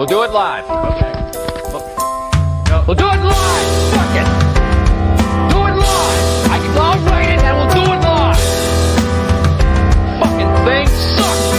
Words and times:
We'll 0.00 0.08
do 0.08 0.22
it 0.22 0.32
live. 0.32 0.64
Okay. 0.64 1.12
We'll 2.86 2.96
do 2.96 3.04
it 3.04 3.20
live. 3.20 3.68
Fuck 3.92 4.16
it. 4.16 4.24
Do 5.52 5.60
it 5.60 5.76
live. 5.76 6.24
I 6.48 6.56
can, 6.56 6.72
I'll 6.78 6.96
write 7.04 7.28
it 7.28 7.44
and 7.44 7.54
we'll 7.58 7.68
do 7.68 7.84
it 7.84 8.00
live. 8.00 8.40
Fucking 10.22 10.52
thing 10.64 10.88
sucks. 10.88 11.52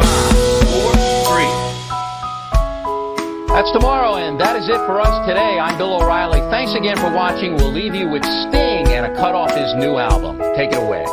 Five, 0.00 0.32
four, 0.64 0.88
three. 1.28 1.52
That's 3.48 3.70
tomorrow, 3.72 4.14
and 4.14 4.40
that 4.40 4.56
is 4.56 4.66
it 4.70 4.80
for 4.86 5.02
us 5.02 5.28
today. 5.28 5.58
I'm 5.58 5.76
Bill 5.76 6.00
O'Reilly. 6.00 6.40
Thanks 6.48 6.72
again 6.72 6.96
for 6.96 7.12
watching. 7.12 7.56
We'll 7.56 7.72
leave 7.72 7.94
you 7.94 8.08
with 8.08 8.24
Sting 8.24 8.88
and 8.88 9.04
a 9.04 9.14
cut 9.16 9.34
off 9.34 9.54
his 9.54 9.74
new 9.74 9.98
album. 9.98 10.38
Take 10.56 10.72
it 10.72 10.82
away. 10.82 11.04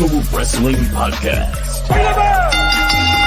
Universal 0.00 0.36
Wrestling 0.36 0.74
Podcast. 0.74 1.88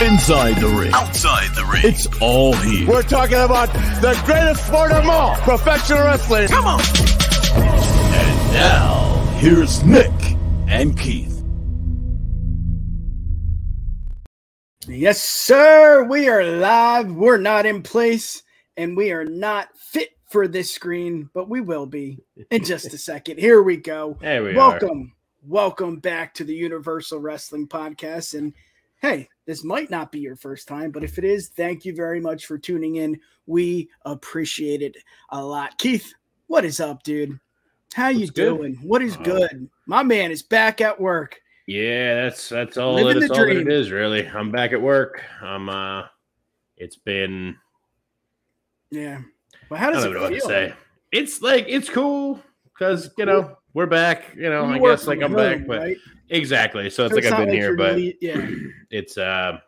Inside 0.02 0.56
the 0.58 0.68
ring. 0.68 0.92
Outside 0.94 1.56
the 1.56 1.64
ring. 1.64 1.82
It's 1.86 2.08
all 2.20 2.54
here. 2.58 2.86
We're 2.86 3.04
talking 3.04 3.38
about 3.38 3.72
the 4.02 4.22
greatest 4.26 4.68
sport 4.68 4.92
of 4.92 5.08
all, 5.08 5.36
professional 5.38 6.04
wrestling. 6.04 6.50
Come 6.50 6.66
on. 6.66 6.82
And 7.54 8.54
now, 8.54 9.16
here's 9.38 9.82
Nick 9.86 10.12
and 10.68 11.00
Keith. 11.00 11.42
Yes, 14.90 15.22
sir. 15.22 16.04
We 16.04 16.28
are 16.28 16.44
live. 16.44 17.14
We're 17.14 17.38
not 17.38 17.66
in 17.66 17.82
place 17.82 18.44
and 18.76 18.98
we 18.98 19.12
are 19.12 19.24
not 19.24 19.70
fit 19.78 20.10
for 20.30 20.50
this 20.50 20.70
screen, 20.74 21.30
but 21.34 21.48
we 21.48 21.62
will 21.62 21.86
be 21.86 22.26
in 22.52 22.66
just 22.66 22.94
a 22.94 22.98
second. 22.98 23.40
Here 23.40 23.62
we 23.62 23.78
go. 23.78 24.18
There 24.20 24.44
we 24.44 24.52
are. 24.52 24.56
welcome. 24.56 25.14
Welcome 25.52 26.00
back 26.00 26.34
to 26.34 26.44
the 26.44 26.54
Universal 26.54 27.20
Wrestling 27.22 27.70
Podcast. 27.70 28.38
And 28.38 28.54
hey, 29.02 29.30
this 29.46 29.64
might 29.64 29.90
not 29.90 30.12
be 30.12 30.20
your 30.20 30.36
first 30.36 30.68
time, 30.68 30.92
but 30.92 31.06
if 31.06 31.18
it 31.18 31.24
is, 31.24 31.48
thank 31.48 31.86
you 31.86 31.96
very 31.96 32.20
much 32.20 32.46
for 32.48 32.58
tuning 32.58 32.98
in. 32.98 33.18
We 33.46 33.90
appreciate 34.04 34.82
it 34.82 34.98
a 35.30 35.42
lot. 35.42 35.78
Keith, 35.78 36.14
what 36.48 36.66
is 36.66 36.82
up, 36.82 37.02
dude? 37.04 37.40
How 37.94 38.10
you 38.10 38.20
What's 38.22 38.32
good? 38.32 38.58
doing? 38.58 38.76
What 38.84 39.02
is 39.02 39.16
Oh. 39.16 39.24
good? 39.24 39.70
My 39.86 40.04
man 40.04 40.32
is 40.32 40.44
back 40.44 40.82
at 40.82 41.00
work. 41.00 41.40
Yeah, 41.66 42.24
that's 42.24 42.50
that's 42.50 42.76
all 42.78 42.96
Living 42.96 43.14
that, 43.14 43.20
the 43.20 43.26
it's 43.28 43.32
all 43.40 43.46
that 43.46 43.56
it 43.56 43.72
is, 43.72 43.90
really. 43.90 44.28
I'm 44.28 44.52
back 44.52 44.74
at 44.74 44.82
work. 44.82 45.24
I'm 45.42 45.70
uh 45.70 46.04
it's 46.76 46.98
been 46.98 47.56
Yeah. 48.92 49.22
Well, 49.70 49.80
how 49.80 49.90
I 49.90 49.94
does 49.94 50.04
don't 50.04 50.12
it 50.12 50.16
know 50.16 50.22
what 50.24 50.32
feel? 50.34 50.42
to 50.42 50.46
say. 50.48 50.74
It's 51.14 51.42
like 51.42 51.66
it's 51.70 51.90
cool 51.90 52.42
because 52.74 53.10
you 53.18 53.26
know 53.26 53.57
we're 53.74 53.86
back. 53.86 54.34
You 54.36 54.50
know, 54.50 54.68
You 54.68 54.76
I 54.76 54.80
guess 54.92 55.08
like 55.08 55.22
I'm 55.22 55.36
back, 55.36 55.66
but 55.68 55.80
right? 55.80 55.98
exactly. 56.30 56.90
So 56.90 57.06
it's 57.06 57.14
So 57.16 57.22
like 57.22 57.26
I've 57.32 57.46
been 57.46 57.54
here, 57.56 57.76
but 57.76 57.96
really- 57.96 58.18
yeah. 58.22 58.50
it's 58.90 59.18
uh 59.18 59.60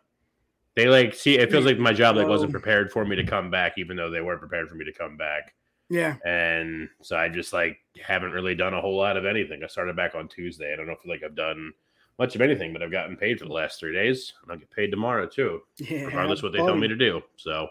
they 0.76 0.86
like 0.86 1.14
see 1.14 1.38
it 1.38 1.50
feels 1.50 1.64
like 1.64 1.78
my 1.78 1.92
job 1.92 2.16
like 2.16 2.28
wasn't 2.28 2.52
prepared 2.52 2.90
for 2.92 3.04
me 3.04 3.16
to 3.16 3.24
come 3.24 3.50
back, 3.50 3.74
even 3.76 3.96
though 3.96 4.10
they 4.10 4.20
weren't 4.20 4.40
prepared 4.40 4.68
for 4.68 4.74
me 4.76 4.84
to 4.84 4.92
come 4.92 5.16
back. 5.16 5.54
Yeah. 5.88 6.16
And 6.24 6.88
so 7.02 7.16
I 7.16 7.28
just 7.28 7.52
like 7.52 7.78
haven't 8.02 8.30
really 8.32 8.54
done 8.54 8.74
a 8.74 8.80
whole 8.80 8.96
lot 8.96 9.16
of 9.16 9.26
anything. 9.26 9.62
I 9.64 9.66
started 9.66 9.96
back 9.96 10.14
on 10.14 10.28
Tuesday. 10.28 10.72
I 10.72 10.76
don't 10.76 10.86
know 10.86 10.92
if 10.92 11.04
like 11.06 11.22
I've 11.24 11.34
done 11.34 11.72
much 12.18 12.34
of 12.34 12.40
anything, 12.42 12.72
but 12.72 12.82
I've 12.82 12.92
gotten 12.92 13.16
paid 13.16 13.38
for 13.40 13.46
the 13.46 13.52
last 13.52 13.80
three 13.80 13.92
days, 13.94 14.34
and 14.42 14.52
I'll 14.52 14.58
get 14.58 14.70
paid 14.70 14.90
tomorrow 14.90 15.26
too, 15.26 15.62
Yeah. 15.78 16.04
regardless 16.04 16.42
what 16.42 16.52
they 16.52 16.58
tell 16.58 16.76
me 16.76 16.86
to 16.86 16.94
do. 16.96 17.22
So, 17.36 17.68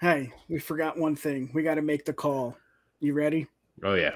Hey, 0.00 0.30
we 0.48 0.58
forgot 0.58 0.96
one 0.98 1.14
thing. 1.14 1.50
We 1.54 1.62
got 1.62 1.74
to 1.74 1.82
make 1.82 2.04
the 2.06 2.12
call. 2.14 2.56
You 3.00 3.12
ready? 3.14 3.46
oh 3.84 3.94
yeah, 3.94 4.14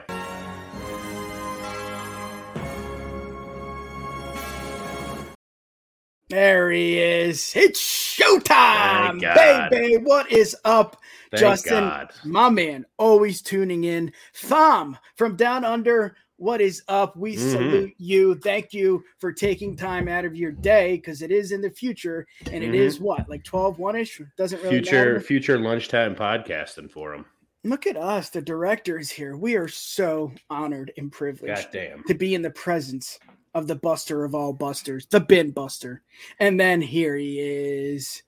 There 6.32 6.70
he 6.70 6.98
is. 6.98 7.53
It's 7.54 7.78
showtime, 7.78 9.20
baby. 9.20 9.98
What 9.98 10.32
is 10.32 10.56
up, 10.65 10.97
thank 11.31 11.41
Justin? 11.43 11.84
God. 11.84 12.10
My 12.25 12.48
man, 12.48 12.87
always 12.97 13.43
tuning 13.43 13.84
in. 13.84 14.10
Thom 14.34 14.97
from 15.16 15.37
down 15.37 15.66
under. 15.66 16.16
What 16.37 16.62
is 16.62 16.82
up? 16.88 17.15
We 17.19 17.34
Mhm. 17.37 17.38
salute 17.38 17.94
you. 17.98 18.34
Thank 18.37 18.72
you 18.72 19.04
for 19.19 19.31
taking 19.31 19.76
time 19.76 20.09
out 20.09 20.25
of 20.25 20.34
your 20.34 20.53
day 20.53 20.97
because 20.97 21.20
it 21.20 21.31
is 21.31 21.53
in 21.53 21.60
the 21.60 21.69
future 21.69 22.26
and 22.50 22.64
it 22.64 22.70
Mhm. 22.70 22.76
is 22.76 22.99
what, 22.99 23.28
like 23.28 23.44
12 23.44 23.78
1 23.78 23.94
ish? 23.94 24.19
Doesn't 24.38 24.62
really 24.62 24.76
Future 24.76 24.97
matter. 24.97 25.20
future 25.20 25.59
lunchtime 25.59 26.14
podcasting 26.16 26.91
for 26.91 27.12
them. 27.14 27.26
Look 27.62 27.87
at 27.87 27.99
us, 27.99 28.31
the 28.31 28.41
directors 28.41 29.10
here. 29.10 29.37
We 29.37 29.54
are 29.56 29.69
so 29.69 30.32
honored 30.49 30.94
and 30.97 31.12
privileged. 31.12 31.64
God 31.64 31.72
damn. 31.72 32.04
to 32.04 32.14
be 32.14 32.34
in 32.34 32.41
the 32.41 32.50
presence 32.50 33.19
of 33.54 33.66
the 33.66 33.74
buster 33.74 34.24
of 34.24 34.34
all 34.34 34.52
busters, 34.52 35.06
the 35.06 35.20
bin 35.20 35.50
buster. 35.50 36.02
And 36.38 36.58
then 36.58 36.80
here 36.80 37.16
he 37.16 37.38
is. 37.38 38.22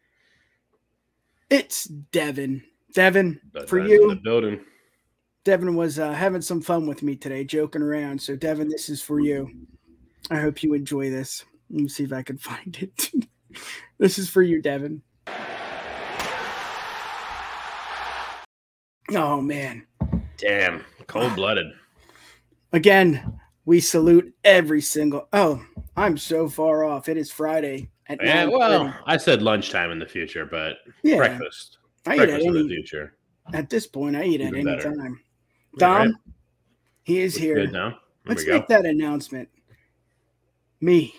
It's 1.50 1.84
Devin. 1.84 2.62
Devin, 2.94 3.40
for 3.66 3.78
you, 3.78 4.10
the 4.10 4.16
building. 4.16 4.60
Devin 5.44 5.74
was 5.74 5.98
uh, 5.98 6.12
having 6.12 6.40
some 6.40 6.62
fun 6.62 6.86
with 6.86 7.02
me 7.02 7.16
today, 7.16 7.44
joking 7.44 7.82
around. 7.82 8.20
So, 8.20 8.36
Devin, 8.36 8.68
this 8.68 8.88
is 8.88 9.02
for 9.02 9.20
you. 9.20 9.50
I 10.30 10.40
hope 10.40 10.62
you 10.62 10.74
enjoy 10.74 11.10
this. 11.10 11.44
Let 11.70 11.82
me 11.82 11.88
see 11.88 12.04
if 12.04 12.12
I 12.12 12.22
can 12.22 12.38
find 12.38 12.76
it. 12.80 13.10
this 13.98 14.18
is 14.18 14.30
for 14.30 14.42
you, 14.42 14.62
Devin. 14.62 15.02
Oh, 19.10 19.40
man. 19.40 19.86
Damn, 20.38 20.82
cold 21.06 21.36
blooded. 21.36 21.66
Again, 22.72 23.38
we 23.64 23.80
salute 23.80 24.32
every 24.44 24.80
single. 24.80 25.28
Oh, 25.32 25.64
I'm 25.96 26.16
so 26.18 26.48
far 26.48 26.84
off. 26.84 27.08
It 27.08 27.16
is 27.16 27.30
Friday 27.30 27.90
at 28.08 28.22
Yeah, 28.22 28.44
9:30. 28.46 28.52
well, 28.52 28.94
I 29.06 29.16
said 29.16 29.42
lunchtime 29.42 29.90
in 29.90 29.98
the 29.98 30.06
future, 30.06 30.44
but 30.46 30.76
yeah, 31.02 31.16
breakfast. 31.16 31.78
I 32.06 32.16
eat 32.16 32.20
at 32.20 32.26
breakfast 32.28 32.46
in 32.46 32.52
the 32.54 32.58
any. 32.60 32.68
future. 32.68 33.16
At 33.52 33.70
this 33.70 33.86
point, 33.86 34.16
I 34.16 34.24
eat 34.24 34.40
at 34.40 34.54
any 34.54 34.64
better. 34.64 34.94
time. 34.94 35.20
Dom, 35.78 36.06
right. 36.08 36.14
he 37.02 37.20
is 37.20 37.34
Looks 37.34 37.42
here. 37.42 37.66
Now. 37.66 37.98
Let's 38.26 38.46
make 38.46 38.66
that 38.68 38.86
announcement. 38.86 39.48
Me, 40.80 41.14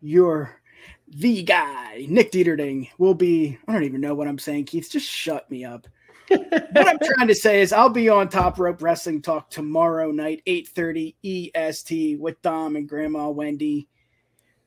you're 0.00 0.60
the 1.08 1.42
guy, 1.42 2.06
Nick 2.08 2.30
Dieterding, 2.32 2.88
will 2.98 3.14
be. 3.14 3.58
I 3.66 3.72
don't 3.72 3.82
even 3.84 4.00
know 4.00 4.14
what 4.14 4.28
I'm 4.28 4.38
saying, 4.38 4.66
Keith. 4.66 4.90
Just 4.90 5.06
shut 5.08 5.50
me 5.50 5.64
up. 5.64 5.86
What 6.28 6.88
I'm 6.88 6.98
trying 6.98 7.28
to 7.28 7.34
say 7.34 7.60
is 7.60 7.72
I'll 7.72 7.88
be 7.88 8.08
on 8.08 8.28
Top 8.28 8.58
Rope 8.58 8.82
Wrestling 8.82 9.22
Talk 9.22 9.50
tomorrow 9.50 10.10
night, 10.10 10.42
8:30 10.46 11.14
EST 11.22 12.18
with 12.18 12.40
Dom 12.42 12.76
and 12.76 12.88
Grandma 12.88 13.28
Wendy. 13.30 13.88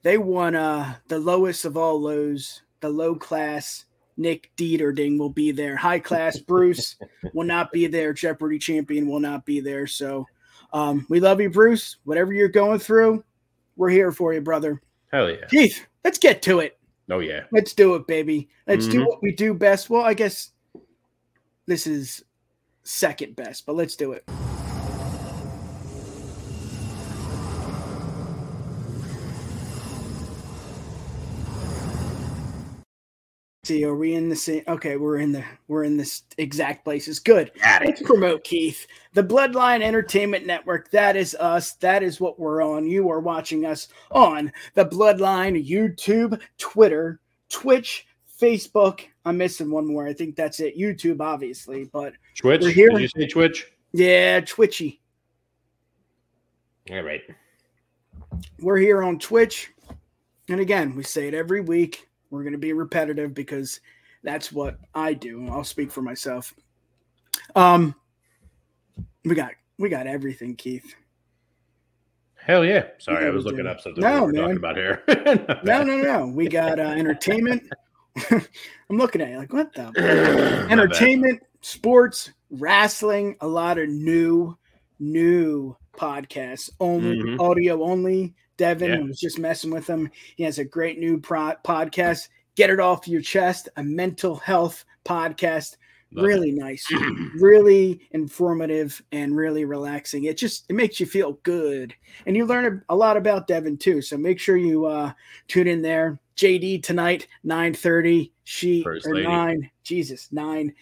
They 0.04 0.18
won 0.18 0.56
uh 0.56 0.96
the 1.08 1.20
lowest 1.20 1.66
of 1.66 1.78
all 1.78 2.00
lows, 2.02 2.62
the 2.80 2.90
low 2.90 3.16
class 3.16 3.86
Nick 4.18 4.52
Dieterding 4.58 5.18
will 5.18 5.30
be 5.30 5.52
there. 5.52 5.76
High 5.76 6.00
class 6.00 6.38
Bruce 6.40 6.98
will 7.34 7.46
not 7.46 7.72
be 7.72 7.88
there. 7.88 8.14
Jeopardy 8.14 8.60
champion 8.60 9.08
will 9.08 9.22
not 9.22 9.46
be 9.46 9.62
there. 9.62 9.88
So 9.88 10.26
um, 10.74 11.06
we 11.10 11.20
love 11.22 11.40
you, 11.40 11.50
Bruce. 11.50 11.98
Whatever 12.04 12.34
you're 12.34 12.50
going 12.50 12.80
through, 12.80 13.24
we're 13.78 13.90
here 13.90 14.12
for 14.12 14.34
you, 14.34 14.42
brother. 14.42 14.82
Hell 15.12 15.30
yeah. 15.30 15.46
Keith, 15.50 15.86
let's 16.04 16.18
get 16.18 16.42
to 16.44 16.60
it. 16.60 16.78
Oh 17.10 17.20
yeah. 17.20 17.44
Let's 17.52 17.74
do 17.74 17.96
it, 17.96 18.08
baby. 18.08 18.50
Let's 18.68 18.88
do 18.88 19.02
Mhm. 19.02 19.08
what 19.08 19.24
we 19.24 19.32
do 19.32 19.54
best. 19.54 19.90
Well, 19.90 20.04
I 20.04 20.14
guess 20.14 20.52
this 21.70 21.86
is 21.86 22.24
second 22.84 23.36
best, 23.36 23.66
but 23.66 23.76
let's 23.76 23.96
do 23.96 24.12
it. 24.14 24.28
See, 33.64 33.86
are 33.86 33.94
we 33.94 34.16
in 34.16 34.30
the 34.30 34.36
same? 34.36 34.64
Okay, 34.68 34.98
we're 34.98 35.18
in 35.18 35.32
the 35.32 35.44
we're 35.68 35.84
in 35.84 35.96
this 35.96 36.24
exact 36.40 36.84
places. 36.84 37.20
Good. 37.20 37.52
Let's 37.64 38.02
promote 38.02 38.44
Keith. 38.44 38.88
The 39.14 39.24
Bloodline 39.24 39.84
Entertainment 39.84 40.48
Network. 40.48 40.90
That 40.90 41.16
is 41.16 41.36
us. 41.36 41.74
That 41.74 42.02
is 42.02 42.20
what 42.20 42.40
we're 42.40 42.64
on. 42.64 42.88
You 42.88 43.12
are 43.12 43.20
watching 43.20 43.68
us 43.68 43.90
on 44.10 44.52
the 44.74 44.86
Bloodline 44.86 45.70
YouTube, 45.70 46.42
Twitter, 46.58 47.20
Twitch, 47.50 48.08
Facebook. 48.42 49.02
I'm 49.30 49.38
missing 49.38 49.72
one 49.72 49.86
more. 49.88 50.06
I 50.08 50.14
think 50.14 50.36
that's 50.36 50.60
it. 50.60 50.78
YouTube, 50.78 51.22
obviously, 51.22 51.86
but 51.86 52.14
Twitch. 52.36 52.62
We're 52.62 52.72
here. 52.72 52.90
Did 52.90 53.02
you 53.02 53.08
say 53.08 53.28
Twitch? 53.28 53.68
yeah, 53.94 54.42
Twitchy. 54.42 55.02
All 56.92 57.02
right. 57.02 57.22
We're 58.60 58.78
here 58.78 59.04
on 59.04 59.20
Twitch. 59.20 59.72
And 60.50 60.60
again, 60.60 60.96
we 60.96 61.04
say 61.04 61.28
it 61.28 61.34
every 61.34 61.62
week. 61.62 62.08
We're 62.32 62.42
going 62.44 62.54
to 62.54 62.60
be 62.60 62.74
repetitive 62.74 63.34
because 63.34 63.80
that's 64.24 64.52
what 64.52 64.78
I 64.96 65.14
do. 65.14 65.48
I'll 65.50 65.64
speak 65.64 65.92
for 65.92 66.02
myself. 66.02 66.54
Um 67.56 67.96
we 69.26 69.36
got 69.36 69.52
we 69.78 69.90
got 69.90 70.08
everything, 70.08 70.56
Keith. 70.56 70.94
Hell 72.36 72.64
yeah! 72.66 72.86
Sorry, 73.00 73.26
I 73.28 73.30
was 73.30 73.46
looking 73.46 73.64
do. 73.64 73.70
up 73.70 73.82
something 73.82 74.02
No, 74.02 74.26
we 74.26 74.28
were 74.28 74.32
man. 74.34 74.42
talking 74.42 74.58
about 74.58 74.76
here. 74.78 75.04
No, 75.64 75.84
no, 75.84 75.98
no. 76.02 76.28
We 76.28 76.48
got 76.48 76.80
uh, 76.80 76.84
entertainment. 76.84 77.64
I'm 78.90 78.98
looking 78.98 79.22
at 79.22 79.30
you 79.30 79.38
like, 79.38 79.54
what 79.54 79.74
the? 79.74 79.92
Entertainment, 80.70 81.42
sports, 81.62 82.32
wrestling, 82.52 83.36
a 83.42 83.48
lot 83.48 83.78
of 83.78 83.90
new, 83.90 84.58
new 85.00 85.76
podcasts, 85.96 86.70
only 86.80 87.18
Mhm. 87.18 87.40
audio 87.40 87.84
only. 87.84 88.34
Devin 88.58 88.90
Yeah. 88.92 89.00
was 89.08 89.20
just 89.20 89.40
messing 89.40 89.72
with 89.72 89.88
him. 89.88 90.10
He 90.36 90.44
has 90.44 90.60
a 90.60 90.66
great 90.66 91.00
new 91.00 91.20
pro- 91.20 91.56
podcast. 91.64 92.28
Get 92.56 92.70
it 92.70 92.80
off 92.80 93.08
your 93.08 93.22
chest, 93.22 93.70
a 93.78 93.84
mental 93.84 94.36
health 94.36 94.84
podcast. 95.06 95.78
Love 96.12 96.26
it. 96.26 96.28
really 96.28 96.52
nice, 96.52 96.84
really 97.40 98.02
informative, 98.12 99.00
and 99.12 99.36
really 99.38 99.64
relaxing. 99.64 100.24
It 100.24 100.38
just 100.40 100.66
it 100.68 100.74
makes 100.74 101.00
you 101.00 101.06
feel 101.06 101.34
good, 101.44 101.94
and 102.26 102.36
you 102.36 102.48
learn 102.48 102.66
a, 102.90 102.94
a 102.94 102.96
lot 102.96 103.16
about 103.16 103.46
Devin 103.48 103.78
too. 103.78 104.02
So 104.02 104.18
make 104.18 104.40
sure 104.40 104.58
you 104.58 104.86
uh, 104.88 105.12
tune 105.48 105.68
in 105.68 105.84
there. 105.84 106.20
JD 106.40 106.84
tonight, 106.84 107.28
nine 107.44 107.74
thirty. 107.74 108.32
She 108.46 108.82
First 108.82 109.06
or 109.06 109.16
lady. 109.16 109.28
nine. 109.28 109.72
Jesus, 109.84 110.32
nine. 110.32 110.74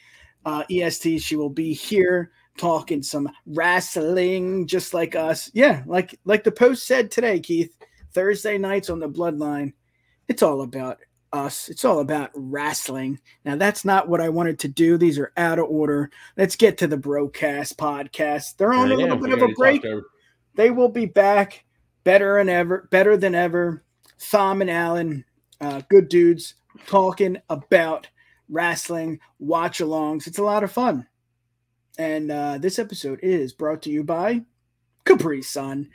Uh, 0.46 0.64
EST. 0.70 1.20
She 1.20 1.36
will 1.36 1.50
be 1.50 1.74
here 1.74 2.32
talking 2.58 3.02
some 3.02 3.28
wrestling, 3.48 4.68
just 4.68 4.94
like 4.94 5.16
us. 5.16 5.50
Yeah, 5.56 5.82
like 5.88 6.20
like 6.26 6.44
the 6.44 6.52
post 6.52 6.86
said 6.86 7.10
today, 7.10 7.40
Keith. 7.40 7.76
Thursday 8.14 8.58
nights 8.60 8.92
on 8.92 9.00
the 9.00 9.10
Bloodline. 9.10 9.74
It's 10.28 10.44
all 10.44 10.62
about 10.62 11.00
us. 11.34 11.70
It's 11.70 11.86
all 11.86 12.00
about 12.02 12.30
wrestling. 12.36 13.20
Now, 13.44 13.56
that's 13.56 13.84
not 13.84 14.08
what 14.08 14.22
I 14.22 14.30
wanted 14.30 14.60
to 14.60 14.68
do. 14.68 14.98
These 14.98 15.18
are 15.18 15.34
out 15.38 15.60
of 15.60 15.66
order. 15.66 16.12
Let's 16.36 16.56
get 16.56 16.78
to 16.80 16.88
the 16.88 16.98
Broadcast 16.98 17.78
podcast. 17.78 18.58
They're 18.58 18.74
on 18.74 18.92
a 18.92 18.96
little 18.96 19.18
bit 19.18 19.34
of 19.34 19.42
a 19.42 19.54
break. 19.54 19.84
They 20.56 20.70
will 20.72 20.90
be 20.90 21.06
back 21.06 21.66
better 22.04 22.38
and 22.38 22.50
ever, 22.50 22.88
better 22.92 23.18
than 23.18 23.36
ever. 23.36 23.84
Thom 24.20 24.62
and 24.62 24.70
Allen, 24.70 25.24
uh, 25.62 25.82
good 25.90 26.10
dudes, 26.10 26.56
talking 26.86 27.38
about 27.50 28.08
wrestling, 28.50 29.20
watch 29.40 29.80
alongs. 29.80 30.28
It's 30.28 30.38
a 30.40 30.44
lot 30.44 30.64
of 30.64 30.72
fun. 30.72 31.08
And 31.98 32.32
uh, 32.32 32.58
this 32.60 32.78
episode 32.80 33.20
is 33.24 33.54
brought 33.54 33.82
to 33.84 33.90
you 33.90 34.04
by 34.04 34.42
Capri 35.06 35.42
Sun. 35.42 35.90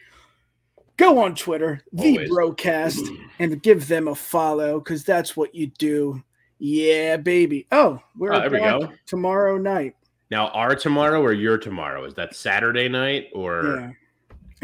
Go 0.96 1.18
on 1.22 1.34
Twitter, 1.34 1.82
the 1.92 2.16
Always. 2.18 2.28
broadcast, 2.28 3.04
and 3.38 3.62
give 3.62 3.88
them 3.88 4.08
a 4.08 4.14
follow 4.14 4.78
because 4.78 5.04
that's 5.04 5.36
what 5.36 5.54
you 5.54 5.68
do. 5.78 6.22
Yeah, 6.58 7.16
baby. 7.16 7.66
Oh, 7.72 8.00
we're 8.16 8.32
there 8.38 8.50
we 8.50 8.58
go. 8.58 8.92
tomorrow 9.06 9.58
night. 9.58 9.96
Now, 10.30 10.48
our 10.48 10.74
tomorrow 10.74 11.20
or 11.20 11.32
your 11.32 11.58
tomorrow? 11.58 12.04
Is 12.04 12.14
that 12.14 12.34
Saturday 12.36 12.88
night 12.88 13.28
or 13.34 13.64
Yeah. 13.80 13.90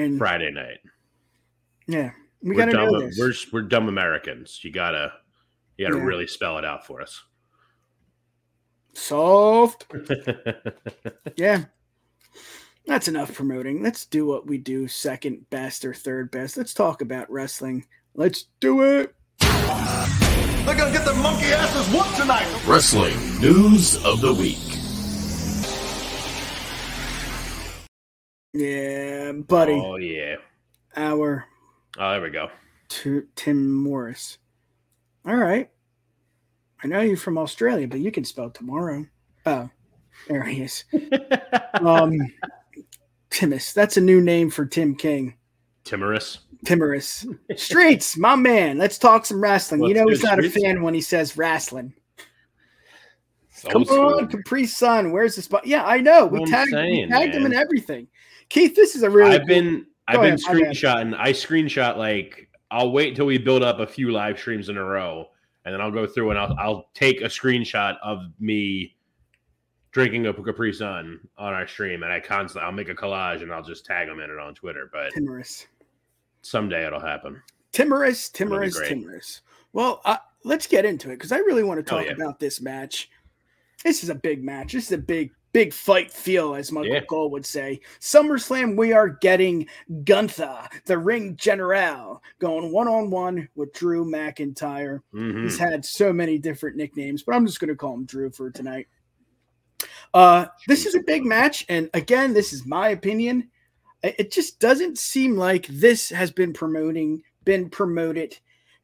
And 0.04 0.16
Friday 0.18 0.50
night? 0.52 0.78
yeah, 1.88 2.10
we 2.42 2.50
we're 2.50 2.56
got 2.56 2.66
to 2.66 2.72
dumb. 2.72 2.92
know 2.92 3.00
this. 3.08 3.18
We're 3.52 3.62
we're 3.62 3.68
dumb 3.68 3.88
Americans. 3.88 4.60
You 4.62 4.72
gotta 4.72 5.12
you 5.76 5.86
gotta 5.86 5.98
Yeah. 5.98 6.04
really 6.04 6.26
spell 6.26 6.58
it 6.58 6.64
out 6.64 6.86
for 6.86 7.00
us. 7.02 7.22
Soft. 8.94 9.86
Yeah. 11.36 11.64
That's 12.86 13.06
enough 13.06 13.34
promoting. 13.34 13.82
Let's 13.82 14.06
do 14.06 14.24
what 14.26 14.46
we 14.46 14.56
do 14.58 14.88
second 14.88 15.48
best 15.50 15.84
or 15.84 15.92
third 15.92 16.30
best. 16.30 16.56
Let's 16.56 16.72
talk 16.72 17.02
about 17.02 17.30
wrestling. 17.30 17.84
Let's 18.14 18.46
do 18.60 18.80
it. 18.82 19.14
They're 19.40 20.76
gonna 20.76 20.90
get 20.92 21.04
their 21.04 21.14
monkey 21.16 21.46
asses 21.46 21.86
whooped 21.94 22.16
tonight. 22.16 22.46
Wrestling 22.66 23.14
news 23.40 24.02
of 24.04 24.20
the 24.22 24.32
week. 24.32 24.58
Yeah, 28.54 29.32
buddy. 29.32 29.72
oh 29.72 29.96
yeah. 29.96 30.36
Our 30.96 31.44
Oh, 31.98 32.10
there 32.12 32.20
we 32.22 32.30
go. 32.30 32.48
to 32.88 33.26
Tim 33.34 33.72
Morris. 33.74 34.38
All 35.26 35.36
right. 35.36 35.68
I 36.82 36.86
know 36.86 37.00
you're 37.00 37.16
from 37.16 37.38
Australia, 37.38 37.88
but 37.88 38.00
you 38.00 38.12
can 38.12 38.24
spell 38.24 38.50
tomorrow. 38.50 39.04
Oh, 39.46 39.68
there 40.28 40.44
he 40.44 40.62
is. 40.62 40.84
Um, 41.80 42.18
Timus. 43.30 43.72
That's 43.72 43.96
a 43.96 44.00
new 44.00 44.20
name 44.20 44.50
for 44.50 44.66
Tim 44.66 44.96
King. 44.96 45.36
Timorous. 45.84 46.38
Timorous. 46.64 47.24
Streets, 47.56 48.16
my 48.16 48.34
man. 48.34 48.78
Let's 48.78 48.98
talk 48.98 49.24
some 49.26 49.40
wrestling. 49.40 49.82
you 49.82 49.88
Let's 49.88 49.98
know 49.98 50.08
he's 50.08 50.22
not 50.24 50.38
a 50.40 50.48
Streets. 50.48 50.64
fan 50.64 50.82
when 50.82 50.92
he 50.94 51.00
says 51.00 51.36
wrestling. 51.36 51.94
It's 53.50 53.62
Come 53.64 53.84
school. 53.84 54.14
on, 54.18 54.28
Capri 54.28 54.66
Sun. 54.66 55.12
Where's 55.12 55.36
the 55.36 55.42
spot? 55.42 55.66
Yeah, 55.66 55.84
I 55.84 55.98
know. 56.00 56.26
We 56.26 56.44
tagged, 56.46 56.72
we 56.72 57.06
tagged 57.08 57.34
him 57.34 57.46
in 57.46 57.54
everything. 57.54 58.08
Keith, 58.48 58.74
this 58.74 58.96
is 58.96 59.02
a 59.04 59.10
really 59.10 59.36
I've 59.36 59.46
been 59.46 59.86
I've 60.08 60.16
Go 60.16 60.22
been 60.22 60.34
ahead, 60.34 60.40
screenshotting. 60.40 61.14
I 61.18 61.32
screenshot 61.32 61.96
like 61.98 62.48
I'll 62.70 62.90
wait 62.90 63.10
until 63.10 63.26
we 63.26 63.38
build 63.38 63.62
up 63.62 63.78
a 63.78 63.86
few 63.86 64.10
live 64.10 64.38
streams 64.38 64.68
in 64.70 64.76
a 64.76 64.84
row, 64.84 65.28
and 65.64 65.74
then 65.74 65.80
I'll 65.80 65.90
go 65.92 66.06
through 66.06 66.30
and 66.30 66.38
I'll 66.38 66.56
I'll 66.58 66.88
take 66.94 67.20
a 67.20 67.24
screenshot 67.26 67.96
of 68.02 68.22
me 68.40 68.96
drinking 69.92 70.26
a 70.26 70.32
Capri 70.34 70.72
Sun 70.72 71.20
on 71.36 71.52
our 71.54 71.66
stream, 71.68 72.02
and 72.02 72.12
I 72.12 72.20
constantly 72.20 72.66
I'll 72.66 72.72
make 72.72 72.88
a 72.88 72.94
collage 72.94 73.42
and 73.42 73.52
I'll 73.52 73.62
just 73.62 73.84
tag 73.84 74.08
them 74.08 74.18
in 74.20 74.30
it 74.30 74.38
on 74.38 74.54
Twitter. 74.54 74.88
But 74.92 75.12
timorous. 75.12 75.66
someday 76.42 76.86
it'll 76.86 77.00
happen. 77.00 77.42
Timorous, 77.72 78.30
timorous, 78.30 78.80
timorous. 78.88 79.42
Well, 79.74 80.00
uh, 80.06 80.16
let's 80.44 80.66
get 80.66 80.84
into 80.86 81.10
it 81.10 81.16
because 81.16 81.32
I 81.32 81.38
really 81.38 81.62
want 81.64 81.84
to 81.86 81.94
Oh, 81.94 81.98
talk 81.98 82.06
yeah. 82.06 82.14
about 82.14 82.40
this 82.40 82.60
match. 82.62 83.10
This 83.84 84.02
is 84.02 84.08
a 84.08 84.14
big 84.14 84.42
match. 84.42 84.72
This 84.72 84.86
is 84.86 84.92
a 84.92 84.98
big, 84.98 85.30
big 85.52 85.72
fight 85.72 86.12
feel, 86.12 86.54
as 86.54 86.70
Michael 86.70 86.94
Yeah. 86.94 87.04
Cole 87.04 87.30
would 87.30 87.46
say. 87.46 87.80
SummerSlam, 88.00 88.76
we 88.76 88.92
are 88.92 89.08
getting 89.08 89.66
Gunther, 90.04 90.68
the 90.84 90.98
ring 90.98 91.36
general, 91.36 92.22
going 92.38 92.70
one 92.72 92.88
on 92.88 93.10
one 93.10 93.48
with 93.54 93.72
Drew 93.72 94.04
McIntyre. 94.04 95.00
Mhm. 95.14 95.44
He's 95.44 95.58
had 95.58 95.84
so 95.84 96.12
many 96.12 96.38
different 96.38 96.76
nicknames, 96.76 97.22
but 97.22 97.34
I'm 97.34 97.46
just 97.46 97.60
going 97.60 97.68
to 97.68 97.76
call 97.76 97.94
him 97.94 98.04
Drew 98.04 98.30
for 98.30 98.50
tonight. 98.50 98.88
Uh, 100.14 100.46
this 100.66 100.86
is 100.86 100.94
a 100.94 101.00
big 101.00 101.24
match, 101.24 101.64
and 101.68 101.88
again, 101.94 102.32
this 102.32 102.52
is 102.52 102.66
my 102.66 102.90
opinion. 102.90 103.50
It 104.02 104.14
it 104.18 104.30
just 104.30 104.58
doesn't 104.58 104.98
seem 104.98 105.36
like 105.36 105.66
this 105.68 106.08
has 106.10 106.30
been 106.30 106.52
promoting, 106.52 107.22
been 107.44 107.68
promoted 107.70 108.38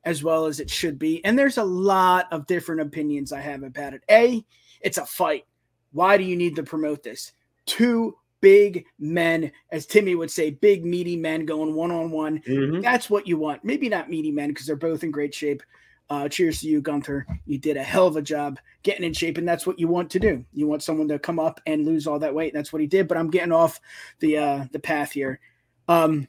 as 0.04 0.22
well 0.22 0.46
as 0.46 0.60
it 0.60 0.68
should 0.70 0.98
be. 0.98 1.24
And 1.24 1.38
there's 1.38 1.58
a 1.58 1.64
lot 1.64 2.26
of 2.30 2.46
different 2.46 2.82
opinions 2.82 3.32
I 3.32 3.40
have 3.40 3.62
about 3.62 3.94
it. 3.94 4.02
A, 4.10 4.44
it's 4.82 4.98
a 4.98 5.06
fight. 5.06 5.46
Why 5.94 6.18
do 6.18 6.24
you 6.24 6.36
need 6.36 6.56
to 6.56 6.62
promote 6.62 7.02
this? 7.02 7.32
Two 7.64 8.16
big 8.40 8.84
men, 8.98 9.50
as 9.70 9.86
Timmy 9.86 10.14
would 10.14 10.30
say, 10.30 10.50
big 10.50 10.84
meaty 10.84 11.16
men 11.16 11.46
going 11.46 11.72
one 11.72 11.90
on 11.90 12.10
one. 12.10 12.42
That's 12.82 13.08
what 13.08 13.26
you 13.26 13.38
want. 13.38 13.64
Maybe 13.64 13.88
not 13.88 14.10
meaty 14.10 14.30
men 14.30 14.50
because 14.50 14.66
they're 14.66 14.76
both 14.76 15.02
in 15.02 15.10
great 15.10 15.34
shape. 15.34 15.62
Uh, 16.10 16.28
cheers 16.28 16.60
to 16.60 16.68
you, 16.68 16.82
Gunther. 16.82 17.26
You 17.46 17.56
did 17.56 17.78
a 17.78 17.82
hell 17.82 18.06
of 18.06 18.16
a 18.16 18.22
job 18.22 18.58
getting 18.82 19.04
in 19.04 19.14
shape, 19.14 19.38
and 19.38 19.48
that's 19.48 19.66
what 19.66 19.78
you 19.78 19.88
want 19.88 20.10
to 20.10 20.18
do. 20.18 20.44
You 20.52 20.66
want 20.66 20.82
someone 20.82 21.08
to 21.08 21.18
come 21.18 21.38
up 21.38 21.60
and 21.66 21.86
lose 21.86 22.06
all 22.06 22.18
that 22.18 22.34
weight. 22.34 22.52
And 22.52 22.58
that's 22.58 22.72
what 22.72 22.82
he 22.82 22.86
did. 22.86 23.08
But 23.08 23.16
I'm 23.16 23.30
getting 23.30 23.52
off 23.52 23.80
the 24.18 24.36
uh, 24.36 24.64
the 24.72 24.78
path 24.80 25.12
here. 25.12 25.40
Um, 25.88 26.28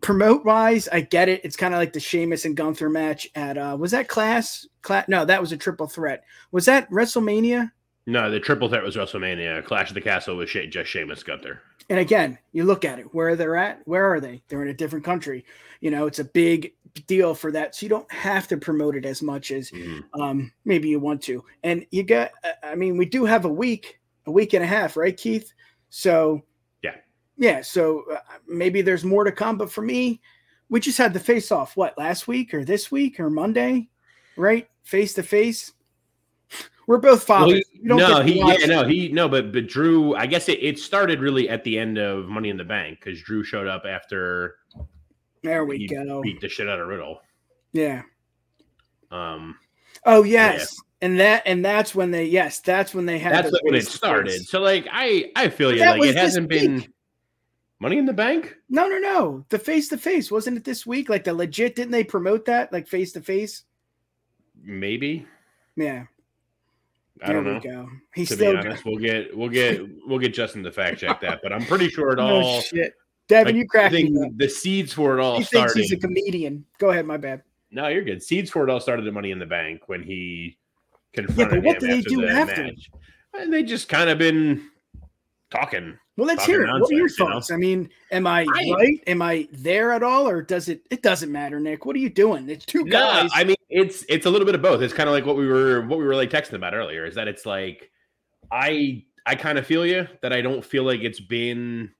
promote 0.00 0.44
wise, 0.44 0.88
I 0.88 1.02
get 1.02 1.28
it. 1.28 1.44
It's 1.44 1.56
kind 1.56 1.74
of 1.74 1.78
like 1.78 1.92
the 1.92 2.00
Sheamus 2.00 2.44
and 2.44 2.56
Gunther 2.56 2.88
match 2.88 3.28
at 3.34 3.56
uh, 3.56 3.76
was 3.78 3.92
that 3.92 4.08
class? 4.08 4.66
Class? 4.82 5.06
No, 5.06 5.24
that 5.24 5.40
was 5.40 5.52
a 5.52 5.56
triple 5.56 5.86
threat. 5.86 6.24
Was 6.50 6.64
that 6.64 6.90
WrestleMania? 6.90 7.70
No, 8.06 8.30
the 8.30 8.38
triple 8.40 8.68
threat 8.68 8.84
was 8.84 8.96
WrestleMania. 8.96 9.64
Clash 9.64 9.88
of 9.88 9.94
the 9.94 10.00
Castle 10.00 10.36
was 10.36 10.48
She- 10.48 10.66
just 10.68 10.88
Sheamus 10.90 11.22
Gunther. 11.24 11.60
And 11.90 11.98
again, 11.98 12.38
you 12.52 12.64
look 12.64 12.84
at 12.84 12.98
it, 12.98 13.12
where 13.14 13.36
they're 13.36 13.56
at, 13.56 13.80
where 13.86 14.04
are 14.12 14.20
they? 14.20 14.42
They're 14.48 14.62
in 14.62 14.68
a 14.68 14.74
different 14.74 15.04
country. 15.04 15.44
You 15.80 15.90
know, 15.90 16.06
it's 16.06 16.18
a 16.18 16.24
big 16.24 16.72
deal 17.06 17.34
for 17.34 17.52
that. 17.52 17.74
So 17.74 17.84
you 17.86 17.90
don't 17.90 18.10
have 18.10 18.48
to 18.48 18.56
promote 18.56 18.96
it 18.96 19.04
as 19.04 19.22
much 19.22 19.50
as 19.50 19.70
Mhm. 19.70 20.04
um, 20.14 20.52
maybe 20.64 20.88
you 20.88 20.98
want 20.98 21.22
to. 21.22 21.44
And 21.62 21.86
you 21.90 22.02
got, 22.02 22.32
I 22.62 22.74
mean, 22.74 22.96
we 22.96 23.06
do 23.06 23.24
have 23.24 23.44
a 23.44 23.48
week, 23.52 24.00
a 24.26 24.30
week 24.32 24.54
and 24.54 24.64
a 24.64 24.66
half, 24.66 24.96
right, 24.96 25.16
Keith? 25.16 25.52
So, 25.90 26.42
Yeah. 26.82 26.96
Yeah. 27.36 27.60
So 27.62 28.04
uh, 28.12 28.18
maybe 28.48 28.82
there's 28.82 29.04
more 29.04 29.24
to 29.24 29.32
come. 29.32 29.58
But 29.58 29.70
for 29.70 29.82
me, 29.82 30.20
we 30.68 30.80
just 30.80 30.98
had 30.98 31.12
the 31.12 31.20
face 31.20 31.52
off, 31.52 31.76
what, 31.76 31.96
last 31.98 32.26
week 32.26 32.52
or 32.54 32.64
this 32.64 32.90
week 32.90 33.20
or 33.20 33.30
Monday, 33.30 33.88
right? 34.36 34.68
Face 34.82 35.12
to 35.14 35.22
face. 35.22 35.72
We're 36.86 36.98
both 36.98 37.28
Well, 37.28 37.40
fathers. 37.40 37.64
he- 37.72 37.80
We 37.82 37.88
don't 37.88 37.98
no, 37.98 38.20
he 38.22 38.38
yeah, 38.38 38.66
no, 38.66 38.86
he 38.86 39.08
no, 39.08 39.28
but 39.28 39.52
but 39.52 39.66
Drew, 39.66 40.14
I 40.14 40.26
guess 40.26 40.48
it, 40.48 40.62
it 40.62 40.78
started 40.78 41.20
really 41.20 41.48
at 41.48 41.64
the 41.64 41.78
end 41.78 41.98
of 41.98 42.26
Money 42.26 42.48
in 42.48 42.56
the 42.56 42.64
Bank 42.64 43.00
because 43.00 43.20
Drew 43.22 43.42
showed 43.42 43.66
up 43.66 43.84
after 43.88 44.56
There 45.42 45.64
we 45.64 45.78
he 45.78 45.86
go. 45.88 46.22
beat 46.22 46.40
the 46.40 46.48
shit 46.48 46.68
out 46.68 46.78
of 46.80 46.86
Riddle. 46.88 47.20
Yeah. 47.72 48.02
Um, 49.10 49.56
Oh 50.04 50.22
yes, 50.22 50.76
and 51.00 51.18
that 51.18 51.42
and 51.46 51.64
that's 51.64 51.92
when 51.94 52.10
they 52.12 52.26
yes, 52.26 52.60
that's 52.60 52.94
when 52.94 53.06
they 53.06 53.18
had. 53.18 53.32
that's 53.44 53.58
when 53.62 53.74
it 53.74 53.86
started. 53.88 54.46
So 54.46 54.60
like, 54.60 54.86
I 54.92 55.30
I 55.34 55.48
feel 55.48 55.72
you. 55.72 55.78
that 55.80 55.98
Like 55.98 56.10
it 56.10 56.16
hasn't 56.16 56.48
been 56.48 56.76
week. 56.76 56.90
Money 57.80 57.98
in 57.98 58.06
the 58.06 58.12
Bank. 58.12 58.54
No, 58.70 58.86
no, 58.88 58.98
no. 58.98 59.44
The 59.48 59.58
face 59.58 59.88
to 59.88 59.98
face 59.98 60.30
wasn't 60.30 60.56
it 60.56 60.64
this 60.64 60.86
week? 60.86 61.08
Like 61.08 61.24
the 61.24 61.34
legit 61.34 61.74
didn't 61.74 61.90
they 61.90 62.04
promote 62.04 62.44
that 62.46 62.72
like 62.72 62.86
face 62.86 63.12
to 63.12 63.20
face? 63.20 63.64
Maybe 64.62 65.26
Yeah, 65.76 66.04
I 67.22 67.32
don't 67.32 67.44
know. 67.44 67.60
go. 67.60 67.88
He's 68.14 68.28
To 68.28 68.34
still 68.34 68.52
be 68.52 68.58
honest, 68.58 68.84
we'll 68.84 68.98
get 68.98 69.36
we'll 69.36 69.48
get 69.48 69.80
we'll 70.06 70.18
get 70.18 70.34
Justin 70.34 70.62
to 70.64 70.70
fact 70.72 70.98
check 70.98 71.20
that, 71.22 71.40
but 71.42 71.52
I'm 71.52 71.64
pretty 71.64 71.88
sure 71.88 72.12
it 72.12 72.16
no 72.16 72.42
all 72.42 72.60
shit. 72.60 72.94
Devin, 73.28 73.54
Like, 73.54 73.56
you 73.56 73.62
I 73.62 73.66
cracked 73.66 73.94
me. 73.94 74.02
think 74.04 74.24
up. 74.24 74.32
the 74.36 74.48
seeds 74.48 74.92
for 74.92 75.18
it 75.18 75.22
all 75.22 75.38
He 75.38 75.44
thinks 75.44 75.74
he's 75.74 75.92
a 75.92 75.96
comedian. 75.96 76.64
Go 76.78 76.90
ahead, 76.90 77.06
my 77.06 77.16
bad. 77.16 77.42
no, 77.70 77.88
you're 77.88 78.04
good. 78.04 78.22
Seeds 78.22 78.50
for 78.50 78.62
it 78.64 78.70
all 78.70 78.80
started 78.80 79.06
at 79.06 79.12
Money 79.12 79.30
in 79.32 79.38
the 79.38 79.46
Bank 79.46 79.88
when 79.88 80.02
he 80.02 80.56
Yeah, 81.14 81.22
confronted 81.24 81.62
but 81.62 81.66
what 81.66 81.76
him 81.76 81.80
did 81.80 81.90
he 81.90 81.98
after 81.98 82.08
do 82.10 82.20
the 82.20 82.30
after? 82.30 82.62
match. 82.64 82.90
And 83.34 83.52
they 83.52 83.62
just 83.64 83.88
kind 83.88 84.08
of 84.10 84.18
been 84.18 84.70
talking. 85.50 85.98
Well, 86.16 86.26
let's 86.26 86.40
Talking 86.42 86.54
hear 86.54 86.64
it. 86.64 86.72
What 86.80 86.90
are 86.90 86.94
your 86.94 87.00
nonsense, 87.02 87.18
you 87.18 87.24
know? 87.26 87.32
thoughts? 87.32 87.50
I 87.50 87.56
mean, 87.56 87.90
am 88.10 88.26
I, 88.26 88.40
I- 88.54 88.72
right? 88.74 89.00
Am 89.06 89.20
I 89.20 89.48
there 89.52 89.92
at 89.92 90.02
all, 90.02 90.26
or 90.26 90.40
does 90.42 90.68
it? 90.68 90.80
It 90.90 91.02
doesn't 91.02 91.30
matter, 91.30 91.60
Nick. 91.60 91.84
What 91.84 91.94
are 91.94 91.98
you 91.98 92.08
doing? 92.10 92.48
It's 92.48 92.64
two 92.64 92.84
No, 92.84 92.90
guys. 92.90 93.30
I 93.34 93.44
mean 93.44 93.56
it's 93.68 94.04
it's 94.08 94.24
a 94.26 94.30
little 94.30 94.46
bit 94.46 94.54
of 94.54 94.62
both. 94.62 94.80
It's 94.80 94.94
kind 94.94 95.08
of 95.08 95.12
like 95.12 95.26
what 95.26 95.36
we 95.36 95.46
were 95.46 95.82
what 95.86 95.98
we 95.98 96.04
were 96.06 96.14
like 96.14 96.30
texting 96.30 96.54
about 96.54 96.72
earlier. 96.74 97.04
Is 97.04 97.14
that 97.16 97.28
it's 97.28 97.44
like 97.44 97.90
I 98.50 99.04
I 99.26 99.34
kind 99.34 99.58
of 99.58 99.66
feel 99.66 99.84
you 99.84 100.06
that 100.22 100.32
I 100.32 100.40
don't 100.40 100.64
feel 100.64 100.84
like 100.84 101.00
it's 101.00 101.20
been 101.20 101.90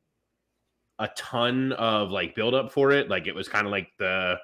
a 0.99 1.09
ton 1.17 1.73
of 1.73 2.11
like 2.11 2.35
build 2.35 2.55
up 2.55 2.73
for 2.73 2.93
it. 2.93 3.11
Like 3.11 3.27
it 3.27 3.35
was 3.35 3.49
kind 3.49 3.67
of 3.67 3.71
like 3.71 3.89
the 3.99 4.37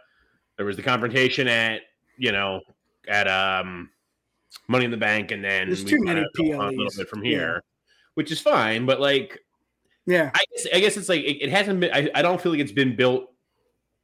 there 0.59 0.67
was 0.67 0.77
the 0.77 0.83
confrontation 0.83 1.49
at 1.49 1.81
you 2.19 2.31
know 2.33 2.61
at 3.09 3.27
um 3.27 3.89
Money 4.69 4.85
in 4.85 4.91
the 4.91 4.99
Bank, 4.99 5.31
and 5.31 5.43
then 5.43 5.69
There's 5.69 5.83
we 5.85 5.91
too 5.93 6.01
many 6.05 6.27
kinda 6.37 6.53
go 6.55 6.61
on 6.61 6.75
a 6.75 6.77
little 6.77 6.93
bit 6.95 7.09
from 7.09 7.25
Yeah. 7.25 7.31
here, 7.31 7.63
which 8.15 8.31
is 8.31 8.39
fine. 8.39 8.85
But 8.85 9.01
like 9.01 9.39
yeah, 10.07 10.31
I 10.35 10.45
guess, 10.55 10.67
I 10.75 10.81
guess 10.81 10.97
it's 10.97 11.09
like 11.09 11.23
it, 11.23 11.45
it 11.45 11.51
hasn't 11.51 11.81
been. 11.81 11.93
I, 11.93 12.11
I 12.15 12.23
don't 12.23 12.41
feel 12.41 12.53
like 12.53 12.61
it's 12.61 12.73
been 12.73 12.97
built 12.97 13.33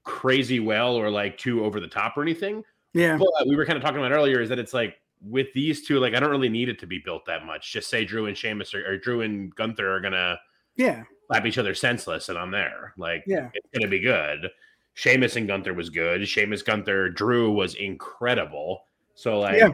crazy 0.04 0.58
well 0.58 0.96
or 0.96 1.10
like 1.10 1.36
too 1.36 1.64
over 1.64 1.80
the 1.80 1.86
top 1.86 2.16
or 2.16 2.22
anything. 2.22 2.64
yeah, 2.94 3.18
But 3.18 3.46
we 3.46 3.56
were 3.56 3.66
kind 3.66 3.76
of 3.76 3.82
talking 3.82 3.98
about 3.98 4.10
earlier 4.10 4.40
is 4.40 4.48
that 4.48 4.58
it's 4.58 4.72
like 4.72 4.96
with 5.22 5.52
these 5.52 5.86
two, 5.86 5.98
like 5.98 6.14
I 6.14 6.20
don't 6.20 6.30
really 6.30 6.48
need 6.48 6.68
it 6.68 6.78
to 6.80 6.86
be 6.86 6.98
built 6.98 7.26
that 7.26 7.44
much. 7.44 7.72
Just 7.72 7.90
say 7.90 8.04
Drew 8.04 8.26
and 8.26 8.36
Sheamus 8.36 8.74
or, 8.74 8.86
or 8.90 8.96
Drew 8.96 9.20
and 9.20 9.54
Gunther 9.54 9.90
are 9.90 10.00
gonna 10.00 10.38
yeah, 10.76 11.04
slap 11.26 11.44
each 11.44 11.58
other 11.58 11.74
senseless, 11.74 12.28
and 12.28 12.38
I'm 12.38 12.50
there. 12.50 12.94
Like 12.96 13.24
yeah. 13.26 13.50
it's 13.52 13.68
gonna 13.76 13.90
be 13.90 14.00
good. 14.00 14.48
Sheamus 14.94 15.36
and 15.36 15.46
Gunther 15.46 15.74
was 15.74 15.90
good. 15.90 16.26
Sheamus 16.26 16.62
Gunther 16.62 17.10
Drew 17.10 17.52
was 17.52 17.74
incredible. 17.74 18.84
So 19.14 19.38
like 19.38 19.58
Yeah. 19.58 19.70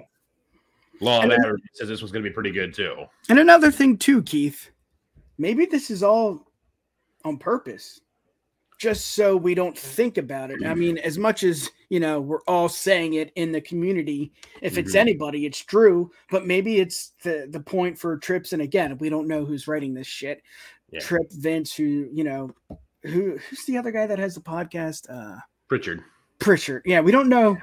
Law 1.01 1.23
of 1.23 1.31
Averages 1.31 1.69
says 1.75 1.89
this 1.89 2.03
was 2.03 2.11
gonna 2.13 2.25
be 2.25 2.31
pretty 2.31 2.51
good 2.51 2.75
too. 2.75 3.05
And 3.29 3.39
another 3.39 3.71
thing 3.71 3.99
too, 3.99 4.23
Keith. 4.23 4.71
Maybe 5.39 5.67
this 5.67 5.91
is 5.91 6.03
all 6.03 6.51
on 7.25 7.39
purpose, 7.39 8.01
just 8.79 9.13
so 9.13 9.37
we 9.37 9.55
don't 9.55 9.77
think 9.77 10.19
about 10.19 10.51
it. 10.51 10.65
I 10.65 10.75
mean, 10.75 10.99
as 10.99 11.17
much 11.19 11.43
as 11.43 11.71
you 11.89 12.01
know, 12.01 12.21
we're 12.21 12.43
all 12.47 12.69
saying 12.69 13.15
it 13.15 13.33
in 13.37 13.53
the 13.53 13.61
community. 13.61 14.33
If 14.63 14.79
it's 14.79 14.93
Mhm. 14.95 15.01
anybody, 15.01 15.47
it's 15.47 15.65
Drew. 15.65 16.11
But 16.31 16.47
maybe 16.47 16.81
it's 16.81 17.13
the 17.23 17.47
the 17.51 17.61
point 17.61 17.99
for 17.99 18.17
Trips. 18.17 18.53
And 18.53 18.63
again, 18.63 18.99
we 18.99 19.09
don't 19.09 19.29
know 19.29 19.45
who's 19.45 19.69
writing 19.69 19.95
this 19.95 20.07
shit. 20.07 20.43
Yeah. 20.91 21.01
Trip, 21.01 21.27
Vince, 21.33 21.75
who 21.75 22.09
you 22.13 22.25
know, 22.25 22.51
who 23.03 23.39
who's 23.39 23.65
the 23.67 23.79
other 23.79 23.91
guy 23.91 24.07
that 24.07 24.19
has 24.19 24.35
the 24.35 24.41
podcast? 24.41 25.07
Uh, 25.09 25.39
Prichard. 25.69 26.03
Prichard. 26.39 26.83
Yeah, 26.85 27.01
we 27.01 27.13
don't 27.13 27.29
know. 27.29 27.57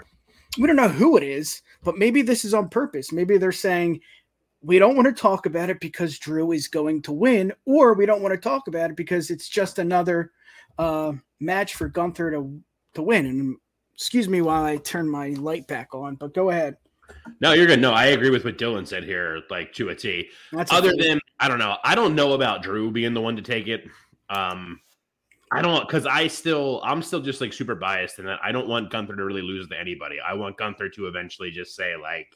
We 0.58 0.68
don't 0.68 0.76
know 0.76 0.90
who 0.90 1.16
it 1.18 1.24
is, 1.24 1.62
but 1.84 1.98
maybe 1.98 2.22
this 2.22 2.44
is 2.44 2.54
on 2.54 2.68
purpose. 2.68 3.12
Maybe 3.14 3.38
they're 3.38 3.52
saying 3.54 4.02
we 4.64 4.80
don't 4.80 4.96
want 4.96 5.08
to 5.08 5.14
talk 5.14 5.46
about 5.46 5.70
it 5.70 5.80
because 5.80 6.20
Drew 6.20 6.52
is 6.52 6.68
going 6.68 7.02
to 7.04 7.12
win, 7.12 7.52
or 7.66 7.94
we 7.94 8.06
don't 8.06 8.22
want 8.22 8.34
to 8.34 8.40
talk 8.40 8.68
about 8.68 8.92
it 8.92 8.96
because 8.96 9.32
it's 9.32 9.50
just 9.50 9.80
another 9.80 10.32
uh, 10.78 11.14
match 11.40 11.76
for 11.76 11.88
Gunther 11.88 12.32
to 12.32 12.62
to 12.94 13.02
win. 13.02 13.26
And 13.26 13.58
excuse 13.96 14.28
me 14.28 14.42
while 14.42 14.64
I 14.64 14.78
turn 14.78 15.10
my 15.10 15.30
light 15.30 15.68
back 15.68 15.94
on, 15.94 16.16
but 16.16 16.34
go 16.34 16.50
ahead. 16.50 16.78
No, 17.40 17.54
you're 17.54 17.68
good. 17.68 17.82
No, 17.82 17.92
I 17.92 18.08
agree 18.08 18.30
with 18.30 18.46
what 18.46 18.58
Dylan 18.58 18.88
said 18.88 19.04
here, 19.04 19.42
like 19.50 19.74
to 19.74 19.90
a 19.90 19.96
T. 19.96 20.30
That's 20.52 20.72
other 20.72 20.94
than 20.98 21.20
I 21.40 21.48
don't 21.48 21.60
know. 21.60 21.78
I 21.84 21.96
don't 21.96 22.16
know 22.16 22.34
about 22.34 22.64
Drew 22.64 22.92
being 22.92 23.14
the 23.14 23.22
one 23.22 23.36
to 23.36 23.42
take 23.42 23.68
it. 23.68 23.86
Um 24.30 24.80
I 25.52 25.62
don't 25.62 25.86
because 25.86 26.06
I 26.06 26.28
still 26.28 26.82
I'm 26.84 27.02
still 27.02 27.20
just 27.20 27.42
like 27.42 27.52
super 27.52 27.76
biased 27.76 28.20
in 28.20 28.26
that 28.26 28.40
I 28.44 28.52
don't 28.52 28.68
want 28.68 28.92
Gunther 28.92 29.16
to 29.16 29.26
really 29.26 29.42
lose 29.42 29.68
to 29.70 29.80
anybody. 29.80 30.18
I 30.26 30.34
want 30.34 30.58
Gunther 30.58 30.90
to 30.90 31.08
eventually 31.08 31.52
just 31.52 31.76
say 31.76 31.96
like 31.96 32.28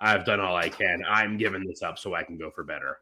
I've 0.00 0.24
done 0.24 0.40
all 0.40 0.56
I 0.56 0.68
can. 0.68 1.04
I'm 1.08 1.36
giving 1.36 1.66
this 1.66 1.82
up 1.82 1.98
so 1.98 2.14
I 2.14 2.22
can 2.22 2.38
go 2.38 2.50
for 2.50 2.64
better. 2.64 2.98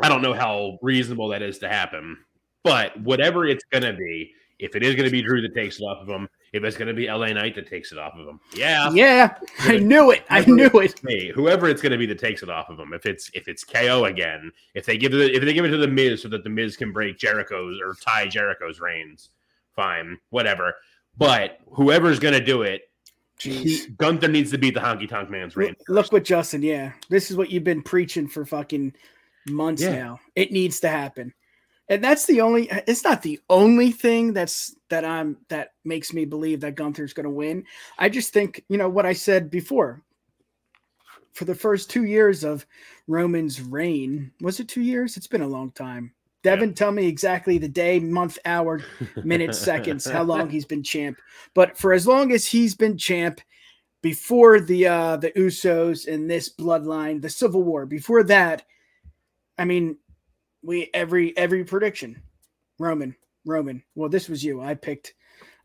I 0.00 0.08
don't 0.08 0.22
know 0.22 0.32
how 0.32 0.78
reasonable 0.80 1.28
that 1.28 1.42
is 1.42 1.58
to 1.58 1.68
happen, 1.68 2.16
but 2.64 2.98
whatever 3.00 3.46
it's 3.46 3.64
gonna 3.70 3.92
be, 3.92 4.32
if 4.58 4.74
it 4.74 4.82
is 4.82 4.94
gonna 4.94 5.10
be 5.10 5.22
Drew 5.22 5.42
that 5.42 5.54
takes 5.54 5.78
it 5.78 5.84
off 5.84 6.00
of 6.00 6.08
him, 6.08 6.26
if 6.52 6.64
it's 6.64 6.76
gonna 6.76 6.94
be 6.94 7.06
LA 7.06 7.32
Knight 7.34 7.54
that 7.56 7.68
takes 7.68 7.92
it 7.92 7.98
off 7.98 8.14
of 8.14 8.26
him, 8.26 8.40
yeah, 8.54 8.90
yeah, 8.92 9.34
I 9.60 9.76
knew 9.76 10.10
it. 10.10 10.24
I 10.30 10.42
knew 10.46 10.70
it. 10.74 10.98
Hey, 11.06 11.30
whoever 11.34 11.68
it's 11.68 11.82
going 11.82 11.92
to 11.92 11.98
be 11.98 12.06
that 12.06 12.18
takes 12.18 12.42
it 12.42 12.48
off 12.48 12.70
of 12.70 12.76
them. 12.76 12.92
If 12.92 13.04
it's 13.06 13.30
if 13.34 13.46
it's 13.46 13.62
KO 13.62 14.06
again, 14.06 14.50
if 14.74 14.86
they 14.86 14.96
give 14.96 15.12
it 15.14 15.34
if 15.34 15.44
they 15.44 15.52
give 15.52 15.64
it 15.64 15.70
to 15.70 15.76
the 15.76 15.86
Miz 15.86 16.22
so 16.22 16.28
that 16.28 16.44
the 16.44 16.50
Miz 16.50 16.76
can 16.76 16.92
break 16.92 17.18
Jericho's 17.18 17.78
or 17.80 17.94
tie 17.94 18.26
Jericho's 18.26 18.80
reigns, 18.80 19.30
fine, 19.76 20.18
whatever. 20.30 20.74
But 21.16 21.58
whoever's 21.72 22.18
going 22.18 22.34
to 22.34 22.44
do 22.44 22.62
it, 22.62 22.82
he, 23.42 23.86
Gunther 23.98 24.28
needs 24.28 24.50
to 24.50 24.58
beat 24.58 24.74
the 24.74 24.80
Honky 24.80 25.08
Tonk 25.08 25.30
Man's 25.30 25.56
reign. 25.56 25.74
Look, 25.88 26.12
what 26.12 26.24
Justin. 26.24 26.62
Yeah, 26.62 26.92
this 27.08 27.30
is 27.30 27.36
what 27.36 27.50
you've 27.50 27.64
been 27.64 27.82
preaching 27.82 28.28
for 28.28 28.44
fucking 28.44 28.94
months 29.48 29.82
Yeah. 29.82 29.92
now. 29.92 30.20
It 30.36 30.52
needs 30.52 30.80
to 30.80 30.88
happen, 30.88 31.32
and 31.88 32.02
that's 32.02 32.26
the 32.26 32.40
only. 32.40 32.68
It's 32.86 33.04
not 33.04 33.22
the 33.22 33.40
only 33.48 33.90
thing 33.92 34.32
that's 34.32 34.74
that 34.88 35.04
I'm 35.04 35.38
that 35.48 35.70
makes 35.84 36.12
me 36.12 36.24
believe 36.24 36.60
that 36.60 36.74
Gunther's 36.74 37.12
going 37.12 37.24
to 37.24 37.30
win. 37.30 37.64
I 37.98 38.08
just 38.08 38.32
think 38.32 38.64
you 38.68 38.76
know 38.78 38.88
what 38.88 39.06
I 39.06 39.12
said 39.12 39.50
before. 39.50 40.02
For 41.32 41.44
the 41.44 41.54
first 41.54 41.88
two 41.90 42.04
years 42.04 42.42
of 42.42 42.66
Roman's 43.06 43.62
reign, 43.62 44.32
was 44.40 44.58
it 44.60 44.68
two 44.68 44.82
years? 44.82 45.16
It's 45.16 45.28
been 45.28 45.42
a 45.42 45.48
long 45.48 45.70
time. 45.70 46.12
Devin, 46.42 46.74
tell 46.74 46.90
me 46.90 47.06
exactly 47.06 47.58
the 47.58 47.68
day, 47.68 48.00
month, 48.00 48.38
hour, 48.44 48.82
minutes, 49.24 49.58
seconds, 49.64 50.08
how 50.08 50.22
long 50.22 50.48
he's 50.48 50.64
been 50.64 50.82
champ. 50.82 51.18
But 51.54 51.76
for 51.76 51.92
as 51.92 52.06
long 52.06 52.32
as 52.32 52.46
he's 52.46 52.74
been 52.74 52.96
champ, 52.96 53.40
before 54.02 54.60
the 54.60 54.86
uh 54.86 55.16
the 55.18 55.30
Usos 55.32 56.08
and 56.10 56.30
this 56.30 56.48
bloodline, 56.48 57.20
the 57.20 57.28
Civil 57.28 57.62
War, 57.62 57.84
before 57.84 58.22
that, 58.24 58.64
I 59.58 59.66
mean, 59.66 59.98
we 60.62 60.88
every 60.94 61.36
every 61.36 61.64
prediction, 61.64 62.22
Roman, 62.78 63.14
Roman. 63.44 63.82
Well, 63.94 64.08
this 64.08 64.28
was 64.28 64.42
you. 64.42 64.62
I 64.62 64.74
picked 64.74 65.12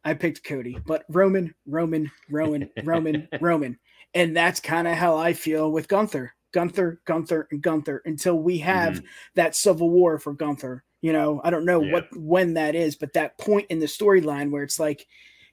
I 0.03 0.13
picked 0.13 0.43
Cody, 0.43 0.77
but 0.85 1.03
Roman, 1.09 1.55
Roman, 1.65 2.11
Roman, 2.29 2.69
Roman, 2.83 3.27
Roman. 3.41 3.79
And 4.13 4.35
that's 4.35 4.59
kind 4.59 4.87
of 4.87 4.93
how 4.93 5.17
I 5.17 5.33
feel 5.33 5.71
with 5.71 5.87
Gunther. 5.87 6.34
Gunther, 6.55 7.01
Gunther, 7.03 7.49
and 7.51 7.61
Gunther 7.61 8.01
until 8.05 8.39
we 8.39 8.57
have 8.59 9.03
that 9.33 9.57
civil 9.57 9.89
war 9.89 10.17
for 10.17 10.31
Gunther. 10.31 10.85
You 11.01 11.11
know, 11.11 11.41
I 11.43 11.49
don't 11.49 11.65
know 11.65 11.83
Yeah. 11.83 11.91
what 11.91 12.07
when 12.15 12.53
that 12.53 12.75
is, 12.75 12.95
but 12.95 13.11
that 13.11 13.37
point 13.37 13.67
in 13.69 13.79
the 13.79 13.87
storyline 13.87 14.51
where 14.51 14.63
it's 14.63 14.79
like 14.79 15.05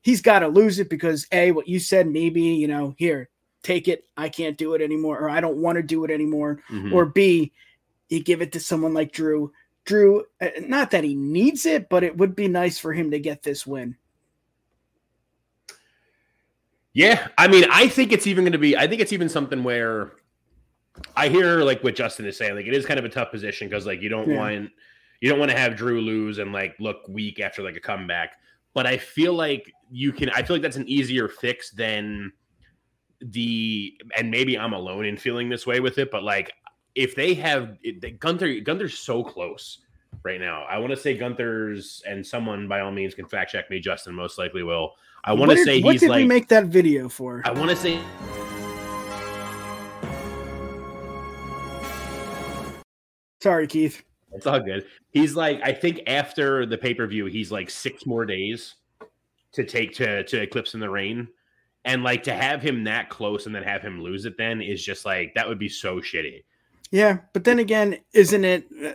he's 0.03 0.23
got 0.23 0.39
to 0.39 0.47
lose 0.47 0.79
it 0.79 0.89
because 0.89 1.27
a 1.33 1.51
what 1.51 1.67
you 1.67 1.81
said 1.81 2.07
maybe 2.07 2.41
you 2.43 2.69
know 2.69 2.95
here 2.99 3.29
take 3.65 3.89
it 3.89 4.05
I 4.17 4.29
can't 4.29 4.57
do 4.57 4.75
it 4.75 4.81
anymore 4.81 5.19
or 5.19 5.29
I 5.29 5.41
don't 5.41 5.57
want 5.57 5.75
to 5.75 5.83
do 5.83 6.05
it 6.05 6.11
anymore 6.13 6.63
Mhm. 6.71 6.93
or 6.93 7.07
b 7.07 7.53
you 8.09 8.23
give 8.23 8.43
it 8.43 8.53
to 8.53 8.61
someone 8.61 8.95
like 8.95 9.11
Drew. 9.11 9.53
Drew, 9.85 10.25
uh, 10.41 10.51
not 10.61 10.93
that 10.93 11.03
he 11.03 11.17
needs 11.17 11.67
it, 11.67 11.89
but 11.89 12.05
it 12.05 12.17
would 12.17 12.37
be 12.37 12.47
nice 12.47 12.79
for 12.79 12.93
him 12.93 13.11
to 13.11 13.19
get 13.19 13.43
this 13.43 13.67
win. 13.67 13.97
Yeah, 16.93 17.29
I 17.39 17.49
mean, 17.49 17.65
I 17.71 17.89
think 17.89 18.13
it's 18.13 18.27
even 18.27 18.45
going 18.45 18.53
to 18.53 18.59
be. 18.59 18.77
I 18.77 18.87
think 18.87 19.01
it's 19.01 19.13
even 19.15 19.29
something 19.29 19.65
where 19.65 20.13
I 21.17 21.29
hear 21.29 21.61
like 21.63 21.83
what 21.83 21.95
Justin 21.95 22.27
is 22.27 22.37
saying. 22.37 22.55
Like, 22.55 22.67
it 22.67 22.75
is 22.75 22.85
kind 22.85 22.99
of 22.99 23.05
a 23.05 23.09
tough 23.09 23.31
position 23.31 23.69
because 23.69 23.87
like 23.87 24.01
you 24.03 24.09
don't 24.09 24.29
Yeah. 24.29 24.37
want 24.39 24.71
you 25.21 25.29
don't 25.29 25.39
want 25.39 25.51
to 25.53 25.57
have 25.57 25.77
Drew 25.77 26.01
lose 26.01 26.39
and 26.39 26.53
like 26.53 26.75
look 26.81 27.07
weak 27.09 27.41
after 27.41 27.63
like 27.63 27.77
a 27.77 27.81
comeback. 27.81 28.35
But 28.75 28.87
I 28.87 28.97
feel 28.97 29.35
like 29.35 29.73
you 29.91 30.13
can. 30.13 30.31
I 30.31 30.43
feel 30.43 30.57
like 30.57 30.63
that's 30.63 30.77
an 30.77 30.89
easier 30.89 31.29
fix 31.29 31.71
than 31.71 32.33
the. 33.21 33.95
And 34.17 34.31
maybe 34.31 34.59
I'm 34.59 34.73
alone 34.73 35.05
in 35.05 35.17
feeling 35.17 35.49
this 35.49 35.67
way 35.67 35.81
with 35.81 35.99
it. 35.99 36.11
But 36.11 36.25
like, 36.25 36.53
if 36.95 37.15
they 37.15 37.35
have 37.35 37.77
it, 37.83 38.19
Gunther, 38.19 38.61
Gunther's 38.61 38.99
so 38.99 39.23
close 39.23 39.79
right 40.25 40.41
now. 40.41 40.65
I 40.65 40.79
want 40.79 40.91
to 40.91 40.97
say 40.97 41.17
Gunther's, 41.17 42.03
and 42.07 42.27
someone 42.27 42.67
by 42.67 42.81
all 42.81 42.91
means 42.91 43.15
can 43.15 43.27
fact 43.27 43.53
check 43.53 43.71
me. 43.71 43.79
Justin 43.79 44.15
most 44.15 44.39
likely 44.39 44.63
will. 44.63 44.95
I 45.25 45.33
want 45.35 45.53
to 45.53 45.65
say 45.65 45.81
what 45.83 45.93
he's 45.93 46.01
did 46.01 46.09
like. 46.09 46.17
What 46.17 46.19
did 46.19 46.25
we 46.25 46.29
make 46.29 46.49
that 46.49 46.65
video 46.67 47.09
for? 47.09 47.43
I 47.45 47.53
want 47.53 47.71
to 47.71 47.77
say 47.77 48.01
Sorry, 53.43 53.67
Keith. 53.67 54.05
it's 54.33 54.47
all 54.47 54.61
good. 54.61 54.87
He's 55.11 55.35
like, 55.35 55.61
I 55.65 55.73
think 55.73 56.03
after 56.07 56.65
the 56.65 56.79
pay 56.79 56.95
per 56.95 57.09
view, 57.09 57.27
he's 57.27 57.51
like 57.51 57.71
six 57.71 58.07
more 58.07 58.25
days 58.25 58.77
to 59.55 59.65
take 59.65 59.93
to 59.95 60.23
to 60.23 60.43
Eclipse 60.43 60.75
in 60.75 60.81
the 60.81 60.89
Reign, 60.89 61.27
and 61.85 62.05
like 62.05 62.23
to 62.23 62.33
have 62.33 62.63
him 62.63 62.85
that 62.85 63.11
close 63.11 63.47
and 63.47 63.55
then 63.55 63.65
have 63.65 63.83
him 63.83 64.01
lose 64.01 64.27
it 64.27 64.39
then 64.39 64.63
is 64.63 64.85
just 64.85 65.05
like 65.05 65.35
that 65.35 65.49
would 65.49 65.59
be 65.59 65.69
so 65.69 65.97
shitty. 65.97 66.45
Yeah, 66.93 67.19
but 67.33 67.43
then 67.43 67.59
again, 67.59 67.99
isn't 68.13 68.45
it? 68.45 68.65
uh, 68.81 68.91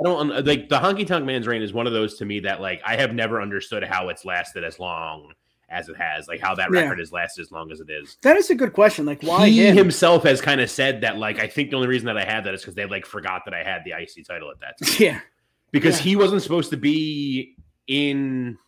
I 0.00 0.02
don't 0.02 0.44
like 0.44 0.68
the 0.68 0.80
Honky 0.80 1.06
Tonk 1.06 1.24
Man's 1.24 1.46
Reign 1.46 1.62
is 1.62 1.72
one 1.72 1.86
of 1.86 1.92
those 1.92 2.16
to 2.18 2.24
me 2.24 2.40
that 2.40 2.60
like 2.60 2.82
I 2.84 2.96
have 2.96 3.14
never 3.14 3.40
understood 3.40 3.84
how 3.84 4.08
it's 4.08 4.24
lasted 4.24 4.64
as 4.64 4.80
long 4.80 5.32
as 5.72 5.88
it 5.88 5.96
has, 5.96 6.28
like 6.28 6.40
how 6.40 6.54
that 6.54 6.68
Yeah. 6.72 6.82
record 6.82 6.98
has 6.98 7.10
lasted 7.12 7.40
as 7.42 7.50
long 7.50 7.72
as 7.72 7.80
it 7.80 7.88
is. 7.90 8.16
that 8.22 8.36
is 8.36 8.50
a 8.50 8.54
good 8.54 8.72
question. 8.72 9.06
Like, 9.06 9.22
why 9.22 9.48
he 9.48 9.66
him? 9.66 9.76
himself 9.76 10.22
has 10.24 10.40
kind 10.40 10.60
of 10.60 10.70
said 10.70 11.00
that 11.00 11.16
like 11.18 11.40
I 11.40 11.46
think 11.48 11.70
the 11.70 11.76
only 11.76 11.88
reason 11.88 12.06
that 12.06 12.18
I 12.18 12.24
had 12.24 12.44
that 12.44 12.54
is 12.54 12.60
because 12.60 12.74
they 12.74 12.84
like 12.86 13.06
forgot 13.06 13.42
that 13.46 13.54
I 13.54 13.62
had 13.62 13.82
the 13.84 13.92
IC 13.92 14.26
title 14.26 14.50
at 14.50 14.60
that 14.60 14.78
time. 14.84 14.96
Yeah, 15.00 15.20
because 15.70 15.98
Yeah. 15.98 16.02
he 16.04 16.16
wasn't 16.16 16.42
supposed 16.42 16.70
to 16.70 16.76
be 16.76 17.56
in. 17.88 18.58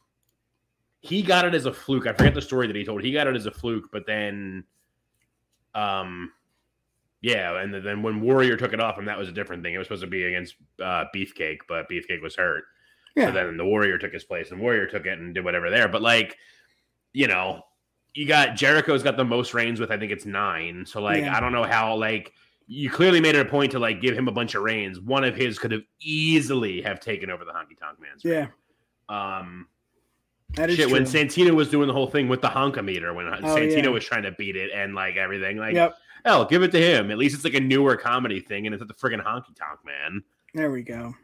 He 1.00 1.20
got 1.23 1.44
it 1.44 1.54
as 1.54 1.66
a 1.66 1.73
fluke. 1.73 2.06
I 2.06 2.14
forget 2.14 2.32
the 2.32 2.40
story 2.40 2.66
that 2.66 2.75
he 2.75 2.84
told. 2.84 3.02
He 3.04 3.12
got 3.12 3.26
it 3.26 3.37
as 3.37 3.44
a 3.44 3.50
fluke, 3.50 3.90
but 3.92 4.06
then, 4.06 4.64
um, 5.75 6.32
yeah, 7.20 7.61
and 7.61 7.75
then 7.75 8.02
when 8.02 8.20
Warrior 8.20 8.56
took 8.56 8.73
it 8.73 8.80
off 8.80 8.99
him, 8.99 9.04
that 9.06 9.18
was 9.18 9.28
a 9.28 9.32
different 9.32 9.62
thing. 9.62 9.75
It 9.75 9.78
was 9.78 9.87
supposed 9.87 10.02
to 10.02 10.06
be 10.08 10.25
against 10.25 10.54
uh, 10.82 11.04
Beefcake, 11.14 11.58
but 11.68 11.88
Beefcake 11.90 12.23
was 12.23 12.37
hurt. 12.37 12.64
Yeah. 13.16 13.26
So 13.26 13.32
then 13.32 13.56
the 13.56 13.64
Warrior 13.64 13.99
took 13.99 14.12
his 14.12 14.25
place, 14.25 14.50
and 14.50 14.61
Warrior 14.61 14.87
took 14.87 15.06
it 15.06 15.18
and 15.18 15.34
did 15.34 15.44
whatever 15.44 15.70
there. 15.70 15.88
But 15.88 16.02
like, 16.02 16.37
you 17.14 17.26
know, 17.26 17.62
you 18.12 18.26
got 18.26 18.56
Jericho's 18.56 19.02
got 19.02 19.16
the 19.16 19.25
most 19.25 19.54
reigns 19.54 19.80
with 19.80 19.90
I 19.90 19.97
think 19.99 20.12
it's 20.12 20.26
nine. 20.26 20.85
So 20.85 21.00
like, 21.00 21.23
Yeah. 21.23 21.35
I 21.37 21.40
don't 21.40 21.52
know 21.52 21.64
how 21.64 21.97
like 21.97 22.33
you 22.66 22.90
clearly 22.90 23.21
made 23.21 23.35
it 23.35 23.47
a 23.47 23.49
point 23.49 23.73
to 23.73 23.78
like 23.78 24.00
give 24.00 24.16
him 24.16 24.28
a 24.28 24.33
bunch 24.33 24.54
of 24.54 24.62
reigns. 24.62 25.00
One 25.00 25.25
of 25.25 25.35
his 25.37 25.59
could 25.59 25.71
have 25.73 25.83
easily 26.00 26.83
have 26.83 27.00
taken 27.00 27.30
over 27.30 27.44
the 27.44 27.52
Honky 27.52 27.78
Tonk 27.78 27.99
Man's. 28.00 28.25
Yeah, 28.25 28.49
Um, 29.09 29.68
that 30.54 30.71
is 30.71 30.76
shit. 30.76 30.90
When. 30.90 31.04
Santino 31.04 31.54
was 31.54 31.68
doing 31.68 31.88
the 31.88 31.92
whole 31.92 32.06
thing 32.06 32.28
with 32.28 32.40
the 32.40 32.49
honka 32.49 32.85
meter 32.85 33.12
when 33.12 33.26
Santino 33.26 33.85
yeah. 33.85 33.88
was 33.88 34.04
trying 34.04 34.23
to 34.23 34.33
beat 34.33 34.56
it 34.56 34.71
and 34.75 34.94
like 34.94 35.16
everything, 35.16 35.59
like, 35.59 35.75
Yep. 35.75 35.94
hell, 36.25 36.44
give 36.44 36.62
it 36.62 36.73
to 36.73 36.80
him. 36.80 37.11
At 37.11 37.18
least 37.18 37.35
it's 37.35 37.44
like 37.44 37.54
a 37.54 37.61
newer 37.61 37.97
comedy 37.97 38.40
thing, 38.40 38.66
and 38.66 38.75
it's 38.75 38.80
at 38.83 38.88
the 38.88 38.94
friggin' 38.94 39.23
Honky 39.25 39.54
Tonk 39.56 39.80
Man. 39.85 40.23
There 40.54 40.71
we 40.71 40.83
go. 40.83 41.14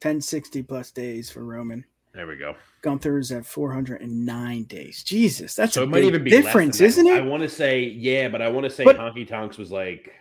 1060 0.00 0.62
plus 0.62 0.90
days 0.92 1.28
for 1.28 1.44
Roman. 1.44 1.84
There 2.14 2.26
we 2.26 2.36
go. 2.36 2.56
Gunther's 2.82 3.30
at 3.32 3.44
409 3.46 4.62
days. 4.64 5.02
Jesus, 5.02 5.54
that's 5.54 5.74
so 5.74 5.82
a 5.84 5.86
might 5.86 6.00
big 6.00 6.06
even 6.08 6.24
be 6.24 6.30
difference, 6.30 6.80
isn't 6.80 7.06
it? 7.06 7.16
I 7.18 7.20
want 7.20 7.42
to 7.42 7.48
say 7.48 7.80
yeah, 7.84 8.28
but 8.28 8.40
I 8.42 8.48
want 8.48 8.64
to 8.64 8.70
say 8.70 8.84
But- 8.84 8.96
Honky 8.98 9.26
Tonks 9.28 9.58
was 9.58 9.70
like. 9.70 10.12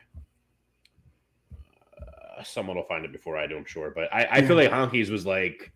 Uh, 2.00 2.44
someone 2.44 2.76
will 2.76 2.84
find 2.84 3.04
it 3.06 3.12
before 3.12 3.38
I 3.38 3.48
do, 3.48 3.58
I'm 3.58 3.66
sure. 3.66 3.92
But 3.92 4.14
I, 4.14 4.28
I 4.30 4.42
feel 4.44 4.56
like 4.56 4.70
Honky's 4.72 5.10
was 5.10 5.26
like 5.26 5.72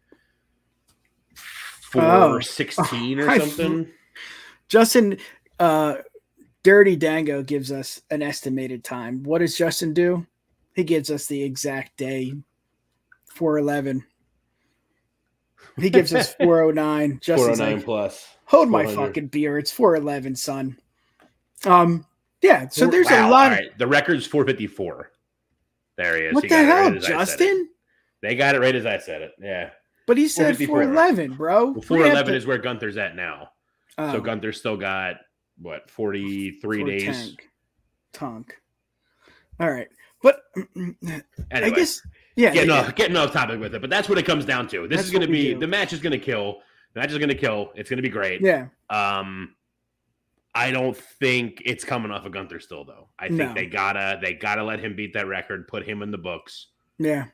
Oh. 1.94 2.30
four 2.32 2.42
sixteen 2.42 3.20
or 3.20 3.30
I- 3.30 3.38
something. 3.40 3.88
Justin, 4.70 5.18
uh, 5.60 5.96
Dirty 6.64 6.96
Dango 6.96 7.42
gives 7.44 7.72
us 7.72 8.02
an 8.12 8.22
estimated 8.22 8.84
time. 8.84 9.24
What 9.24 9.40
does 9.40 9.58
Justin 9.58 9.94
do? 9.94 10.26
He 10.76 10.84
gives 10.86 11.10
us 11.12 11.26
the 11.26 11.44
exact 11.44 11.98
day, 11.98 12.34
411. 13.26 14.06
He 15.78 15.90
gives 15.90 16.14
us 16.14 16.34
409. 16.36 17.10
Four 17.10 17.16
oh 17.16 17.20
Justin's 17.22 17.60
nine 17.60 17.76
like, 17.78 17.86
plus. 17.86 18.28
hold 18.46 18.70
my 18.70 18.86
fucking 18.86 19.28
beer. 19.28 19.58
It's 19.58 19.72
411, 19.72 20.36
son. 20.36 20.78
Um, 21.66 22.06
yeah, 22.42 22.68
so 22.70 22.88
there's 22.88 23.08
wow, 23.08 23.30
a 23.30 23.32
lot 23.32 23.46
all 23.48 23.52
of 23.54 23.60
right. 23.60 23.78
The 23.78 23.86
record's 23.88 24.26
four 24.26 24.44
fifty 24.46 24.66
four. 24.66 25.12
There 25.98 26.18
he 26.18 26.24
is. 26.24 26.34
what 26.34 26.44
He 26.44 26.50
the 26.50 26.56
got 26.56 26.64
it 26.66 26.68
right 26.70 26.84
hell, 26.84 26.98
as 26.98 27.04
I 27.04 27.08
said 27.08 27.12
it. 27.12 27.18
Justin? 27.20 27.70
They 28.24 28.36
got 28.36 28.56
it 28.56 28.62
right 28.62 28.76
as 28.76 28.86
I 28.86 28.98
said 28.98 29.22
it. 29.22 29.32
Yeah. 29.40 29.70
But 30.08 30.18
he 30.18 30.28
said 30.28 30.58
411, 30.58 31.36
bro. 31.36 31.66
Well, 31.66 31.74
We 31.74 31.82
four 31.82 31.98
have 32.00 32.08
eleven 32.14 32.34
to- 32.34 32.38
is 32.38 32.48
where 32.48 32.58
Gunther's 32.58 32.98
at 32.98 33.16
now. 33.16 33.50
So 33.98 34.18
oh, 34.18 34.22
Gunther's 34.22 34.58
still 34.58 34.78
got 34.78 35.18
what 35.60 35.90
forty 35.90 36.52
three 36.60 36.82
for 36.82 36.88
days. 36.88 37.06
Tank. 37.06 37.50
Tonk. 38.14 38.56
All 39.60 39.70
right. 39.70 39.88
But 40.24 40.42
Anyway, 40.76 41.26
I 41.52 41.70
guess, 41.70 42.02
yeah. 42.36 42.52
getting 42.54 42.70
yeah. 42.70 42.80
off 42.82 42.96
getting 42.96 43.18
off 43.18 43.32
topic 43.32 43.60
with 43.60 43.76
it, 43.76 43.82
but 43.82 43.90
that's 43.90 44.08
what 44.10 44.18
it 44.18 44.26
comes 44.26 44.46
down 44.46 44.68
to. 44.70 44.88
This 44.88 44.98
That's 44.98 45.08
is 45.08 45.12
going 45.12 45.22
to 45.22 45.28
be 45.32 45.54
do. 45.54 45.60
the 45.60 45.68
match 45.68 45.94
is 45.94 46.00
going 46.00 46.12
to 46.12 46.20
kill. 46.20 46.60
The 46.94 47.00
match 47.00 47.12
is 47.12 47.18
going 47.18 47.30
to 47.30 47.36
kill. 47.36 47.72
It's 47.76 47.90
going 47.90 47.98
to 47.98 48.04
be 48.04 48.10
great. 48.10 48.42
Yeah. 48.42 48.68
Um, 48.90 49.56
I 50.54 50.72
don't 50.72 50.98
think 50.98 51.62
it's 51.66 51.86
coming 51.86 52.12
off 52.12 52.26
of 52.26 52.34
Gunther 52.34 52.60
still 52.60 52.84
though. 52.84 53.08
I 53.18 53.28
think 53.28 53.40
No. 53.40 53.54
they 53.54 53.66
gotta 53.68 54.20
they 54.22 54.34
gotta 54.34 54.64
let 54.64 54.80
him 54.80 54.96
beat 54.96 55.14
that 55.14 55.28
record, 55.28 55.68
put 55.68 55.86
him 55.88 56.02
in 56.02 56.12
the 56.12 56.18
books, 56.18 56.68
Yeah. 57.00 57.28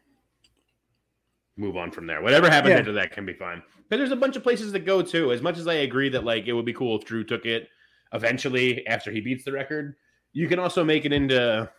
move 1.56 1.76
on 1.78 1.92
from 1.92 2.06
there. 2.06 2.22
Whatever 2.22 2.50
happens 2.50 2.74
Yeah. 2.74 2.80
after 2.80 2.94
that 2.94 3.12
can 3.12 3.26
be 3.26 3.34
fine. 3.34 3.64
But 3.90 3.98
there's 3.98 4.12
a 4.12 4.16
bunch 4.16 4.36
of 4.36 4.44
places 4.44 4.72
to 4.74 4.80
go 4.80 5.02
to. 5.02 5.32
As 5.32 5.42
much 5.42 5.58
as 5.58 5.68
I 5.68 5.76
agree 5.76 6.10
that 6.10 6.24
like 6.24 6.46
it 6.48 6.54
would 6.54 6.66
be 6.66 6.74
cool 6.74 7.00
if 7.00 7.06
Drew 7.06 7.24
took 7.24 7.46
it 7.46 7.70
eventually 8.14 8.86
after 8.86 9.12
he 9.12 9.20
beats 9.22 9.44
the 9.44 9.52
record, 9.52 9.96
you 10.34 10.48
can 10.48 10.60
also 10.60 10.84
make 10.84 11.04
it 11.06 11.12
into 11.14 11.70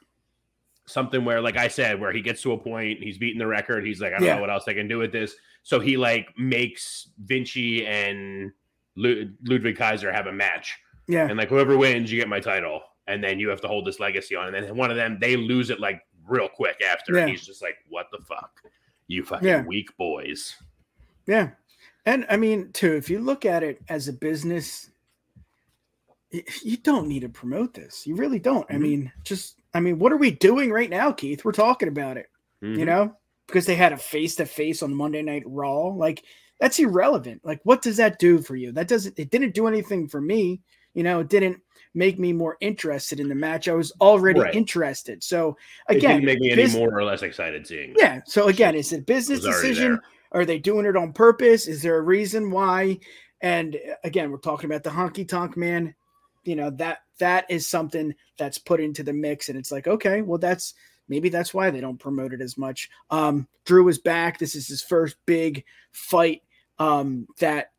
something 0.89 1.25
where, 1.25 1.41
like 1.41 1.57
I 1.57 1.69
said, 1.69 2.01
where 2.01 2.13
he 2.13 2.21
gets 2.23 2.43
to 2.43 2.53
a 2.53 2.59
point, 2.59 3.03
he's 3.03 3.19
beating 3.19 3.39
the 3.39 3.47
record, 3.47 3.87
he's 3.87 4.01
like, 4.01 4.13
I 4.13 4.19
don't 4.19 4.27
Yeah. 4.27 4.35
know 4.37 4.41
what 4.41 4.51
else 4.51 4.65
I 4.67 4.75
can 4.75 4.89
do 4.89 4.99
with 4.99 5.13
this. 5.13 5.37
So 5.63 5.79
he 5.81 5.97
like 5.97 6.37
makes 6.39 7.11
Vinci 7.25 7.87
and 7.87 8.53
Lu- 8.97 9.31
Ludwig 9.45 9.77
Kaiser 9.77 10.11
have 10.13 10.27
a 10.27 10.33
match. 10.33 10.77
Yeah. 11.07 11.29
And 11.29 11.37
like 11.39 11.49
whoever 11.49 11.77
wins, 11.77 12.11
you 12.11 12.19
get 12.19 12.29
my 12.29 12.41
title. 12.41 12.83
And 13.07 13.23
then 13.25 13.39
you 13.39 13.49
have 13.49 13.61
to 13.63 13.69
hold 13.69 13.87
this 13.87 14.01
legacy 14.01 14.35
on. 14.37 14.55
And 14.55 14.67
then 14.67 14.77
one 14.77 14.91
of 14.91 14.97
them, 14.97 15.19
they 15.21 15.37
lose 15.37 15.71
it 15.71 15.81
like 15.81 16.03
real 16.27 16.49
quick 16.49 16.83
after. 16.83 17.15
Yeah. 17.15 17.21
And 17.23 17.31
he's 17.31 17.47
just 17.47 17.63
like, 17.63 17.77
what 17.89 18.07
the 18.13 18.19
fuck? 18.27 18.61
You 19.07 19.25
fucking 19.25 19.49
Yeah. 19.49 19.63
weak 19.65 19.97
boys. 19.97 20.57
Yeah. 21.27 21.51
And 22.05 22.27
I 22.29 22.37
mean, 22.37 22.73
too, 22.73 22.95
if 22.95 23.09
you 23.09 23.19
look 23.19 23.45
at 23.47 23.63
it 23.63 23.81
as 23.89 24.09
a 24.09 24.13
business, 24.13 24.91
you 26.63 26.77
don't 26.79 27.09
need 27.09 27.21
to 27.21 27.29
promote 27.29 27.73
this. 27.75 28.07
You 28.07 28.15
really 28.17 28.39
don't. 28.39 28.67
I 28.71 28.75
Mhm. 28.75 28.81
mean, 28.81 29.13
just, 29.25 29.58
I 29.75 29.81
mean, 29.81 29.99
what 29.99 30.13
are 30.13 30.17
we 30.17 30.31
doing 30.31 30.71
right 30.71 30.91
now, 30.91 31.13
Keith? 31.13 31.45
We're 31.45 31.53
talking 31.53 31.89
about 31.89 32.17
it, 32.17 32.27
you 32.63 32.79
Mhm. 32.79 32.87
know, 32.87 33.17
because 33.47 33.67
they 33.67 33.75
had 33.77 33.93
a 33.93 33.97
face 33.99 34.37
to 34.37 34.47
face 34.47 34.83
on 34.83 34.95
Monday 34.95 35.23
Night 35.23 35.43
Raw. 35.47 35.89
Like, 35.89 36.23
that's 36.61 36.79
irrelevant. 36.79 37.43
Like, 37.45 37.61
what 37.65 37.83
does 37.83 37.99
that 37.99 38.19
do 38.19 38.39
for 38.41 38.57
you? 38.57 38.73
That 38.73 38.89
doesn't, 38.89 39.19
it 39.19 39.31
didn't 39.31 39.55
do 39.55 39.67
anything 39.67 40.09
for 40.09 40.21
me. 40.21 40.61
You 40.95 41.03
know, 41.05 41.21
it 41.21 41.29
didn't 41.29 41.59
make 41.95 42.19
me 42.19 42.33
more 42.33 42.57
interested 42.61 43.21
in 43.21 43.29
the 43.29 43.35
match. 43.35 43.69
I 43.69 43.75
was 43.75 43.93
already 44.01 44.41
Right. 44.41 44.55
interested. 44.55 45.23
So, 45.23 45.57
it 45.89 45.97
again, 45.99 46.17
didn't 46.21 46.25
make 46.25 46.41
me 46.41 46.51
any 46.51 46.67
more 46.73 46.93
or 46.99 47.05
less 47.05 47.23
excited 47.23 47.67
seeing. 47.67 47.91
it. 47.91 47.97
yeah. 48.01 48.21
So 48.27 48.49
again, 48.49 48.75
is 48.75 48.93
it 48.93 49.01
a 49.01 49.03
business 49.03 49.45
already 49.45 49.69
decision? 49.69 49.93
there. 49.93 50.03
Are 50.33 50.45
they 50.45 50.59
doing 50.59 50.85
it 50.87 50.97
on 50.97 51.13
purpose? 51.13 51.69
Is 51.69 51.81
there 51.83 51.97
a 51.97 52.03
reason 52.03 52.51
why? 52.51 52.99
And 53.41 53.77
uh, 53.77 53.95
again, 54.05 54.31
we're 54.31 54.39
talking 54.39 54.69
about 54.69 54.83
the 54.83 54.91
honky 54.91 55.27
tonk 55.29 55.57
man. 55.57 55.95
You 56.49 56.57
know 56.57 56.71
that 56.71 57.03
that 57.19 57.45
is 57.51 57.69
something 57.69 58.15
that's 58.39 58.57
put 58.57 58.81
into 58.81 59.03
the 59.03 59.13
mix, 59.13 59.51
and 59.51 59.59
it's 59.59 59.71
like, 59.71 59.87
okay, 59.87 60.23
well, 60.23 60.39
that's 60.39 60.73
maybe 61.07 61.29
that's 61.29 61.53
why 61.53 61.69
they 61.69 61.81
don't 61.83 61.99
promote 61.99 62.33
it 62.33 62.41
as 62.41 62.57
much. 62.57 62.89
Um, 63.11 63.47
Drew 63.67 63.87
is 63.89 63.99
back. 63.99 64.39
This 64.39 64.55
is 64.55 64.67
his 64.67 64.83
first 64.83 65.17
big 65.27 65.63
fight 65.93 66.43
um, 66.79 67.29
that 67.39 67.73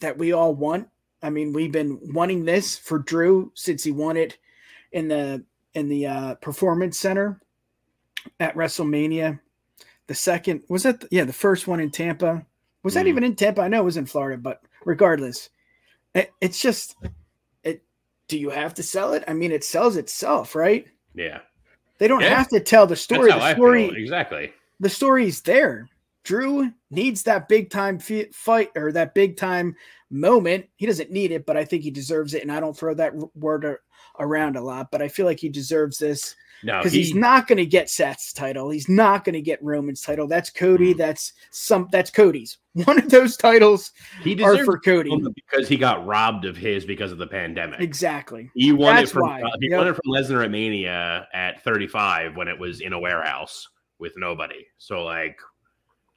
that 0.00 0.16
we 0.16 0.32
all 0.32 0.54
want. 0.54 0.88
I 1.22 1.28
mean, 1.28 1.52
we've 1.52 1.70
been 1.70 2.00
wanting 2.14 2.46
this 2.46 2.78
for 2.78 2.98
Drew 2.98 3.52
since 3.54 3.84
he 3.84 3.92
won 3.92 4.16
it 4.16 4.38
in 4.92 5.08
the 5.08 5.44
in 5.74 5.90
the 5.90 6.06
uh, 6.06 6.34
performance 6.36 6.98
center 6.98 7.38
at 8.40 8.54
WrestleMania. 8.54 9.38
The 10.06 10.14
second 10.14 10.62
was 10.70 10.84
that 10.84 11.04
yeah, 11.10 11.24
the 11.24 11.32
first 11.34 11.66
one 11.66 11.80
in 11.80 11.90
Tampa. 11.90 12.46
Was 12.84 12.94
that 12.94 13.04
Mhm. 13.04 13.08
even 13.10 13.24
in 13.24 13.36
Tampa? 13.36 13.60
I 13.60 13.68
know 13.68 13.82
it 13.82 13.84
was 13.84 13.98
in 13.98 14.06
Florida, 14.06 14.40
but 14.40 14.62
regardless, 14.86 15.50
it, 16.14 16.32
it's 16.40 16.62
just. 16.62 16.96
Do 18.28 18.38
you 18.38 18.50
have 18.50 18.74
to 18.74 18.82
sell 18.82 19.12
it? 19.12 19.24
I 19.28 19.34
mean, 19.34 19.52
it 19.52 19.64
sells 19.64 19.96
itself, 19.96 20.54
right? 20.54 20.86
Yeah. 21.14 21.40
They 21.98 22.08
don't 22.08 22.20
Yeah. 22.22 22.36
have 22.36 22.48
to 22.48 22.60
tell 22.60 22.86
the 22.86 22.96
story. 22.96 23.30
The 23.30 23.52
story. 23.54 23.88
Exactly. 23.88 24.52
the 24.80 24.88
story's 24.90 25.40
there. 25.42 25.88
Drew 26.24 26.72
needs 26.90 27.22
that 27.24 27.48
big 27.48 27.70
time 27.70 27.98
fi- 27.98 28.28
fight 28.32 28.70
or 28.76 28.90
that 28.92 29.14
big 29.14 29.36
time 29.36 29.76
moment. 30.10 30.66
He 30.76 30.86
doesn't 30.86 31.10
need 31.12 31.30
it, 31.32 31.46
but 31.46 31.56
I 31.56 31.64
think 31.64 31.82
he 31.84 31.90
deserves 31.90 32.34
it. 32.34 32.42
And 32.42 32.50
I 32.50 32.60
don't 32.60 32.76
throw 32.76 32.94
that 32.94 33.14
word 33.36 33.78
around 34.18 34.56
a 34.56 34.60
lot, 34.60 34.90
but 34.90 35.00
I 35.02 35.08
feel 35.08 35.26
like 35.26 35.38
he 35.38 35.48
deserves 35.48 35.98
this 35.98 36.34
No, 36.62 36.78
because 36.78 36.92
he, 36.92 37.00
he's 37.00 37.14
not 37.14 37.46
going 37.46 37.58
to 37.58 37.66
get 37.66 37.90
Seth's 37.90 38.32
title. 38.32 38.70
He's 38.70 38.88
not 38.88 39.24
going 39.24 39.34
to 39.34 39.42
get 39.42 39.62
Roman's 39.62 40.00
title. 40.00 40.26
That's 40.26 40.48
Cody. 40.50 40.94
Mm. 40.94 40.98
That's 40.98 41.32
some. 41.50 41.88
That's 41.92 42.10
Cody's. 42.10 42.58
One 42.84 42.98
of 42.98 43.08
those 43.10 43.36
titles 43.36 43.92
he 44.22 44.42
are 44.42 44.64
for 44.64 44.78
Cody. 44.78 45.10
because 45.34 45.68
he 45.68 45.76
got 45.76 46.04
robbed 46.06 46.44
of 46.44 46.56
his 46.56 46.84
because 46.84 47.12
of 47.12 47.18
the 47.18 47.26
pandemic. 47.26 47.80
Exactly. 47.80 48.50
He 48.54 48.72
won 48.72 48.96
That's 48.96 49.10
it 49.10 49.14
from 49.14 49.30
uh, 49.30 49.50
he 49.60 49.68
Yep. 49.70 49.78
won 49.78 49.88
it 49.88 49.94
from 49.94 50.12
Lesnar 50.12 50.44
at 50.44 50.50
Mania 50.50 51.28
at 51.32 51.62
35 51.62 52.36
when 52.36 52.48
it 52.48 52.58
was 52.58 52.80
in 52.80 52.92
a 52.92 52.98
warehouse 52.98 53.68
with 54.00 54.14
nobody. 54.16 54.66
So 54.78 55.04
like 55.04 55.38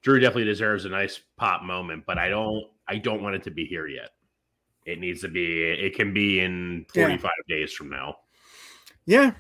Drew 0.02 0.19
definitely 0.19 0.45
deserves 0.45 0.86
a 0.86 0.89
nice 0.89 1.19
pop 1.38 1.62
moment, 1.63 2.06
but 2.08 2.17
I 2.17 2.30
don't 2.30 2.63
I 2.88 2.97
don't 2.97 3.21
want 3.21 3.36
it 3.36 3.43
to 3.43 3.52
be 3.52 3.65
here 3.65 3.88
yet. 3.88 4.10
It 4.86 5.00
needs 5.00 5.21
to 5.21 5.28
be 5.28 5.62
it 5.63 5.95
can 5.95 6.12
be 6.13 6.39
in 6.39 6.86
Yeah. 6.95 7.04
45 7.06 7.32
days 7.47 7.71
from 7.73 7.89
now. 7.91 8.15
Yeah. 9.06 9.34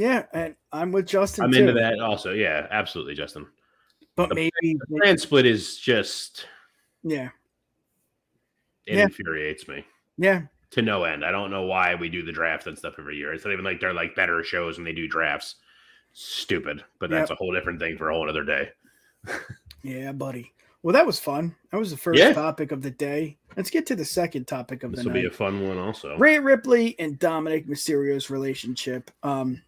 Yeah, 0.00 0.24
and 0.32 0.54
I'm 0.72 0.92
with 0.92 1.06
Justin. 1.06 1.44
I'm 1.44 1.52
too. 1.52 1.58
into 1.58 1.72
that 1.74 2.00
also. 2.00 2.32
Yeah, 2.32 2.66
absolutely, 2.70 3.12
Justin. 3.14 3.46
but 4.16 4.30
The- 4.30 4.34
maybe, 4.34 4.50
The 4.62 4.86
brand 4.96 5.20
split 5.20 5.44
is 5.44 5.76
just 5.76 6.46
yeah, 7.02 7.28
it 8.86 8.96
Yeah. 8.96 9.02
infuriates 9.04 9.68
me. 9.68 9.84
yeah, 10.16 10.44
to 10.70 10.80
no 10.80 11.04
end. 11.04 11.22
I 11.22 11.30
don't 11.30 11.50
know 11.50 11.64
why 11.64 11.94
we 11.96 12.08
do 12.08 12.22
the 12.22 12.32
draft 12.32 12.66
and 12.66 12.78
stuff 12.78 12.94
every 12.98 13.18
year. 13.18 13.34
It's 13.34 13.44
not 13.44 13.52
even 13.52 13.64
like 13.64 13.78
they're 13.78 13.92
like 13.92 14.14
better 14.16 14.42
shows 14.42 14.78
when 14.78 14.86
they 14.86 14.94
do 14.94 15.06
drafts. 15.06 15.56
Stupid, 16.14 16.82
but 16.98 17.10
that's 17.10 17.30
a 17.30 17.34
whole 17.34 17.52
different 17.52 17.78
thing 17.78 17.98
for 17.98 18.08
a 18.08 18.14
whole 18.14 18.26
other 18.28 18.42
day. 18.42 18.70
yeah, 19.82 20.12
buddy. 20.12 20.50
Well, 20.82 20.94
that 20.94 21.06
was 21.06 21.20
fun. 21.20 21.54
That 21.72 21.78
was 21.78 21.90
the 21.90 21.98
first 21.98 22.18
Yeah. 22.18 22.32
topic 22.32 22.72
of 22.72 22.80
the 22.80 22.90
day. 22.90 23.36
Let's 23.54 23.68
get 23.68 23.84
to 23.88 23.94
the 23.94 24.04
second 24.06 24.46
topic 24.48 24.82
of 24.82 24.92
This 24.92 25.00
the 25.02 25.08
will 25.10 25.14
night. 25.16 25.20
be 25.24 25.26
a 25.28 25.30
fun 25.30 25.68
one, 25.68 25.76
also. 25.76 26.16
Rhea 26.16 26.40
Ripley 26.40 26.98
and 26.98 27.18
Dominic 27.18 27.66
Mysterio's 27.68 28.30
relationship. 28.30 29.10
Um, 29.22 29.60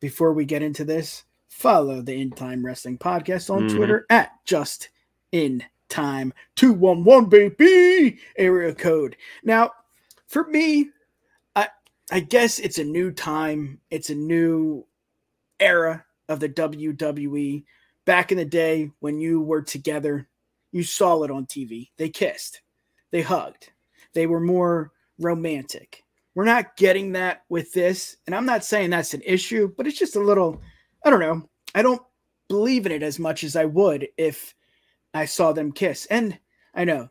before 0.00 0.32
we 0.32 0.44
get 0.44 0.62
into 0.62 0.84
this, 0.84 1.24
Follow 1.48 2.02
the 2.02 2.14
In 2.20 2.30
Time 2.32 2.66
Wrestling 2.66 2.98
Podcast 2.98 3.48
on 3.48 3.68
Mhm. 3.68 3.76
Twitter 3.76 4.06
at 4.10 4.32
Just 4.44 4.88
In 5.30 5.64
Time 5.88 6.34
211 6.56 7.28
baby 7.28 8.18
area 8.36 8.74
code. 8.74 9.16
Now, 9.44 9.70
for 10.26 10.44
me, 10.48 10.90
I 11.54 11.68
I 12.10 12.20
guess 12.20 12.58
it's 12.58 12.78
a 12.78 12.84
new 12.84 13.12
time. 13.12 13.80
It's 13.90 14.10
a 14.10 14.14
new 14.14 14.84
era 15.60 16.04
of 16.28 16.40
the 16.40 16.48
WWE. 16.48 17.64
Back 18.04 18.32
in 18.32 18.38
the 18.38 18.44
day 18.44 18.90
when 18.98 19.18
you 19.18 19.40
were 19.40 19.62
together, 19.62 20.28
you 20.72 20.82
saw 20.82 21.22
it 21.22 21.30
on 21.30 21.46
TV. 21.46 21.90
They 21.96 22.08
kissed, 22.08 22.60
they 23.12 23.22
hugged, 23.22 23.70
they 24.12 24.26
were 24.26 24.40
more 24.40 24.92
romantic. 25.18 26.03
We're 26.34 26.44
not 26.44 26.76
getting 26.76 27.12
that 27.12 27.44
with 27.48 27.72
this. 27.72 28.16
And 28.26 28.34
I'm 28.34 28.46
not 28.46 28.64
saying 28.64 28.90
that's 28.90 29.14
an 29.14 29.22
issue, 29.24 29.72
but 29.76 29.86
it's 29.86 29.98
just 29.98 30.16
a 30.16 30.20
little, 30.20 30.60
I 31.04 31.10
don't 31.10 31.20
know. 31.20 31.48
I 31.74 31.82
don't 31.82 32.02
believe 32.48 32.86
in 32.86 32.92
it 32.92 33.02
as 33.02 33.18
much 33.18 33.44
as 33.44 33.56
I 33.56 33.64
would 33.64 34.08
if 34.16 34.54
I 35.14 35.24
saw 35.26 35.52
them 35.52 35.72
kiss. 35.72 36.06
And 36.06 36.38
I 36.74 36.84
know 36.84 37.08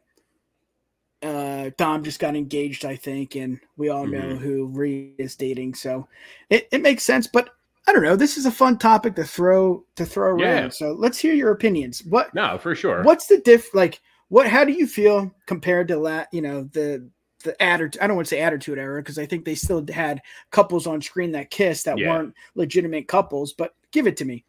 uh 1.21 1.69
Dom 1.77 2.03
just 2.03 2.19
got 2.19 2.35
engaged, 2.35 2.83
I 2.83 2.95
think, 2.97 3.35
and 3.35 3.59
we 3.77 3.89
all 3.89 4.05
know 4.05 4.33
Mhm. 4.35 4.39
who 4.39 4.65
Rhea 4.67 5.13
is 5.17 5.35
dating. 5.37 5.75
So 5.75 6.07
it, 6.49 6.67
it 6.71 6.81
makes 6.81 7.03
sense, 7.03 7.27
but 7.27 7.49
I 7.87 7.93
don't 7.93 8.03
know. 8.03 8.15
This 8.17 8.37
is 8.37 8.45
a 8.45 8.51
fun 8.51 8.77
topic 8.77 9.15
to 9.15 9.23
throw 9.23 9.85
to 9.95 10.05
throw 10.05 10.29
around. 10.31 10.63
Yeah. 10.63 10.69
So 10.69 10.91
let's 10.91 11.17
hear 11.17 11.33
your 11.33 11.51
opinions. 11.51 12.03
What 12.03 12.33
No, 12.33 12.57
for 12.57 12.75
sure. 12.75 13.03
What's 13.03 13.27
the 13.27 13.37
diff? 13.39 13.73
Like, 13.73 14.01
what? 14.27 14.47
How 14.47 14.65
do 14.65 14.73
you 14.73 14.85
feel 14.87 15.33
compared 15.45 15.87
to 15.89 15.97
la? 15.97 16.25
You 16.33 16.41
know, 16.41 16.63
the 16.73 17.09
the 17.43 17.61
attitude. 17.61 18.01
I 18.01 18.07
don't 18.07 18.15
want 18.15 18.27
to 18.27 18.35
say 18.35 18.41
attitude 18.41 18.77
error 18.77 19.01
because 19.01 19.19
I 19.19 19.25
think 19.25 19.45
they 19.45 19.55
still 19.55 19.85
had 19.93 20.21
couples 20.51 20.87
on 20.87 21.01
screen 21.01 21.31
that 21.33 21.49
kissed 21.51 21.85
that 21.85 21.97
Yeah. 21.97 22.09
weren't 22.09 22.33
legitimate 22.55 23.07
couples. 23.07 23.53
But 23.53 23.73
give 23.91 24.07
it 24.07 24.17
to 24.17 24.25
me. 24.25 24.45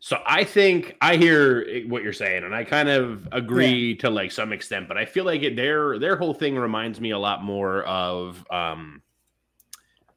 So 0.00 0.18
I 0.26 0.44
think 0.44 0.96
I 1.00 1.16
hear 1.16 1.82
what 1.88 2.02
you're 2.02 2.12
saying, 2.12 2.44
and 2.44 2.54
I 2.54 2.64
kind 2.64 2.90
of 2.90 3.26
agree 3.32 3.94
to 3.96 4.10
like 4.10 4.32
some 4.32 4.52
extent, 4.52 4.86
but 4.86 4.98
I 4.98 5.06
feel 5.06 5.24
like 5.24 5.42
it, 5.42 5.56
their 5.56 5.98
their 5.98 6.16
whole 6.16 6.34
thing 6.34 6.56
reminds 6.56 7.00
me 7.00 7.12
a 7.12 7.18
lot 7.18 7.42
more 7.42 7.84
of 7.84 8.44
um, 8.50 9.00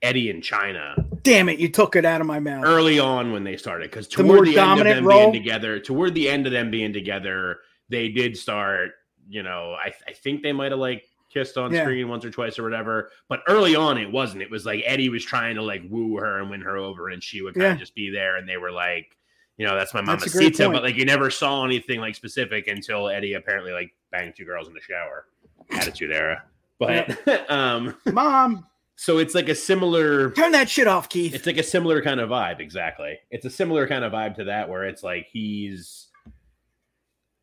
Eddie 0.02 0.30
and 0.30 0.44
Chyna 0.44 1.06
Damn 1.24 1.48
it! 1.50 1.60
You 1.60 1.70
took 1.70 1.96
it 1.96 2.04
out 2.06 2.20
of 2.22 2.28
my 2.28 2.40
mouth. 2.40 2.64
early 2.66 3.00
on 3.00 3.32
when 3.32 3.44
they 3.46 3.56
started, 3.58 3.90
because 3.90 4.08
The 4.10 4.24
toward 4.24 4.48
the, 4.48 4.58
end 4.60 4.80
of 4.80 4.86
them 4.86 5.06
role? 5.08 5.32
being 5.32 5.44
together, 5.44 5.80
toward 5.80 6.14
the 6.14 6.28
end 6.30 6.46
of 6.48 6.52
them 6.52 6.70
being 6.70 6.92
together, 6.94 7.60
they 7.90 8.10
did 8.10 8.38
start. 8.38 8.92
You 9.30 9.44
know, 9.44 9.74
I, 9.74 9.94
I 10.08 10.14
think 10.14 10.42
they 10.44 10.54
might 10.54 10.72
have 10.72 10.80
like 10.80 11.06
kissed 11.38 11.58
on 11.58 11.74
Yeah. 11.74 11.84
screen 11.84 12.08
once 12.10 12.24
or 12.26 12.32
twice 12.32 12.58
or 12.60 12.64
whatever, 12.64 13.12
but 13.30 13.42
early 13.48 13.76
on 13.76 13.98
it 13.98 14.12
wasn't. 14.12 14.42
It 14.42 14.50
was 14.52 14.66
like 14.66 14.84
Eddie 14.86 15.10
was 15.10 15.24
trying 15.24 15.56
to 15.56 15.62
like 15.62 15.82
woo 15.90 16.18
her 16.18 16.40
and 16.40 16.50
win 16.50 16.62
her 16.62 16.78
over, 16.78 17.10
and 17.10 17.24
she 17.24 17.42
would 17.42 17.54
kind 17.54 17.64
Yeah. 17.66 17.74
of 17.74 17.80
just 17.80 17.96
be 17.96 18.10
there, 18.10 18.38
and 18.38 18.48
they 18.48 18.58
were 18.58 18.72
like. 18.72 19.14
You 19.60 19.66
know, 19.66 19.76
that's 19.76 19.92
my 19.92 20.02
That's 20.02 20.24
a 20.24 20.30
mama 20.30 20.32
great 20.38 20.56
Sita, 20.56 20.64
point. 20.66 20.74
but 20.76 20.84
like 20.84 20.98
you 20.98 21.06
never 21.06 21.32
saw 21.32 21.66
anything 21.66 22.00
like 22.00 22.14
specific 22.14 22.68
until 22.68 23.10
Eddie 23.10 23.34
apparently 23.34 23.72
like 23.72 23.92
banged 24.12 24.36
two 24.38 24.46
girls 24.46 24.68
in 24.68 24.76
the 24.76 24.80
shower. 24.80 25.26
Attitude 25.72 26.12
era. 26.12 26.44
But 26.78 27.18
um 27.50 27.96
Mom, 28.06 28.68
so 28.98 29.18
it's 29.18 29.34
like 29.34 29.50
a 29.50 29.56
similar 29.56 30.30
turn 30.34 30.52
that 30.52 30.70
shit 30.70 30.86
off, 30.86 31.10
Keith. 31.10 31.34
it's 31.34 31.48
like 31.48 31.58
a 31.58 31.64
similar 31.64 32.04
kind 32.04 32.20
of 32.20 32.30
vibe, 32.30 32.60
exactly. 32.60 33.18
It's 33.32 33.46
a 33.46 33.50
similar 33.50 33.88
kind 33.88 34.04
of 34.06 34.12
vibe 34.14 34.36
to 34.36 34.44
that 34.44 34.70
where 34.70 34.84
it's 34.84 35.02
like 35.02 35.26
he's 35.32 36.10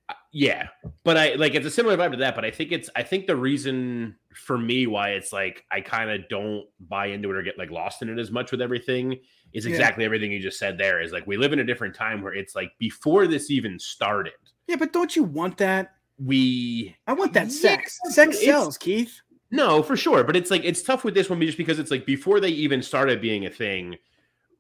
uh, 0.09 0.14
yeah, 0.33 0.68
but 1.04 1.16
I 1.16 1.34
like 1.34 1.54
it's 1.54 1.66
a 1.66 1.70
similar 1.70 1.96
vibe 1.96 2.12
to 2.12 2.16
that, 2.18 2.34
but 2.34 2.44
I 2.44 2.50
think 2.50 2.72
it's 2.72 2.90
I 2.96 3.02
think 3.02 3.26
the 3.26 3.36
reason 3.36 4.16
for 4.34 4.58
me 4.58 4.86
why 4.86 5.10
it's 5.10 5.32
like 5.32 5.64
I 5.70 5.80
kind 5.80 6.10
of 6.10 6.28
don't 6.28 6.66
buy 6.88 7.06
into 7.06 7.30
it 7.30 7.36
or 7.36 7.42
get 7.42 7.58
like 7.58 7.70
lost 7.70 8.02
in 8.02 8.08
it 8.08 8.18
as 8.18 8.30
much 8.30 8.50
with 8.50 8.60
everything 8.62 9.18
is 9.52 9.64
Yeah. 9.66 9.70
exactly 9.70 10.04
everything 10.04 10.32
you 10.32 10.40
just 10.40 10.58
said 10.58 10.76
there 10.78 11.00
is 11.00 11.12
like 11.12 11.26
we 11.26 11.36
live 11.36 11.52
in 11.52 11.60
a 11.60 11.64
different 11.64 11.94
time 11.94 12.22
where 12.22 12.34
it's 12.34 12.54
like 12.56 12.72
before 12.78 13.26
this 13.26 13.50
even 13.50 13.78
started, 13.78 14.32
yeah, 14.66 14.76
but 14.76 14.92
don't 14.92 15.14
you 15.14 15.22
want 15.24 15.58
that? 15.58 15.92
we 16.18 16.94
I 17.08 17.12
want 17.12 17.32
that 17.34 17.46
Yeah, 17.46 17.50
sex. 17.52 17.98
Sex 18.10 18.42
sells, 18.44 18.78
Keith. 18.78 19.20
No, 19.50 19.82
for 19.82 19.96
sure. 19.96 20.22
But 20.24 20.36
it's 20.36 20.50
like 20.50 20.64
it's 20.64 20.82
tough 20.82 21.04
with 21.04 21.12
this 21.14 21.28
one 21.28 21.40
just 21.40 21.58
because 21.58 21.78
it's 21.78 21.90
like 21.90 22.06
before 22.06 22.38
they 22.40 22.48
even 22.50 22.82
started 22.82 23.20
being 23.20 23.46
a 23.46 23.50
thing, 23.50 23.96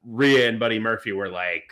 Rhea 0.04 0.48
and 0.48 0.58
Buddy 0.60 0.78
Murphy 0.78 1.12
were 1.12 1.28
like 1.28 1.70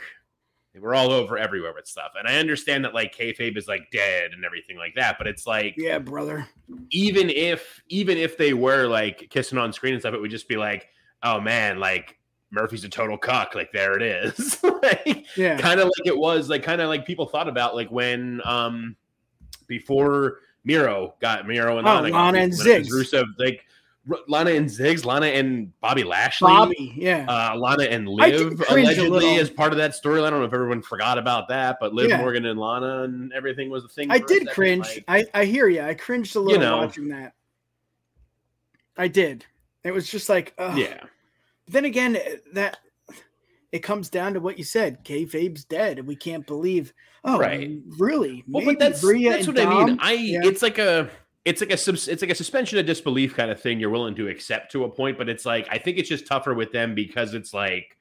were 0.80 0.94
all 0.94 1.12
over 1.12 1.36
everywhere 1.36 1.72
with 1.74 1.86
stuff. 1.86 2.12
And 2.18 2.26
I 2.26 2.38
understand 2.38 2.84
that 2.84 2.94
like 2.94 3.14
kayfabe 3.14 3.56
is 3.58 3.68
like 3.68 3.90
dead 3.92 4.30
and 4.32 4.44
everything 4.44 4.76
like 4.78 4.94
that, 4.96 5.16
but 5.18 5.26
it's 5.26 5.46
like 5.46 5.74
Yeah, 5.76 5.98
brother. 5.98 6.46
even 6.90 7.28
if 7.30 7.82
even 7.88 8.16
if 8.18 8.38
they 8.38 8.54
were 8.54 8.86
like 8.86 9.28
kissing 9.30 9.58
on 9.58 9.72
screen 9.72 9.92
and 9.94 10.02
stuff, 10.02 10.14
it 10.14 10.20
would 10.20 10.30
just 10.30 10.48
be 10.48 10.56
like, 10.56 10.88
oh 11.22 11.40
man, 11.40 11.78
like 11.78 12.18
Murphy's 12.50 12.84
a 12.84 12.88
total 12.88 13.18
cuck. 13.18 13.54
Like 13.54 13.70
there 13.72 13.94
it 13.96 14.02
is. 14.02 14.62
like 14.82 15.26
Yeah. 15.36 15.58
kind 15.58 15.78
of 15.80 15.86
like 15.86 16.06
it 16.06 16.16
was 16.16 16.48
like 16.48 16.62
kind 16.62 16.80
of 16.80 16.88
like 16.88 17.06
people 17.06 17.26
thought 17.26 17.48
about 17.48 17.74
like 17.74 17.90
when 17.90 18.40
um 18.44 18.96
before 19.66 20.38
Miro 20.64 21.14
got 21.20 21.46
Miro 21.46 21.78
and 21.78 21.86
Oh, 21.88 21.94
Lana, 22.00 22.08
Lana 22.10 22.38
and 22.38 22.52
Ziggs. 22.52 22.88
Rusev, 22.90 23.24
like 23.38 23.64
Lana 24.26 24.50
and 24.50 24.68
Ziggs, 24.68 25.04
Lana 25.04 25.26
and 25.26 25.72
Bobby 25.80 26.02
Lashley, 26.02 26.48
Bobby. 26.48 26.92
Yeah. 26.96 27.24
uh, 27.28 27.56
Lana 27.56 27.84
and 27.84 28.08
Liv 28.08 28.60
allegedly 28.68 29.36
as 29.36 29.48
part 29.48 29.70
of 29.72 29.78
that 29.78 29.92
storyline. 29.92 30.26
I 30.26 30.30
don't 30.30 30.40
know 30.40 30.46
if 30.46 30.52
everyone 30.52 30.82
forgot 30.82 31.18
about 31.18 31.46
that, 31.48 31.78
but 31.80 31.94
Liv 31.94 32.10
Yeah. 32.10 32.18
Morgan 32.18 32.44
and 32.46 32.58
Lana 32.58 33.04
and 33.04 33.32
everything 33.32 33.70
was 33.70 33.84
the 33.84 33.88
thing. 33.88 34.10
I 34.10 34.18
did 34.18 34.48
cringe. 34.48 34.86
like- 34.86 35.04
I, 35.34 35.42
I 35.42 35.44
hear 35.44 35.68
you. 35.68 35.82
I 35.82 35.94
cringed 35.94 36.34
a 36.34 36.40
little 36.40 36.60
know. 36.60 36.78
watching 36.78 37.08
that. 37.08 37.34
I 38.96 39.06
did. 39.08 39.46
It 39.84 39.92
was 39.92 40.08
just 40.10 40.28
like, 40.28 40.52
ugh. 40.58 40.76
yeah, 40.76 41.04
Then 41.68 41.84
again, 41.84 42.18
that 42.54 42.78
it 43.70 43.80
comes 43.80 44.10
down 44.10 44.34
to 44.34 44.40
what 44.40 44.58
you 44.58 44.64
said. 44.64 45.04
Kayfabe's 45.04 45.64
dead, 45.64 45.98
and 45.98 46.06
we 46.06 46.14
can't 46.16 46.46
believe. 46.46 46.92
Oh, 47.24 47.38
Right. 47.38 47.78
Really? 47.98 48.44
Well, 48.48 48.64
but 48.64 48.78
that's 48.78 49.00
that's 49.00 49.46
what 49.46 49.58
I 49.58 49.84
mean. 49.84 49.98
I 50.00 50.12
Yeah. 50.14 50.40
it's 50.42 50.60
like 50.60 50.78
a 50.78 51.08
it's 51.44 51.60
like 51.60 51.70
a 51.70 51.74
it's 51.74 52.22
like 52.22 52.30
a 52.30 52.34
suspension 52.34 52.78
of 52.78 52.86
disbelief 52.86 53.34
kind 53.34 53.50
of 53.50 53.60
thing. 53.60 53.80
You're 53.80 53.90
willing 53.90 54.14
to 54.16 54.28
accept 54.28 54.70
to 54.72 54.84
a 54.84 54.88
point, 54.88 55.18
but 55.18 55.28
it's 55.28 55.44
like 55.44 55.66
I 55.70 55.78
think 55.78 55.98
it's 55.98 56.08
just 56.08 56.26
tougher 56.26 56.54
with 56.54 56.70
them 56.70 56.94
because 56.94 57.34
it's 57.34 57.52
like 57.52 57.98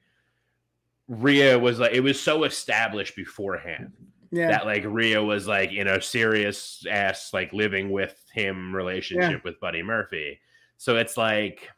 Rhea 1.08 1.58
was 1.58 1.80
like 1.80 1.92
it 1.92 2.00
was 2.00 2.20
so 2.20 2.44
established 2.44 3.16
beforehand 3.16 3.92
yeah. 4.30 4.48
that 4.48 4.64
like 4.64 4.84
Rhea 4.86 5.22
was 5.22 5.48
like 5.48 5.72
in 5.72 5.88
a 5.88 6.00
serious 6.00 6.84
ass 6.88 7.32
like 7.32 7.52
living 7.52 7.90
with 7.90 8.24
him 8.32 8.74
relationship 8.74 9.42
with 9.44 9.58
Buddy 9.58 9.82
Murphy. 9.82 10.38
So 10.78 10.96
it's 10.96 11.16
like 11.16 11.68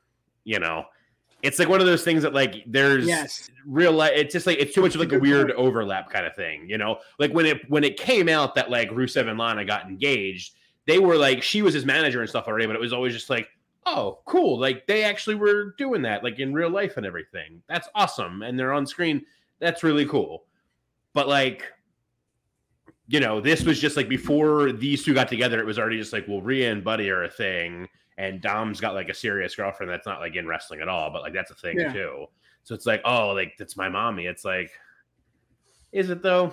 you 0.45 0.59
know. 0.59 0.85
It's 1.43 1.59
like 1.59 1.69
one 1.69 1.81
of 1.81 1.87
those 1.87 2.03
things 2.03 2.23
that 2.23 2.33
like 2.33 2.65
there's 2.67 3.07
yes. 3.07 3.51
real 3.67 3.93
life 3.93 4.13
it's 4.15 4.33
just 4.33 4.47
like 4.47 4.57
it's 4.59 4.75
too 4.75 4.81
much 4.81 4.95
of 4.95 5.01
like 5.03 5.13
a 5.13 5.17
a 5.17 5.19
weird 5.19 5.51
overlap 5.51 6.09
kind 6.09 6.25
of 6.25 6.35
thing 6.35 6.67
you 6.67 6.79
know 6.79 7.01
like 7.19 7.33
when 7.33 7.45
it 7.45 7.69
when 7.69 7.85
it 7.85 7.99
came 7.99 8.31
out 8.31 8.55
that 8.55 8.71
like 8.71 8.89
rusev 8.89 9.29
and 9.29 9.39
lana 9.39 9.63
got 9.63 9.87
engaged 9.87 10.55
they 10.87 10.99
were 10.99 11.17
like 11.17 11.43
she 11.43 11.63
was 11.63 11.75
his 11.75 11.85
manager 11.85 12.21
and 12.21 12.29
stuff 12.29 12.47
already 12.47 12.67
but 12.67 12.77
it 12.77 12.81
was 12.81 12.93
always 12.93 13.13
just 13.13 13.31
like 13.31 13.49
oh 13.87 14.19
cool 14.25 14.59
like 14.59 14.87
they 14.87 15.05
actually 15.05 15.35
were 15.35 15.75
doing 15.77 16.03
that 16.03 16.25
like 16.25 16.39
in 16.39 16.55
real 16.55 16.71
life 16.71 16.97
and 16.97 17.07
everything 17.07 17.63
that's 17.69 17.89
awesome 17.95 18.43
and 18.43 18.59
they're 18.59 18.73
on 18.73 18.87
screen 18.87 19.25
that's 19.61 19.83
really 19.83 20.07
cool 20.07 20.45
but 21.13 21.29
like 21.29 21.65
you 23.07 23.21
know 23.21 23.41
this 23.41 23.65
was 23.65 23.81
just 23.81 23.97
like 23.97 24.09
before 24.09 24.73
these 24.73 25.05
two 25.05 25.13
got 25.13 25.29
together 25.29 25.59
it 25.59 25.67
was 25.67 25.79
already 25.79 25.99
just 25.99 26.13
like 26.13 26.27
well 26.27 26.41
Rhea 26.41 26.73
and 26.73 26.83
buddy 26.83 27.11
are 27.11 27.25
a 27.25 27.31
thing 27.31 27.89
and 28.17 28.41
dom's 28.41 28.81
got 28.81 28.95
like 28.95 29.09
a 29.09 29.15
serious 29.15 29.55
girlfriend 29.55 29.91
that's 29.91 30.07
not 30.07 30.21
like 30.21 30.37
in 30.37 30.47
wrestling 30.47 30.81
at 30.81 30.89
all 30.89 31.11
but 31.11 31.23
like 31.23 31.35
that's 31.35 31.51
a 31.51 31.55
thing 31.55 31.79
Yeah. 31.79 31.93
too 31.93 32.27
so 32.65 32.75
it's 32.75 32.87
like, 32.87 33.03
oh, 33.05 33.29
like 33.29 33.57
that's 33.59 33.77
my 33.77 33.91
mommy. 33.91 34.25
It's 34.25 34.45
like, 34.45 34.71
is 35.93 36.09
it 36.09 36.23
though? 36.23 36.53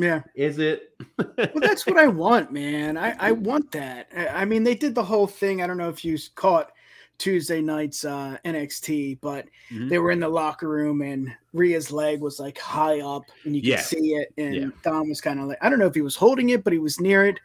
Yeah. 0.00 0.22
Is 0.34 0.58
it? 0.58 0.94
Well, 1.18 1.50
that's 1.56 1.86
what 1.86 1.98
I 1.98 2.06
want, 2.24 2.52
man. 2.52 2.96
I, 2.96 3.14
I 3.18 3.32
want 3.32 3.70
that. 3.72 4.08
I, 4.16 4.28
I 4.28 4.44
mean, 4.44 4.64
they 4.64 4.74
did 4.74 4.94
the 4.94 5.04
whole 5.04 5.26
thing. 5.26 5.62
I 5.62 5.66
don't 5.66 5.76
know 5.76 5.88
if 5.90 6.04
you 6.04 6.16
caught 6.34 6.72
Tuesday 7.18 7.60
night's 7.60 8.04
uh, 8.04 8.38
NXT, 8.44 9.18
but 9.20 9.46
Mhm. 9.70 9.88
they 9.90 9.98
were 9.98 10.10
in 10.10 10.20
the 10.20 10.28
locker 10.28 10.68
room 10.68 11.02
and 11.02 11.30
Rhea's 11.52 11.92
leg 11.92 12.20
was 12.20 12.40
like 12.40 12.56
high 12.58 13.00
up 13.00 13.24
and 13.44 13.54
you 13.54 13.60
could 13.60 13.68
Yeah. 13.68 13.80
see 13.82 14.14
it. 14.14 14.32
And 14.38 14.54
Yeah. 14.54 14.66
Dom 14.82 15.08
was 15.10 15.20
kind 15.20 15.38
of 15.38 15.46
like, 15.46 15.58
I 15.60 15.68
don't 15.68 15.78
know 15.78 15.86
if 15.86 15.94
he 15.94 16.00
was 16.00 16.16
holding 16.16 16.48
it, 16.50 16.64
but 16.64 16.72
he 16.72 16.78
was 16.78 16.98
near 16.98 17.26
it. 17.26 17.38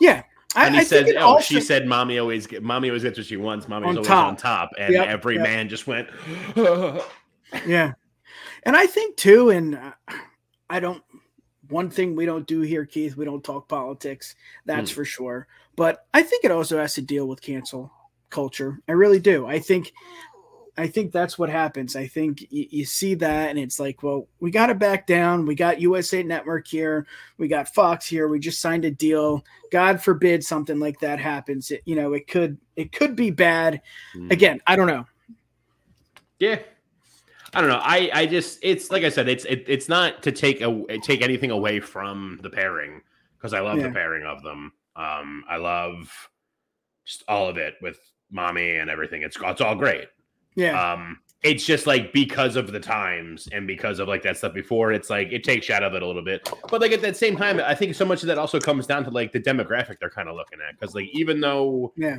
Yeah. 0.00 0.22
I, 0.56 0.66
and 0.66 0.74
he 0.74 0.80
I 0.80 0.84
said, 0.84 1.14
"Oh, 1.16 1.20
also- 1.34 1.42
she 1.44 1.60
said, 1.60 1.86
mommy 1.86 2.18
always, 2.18 2.46
get, 2.46 2.62
mommy 2.62 2.88
always 2.88 3.02
gets 3.02 3.18
what 3.18 3.26
she 3.26 3.36
wants. 3.36 3.68
Mommy's 3.68 3.88
On 3.90 3.96
always 3.96 4.08
top. 4.08 4.26
on 4.28 4.36
top." 4.36 4.70
And 4.78 4.94
Yep, 4.94 5.06
every 5.08 5.34
yep. 5.34 5.42
man 5.42 5.68
just 5.68 5.86
went, 5.86 6.08
Yeah. 7.66 7.92
And 8.64 8.76
I 8.76 8.86
think 8.86 9.16
too, 9.16 9.50
and 9.50 9.74
uh, 9.76 9.92
I 10.70 10.80
don't, 10.80 11.02
one 11.68 11.90
thing 11.90 12.14
we 12.14 12.26
don't 12.26 12.46
do 12.46 12.60
here, 12.60 12.84
Keith, 12.84 13.16
we 13.16 13.24
don't 13.24 13.42
talk 13.44 13.68
politics. 13.68 14.34
That's 14.66 14.90
Hmm. 14.90 14.94
for 14.94 15.04
sure. 15.04 15.46
But 15.76 16.06
I 16.14 16.22
think 16.22 16.44
it 16.44 16.50
also 16.50 16.78
has 16.78 16.94
to 16.94 17.02
deal 17.02 17.26
with 17.26 17.40
cancel 17.40 17.90
culture. 18.30 18.80
I 18.88 18.92
really 18.92 19.18
do. 19.20 19.46
I 19.46 19.58
think, 19.58 19.92
I 20.76 20.88
think 20.88 21.12
that's 21.12 21.38
what 21.38 21.48
happens. 21.50 21.94
I 21.94 22.06
think 22.08 22.46
y- 22.52 22.66
you 22.70 22.84
see 22.84 23.14
that, 23.14 23.50
and 23.50 23.58
it's 23.58 23.78
like, 23.78 24.02
well, 24.02 24.26
we 24.40 24.50
got 24.50 24.66
to 24.66 24.74
back 24.74 25.06
down. 25.06 25.46
We 25.46 25.54
got 25.54 25.80
USA 25.80 26.22
Network 26.22 26.66
here. 26.66 27.06
We 27.38 27.46
got 27.48 27.72
Fox 27.74 28.06
here. 28.06 28.26
We 28.28 28.38
just 28.40 28.60
signed 28.60 28.84
a 28.84 28.90
deal. 28.90 29.44
God 29.70 30.02
forbid 30.02 30.44
something 30.44 30.78
like 30.80 30.98
that 31.00 31.18
happens. 31.20 31.70
It, 31.70 31.82
you 31.84 31.94
know, 31.96 32.12
it 32.12 32.26
could, 32.26 32.58
it 32.76 32.90
could 32.92 33.14
be 33.14 33.30
bad. 33.30 33.82
Hmm. 34.14 34.30
Again, 34.32 34.60
I 34.66 34.74
don't 34.76 34.88
know. 34.88 35.06
Yeah. 36.40 36.58
I 37.54 37.60
don't 37.60 37.70
know. 37.70 37.80
I 37.82 38.10
I 38.12 38.26
just 38.26 38.58
it's 38.62 38.90
like 38.90 39.04
I 39.04 39.08
said, 39.08 39.28
it's 39.28 39.44
it, 39.44 39.64
it's 39.66 39.88
not 39.88 40.22
to 40.22 40.32
take 40.32 40.60
a 40.60 40.98
take 41.02 41.22
anything 41.22 41.50
away 41.50 41.80
from 41.80 42.38
the 42.42 42.50
pairing 42.50 43.00
because 43.36 43.52
I 43.52 43.60
love 43.60 43.78
Yeah. 43.78 43.88
the 43.88 43.94
pairing 43.94 44.24
of 44.24 44.42
them. 44.42 44.72
Um, 44.96 45.44
I 45.48 45.56
love 45.56 46.10
just 47.04 47.24
all 47.28 47.48
of 47.48 47.56
it 47.56 47.74
with 47.82 47.98
mommy 48.30 48.76
and 48.76 48.88
everything. 48.90 49.22
It's 49.22 49.36
it's 49.40 49.60
all 49.60 49.74
great. 49.74 50.08
Yeah. 50.56 50.92
Um, 50.92 51.18
it's 51.42 51.66
just 51.66 51.86
like 51.86 52.12
because 52.14 52.56
of 52.56 52.72
the 52.72 52.80
times 52.80 53.48
and 53.52 53.66
because 53.66 53.98
of 53.98 54.08
like 54.08 54.22
that 54.22 54.38
stuff 54.38 54.54
before, 54.54 54.92
it's 54.92 55.10
like 55.10 55.30
it 55.30 55.44
takes 55.44 55.68
out 55.68 55.82
of 55.82 55.92
it 55.92 56.02
a 56.02 56.06
little 56.06 56.24
bit. 56.24 56.48
But 56.70 56.80
like 56.80 56.92
at 56.92 57.02
that 57.02 57.16
same 57.18 57.36
time, 57.36 57.60
I 57.60 57.74
think 57.74 57.94
so 57.94 58.06
much 58.06 58.22
of 58.22 58.28
that 58.28 58.38
also 58.38 58.58
comes 58.58 58.86
down 58.86 59.04
to 59.04 59.10
like 59.10 59.30
the 59.32 59.40
demographic 59.40 59.98
they're 60.00 60.08
kind 60.08 60.28
of 60.30 60.36
looking 60.36 60.58
at. 60.66 60.78
Because 60.80 60.94
like 60.94 61.08
even 61.12 61.40
though 61.40 61.92
yeah. 61.96 62.16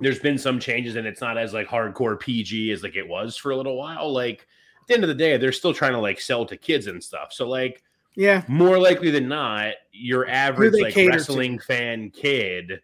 There's 0.00 0.18
been 0.18 0.38
some 0.38 0.58
changes 0.58 0.96
and 0.96 1.06
it's 1.06 1.20
not 1.20 1.38
as 1.38 1.52
like 1.54 1.66
hardcore 1.68 2.18
PG 2.18 2.70
as 2.72 2.82
like 2.82 2.96
it 2.96 3.06
was 3.06 3.36
for 3.36 3.52
a 3.52 3.56
little 3.56 3.76
while, 3.76 4.12
like 4.12 4.46
at 4.80 4.88
the 4.88 4.94
end 4.94 5.04
of 5.04 5.08
the 5.08 5.14
day, 5.14 5.36
they're 5.36 5.52
still 5.52 5.72
trying 5.74 5.92
to 5.92 6.00
like 6.00 6.20
sell 6.20 6.44
to 6.46 6.56
kids 6.56 6.86
and 6.88 7.02
stuff. 7.02 7.32
So 7.32 7.48
like 7.48 7.82
Yeah. 8.16 8.42
more 8.48 8.78
likely 8.78 9.10
than 9.10 9.28
not, 9.28 9.74
your 9.92 10.28
average 10.28 10.74
like 10.74 10.92
cater 10.94 11.10
to. 11.12 11.16
wrestling 11.16 11.58
fan 11.58 12.10
kid 12.10 12.80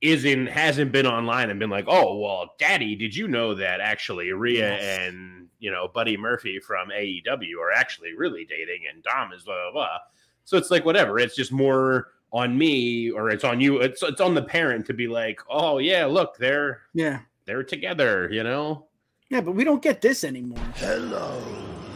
isn't 0.00 0.46
hasn't 0.48 0.90
been 0.92 1.06
online 1.06 1.50
and 1.50 1.60
been 1.60 1.70
like, 1.70 1.84
oh 1.88 2.18
well, 2.18 2.54
Daddy, 2.58 2.96
did 2.96 3.14
you 3.14 3.28
know 3.28 3.54
that 3.54 3.80
actually 3.80 4.32
Rhea 4.32 4.70
Yes. 4.76 5.08
and 5.08 5.48
you 5.58 5.70
know 5.70 5.88
Buddy 5.88 6.16
Murphy 6.16 6.58
from 6.58 6.88
AEW 6.90 7.58
are 7.60 7.72
actually 7.72 8.12
really 8.16 8.44
dating 8.44 8.82
and 8.92 9.02
Dom 9.02 9.32
is 9.32 9.42
blah 9.44 9.54
blah 9.64 9.72
blah. 9.72 9.98
So 10.44 10.56
it's 10.56 10.70
like 10.70 10.84
whatever. 10.84 11.18
It's 11.18 11.36
just 11.36 11.52
more 11.52 12.08
on 12.32 12.56
me 12.56 13.10
or 13.10 13.30
it's 13.30 13.44
on 13.44 13.60
you. 13.60 13.78
It's 13.78 14.02
it's 14.02 14.20
on 14.20 14.34
the 14.34 14.42
parent 14.42 14.86
to 14.86 14.94
be 14.94 15.06
like, 15.08 15.40
oh 15.50 15.78
yeah, 15.78 16.06
look, 16.06 16.36
they're 16.38 16.80
Yeah. 16.94 17.20
they're 17.44 17.62
together, 17.62 18.28
you 18.32 18.42
know. 18.42 18.86
Yeah, 19.28 19.40
but 19.40 19.52
we 19.52 19.64
don't 19.64 19.82
get 19.82 20.00
this 20.00 20.24
anymore. 20.24 20.58
Hello, 20.76 21.42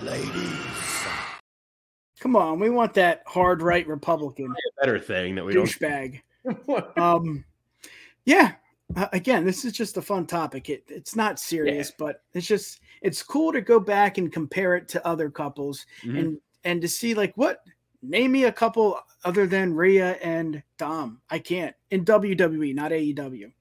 ladies. 0.02 0.52
Come 2.20 2.34
on, 2.36 2.58
we 2.58 2.70
want 2.70 2.94
that 2.94 3.22
hard 3.26 3.62
right 3.62 3.86
Republican 3.86 4.46
A 4.46 4.80
better 4.80 4.98
thing 4.98 5.34
that 5.34 5.44
we 5.44 5.52
don't. 5.54 5.66
douchebag. 5.66 6.20
Um, 6.96 7.44
yeah. 8.24 8.52
Uh, 8.94 9.08
again, 9.12 9.44
this 9.44 9.64
is 9.64 9.72
just 9.72 9.96
a 9.96 10.02
fun 10.02 10.26
topic. 10.26 10.70
It, 10.70 10.84
it's 10.88 11.16
not 11.16 11.40
serious, 11.40 11.90
but 11.98 12.22
it's 12.34 12.46
just 12.46 12.80
it's 13.02 13.20
cool 13.22 13.52
to 13.52 13.60
go 13.60 13.80
back 13.80 14.18
and 14.18 14.32
compare 14.32 14.76
it 14.76 14.86
to 14.90 15.04
other 15.06 15.28
couples 15.28 15.84
Mhm. 16.04 16.18
and 16.18 16.40
and 16.64 16.80
to 16.82 16.88
see 16.88 17.12
like 17.14 17.36
what 17.36 17.62
name 18.08 18.32
me 18.32 18.44
a 18.44 18.52
couple 18.52 18.98
other 19.24 19.46
than 19.46 19.74
Rhea 19.74 20.12
and 20.22 20.62
Dom. 20.78 21.20
I 21.30 21.38
can't 21.38 21.74
in 21.90 22.04
WWE, 22.04 22.74
not 22.74 22.90
AEW. 22.92 23.52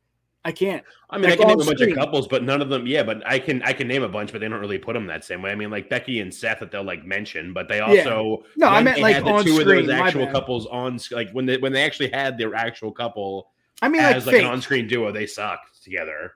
I 0.43 0.51
can't. 0.51 0.83
I 1.09 1.17
mean, 1.17 1.31
I 1.31 1.35
can 1.35 1.47
name 1.47 1.59
a 1.59 1.65
bunch 1.65 1.79
screen. 1.79 1.91
of 1.93 1.97
couples, 1.97 2.27
but 2.27 2.43
none 2.43 2.61
of 2.61 2.69
them. 2.69 2.85
Yeah, 2.85 3.01
but 3.01 3.25
I 3.25 3.39
can 3.39 3.63
I 3.63 3.73
can 3.73 3.87
name 3.87 4.03
a 4.03 4.07
bunch, 4.09 4.31
but 4.31 4.41
they 4.41 4.47
don't 4.47 4.59
really 4.59 4.77
put 4.77 4.93
them 4.93 5.07
that 5.07 5.25
same 5.25 5.41
way. 5.41 5.49
I 5.49 5.55
mean, 5.55 5.71
like 5.71 5.89
Becky 5.89 6.19
and 6.19 6.31
Seth 6.31 6.59
that 6.59 6.69
they'll 6.71 6.83
like 6.83 7.03
mention, 7.03 7.51
but 7.51 7.67
they 7.67 7.77
Yeah. 7.77 8.03
also 8.03 8.43
No, 8.55 8.67
I 8.67 8.83
meant 8.83 8.99
like 8.99 9.15
had 9.15 9.25
the 9.25 9.41
two 9.41 9.59
screen. 9.61 9.79
of 9.79 9.85
those 9.87 9.95
actual 9.95 10.27
couples 10.27 10.67
on 10.67 10.99
like 11.11 11.31
when 11.31 11.47
they 11.47 11.57
when 11.57 11.73
they 11.73 11.83
actually 11.83 12.09
had 12.09 12.37
their 12.37 12.53
actual 12.53 12.91
couple 12.91 13.49
I 13.81 13.89
mean, 13.89 14.03
like, 14.03 14.15
as 14.17 14.27
like 14.27 14.35
fake. 14.35 14.43
an 14.45 14.51
on 14.51 14.61
screen 14.61 14.87
duo, 14.87 15.11
they 15.11 15.25
sucked 15.25 15.83
together. 15.83 16.33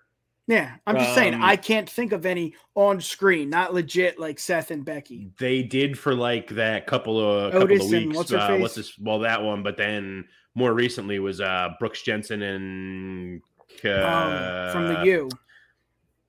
Yeah, 0.49 0.71
I'm 0.87 0.95
just 0.95 1.13
saying 1.13 1.35
Um, 1.35 1.43
I 1.43 1.55
can't 1.55 1.87
think 1.87 2.11
of 2.11 2.25
any 2.25 2.55
on 2.73 2.99
screen, 2.99 3.51
not 3.51 3.71
legit 3.71 4.17
like 4.19 4.39
Seth 4.39 4.71
and 4.71 4.83
Becky. 4.83 5.29
They 5.37 5.61
did 5.61 5.97
for 5.97 6.15
like 6.15 6.49
that 6.55 6.87
couple 6.87 7.19
of 7.19 7.51
couple 7.53 7.79
of 7.81 7.89
weeks. 7.89 8.17
what's 8.17 8.33
uh, 8.33 8.57
what's 8.59 8.73
this? 8.73 8.97
Well, 8.97 9.19
that 9.19 9.43
one, 9.43 9.61
but 9.61 9.77
then 9.77 10.25
more 10.55 10.73
recently 10.73 11.19
was 11.19 11.39
uh 11.39 11.69
Brooks 11.79 12.01
Jensen 12.01 12.41
and 12.41 13.41
uh, 13.85 13.89
um, 13.89 14.71
from 14.71 14.87
the 14.87 15.03
U. 15.05 15.29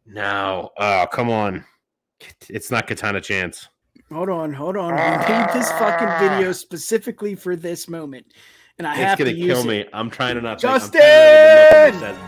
No, 0.04 0.68
oh 0.78 1.06
come 1.10 1.30
on, 1.30 1.64
it's 2.50 2.70
not 2.70 2.86
Katana 2.86 3.22
Chance. 3.22 3.68
Hold 4.12 4.28
on, 4.28 4.52
hold 4.52 4.76
on. 4.76 4.92
We 4.92 5.34
made 5.34 5.48
this 5.54 5.70
fucking 5.72 6.28
video 6.28 6.52
specifically 6.52 7.34
for 7.34 7.56
this 7.56 7.88
moment, 7.88 8.26
and 8.76 8.86
I 8.86 8.92
It's 8.92 9.00
have 9.00 9.18
gonna 9.18 9.32
to 9.32 9.36
use 9.38 9.46
kill 9.62 9.70
it. 9.70 9.86
me. 9.86 9.90
I'm 9.94 10.10
trying 10.10 10.34
to 10.34 10.42
not. 10.42 10.58
Justin! 10.58 11.00
Think, 11.00 12.18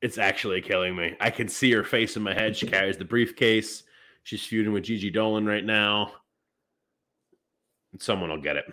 It's 0.00 0.18
actually 0.18 0.60
killing 0.60 0.94
me. 0.94 1.16
I 1.20 1.30
can 1.30 1.48
see 1.48 1.72
her 1.72 1.84
face 1.84 2.16
in 2.16 2.22
my 2.22 2.32
head. 2.34 2.56
She 2.56 2.66
carries 2.66 2.96
the 2.96 3.04
briefcase. 3.04 3.82
She's 4.22 4.44
feuding 4.44 4.72
with 4.72 4.84
Gigi 4.84 5.10
Dolan 5.10 5.46
right 5.46 5.64
now. 5.64 6.12
Someone 7.98 8.30
will 8.30 8.40
get 8.40 8.56
it. 8.56 8.66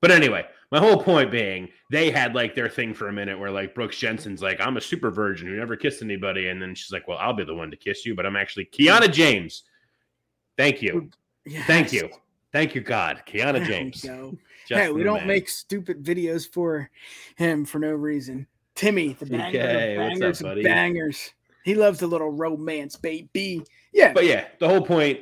But 0.00 0.10
anyway, 0.10 0.44
my 0.72 0.80
whole 0.80 1.00
point 1.00 1.30
being, 1.30 1.68
they 1.90 2.10
had 2.10 2.34
like 2.34 2.56
their 2.56 2.68
thing 2.68 2.92
for 2.94 3.08
a 3.08 3.12
minute 3.12 3.38
where 3.38 3.50
like 3.50 3.74
Brooks 3.74 3.96
Jensen's 3.98 4.42
like, 4.42 4.60
I'm 4.60 4.76
a 4.76 4.80
super 4.80 5.10
virgin 5.10 5.46
who 5.46 5.54
never 5.56 5.76
kissed 5.76 6.02
anybody. 6.02 6.48
And 6.48 6.60
then 6.60 6.74
she's 6.74 6.90
like, 6.90 7.06
Well, 7.06 7.18
I'll 7.18 7.32
be 7.34 7.44
the 7.44 7.54
one 7.54 7.70
to 7.70 7.76
kiss 7.76 8.04
you, 8.04 8.16
but 8.16 8.26
I'm 8.26 8.34
actually 8.34 8.64
Kiana 8.64 9.12
James. 9.12 9.62
Thank 10.58 10.82
you. 10.82 11.10
Thank 11.66 11.92
you. 11.92 12.10
Thank 12.52 12.74
you, 12.74 12.80
God. 12.80 13.22
Kiana 13.26 13.52
There 13.52 13.60
we 13.60 13.66
James. 13.66 14.02
go. 14.02 14.36
Hey, 14.68 14.90
we 14.90 15.02
don't 15.02 15.18
man. 15.18 15.26
make 15.26 15.48
stupid 15.48 16.02
videos 16.02 16.50
for 16.50 16.90
him 17.36 17.64
for 17.64 17.78
no 17.78 17.90
reason. 17.90 18.46
Timmy, 18.74 19.14
the 19.14 19.26
banger, 19.26 19.58
TK, 19.58 20.14
of 20.14 20.20
what's 20.20 20.40
up, 20.42 20.46
bangers, 20.46 20.64
bangers. 20.64 21.30
He 21.64 21.74
loves 21.74 22.02
a 22.02 22.06
little 22.06 22.30
romance, 22.30 22.96
baby. 22.96 23.62
Yeah, 23.92 24.12
But 24.12 24.24
yeah, 24.24 24.46
the 24.58 24.68
whole 24.68 24.84
point, 24.84 25.20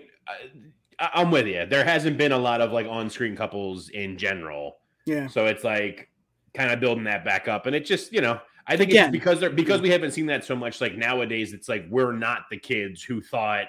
I, 0.99 1.11
I'm 1.15 1.31
with 1.31 1.47
you. 1.47 1.67
There 1.67 1.85
hasn't 1.85 2.17
been 2.17 2.33
a 2.33 2.39
lot 2.39 2.61
of 2.61 2.73
like 2.73 2.87
on 2.87 3.11
screen 3.11 3.37
couples 3.37 3.89
in 3.91 4.17
general. 4.17 4.79
yeah, 5.07 5.27
So 5.27 5.47
it's 5.47 5.65
like 5.65 6.09
kind 6.55 6.71
of 6.71 6.81
building 6.81 7.05
that 7.05 7.25
back 7.25 7.49
up. 7.49 7.67
And 7.67 7.75
it 7.75 7.85
just, 7.85 8.13
you 8.13 8.21
know, 8.21 8.41
I 8.67 8.77
think 8.77 8.93
it's 8.93 9.11
because 9.11 9.41
they're 9.41 9.51
because 9.51 9.81
we 9.81 9.91
haven't 9.91 10.13
seen 10.13 10.27
that 10.27 10.45
so 10.45 10.55
much. 10.55 10.81
Like 10.81 10.97
nowadays, 10.97 11.53
it's 11.53 11.69
like 11.69 11.87
we're 11.91 12.13
not 12.13 12.43
the 12.51 12.57
kids 12.57 13.03
who 13.03 13.21
thought 13.21 13.67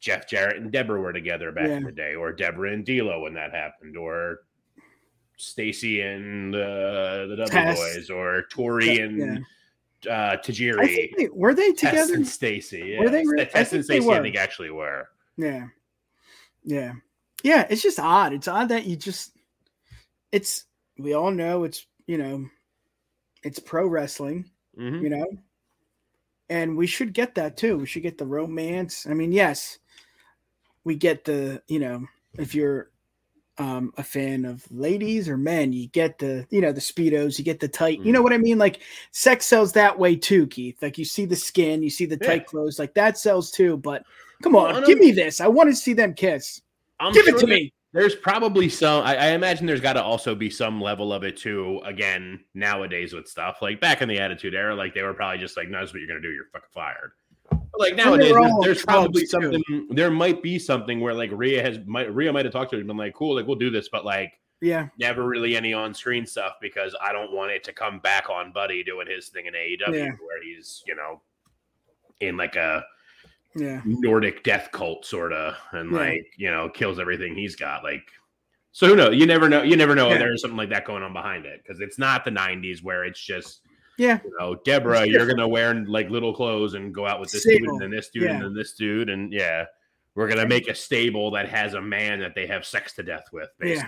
Jeff 0.00 0.28
Jarrett 0.28 0.58
and 0.58 0.70
Debra 0.70 1.00
were 1.00 1.12
together 1.12 1.52
back 1.52 1.68
in 1.70 1.84
the 1.84 1.92
day, 1.92 2.14
or 2.14 2.32
Debra 2.32 2.72
and 2.72 2.84
D'Lo 2.84 3.22
when 3.22 3.32
that 3.34 3.52
happened, 3.52 3.96
or 3.96 4.40
Stacy 5.36 6.00
and 6.00 6.54
uh, 6.54 7.26
the 7.26 7.34
W 7.38 7.46
Test. 7.46 7.80
Boys, 7.80 8.10
or 8.10 8.44
Torrie 8.52 8.96
Yeah. 8.96 9.02
and 9.04 9.38
uh, 10.08 10.36
Tajiri. 10.42 10.80
I 10.80 10.86
think 10.86 11.16
they, 11.16 11.28
were 11.28 11.54
they 11.54 11.72
Test 11.72 11.80
together? 11.94 12.14
and 12.14 12.26
Stacy. 12.26 12.84
Yeah. 12.94 13.00
Were 13.00 13.10
they 13.10 13.24
re- 13.26 13.42
I 13.42 13.44
Test 13.44 13.72
and 13.72 13.84
Stacy, 13.84 14.08
I 14.10 14.20
think, 14.22 14.36
actually 14.36 14.70
were. 14.70 15.08
Yeah, 15.36 15.66
yeah, 16.64 16.92
yeah. 17.42 17.66
It's 17.68 17.82
just 17.82 17.98
odd. 18.00 18.32
It's 18.32 18.48
odd 18.48 18.68
that 18.70 18.86
you 18.86 18.96
just. 18.96 19.32
It's 20.32 20.64
we 20.98 21.12
all 21.14 21.30
know 21.30 21.64
it's 21.64 21.86
you 22.06 22.18
know, 22.18 22.46
it's 23.42 23.58
pro 23.58 23.86
wrestling. 23.86 24.50
Mhm. 24.78 25.02
you 25.02 25.08
know 25.08 25.26
and 26.50 26.76
we 26.76 26.86
should 26.86 27.14
get 27.14 27.34
that 27.34 27.56
too 27.56 27.78
we 27.78 27.86
should 27.86 28.02
get 28.02 28.18
the 28.18 28.26
romance 28.26 29.06
i 29.08 29.14
mean 29.14 29.32
yes 29.32 29.78
we 30.84 30.94
get 30.94 31.24
the 31.24 31.62
you 31.66 31.78
know 31.78 32.06
if 32.34 32.54
you're 32.54 32.90
um 33.58 33.92
a 33.96 34.02
fan 34.02 34.44
of 34.44 34.64
ladies 34.70 35.28
or 35.28 35.36
men 35.38 35.72
you 35.72 35.88
get 35.88 36.18
the 36.18 36.46
you 36.50 36.60
know 36.60 36.72
the 36.72 36.80
speedos 36.80 37.38
you 37.38 37.44
get 37.44 37.58
the 37.60 37.68
tight 37.68 37.98
you 38.00 38.12
know 38.12 38.20
Mhm. 38.20 38.24
what 38.24 38.32
i 38.34 38.38
mean 38.38 38.58
like 38.58 38.80
sex 39.12 39.46
sells 39.46 39.72
that 39.72 39.98
way 39.98 40.14
too 40.14 40.46
keith 40.48 40.82
like 40.82 40.98
you 40.98 41.04
see 41.04 41.24
the 41.24 41.36
skin 41.36 41.82
you 41.82 41.88
see 41.90 42.04
the 42.06 42.18
Yeah. 42.20 42.26
tight 42.28 42.46
clothes 42.46 42.78
like 42.78 42.92
that 42.94 43.16
sells 43.16 43.50
too 43.50 43.78
but 43.78 44.04
come 44.42 44.52
Well, 44.52 44.66
on 44.76 44.84
give 44.84 44.98
me 44.98 45.10
this 45.10 45.40
i 45.40 45.48
want 45.48 45.70
to 45.70 45.76
see 45.76 45.94
them 45.94 46.12
kiss 46.12 46.60
I'm 47.00 47.12
give 47.12 47.28
it 47.28 47.38
to 47.38 47.46
me 47.46 47.72
There's 47.92 48.14
probably 48.14 48.68
some. 48.68 49.04
I, 49.04 49.16
I 49.16 49.26
imagine 49.28 49.64
there's 49.66 49.80
got 49.80 49.94
to 49.94 50.02
also 50.02 50.34
be 50.34 50.50
some 50.50 50.80
level 50.82 51.14
of 51.14 51.24
it 51.24 51.36
too. 51.38 51.80
Again, 51.84 52.40
nowadays 52.52 53.14
with 53.14 53.26
stuff 53.26 53.58
like 53.62 53.80
back 53.80 54.02
in 54.02 54.08
the 54.08 54.18
Attitude 54.18 54.54
Era, 54.54 54.74
like 54.74 54.92
they 54.92 55.00
were 55.02 55.14
probably 55.14 55.38
just 55.38 55.56
like, 55.56 55.68
"No, 55.70 55.78
that's 55.80 55.92
what 55.94 56.00
you're 56.00 56.08
gonna 56.08 56.20
do. 56.20 56.30
You're 56.32 56.50
fucking 56.52 56.68
fired." 56.74 57.12
Like 57.78 57.94
nowadays, 57.94 58.32
there's, 58.32 58.52
there's 58.62 58.84
probably 58.84 59.26
clubs, 59.26 59.52
too. 59.52 59.62
something. 59.62 59.88
There 59.94 60.10
might 60.10 60.42
be 60.42 60.58
something 60.58 61.00
where 61.00 61.12
like 61.14 61.30
Rhea 61.32 61.62
has, 61.62 61.78
might, 61.86 62.14
Rhea 62.14 62.32
might 62.32 62.44
have 62.46 62.52
talked 62.52 62.70
to 62.70 62.76
her 62.76 62.80
and 62.80 62.86
been 62.88 62.96
like, 62.96 63.14
"Cool, 63.14 63.36
like 63.36 63.46
we'll 63.46 63.56
do 63.56 63.70
this," 63.70 63.88
but 63.90 64.04
like 64.04 64.32
yeah 64.62 64.88
never 64.98 65.24
really 65.24 65.54
any 65.54 65.74
on-screen 65.74 66.24
stuff 66.24 66.54
because 66.62 66.96
I 67.02 67.12
don't 67.12 67.30
want 67.32 67.50
it 67.52 67.62
to 67.64 67.74
come 67.74 67.98
back 67.98 68.30
on 68.30 68.52
Buddy 68.52 68.82
doing 68.82 69.06
his 69.06 69.28
thing 69.28 69.44
in 69.44 69.52
AEW 69.52 69.94
Yeah. 69.94 70.12
where 70.24 70.42
he's 70.42 70.82
you 70.86 70.96
know 70.96 71.20
in 72.20 72.38
like 72.38 72.56
a 72.56 72.82
yeah 73.54 73.82
Nordic 73.84 74.42
death 74.42 74.70
cult 74.72 75.04
sort 75.04 75.34
of, 75.34 75.54
and 75.72 75.90
Yeah. 75.92 75.98
like 75.98 76.26
you 76.38 76.50
know 76.50 76.70
kills 76.70 76.98
everything 76.98 77.34
he's 77.34 77.56
got. 77.56 77.84
Like, 77.84 78.08
so 78.72 78.86
who 78.86 78.96
knows? 78.96 79.14
You 79.16 79.26
never 79.26 79.50
know. 79.50 79.62
You 79.62 79.76
never 79.76 79.94
know 79.94 80.08
Yeah. 80.08 80.14
if 80.14 80.18
there's 80.20 80.40
something 80.40 80.56
like 80.56 80.70
that 80.70 80.86
going 80.86 81.02
on 81.02 81.12
behind 81.12 81.44
it 81.44 81.62
because 81.62 81.80
it's 81.80 81.98
not 81.98 82.24
the 82.24 82.30
'90s 82.30 82.82
where 82.82 83.04
it's 83.04 83.20
just 83.20 83.60
yeah 83.98 84.18
you 84.24 84.36
know 84.38 84.54
Debra, 84.64 85.06
you're 85.06 85.26
gonna 85.26 85.48
wear 85.48 85.74
like 85.74 86.10
little 86.10 86.34
clothes 86.34 86.74
and 86.74 86.94
go 86.94 87.06
out 87.06 87.20
with 87.20 87.30
this 87.32 87.44
dude 87.44 87.54
Stable. 87.58 87.72
and 87.74 87.80
then 87.82 87.90
this 87.90 88.10
dude 88.10 88.24
and 88.24 88.34
Yeah. 88.38 88.42
then 88.42 88.54
this 88.54 88.72
dude 88.74 89.10
and 89.10 89.32
yeah. 89.32 89.64
We're 90.14 90.28
gonna 90.28 90.48
make 90.48 90.66
a 90.66 90.74
stable 90.74 91.30
that 91.32 91.46
has 91.50 91.74
a 91.74 91.80
man 91.82 92.20
that 92.20 92.34
they 92.34 92.46
have 92.46 92.64
sex 92.64 92.94
to 92.94 93.02
death 93.02 93.24
with, 93.34 93.50
Yeah. 93.62 93.86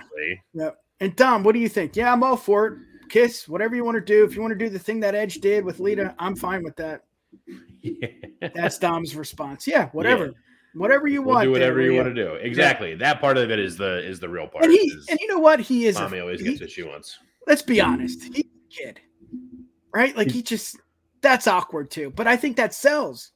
basically. 0.53 0.71
And 0.99 1.15
Dom, 1.15 1.43
what 1.43 1.53
do 1.53 1.59
you 1.59 1.67
think? 1.67 1.95
Yeah, 1.95 2.13
I'm 2.13 2.21
all 2.23 2.37
for 2.37 2.67
it. 2.67 2.73
Kiss, 3.09 3.47
whatever 3.49 3.75
you 3.75 3.83
want 3.83 3.95
to 3.95 4.01
do. 4.01 4.25
If 4.25 4.35
you 4.35 4.41
want 4.41 4.51
to 4.51 4.55
do 4.57 4.69
the 4.69 4.77
thing 4.77 4.99
that 4.99 5.15
Edge 5.15 5.35
did 5.41 5.65
with 5.65 5.79
Lita, 5.79 6.13
I'm 6.19 6.35
fine 6.35 6.61
with 6.63 6.75
that. 6.75 7.05
That's 8.53 8.77
Dom's 8.77 9.15
response. 9.15 9.65
Yeah, 9.67 9.87
whatever. 9.89 10.31
Whatever 10.75 11.07
you 11.07 11.23
we'll 11.23 11.33
want. 11.35 11.45
do 11.45 11.51
whatever 11.51 11.81
you 11.81 11.95
want 11.95 12.07
to 12.09 12.13
do. 12.13 12.33
Exactly. 12.35 12.93
That 12.93 13.19
part 13.19 13.37
of 13.39 13.49
it 13.49 13.57
is 13.59 13.75
the 13.75 14.05
is 14.07 14.19
the 14.19 14.29
real 14.29 14.47
part. 14.47 14.65
And 14.65 14.71
he 14.73 14.93
and 15.09 15.19
you 15.19 15.27
know 15.27 15.39
what? 15.39 15.59
He 15.59 15.87
is 15.87 15.97
a, 15.97 16.01
mommy 16.01 16.19
always 16.19 16.41
he- 16.41 16.49
gets 16.49 16.61
what 16.61 16.69
she 16.69 16.83
wants. 16.83 17.17
let's 17.47 17.63
be 17.63 17.81
honest. 17.81 18.21
He's 18.23 18.43
a 18.45 18.69
kid. 18.83 18.99
Right? 19.93 20.15
Like 20.15 20.31
he 20.31 20.41
just 20.41 20.77
that's 21.21 21.47
awkward 21.47 21.89
too. 21.91 22.11
But 22.15 22.27
I 22.27 22.35
think 22.37 22.55
that 22.57 22.73
sells. 22.73 23.31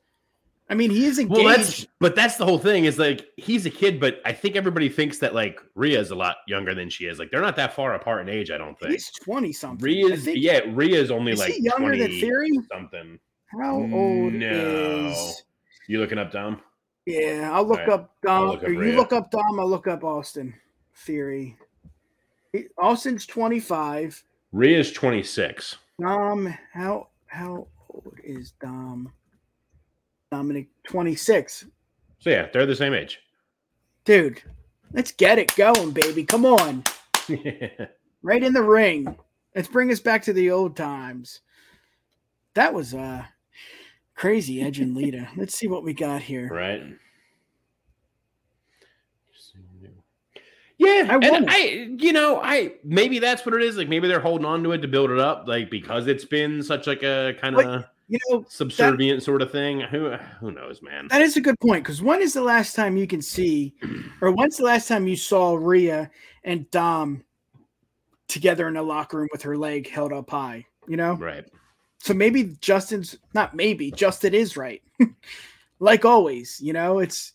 I 0.70 0.76
mean, 0.76 0.90
he 0.90 1.06
is 1.06 1.20
engaged. 1.20 1.44
Well, 1.46 1.56
that's 1.58 1.86
but 2.00 2.16
that's 2.16 2.38
the 2.38 2.46
whole 2.46 2.58
thing 2.58 2.86
is 2.86 2.98
like 2.98 3.28
he's 3.38 3.66
a 3.66 3.70
kid, 3.70 4.00
but 4.00 4.22
I 4.26 4.32
think 4.32 4.56
everybody 4.56 4.88
thinks 4.90 5.18
that 5.20 5.36
like 5.36 5.60
Rhea's 5.76 6.12
a 6.12 6.16
lot 6.16 6.38
younger 6.48 6.74
than 6.74 6.90
she 6.90 7.06
is. 7.06 7.20
Like 7.20 7.32
they're 7.32 7.42
not 7.42 7.58
that 7.58 7.74
far 7.74 7.94
apart 7.96 8.22
in 8.22 8.30
age. 8.30 8.50
I 8.50 8.58
don't 8.58 8.80
think. 8.80 8.94
He's 8.94 9.12
twenty 9.12 9.52
something. 9.52 9.84
I 9.86 9.92
Rhea's 9.92 10.24
think- 10.26 10.38
yeah, 10.42 10.62
Rhea's 10.74 11.12
only 11.12 11.36
like 11.36 11.54
younger 11.60 11.98
than 11.98 12.12
Theory? 12.12 12.52
something. 12.72 13.20
How 13.48 13.76
old 13.76 14.34
No. 14.34 15.10
is? 15.12 15.44
You 15.88 16.00
looking 16.00 16.18
up 16.18 16.32
Dom? 16.32 16.60
Yeah, 17.06 17.52
I'll 17.54 17.66
look 17.68 17.82
Alright, 17.82 17.90
up 18.00 18.16
Dom. 18.24 18.48
look 18.48 18.64
up 18.64 18.70
you 18.70 18.80
Rhea. 18.80 18.96
look 18.96 19.12
up 19.14 19.30
Dom. 19.30 19.60
I'll 19.60 19.70
look 19.70 19.88
up 19.88 20.04
Austin. 20.06 20.56
Theory. 20.96 21.58
Austin's 22.78 23.26
twenty 23.26 23.60
five. 23.60 24.24
Rhea's 24.54 24.92
twenty 24.92 25.24
six. 25.24 25.76
Dom, 26.02 26.54
how 26.74 27.10
how 27.28 27.68
old 27.90 28.16
is 28.24 28.54
Dom? 28.62 29.12
Dominic 30.32 30.68
twenty 30.88 31.16
six. 31.16 31.66
So 32.20 32.30
yeah, 32.30 32.48
they're 32.52 32.66
the 32.66 32.76
same 32.76 32.94
age. 32.94 33.20
Dude, 34.06 34.42
let's 34.94 35.12
get 35.12 35.40
it 35.40 35.56
going, 35.56 35.92
baby. 35.92 36.24
Come 36.24 36.46
on. 36.46 36.84
right 38.24 38.44
in 38.44 38.54
the 38.54 38.64
ring. 38.64 39.16
Let's 39.56 39.68
bring 39.68 39.92
us 39.92 40.00
back 40.00 40.24
to 40.24 40.34
the 40.34 40.52
old 40.52 40.76
times. 40.76 41.42
That 42.56 42.74
was 42.74 42.94
uh 42.94 43.24
crazy 44.16 44.62
Edge 44.62 44.80
and 44.80 44.96
Lita. 44.96 45.30
Let's 45.38 45.56
see 45.56 45.68
what 45.68 45.84
we 45.84 45.94
got 45.94 46.22
here. 46.22 46.50
right. 46.52 46.82
Yeah, 50.84 51.08
I 51.10 51.16
and. 51.28 51.46
I, 51.50 51.58
you 51.98 52.14
know, 52.14 52.42
I 52.42 52.74
maybe 52.84 53.20
that's 53.20 53.46
what 53.46 53.56
it 53.56 53.62
is. 53.62 53.78
Like 53.78 53.90
maybe 53.90 54.08
they're 54.08 54.20
holding 54.20 54.46
on 54.46 54.64
to 54.64 54.72
it 54.74 54.80
to 54.80 54.88
build 54.88 55.12
it 55.12 55.20
up, 55.20 55.48
like 55.48 55.70
because 55.70 56.08
it's 56.08 56.26
been 56.26 56.62
such 56.64 56.88
like 56.88 57.04
a 57.04 57.36
kind 57.42 57.58
of 57.60 57.86
You 58.10 58.20
know, 58.30 58.46
subservient 58.50 59.24
sort 59.24 59.42
of 59.42 59.52
thing. 59.52 59.80
Who 59.82 60.12
who 60.40 60.52
knows, 60.52 60.82
man? 60.82 61.08
that 61.10 61.22
is 61.22 61.38
a 61.38 61.42
good 61.42 61.60
point 61.60 61.84
because 61.84 62.02
when 62.02 62.22
is 62.22 62.34
the 62.34 62.42
last 62.44 62.76
time 62.76 62.98
you 62.98 63.08
can 63.08 63.22
see, 63.22 63.74
or 64.22 64.32
when's 64.32 64.58
the 64.58 64.66
last 64.66 64.88
time 64.88 65.08
you 65.08 65.16
saw 65.16 65.56
Rhea 65.56 66.12
and 66.44 66.70
Dom 66.72 67.24
together 68.28 68.68
in 68.68 68.78
a 68.78 68.84
locker 68.84 69.18
room 69.18 69.30
with 69.32 69.42
her 69.44 69.58
leg 69.58 69.90
held 69.90 70.12
up 70.14 70.30
high? 70.30 70.66
You 70.88 70.98
know, 70.98 71.14
Right. 71.16 71.46
so 72.00 72.14
maybe 72.14 72.56
Justin's 72.60 73.18
not 73.34 73.56
maybe 73.56 73.90
Justin 73.92 74.34
is 74.34 74.58
right. 74.58 74.82
like 75.80 76.04
always, 76.04 76.60
you 76.62 76.74
know, 76.74 77.00
it's 77.00 77.32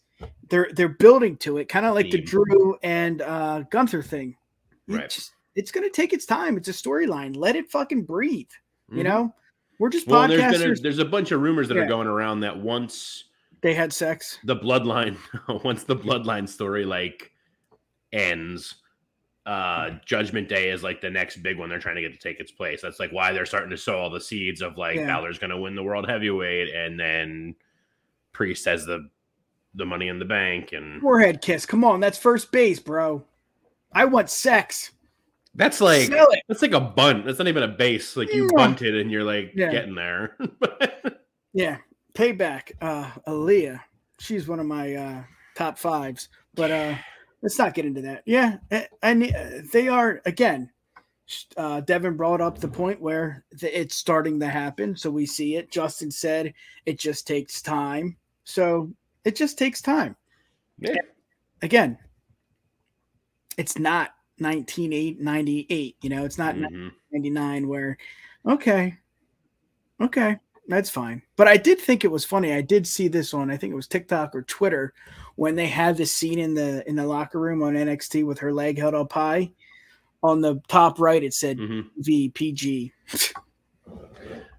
they're 0.49 0.69
they're 0.75 0.89
building 0.89 1.37
to 1.39 1.59
it, 1.59 1.69
kind 1.69 1.87
of 1.87 1.95
like 1.95 2.11
the 2.11 2.21
Drew 2.21 2.77
and 2.83 3.23
uh 3.23 3.63
Gunther 3.71 4.03
thing. 4.03 4.37
Right. 4.87 5.09
just- 5.11 5.33
it's 5.55 5.71
gonna 5.73 5.91
take 5.91 6.13
its 6.13 6.25
time. 6.25 6.57
It's 6.57 6.69
a 6.69 6.73
storyline. 6.73 7.37
Let 7.37 7.57
it 7.57 7.69
fucking 7.71 8.05
breathe. 8.05 8.49
You 8.93 9.01
Mhm. 9.01 9.05
know, 9.05 9.35
we're 9.79 9.91
just 9.91 10.07
Well, 10.07 10.23
and 10.23 10.33
there's 10.33 10.43
podcasters. 10.43 10.79
a, 10.79 10.83
there's 10.83 10.99
a 11.01 11.05
bunch 11.05 11.33
of 11.33 11.41
rumors 11.41 11.69
that 11.69 11.75
Yeah. 11.77 11.83
are 11.83 11.89
going 11.89 12.07
around 12.07 12.41
that 12.41 12.57
once 12.57 13.25
they 13.61 13.75
had 13.75 13.93
sex. 13.93 14.39
the 14.45 14.55
bloodline 14.57 15.17
once 15.65 15.83
the 15.85 15.97
bloodline 15.97 16.49
story 16.49 16.85
like 16.85 17.33
ends 18.13 18.77
uh 19.47 19.91
judgment 20.05 20.49
day 20.49 20.71
is 20.71 20.83
like 20.83 21.01
the 21.01 21.09
next 21.11 21.39
big 21.39 21.59
one 21.59 21.69
they're 21.69 21.79
trying 21.79 21.95
to 21.97 22.03
get 22.03 22.13
to 22.13 22.19
take 22.19 22.39
its 22.39 22.51
place 22.53 22.83
that's 22.83 23.01
like 23.01 23.11
why 23.11 23.33
they're 23.33 23.47
starting 23.47 23.71
to 23.71 23.77
sow 23.77 23.99
all 23.99 24.11
the 24.11 24.21
seeds 24.21 24.61
of 24.63 24.77
like 24.79 24.97
Yeah. 24.97 25.07
Balor's 25.07 25.39
going 25.39 25.51
to 25.51 25.57
win 25.57 25.75
the 25.75 25.83
world 25.83 26.09
heavyweight 26.09 26.75
and 26.75 26.99
then 27.01 27.55
priest 28.33 28.65
has 28.67 28.85
the 28.87 29.09
the 29.75 29.85
money 29.85 30.09
in 30.09 30.19
the 30.19 30.25
bank 30.25 30.73
and 30.73 31.01
Forehead 31.01 31.41
kiss. 31.43 31.67
Come 31.67 31.85
on, 31.85 32.01
that's 32.01 32.19
first 32.19 32.51
base, 32.53 32.79
bro. 32.81 33.25
I 33.93 34.05
want 34.07 34.31
sex. 34.31 34.93
that's 35.55 35.81
like 35.81 36.09
Sell 36.09 36.29
that's 36.49 36.63
like 36.63 36.73
a 36.73 36.81
bunt 36.81 37.25
that's 37.25 37.39
not 37.39 37.49
even 37.49 37.63
a 37.63 37.69
base 37.69 38.17
like 38.17 38.33
you 38.33 38.45
Mwah. 38.49 38.57
bunted 38.57 38.97
and 38.97 39.11
you're 39.11 39.25
like 39.25 39.53
Yeah. 39.55 39.71
getting 39.71 39.95
there 39.95 40.37
Yeah, 41.55 41.79
payback. 42.15 42.73
Uh, 42.81 43.11
Aliyah. 43.27 43.81
She's 44.21 44.47
one 44.47 44.61
of 44.61 44.67
my 44.67 44.95
uh 44.95 45.23
top 45.57 45.79
fives. 45.79 46.29
But 46.55 46.71
uh, 46.71 46.95
let's 47.43 47.59
not 47.59 47.75
get 47.75 47.85
into 47.87 48.03
that. 48.03 48.23
Yeah, 48.27 48.57
and 49.03 49.25
uh, 49.25 49.63
they 49.73 49.89
are 49.89 50.21
again. 50.27 50.71
Uh, 51.57 51.81
Devin 51.83 52.17
brought 52.17 52.41
up 52.41 52.59
the 52.59 52.69
point 52.69 53.01
where 53.03 53.45
the, 53.53 53.79
it's 53.81 53.95
starting 53.97 54.41
to 54.41 54.49
happen, 54.49 54.97
so 54.97 55.11
we 55.11 55.27
see 55.27 55.57
it. 55.57 55.71
Justin 55.71 56.11
said 56.11 56.55
it 56.87 56.99
just 56.99 57.27
takes 57.27 57.61
time, 57.63 58.17
so 58.45 58.91
it 59.25 59.37
just 59.37 59.59
takes 59.59 59.81
time. 59.83 60.17
yeah 60.79 60.95
Again, 61.63 61.99
it's 63.57 63.79
not 63.79 64.11
1998. 64.39 65.97
You 66.03 66.11
know, 66.11 66.25
it's 66.25 66.39
not 66.39 66.55
Mhm. 66.55 66.93
99 67.13 67.67
where 67.69 67.99
okay 68.47 68.97
okay 70.01 70.39
that's 70.69 70.89
fine 70.91 71.21
but 71.37 71.49
i 71.49 71.57
did 71.57 71.81
think 71.81 72.05
it 72.05 72.11
was 72.11 72.25
funny 72.25 72.53
i 72.53 72.61
did 72.61 72.87
see 72.87 73.09
this 73.09 73.33
on 73.35 73.51
i 73.51 73.57
think 73.57 73.73
it 73.73 73.77
was 73.77 73.89
tiktok 73.89 74.33
or 74.35 74.43
twitter 74.43 74.93
when 75.37 75.57
they 75.57 75.67
had 75.67 75.97
this 75.97 76.15
scene 76.15 76.39
in 76.39 76.53
the 76.55 76.87
in 76.89 76.95
the 76.95 77.05
locker 77.07 77.41
room 77.41 77.63
on 77.63 77.73
nxt 77.75 78.25
with 78.25 78.39
her 78.39 78.53
leg 78.53 78.79
held 78.79 78.95
up 78.95 79.11
high 79.13 79.51
on 80.23 80.41
the 80.43 80.61
top 80.69 81.01
right 81.01 81.25
it 81.25 81.33
said 81.35 81.57
Mhm. 81.59 81.89
vpg 82.03 82.93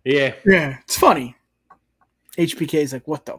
yeah 0.04 0.34
yeah 0.46 0.78
it's 0.82 0.98
funny 0.98 1.36
hpk 2.38 2.74
is 2.74 2.92
like 2.94 3.08
what 3.08 3.26
the 3.26 3.38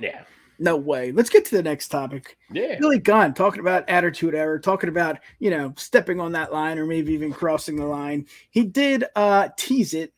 yeah 0.00 0.24
no 0.58 0.76
way 0.76 1.12
let's 1.12 1.30
get 1.30 1.44
to 1.44 1.56
the 1.56 1.62
next 1.62 1.88
topic 1.88 2.36
yeah 2.52 2.78
Billy 2.78 2.98
Gunn 2.98 3.34
talking 3.34 3.60
about 3.60 3.88
attitude 3.88 4.34
era, 4.34 4.60
talking 4.60 4.88
about, 4.88 5.18
you 5.38 5.50
know, 5.50 5.72
stepping 5.76 6.20
on 6.20 6.32
that 6.32 6.52
line 6.52 6.78
or 6.78 6.86
maybe 6.86 7.12
even 7.12 7.32
crossing 7.32 7.76
the 7.76 7.86
line. 7.86 8.26
He 8.50 8.64
did 8.64 9.04
uh 9.16 9.48
tease 9.56 9.94
it 9.94 10.12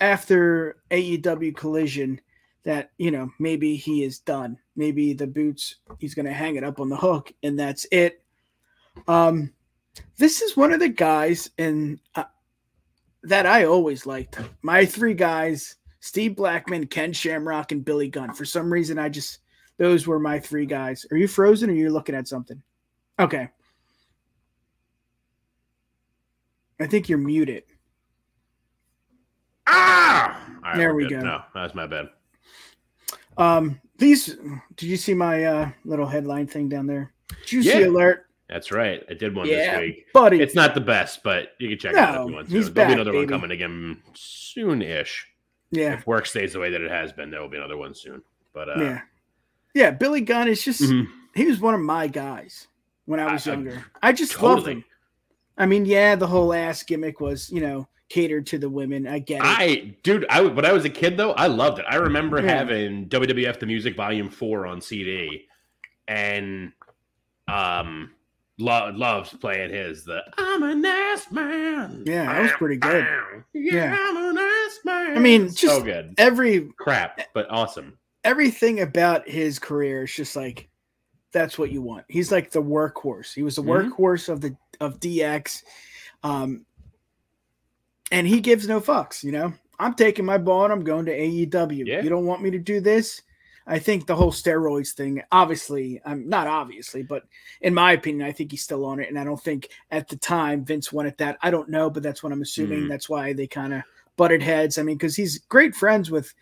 after 0.00 0.76
AEW 0.90 1.56
collision 1.56 2.20
that, 2.64 2.90
you 2.98 3.10
know, 3.10 3.30
maybe 3.38 3.76
he 3.76 4.04
is 4.04 4.18
done. 4.18 4.58
Maybe 4.76 5.12
the 5.12 5.26
boots 5.26 5.76
he's 5.98 6.14
to 6.14 6.32
hang 6.32 6.56
it 6.56 6.64
up 6.64 6.80
on 6.80 6.88
the 6.88 6.96
hook 6.96 7.32
and 7.42 7.58
that's 7.58 7.86
it. 7.90 8.22
Um 9.08 9.52
this 10.16 10.42
is 10.42 10.56
one 10.56 10.72
of 10.72 10.80
the 10.80 10.88
guys 10.88 11.50
and 11.58 11.98
uh, 12.14 12.24
that 13.24 13.46
I 13.46 13.64
always 13.64 14.06
liked. 14.06 14.38
My 14.62 14.84
three 14.84 15.14
guys, 15.14 15.76
Steve 16.04 16.34
Blackman, 16.34 16.88
Ken 16.88 17.12
Shamrock 17.12 17.70
and 17.70 17.84
Billy 17.84 18.08
Gunn. 18.08 18.34
For 18.34 18.44
some 18.44 18.70
reason 18.72 18.98
I 18.98 19.08
just 19.08 19.38
those 19.78 20.04
were 20.06 20.18
my 20.18 20.38
three 20.40 20.66
guys. 20.66 21.06
Are 21.12 21.16
you 21.16 21.28
frozen 21.28 21.70
or 21.70 21.74
you're 21.74 21.90
looking 21.92 22.14
at 22.16 22.26
something? 22.26 22.60
Okay. 23.20 23.48
I 26.80 26.86
think 26.88 27.08
you're 27.08 27.18
muted. 27.18 27.62
ah 29.68 30.44
right, 30.64 30.76
There 30.76 30.92
we're 30.94 31.02
good. 31.08 31.20
go. 31.20 31.26
no 31.26 31.42
that's 31.54 31.74
my 31.74 31.86
bad 31.86 32.08
Um, 33.38 33.80
these 33.96 34.36
did 34.76 34.88
you 34.88 34.96
see 34.96 35.14
my 35.14 35.44
uh 35.44 35.70
little 35.84 36.06
headline 36.06 36.48
thing 36.48 36.68
down 36.68 36.86
there? 36.88 37.12
Juicy 37.46 37.68
Yeah. 37.68 37.86
alert, 37.86 38.26
That's 38.48 38.72
right. 38.72 39.04
I 39.08 39.14
did 39.14 39.34
one 39.36 39.46
Yeah, 39.46 39.78
this 39.78 39.80
week. 39.80 40.06
buddy. 40.12 40.40
It's 40.40 40.54
not 40.56 40.74
the 40.74 40.80
best, 40.80 41.22
but 41.22 41.52
you 41.60 41.68
can 41.68 41.78
check 41.78 41.92
it 41.92 41.98
out 41.98 42.14
No, 42.14 42.22
if 42.24 42.28
you 42.28 42.34
want 42.34 42.48
to. 42.50 42.70
There'll 42.72 42.88
be 42.88 42.92
another 42.94 43.12
baby. 43.12 43.18
one 43.24 43.28
coming 43.28 43.50
again 43.52 44.02
soon-ish. 44.14 45.28
Yeah, 45.72 45.94
If 45.94 46.06
work 46.06 46.26
stays 46.26 46.52
the 46.52 46.60
way 46.60 46.70
that 46.70 46.80
it 46.80 46.90
has 46.90 47.12
been, 47.12 47.30
there 47.30 47.40
will 47.40 47.48
be 47.48 47.56
another 47.56 47.76
one 47.76 47.94
soon. 47.94 48.22
But 48.54 48.68
uh, 48.68 48.74
yeah, 48.80 49.00
yeah. 49.74 49.90
Billy 49.90 50.20
Gunn 50.20 50.46
is 50.48 50.62
just 50.62 50.82
mhm. 50.82 51.06
he 51.34 51.46
was 51.46 51.58
one 51.60 51.74
of 51.74 51.80
my 51.80 52.06
guys 52.06 52.68
when 53.06 53.18
I 53.18 53.32
was 53.32 53.46
I- 53.48 53.50
I- 53.50 53.54
younger. 53.54 53.84
I 54.02 54.12
just 54.12 54.40
loved 54.40 54.68
him. 54.68 54.84
I 55.58 55.66
mean, 55.66 55.84
yeah, 55.84 56.14
the 56.14 56.26
whole 56.28 56.52
ass 56.54 56.82
gimmick 56.82 57.20
was 57.20 57.50
you 57.50 57.60
know 57.60 57.88
catered 58.08 58.46
to 58.48 58.58
the 58.58 58.68
women. 58.68 59.06
I 59.06 59.18
get 59.20 59.40
it. 59.40 59.46
I, 59.46 59.94
dude, 60.02 60.26
I 60.28 60.42
when 60.42 60.64
I 60.66 60.72
was 60.72 60.84
a 60.84 60.90
kid 60.90 61.16
though, 61.16 61.32
I 61.32 61.46
loved 61.46 61.78
it. 61.78 61.86
I 61.88 61.96
remember 61.96 62.40
Yeah. 62.40 62.48
having 62.58 63.08
WWF 63.08 63.58
the 63.58 63.66
Music 63.66 63.96
Volume 63.96 64.28
Four 64.28 64.66
on 64.66 64.80
CD, 64.80 65.46
and 66.08 66.72
um, 67.48 68.10
lo- 68.58 68.92
loves 68.94 69.30
playing 69.34 69.70
his 69.72 70.04
the 70.04 70.20
"I'm 70.38 70.62
an 70.62 70.84
ass 70.84 71.30
man." 71.30 72.02
Yeah, 72.06 72.32
that 72.32 72.42
was 72.42 72.52
pretty 72.52 72.76
good. 72.76 73.06
Yeah, 73.54 73.72
Yeah. 73.72 73.96
I'm 74.86 74.88
an 74.88 75.02
ass 75.02 75.08
man. 75.08 75.16
I 75.16 75.20
mean, 75.20 75.50
so 75.50 75.66
just- 75.68 75.84
good. 75.84 76.14
Every 76.18 76.68
Crap, 76.76 77.20
but 77.34 77.46
awesome. 77.50 77.98
everything 78.24 78.80
about 78.80 79.28
his 79.28 79.58
career 79.58 80.04
is 80.04 80.12
just 80.14 80.36
like 80.36 80.68
that's 81.32 81.58
what 81.58 81.70
you 81.72 81.80
want. 81.80 82.04
He's 82.08 82.30
like 82.30 82.50
the 82.50 82.62
workhorse. 82.62 83.32
He 83.34 83.42
was 83.42 83.56
the 83.56 83.62
Mhm. 83.62 83.90
workhorse 83.92 84.28
of 84.28 84.40
the 84.40 84.54
of 84.80 85.00
DX. 85.00 85.62
Um 86.22 86.66
and 88.10 88.26
he 88.26 88.40
gives 88.40 88.68
no 88.68 88.80
fucks, 88.80 89.24
you 89.24 89.32
know. 89.32 89.52
I'm 89.78 89.94
taking 89.94 90.24
my 90.24 90.38
ball 90.38 90.64
and 90.64 90.72
I'm 90.72 90.84
going 90.84 91.06
to 91.06 91.12
AEW. 91.18 91.84
Yeah. 91.86 92.02
You 92.02 92.10
don't 92.10 92.26
want 92.26 92.42
me 92.42 92.50
to 92.50 92.58
do 92.58 92.80
this? 92.80 93.22
I 93.66 93.78
think 93.78 94.06
the 94.06 94.14
whole 94.16 94.32
steroids 94.32 94.92
thing, 94.92 95.22
obviously, 95.32 96.00
I'm 96.04 96.28
not 96.28 96.46
obviously, 96.46 97.02
but 97.02 97.24
in 97.60 97.72
my 97.72 97.92
opinion, 97.92 98.26
I 98.28 98.32
think 98.32 98.50
he's 98.50 98.62
still 98.62 98.84
on 98.84 99.00
it. 99.00 99.08
And 99.08 99.18
I 99.18 99.24
don't 99.24 99.40
think 99.42 99.68
at 99.90 100.08
the 100.08 100.16
time 100.16 100.64
Vince 100.64 100.92
wanted 100.92 101.16
that. 101.18 101.38
I 101.42 101.50
don't 101.50 101.68
know, 101.70 101.88
but 101.88 102.02
that's 102.02 102.22
what 102.22 102.32
I'm 102.32 102.42
assuming. 102.42 102.82
Mhm. 102.82 102.88
That's 102.88 103.08
why 103.08 103.32
they 103.32 103.46
kind 103.46 103.72
of 103.72 103.82
butted 104.16 104.42
heads. 104.42 104.78
I 104.78 104.82
mean, 104.82 104.96
because 104.96 105.16
he's 105.16 105.38
great 105.38 105.74
friends 105.74 106.10
with 106.10 106.32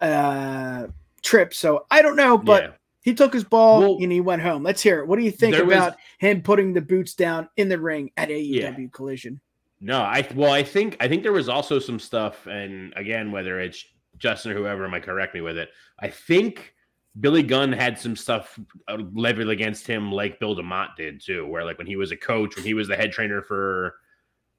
uh 0.00 0.86
Trip. 1.22 1.52
So 1.52 1.86
I 1.90 2.00
don't 2.00 2.16
know, 2.16 2.38
but 2.38 2.62
yeah. 2.62 2.70
he 3.02 3.14
took 3.14 3.32
his 3.32 3.44
ball 3.44 3.80
Well, 3.80 3.98
and 4.00 4.10
he 4.10 4.20
went 4.20 4.40
home. 4.42 4.62
Let's 4.62 4.82
hear 4.82 5.00
it. 5.00 5.06
What 5.06 5.18
do 5.18 5.24
you 5.24 5.30
think 5.30 5.54
there 5.54 5.64
was- 5.64 5.76
about 5.76 5.96
him 6.18 6.42
putting 6.42 6.72
the 6.72 6.80
boots 6.80 7.14
down 7.14 7.48
in 7.56 7.68
the 7.68 7.78
ring 7.78 8.10
at 8.16 8.30
AEW 8.30 8.90
Collision? 8.92 9.40
No, 9.80 10.00
I 10.00 10.26
well, 10.34 10.52
I 10.52 10.62
think 10.62 10.96
I 11.00 11.08
think 11.08 11.22
there 11.22 11.32
was 11.32 11.48
also 11.48 11.78
some 11.78 11.98
stuff, 11.98 12.46
and 12.46 12.92
again, 12.96 13.32
whether 13.32 13.60
it's 13.60 13.82
Justin 14.18 14.52
or 14.52 14.54
whoever 14.54 14.86
might 14.88 15.02
correct 15.02 15.34
me 15.34 15.40
with 15.40 15.56
it, 15.56 15.70
I 15.98 16.08
think 16.08 16.74
Billy 17.18 17.42
Gunn 17.42 17.72
had 17.72 17.98
some 17.98 18.14
stuff 18.14 18.58
uh, 18.88 18.98
levied 19.12 19.48
against 19.48 19.86
him, 19.86 20.12
like 20.12 20.38
Bill 20.38 20.54
DeMott 20.54 20.96
did 20.96 21.20
too, 21.20 21.46
where 21.46 21.64
like 21.64 21.78
when 21.78 21.86
he 21.86 21.96
was 21.96 22.12
a 22.12 22.16
coach, 22.16 22.56
when 22.56 22.64
he 22.64 22.74
was 22.74 22.88
the 22.88 22.96
head 22.96 23.10
trainer 23.10 23.40
for 23.40 23.96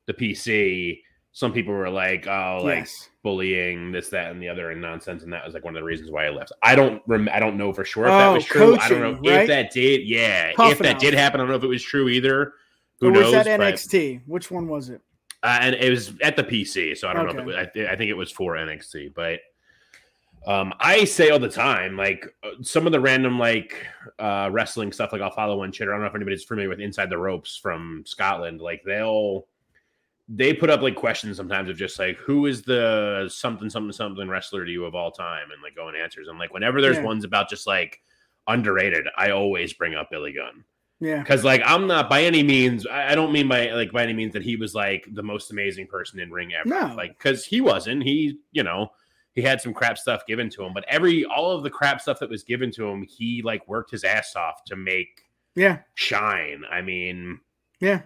the 0.07 0.13
PC, 0.13 1.01
some 1.33 1.53
people 1.53 1.73
were 1.73 1.89
like, 1.89 2.27
"Oh, 2.27 2.59
like 2.63 2.79
Yes. 2.79 3.09
bullying, 3.23 3.91
this, 3.91 4.09
that, 4.09 4.31
and 4.31 4.41
the 4.41 4.49
other, 4.49 4.71
and 4.71 4.81
nonsense," 4.81 5.23
and 5.23 5.31
that 5.33 5.45
was 5.45 5.53
like 5.53 5.63
one 5.63 5.75
of 5.75 5.79
the 5.79 5.85
reasons 5.85 6.11
why 6.11 6.25
I 6.25 6.29
left. 6.29 6.51
I 6.61 6.75
don't, 6.75 7.01
rem- 7.07 7.29
I 7.31 7.39
don't 7.39 7.57
know 7.57 7.71
for 7.73 7.85
sure 7.85 8.03
if 8.05 8.09
that 8.11 8.27
Oh, 8.27 8.33
was 8.33 8.45
true. 8.45 8.77
I 8.77 8.89
don't 8.89 9.01
know 9.01 9.15
coaching, 9.15 9.31
right? 9.31 9.41
if 9.41 9.47
that 9.47 9.71
did. 9.71 10.07
Yeah, 10.07 10.51
Puff 10.55 10.73
if 10.73 10.77
that 10.79 10.95
out. 10.95 11.01
did 11.01 11.13
happen, 11.13 11.39
I 11.39 11.43
don't 11.43 11.49
know 11.51 11.55
if 11.57 11.63
it 11.63 11.67
was 11.67 11.83
true 11.83 12.09
either. 12.09 12.53
Who 12.99 13.07
or 13.07 13.11
was 13.11 13.21
knows? 13.31 13.31
that 13.45 13.57
but- 13.57 13.73
NXT? 13.75 14.21
Which 14.27 14.51
one 14.51 14.67
was 14.67 14.89
it? 14.89 15.01
uh, 15.43 15.57
and 15.61 15.73
it 15.75 15.89
was 15.89 16.13
at 16.21 16.35
the 16.35 16.43
PC, 16.43 16.95
so 16.97 17.07
I 17.07 17.13
don't 17.13 17.25
know 17.25 17.31
if 17.31 17.37
it 17.39 17.45
was. 17.45 17.55
I, 17.55 17.65
thi- 17.65 17.87
I 17.87 17.95
think 17.95 18.09
it 18.11 18.13
was 18.17 18.31
for 18.31 18.53
NXT, 18.55 19.13
but 19.15 19.39
um, 20.45 20.73
I 20.79 21.05
say 21.05 21.29
all 21.29 21.39
the 21.39 21.49
time, 21.49 21.95
like 21.97 22.25
uh, 22.43 22.49
some 22.61 22.85
of 22.85 22.91
the 22.91 22.99
random 22.99 23.37
like 23.39 23.75
uh, 24.19 24.49
wrestling 24.51 24.91
stuff, 24.91 25.11
like 25.13 25.21
I'll 25.21 25.31
follow 25.31 25.57
one 25.57 25.71
chitter. 25.71 25.91
I 25.91 25.95
don't 25.95 26.01
know 26.01 26.09
if 26.09 26.15
anybody's 26.15 26.43
familiar 26.43 26.69
with 26.69 26.79
Inside 26.79 27.09
the 27.09 27.17
Ropes 27.17 27.57
from 27.57 28.03
Scotland. 28.05 28.59
Like 28.61 28.81
they'll 28.85 29.45
they 30.33 30.53
put 30.53 30.69
up 30.69 30.81
like 30.81 30.95
questions 30.95 31.35
sometimes 31.35 31.69
of 31.69 31.75
just 31.75 31.99
like 31.99 32.15
who 32.17 32.45
is 32.45 32.61
the 32.61 33.27
something 33.29 33.69
something 33.69 33.91
something 33.91 34.29
wrestler 34.29 34.63
to 34.65 34.71
you 34.71 34.85
of 34.85 34.95
all 34.95 35.11
time, 35.11 35.51
and 35.51 35.61
like 35.61 35.75
going 35.75 35.95
answers. 35.95 36.27
And 36.29 36.39
like 36.39 36.53
whenever 36.53 36.81
there's 36.81 36.97
Yeah. 36.97 37.03
ones 37.03 37.23
about 37.25 37.49
just 37.49 37.67
like 37.67 37.99
underrated, 38.47 39.07
I 39.17 39.31
always 39.31 39.73
bring 39.73 39.93
up 39.95 40.09
Billy 40.09 40.33
Gunn 40.33 40.63
Yeah. 40.99 41.19
because 41.19 41.43
like 41.43 41.61
I'm 41.65 41.85
not 41.87 42.09
by 42.09 42.23
any 42.23 42.43
means 42.43 42.87
I 42.87 43.13
don't 43.15 43.31
mean 43.33 43.47
by 43.47 43.71
like 43.71 43.91
by 43.91 44.03
any 44.03 44.13
means 44.13 44.33
that 44.33 44.43
he 44.43 44.55
was 44.55 44.73
like 44.73 45.05
the 45.11 45.23
most 45.23 45.51
amazing 45.51 45.87
person 45.87 46.19
in 46.19 46.31
ring 46.31 46.53
ever. 46.53 46.69
No. 46.69 46.93
Like 46.95 47.17
because 47.17 47.43
he 47.45 47.59
wasn't. 47.61 48.03
He 48.03 48.39
you 48.51 48.63
know 48.63 48.91
he 49.33 49.41
had 49.41 49.61
some 49.61 49.73
crap 49.73 49.97
stuff 49.97 50.25
given 50.27 50.49
to 50.51 50.63
him, 50.63 50.73
but 50.73 50.85
every 50.87 51.25
all 51.25 51.51
of 51.51 51.63
the 51.63 51.69
crap 51.69 52.01
stuff 52.01 52.19
that 52.19 52.29
was 52.29 52.43
given 52.43 52.71
to 52.71 52.87
him, 52.87 53.01
he 53.03 53.41
like 53.41 53.67
worked 53.67 53.91
his 53.91 54.03
ass 54.03 54.35
off 54.35 54.63
to 54.65 54.75
make 54.75 55.23
Yeah. 55.55 55.79
shine. 55.95 56.63
I 56.71 56.81
mean. 56.81 57.39
Yeah. 57.79 58.01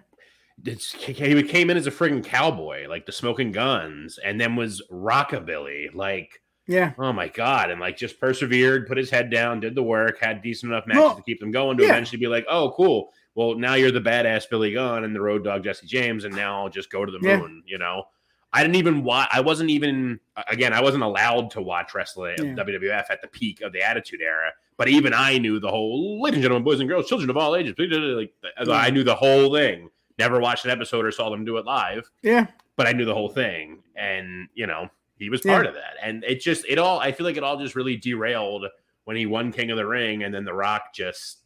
It's, 0.64 0.94
he 0.94 1.14
came 1.44 1.70
in 1.70 1.78
as 1.78 1.86
a 1.88 1.92
friggin' 1.92 2.24
cowboy, 2.24 2.88
like 2.88 3.06
the 3.06 3.12
Smoking 3.12 3.52
Gunns, 3.52 4.18
and 4.18 4.40
then 4.40 4.56
was 4.56 4.82
rockabilly. 4.92 5.94
Like, 5.94 6.42
Yeah. 6.68 6.94
oh 6.98 7.14
my 7.14 7.28
god, 7.28 7.70
and 7.72 7.80
like 7.82 7.98
just 7.98 8.20
persevered, 8.20 8.88
put 8.88 8.98
his 8.98 9.10
head 9.10 9.30
down, 9.30 9.60
did 9.60 9.76
the 9.76 9.84
work, 9.84 10.20
had 10.20 10.42
decent 10.42 10.72
enough 10.72 10.88
matches 10.88 11.04
Well, 11.04 11.16
to 11.18 11.22
keep 11.24 11.40
them 11.40 11.52
going 11.52 11.78
to 11.78 11.84
yeah. 11.84 11.90
eventually 11.90 12.20
be 12.20 12.28
like, 12.28 12.46
oh, 12.50 12.72
cool. 12.76 13.12
Well, 13.36 13.56
now 13.56 13.74
you're 13.74 13.92
the 13.92 14.00
badass 14.00 14.50
Billy 14.50 14.72
Gunn 14.74 15.04
and 15.04 15.14
the 15.14 15.22
road 15.22 15.44
dog 15.44 15.64
Jesse 15.66 15.86
James, 15.88 16.24
and 16.24 16.34
now 16.36 16.64
I'll 16.64 16.70
just 16.70 16.90
go 16.90 17.04
to 17.06 17.12
the 17.12 17.20
Yeah. 17.22 17.38
moon. 17.38 17.64
You 17.66 17.78
know, 17.78 18.06
I 18.54 18.62
didn't 18.64 18.78
even 18.78 19.04
watch. 19.04 19.28
I 19.34 19.42
wasn't 19.42 19.70
even 19.72 20.22
again. 20.48 20.72
I 20.72 20.82
wasn't 20.82 21.04
allowed 21.04 21.52
to 21.52 21.62
watch 21.62 21.94
wrestling 21.94 22.38
Yeah. 22.40 22.54
WWF 22.56 23.08
at 23.10 23.22
the 23.22 23.28
peak 23.28 23.60
of 23.62 23.74
the 23.74 23.82
Attitude 23.82 24.22
Era. 24.22 24.52
But 24.78 24.88
even 24.88 25.14
I 25.14 25.38
knew 25.38 25.60
the 25.60 25.70
whole, 25.70 26.22
ladies 26.22 26.38
and 26.38 26.44
gentlemen, 26.44 26.64
boys 26.64 26.80
and 26.80 26.88
girls, 26.90 27.08
children 27.10 27.30
of 27.30 27.36
all 27.38 27.56
ages. 27.58 27.76
Like 27.78 28.34
I 28.70 28.90
knew 28.90 29.04
the 29.04 29.16
whole 29.16 29.54
thing. 29.54 29.90
Never 30.18 30.40
watched 30.40 30.66
an 30.66 30.72
episode 30.72 31.04
or 31.06 31.12
saw 31.12 31.30
them 31.30 31.44
do 31.46 31.58
it 31.58 31.66
live 31.66 32.10
Yeah. 32.22 32.48
but 32.78 32.88
I 32.88 32.92
knew 32.94 33.06
the 33.06 33.14
whole 33.14 33.30
thing, 33.30 33.84
and 33.96 34.48
you 34.54 34.66
know 34.68 34.90
he 35.18 35.30
was 35.30 35.44
Yeah. 35.44 35.54
part 35.54 35.66
of 35.66 35.74
that, 35.76 35.96
and 36.02 36.24
it 36.24 36.42
just 36.42 36.66
it 36.68 36.78
all 36.78 37.00
I 37.00 37.12
feel 37.12 37.26
like 37.26 37.38
it 37.38 37.44
all 37.44 37.58
just 37.58 37.76
really 37.76 37.98
derailed 37.98 38.66
when 39.06 39.18
he 39.18 39.26
won 39.26 39.52
King 39.52 39.72
of 39.72 39.78
the 39.78 39.86
Ring, 39.86 40.24
and 40.24 40.34
then 40.34 40.46
The 40.46 40.54
Rock 40.54 40.94
just 40.94 41.40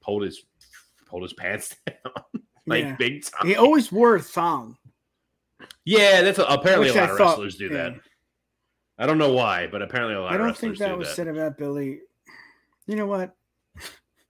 pulled 0.00 0.22
his 0.22 0.44
pulled 1.06 1.22
his 1.22 1.32
pants 1.32 1.76
down 1.86 2.12
like 2.66 2.84
Yeah. 2.84 2.96
big 2.96 3.24
time. 3.24 3.46
He 3.46 3.56
always 3.56 3.90
wore 3.90 4.16
a 4.16 4.20
thong. 4.22 4.76
yeah, 5.84 6.22
that's 6.22 6.38
apparently 6.38 6.88
Which 6.88 6.96
a 6.96 6.98
I 6.98 7.02
lot 7.02 7.10
of 7.12 7.18
thought- 7.18 7.28
wrestlers 7.30 7.56
do 7.56 7.66
yeah. 7.68 7.72
that. 7.90 7.94
I 8.98 9.06
don't 9.06 9.18
know 9.18 9.32
why, 9.32 9.66
but 9.66 9.80
apparently 9.82 10.14
a 10.14 10.20
lot 10.20 10.34
of 10.34 10.40
wrestlers. 10.40 10.42
I 10.42 10.46
don't 10.46 10.56
think 10.60 10.78
that 10.78 10.88
do 10.92 10.98
was 10.98 11.08
that. 11.08 11.14
said 11.16 11.28
about 11.28 11.56
Billy. 11.58 12.00
You 12.86 12.96
know 12.96 13.06
what? 13.06 13.34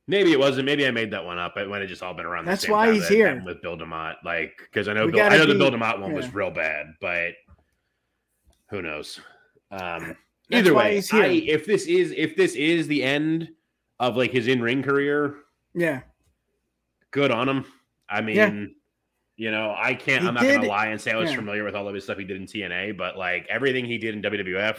Maybe 0.09 0.33
it 0.33 0.39
wasn't. 0.39 0.67
Maybe 0.67 0.87
I 0.87 0.91
made 0.91 1.13
that 1.13 1.25
one 1.25 1.39
up. 1.39 1.57
It 1.57 1.69
might 1.69 1.81
have 1.81 1.89
just 1.89 2.03
all 2.03 2.13
been 2.15 2.27
around. 2.27 2.45
the 2.45 2.51
That's 2.51 2.63
same 2.63 2.73
why 2.73 2.87
time 2.87 2.95
he's 2.95 3.09
that 3.09 3.15
here. 3.15 3.43
with 3.45 3.63
Bill 3.63 3.77
DeMott. 3.79 4.17
Like 4.25 4.53
because 4.59 4.89
I 4.89 4.93
know 4.95 5.09
Bill, 5.11 5.21
I 5.25 5.37
know 5.37 5.47
the 5.47 5.55
Bill 5.55 5.71
DeMott 5.71 6.01
one 6.01 6.13
was 6.13 6.33
real 6.35 6.51
bad, 6.51 6.87
but 7.01 7.35
who 8.69 8.83
knows? 8.83 9.21
Um, 9.71 10.17
either 10.51 10.75
way. 10.75 11.01
I, 11.13 11.27
if 11.47 11.67
this 11.67 11.87
is 11.87 12.13
if 12.17 12.37
this 12.37 12.55
is 12.55 12.89
the 12.89 13.03
end 13.03 13.49
of 14.01 14.17
like 14.17 14.33
his 14.33 14.49
in 14.49 14.61
ring 14.61 14.83
career, 14.83 15.37
Yeah. 15.75 16.01
good 17.13 17.31
on 17.31 17.49
him. 17.49 17.65
I 18.09 18.21
mean, 18.21 18.37
Yeah. 18.37 18.65
you 19.37 19.51
know, 19.53 19.75
I 19.79 19.95
can't. 19.95 20.23
He 20.23 20.29
I'm 20.29 20.35
not 20.35 20.43
gonna 20.43 20.67
lie 20.67 20.87
and 20.89 21.01
say 21.01 21.13
I 21.13 21.17
was 21.17 21.31
yeah. 21.31 21.37
familiar 21.37 21.65
with 21.65 21.75
all 21.77 21.87
of 21.87 21.95
his 21.95 22.05
stuff 22.05 22.19
he 22.19 22.25
did 22.25 22.39
in 22.39 22.47
TNA, 22.47 22.97
but 22.97 23.17
like 23.17 23.47
everything 23.49 23.85
he 23.85 23.99
did 23.99 24.15
in 24.15 24.21
WWF, 24.23 24.79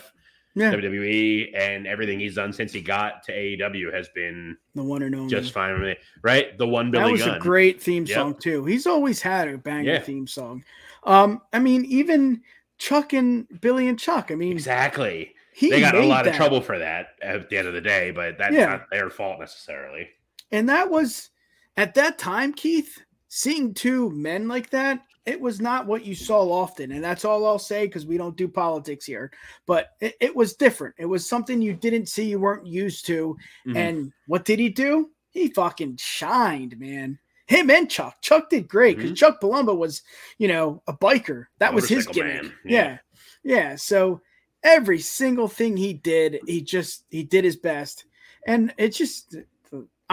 Yeah. 0.55 0.71
WWE, 0.71 1.51
and 1.57 1.87
everything 1.87 2.19
he's 2.19 2.35
done 2.35 2.53
since 2.53 2.71
he 2.71 2.81
got 2.81 3.23
to 3.23 3.31
AEW 3.31 3.91
has 3.93 4.07
been 4.09 4.55
The 4.75 4.83
one 4.83 5.01
and 5.01 5.15
only. 5.15 5.29
just 5.29 5.51
fine 5.51 5.73
with 5.73 5.81
me. 5.81 5.95
Right? 6.21 6.55
The 6.57 6.67
one 6.67 6.91
Billy 6.91 7.05
that 7.05 7.11
was 7.11 7.25
Gunn. 7.25 7.37
a 7.37 7.39
great 7.39 7.81
theme 7.81 8.05
Yep. 8.05 8.15
song 8.15 8.35
too. 8.39 8.63
He's 8.65 8.85
always 8.85 9.21
had 9.21 9.47
a 9.47 9.57
banger 9.57 9.93
Yeah. 9.93 9.99
theme 9.99 10.27
song. 10.27 10.63
Um, 11.05 11.41
I 11.51 11.59
mean, 11.59 11.85
even 11.85 12.41
Chuck 12.77 13.13
and 13.13 13.47
Billy 13.61 13.87
and 13.87 13.99
Chuck. 13.99 14.29
I 14.31 14.35
mean, 14.35 14.51
Exactly. 14.51 15.33
he 15.53 15.69
they 15.71 15.79
got 15.79 15.95
a 15.95 16.05
lot 16.05 16.27
of 16.27 16.35
trouble 16.35 16.61
for 16.61 16.77
that 16.77 17.15
at 17.21 17.49
the 17.49 17.57
end 17.57 17.67
of 17.67 17.73
the 17.73 17.81
day, 17.81 18.11
but 18.11 18.37
that's 18.37 18.53
Yeah. 18.53 18.65
not 18.67 18.89
their 18.91 19.09
fault 19.09 19.39
necessarily. 19.39 20.09
And 20.51 20.69
that 20.69 20.89
was 20.91 21.29
at 21.77 21.95
that 21.95 22.19
time, 22.19 22.53
Keith, 22.53 23.01
seeing 23.27 23.73
two 23.73 24.11
men 24.11 24.47
like 24.47 24.69
that, 24.69 25.01
it 25.25 25.39
was 25.39 25.61
not 25.61 25.85
what 25.85 26.05
you 26.05 26.15
saw 26.15 26.41
often. 26.51 26.91
And 26.91 27.03
that's 27.03 27.23
all 27.25 27.45
I'll 27.45 27.59
say 27.59 27.85
because 27.85 28.05
we 28.05 28.17
don't 28.17 28.35
do 28.35 28.47
politics 28.47 29.05
here. 29.05 29.31
But 29.65 29.91
it, 30.01 30.15
it 30.19 30.35
was 30.35 30.55
different. 30.55 30.95
It 30.97 31.05
was 31.05 31.27
something 31.27 31.61
you 31.61 31.73
didn't 31.73 32.09
see, 32.09 32.25
you 32.25 32.39
weren't 32.39 32.67
used 32.67 33.05
to. 33.07 33.37
Mhm. 33.67 33.77
And 33.77 34.13
what 34.27 34.45
did 34.45 34.59
he 34.59 34.69
do? 34.69 35.11
He 35.31 35.47
fucking 35.49 35.97
shined, 35.97 36.79
man. 36.79 37.19
Him 37.47 37.69
and 37.69 37.89
Chuck. 37.89 38.21
Chuck 38.21 38.49
did 38.49 38.67
great 38.67 38.97
because 38.97 39.11
Mhm. 39.11 39.17
Chuck 39.17 39.41
Palumbo 39.41 39.77
was, 39.77 40.01
you 40.37 40.47
know, 40.47 40.81
a 40.87 40.93
biker. 40.93 41.45
That 41.59 41.73
was 41.73 41.87
his 41.87 42.07
gimmick. 42.07 42.51
Yeah. 42.65 42.71
yeah. 42.73 42.97
yeah. 43.43 43.75
So 43.75 44.21
every 44.63 44.99
single 44.99 45.47
thing 45.47 45.75
he 45.77 45.93
did, 45.93 46.39
he 46.45 46.61
just 46.61 47.05
he 47.09 47.23
did 47.23 47.43
his 47.43 47.57
best. 47.57 48.05
And 48.45 48.73
it 48.77 48.89
just 48.89 49.35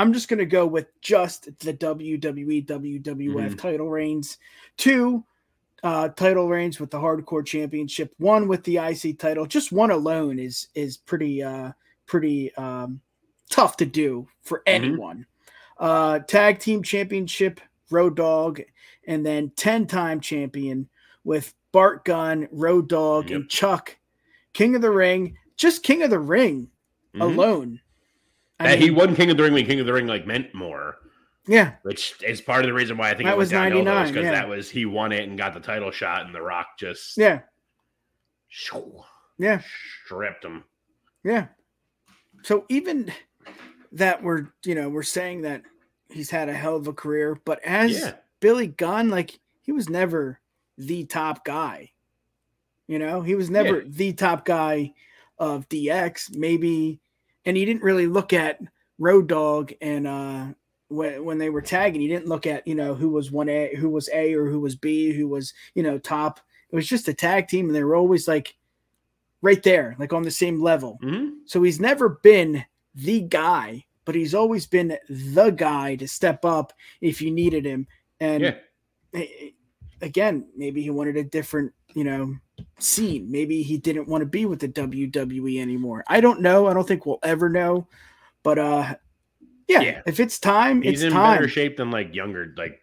I'm 0.00 0.14
just 0.14 0.28
gonna 0.28 0.46
go 0.46 0.66
with 0.66 0.86
just 1.02 1.44
the 1.58 1.74
WWE 1.74 2.64
WWF 2.66 3.52
Mhm. 3.54 3.58
title 3.58 3.90
reigns. 3.90 4.38
Two 4.78 5.24
uh 5.82 6.08
title 6.10 6.48
reigns 6.48 6.80
with 6.80 6.90
the 6.90 6.98
hardcore 6.98 7.44
championship, 7.44 8.14
one 8.18 8.48
with 8.48 8.62
the 8.64 8.78
IC 8.78 9.18
title. 9.18 9.44
Just 9.44 9.72
one 9.72 9.90
alone 9.90 10.38
is 10.38 10.68
is 10.74 10.96
pretty 10.96 11.42
uh 11.42 11.72
pretty 12.06 12.54
um 12.54 13.00
tough 13.50 13.76
to 13.76 13.84
do 13.86 14.26
for 14.40 14.62
anyone. 14.66 15.26
Uh 15.78 16.20
tag 16.20 16.60
team 16.60 16.82
championship, 16.82 17.60
Road 17.90 18.16
Dog, 18.16 18.62
and 19.06 19.24
then 19.24 19.50
10 19.56 19.86
time 19.86 20.20
champion 20.20 20.88
with 21.24 21.52
Bart 21.72 22.06
Gunn, 22.06 22.48
Road 22.52 22.88
Dog, 22.88 23.30
and 23.30 23.48
Chuck, 23.50 23.96
King 24.54 24.74
of 24.76 24.82
the 24.82 24.90
Ring, 24.90 25.36
just 25.56 25.82
King 25.82 26.02
of 26.02 26.08
the 26.10 26.18
Ring 26.18 26.70
Mhm. 27.14 27.20
alone. 27.20 27.80
I 28.60 28.68
That 28.68 28.78
he 28.78 28.90
won 28.90 29.16
King 29.16 29.30
of 29.30 29.36
the 29.36 29.42
Ring 29.42 29.54
when 29.54 29.66
King 29.66 29.80
of 29.80 29.86
the 29.86 29.92
Ring 29.92 30.06
like 30.06 30.26
meant 30.26 30.54
more, 30.54 30.98
yeah, 31.46 31.74
which 31.82 32.14
is 32.22 32.40
part 32.40 32.60
of 32.60 32.66
the 32.66 32.72
reason 32.74 32.96
why 32.96 33.10
I 33.10 33.14
think 33.14 33.24
That 33.26 33.32
it 33.34 33.38
was 33.38 33.46
was 33.46 33.52
99, 33.52 34.06
because 34.08 34.24
yeah. 34.24 34.30
that 34.32 34.48
was 34.48 34.70
he 34.70 34.84
won 34.86 35.10
it 35.12 35.28
and 35.28 35.36
got 35.38 35.54
the 35.54 35.60
title 35.60 35.90
shot, 35.90 36.26
and 36.26 36.34
The 36.34 36.42
Rock 36.42 36.78
just 36.78 37.16
yeah, 37.16 37.40
shoo, 38.48 39.00
yeah, 39.38 39.60
stripped 40.04 40.44
him. 40.44 40.64
yeah. 41.24 41.46
So 42.42 42.64
even 42.68 43.12
that 43.92 44.22
we're 44.22 44.48
you 44.64 44.74
know 44.74 44.88
we're 44.88 45.02
saying 45.02 45.42
that 45.42 45.62
he's 46.10 46.30
had 46.30 46.48
a 46.48 46.54
hell 46.54 46.76
of 46.76 46.86
a 46.86 46.92
career, 46.92 47.40
but 47.44 47.62
as 47.64 47.98
Yeah. 48.00 48.14
Billy 48.40 48.66
Gunn, 48.68 49.10
like 49.10 49.38
he 49.62 49.72
was 49.72 49.88
never 49.88 50.40
the 50.78 51.04
top 51.04 51.44
guy. 51.44 51.92
You 52.86 52.98
know, 52.98 53.20
he 53.22 53.34
was 53.34 53.50
never 53.50 53.78
Yeah. 53.82 53.84
the 53.88 54.12
top 54.14 54.44
guy 54.44 54.94
of 55.38 55.68
DX, 55.68 56.34
maybe, 56.36 57.00
and 57.44 57.56
he 57.56 57.64
didn't 57.64 57.82
really 57.82 58.06
look 58.06 58.32
at 58.32 58.60
Road 58.98 59.28
Dog 59.28 59.72
and 59.80 60.06
uh 60.06 60.46
when 60.88 61.24
when 61.24 61.38
they 61.38 61.50
were 61.50 61.62
tagging, 61.62 62.00
he 62.00 62.08
didn't 62.08 62.26
look 62.28 62.46
at 62.46 62.66
you 62.66 62.74
know 62.74 62.94
who 62.94 63.10
was 63.10 63.30
one 63.30 63.48
A, 63.48 63.74
who 63.76 63.88
was 63.88 64.08
A, 64.12 64.34
or 64.34 64.46
who 64.46 64.58
was 64.60 64.74
B, 64.74 65.12
who 65.12 65.28
was 65.28 65.54
you 65.74 65.82
know 65.82 65.98
top. 65.98 66.40
It 66.70 66.76
was 66.76 66.88
just 66.88 67.08
a 67.08 67.14
tag 67.14 67.46
team, 67.48 67.66
and 67.66 67.74
they 67.74 67.84
were 67.84 67.94
always 67.96 68.26
like 68.28 68.56
right 69.42 69.62
there, 69.62 69.94
like 69.98 70.12
on 70.12 70.22
the 70.22 70.30
same 70.30 70.60
level. 70.60 70.98
Mhm. 71.02 71.38
So 71.46 71.62
he's 71.62 71.80
never 71.80 72.08
been 72.22 72.64
the 72.94 73.20
guy, 73.22 73.84
but 74.04 74.14
he's 74.16 74.34
always 74.34 74.66
been 74.66 74.98
the 75.08 75.50
guy 75.50 75.94
to 75.96 76.06
step 76.08 76.44
up 76.44 76.72
if 77.00 77.22
you 77.22 77.30
needed 77.30 77.64
him. 77.64 77.86
And 78.18 78.42
Yeah. 79.14 79.24
again, 80.02 80.46
maybe 80.56 80.82
he 80.82 80.90
wanted 80.90 81.16
a 81.16 81.24
different, 81.24 81.72
you 81.94 82.04
know, 82.04 82.36
scene. 82.78 83.30
Maybe 83.30 83.62
he 83.62 83.76
didn't 83.78 84.08
want 84.08 84.22
to 84.22 84.26
be 84.26 84.46
with 84.46 84.60
the 84.60 84.68
WWE 84.68 85.60
anymore. 85.60 86.04
I 86.08 86.20
don't 86.20 86.40
know. 86.40 86.66
I 86.66 86.74
don't 86.74 86.86
think 86.86 87.06
we'll 87.06 87.18
ever 87.22 87.48
know. 87.48 87.86
But 88.42 88.58
uh 88.58 88.94
yeah, 89.68 89.80
Yeah. 89.80 90.02
if 90.06 90.18
it's 90.20 90.38
time, 90.38 90.82
He's 90.82 90.94
it's 90.94 91.02
in 91.02 91.12
time. 91.12 91.36
better 91.36 91.48
shape 91.48 91.76
than 91.76 91.90
like 91.90 92.14
younger, 92.14 92.54
like 92.56 92.80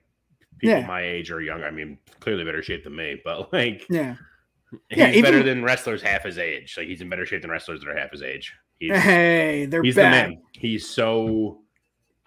people 0.59 0.77
Yeah. 0.79 0.85
my 0.87 1.01
age 1.01 1.31
or 1.31 1.41
younger. 1.41 1.65
I 1.65 1.71
mean, 1.71 1.97
clearly 2.19 2.43
better 2.45 2.61
shape 2.63 2.83
than 2.83 2.95
me, 2.95 3.19
but 3.23 3.51
like 3.53 3.85
Yeah. 3.89 4.15
he's 4.89 4.97
Yeah, 4.97 5.09
even- 5.09 5.21
better 5.23 5.43
than 5.43 5.63
wrestlers 5.63 6.01
half 6.01 6.23
his 6.23 6.37
age. 6.37 6.75
Like 6.77 6.87
he's 6.87 7.01
in 7.01 7.09
better 7.09 7.25
shape 7.25 7.41
than 7.41 7.51
wrestlers 7.51 7.81
that 7.81 7.89
are 7.89 7.97
half 7.97 8.11
his 8.11 8.21
age. 8.23 8.53
He's, 8.79 8.91
Hey, 8.95 9.65
they're 9.65 9.81
he's 9.83 9.95
back. 9.95 10.27
the 10.27 10.31
man. 10.35 10.41
He's 10.53 10.87
so. 10.87 11.61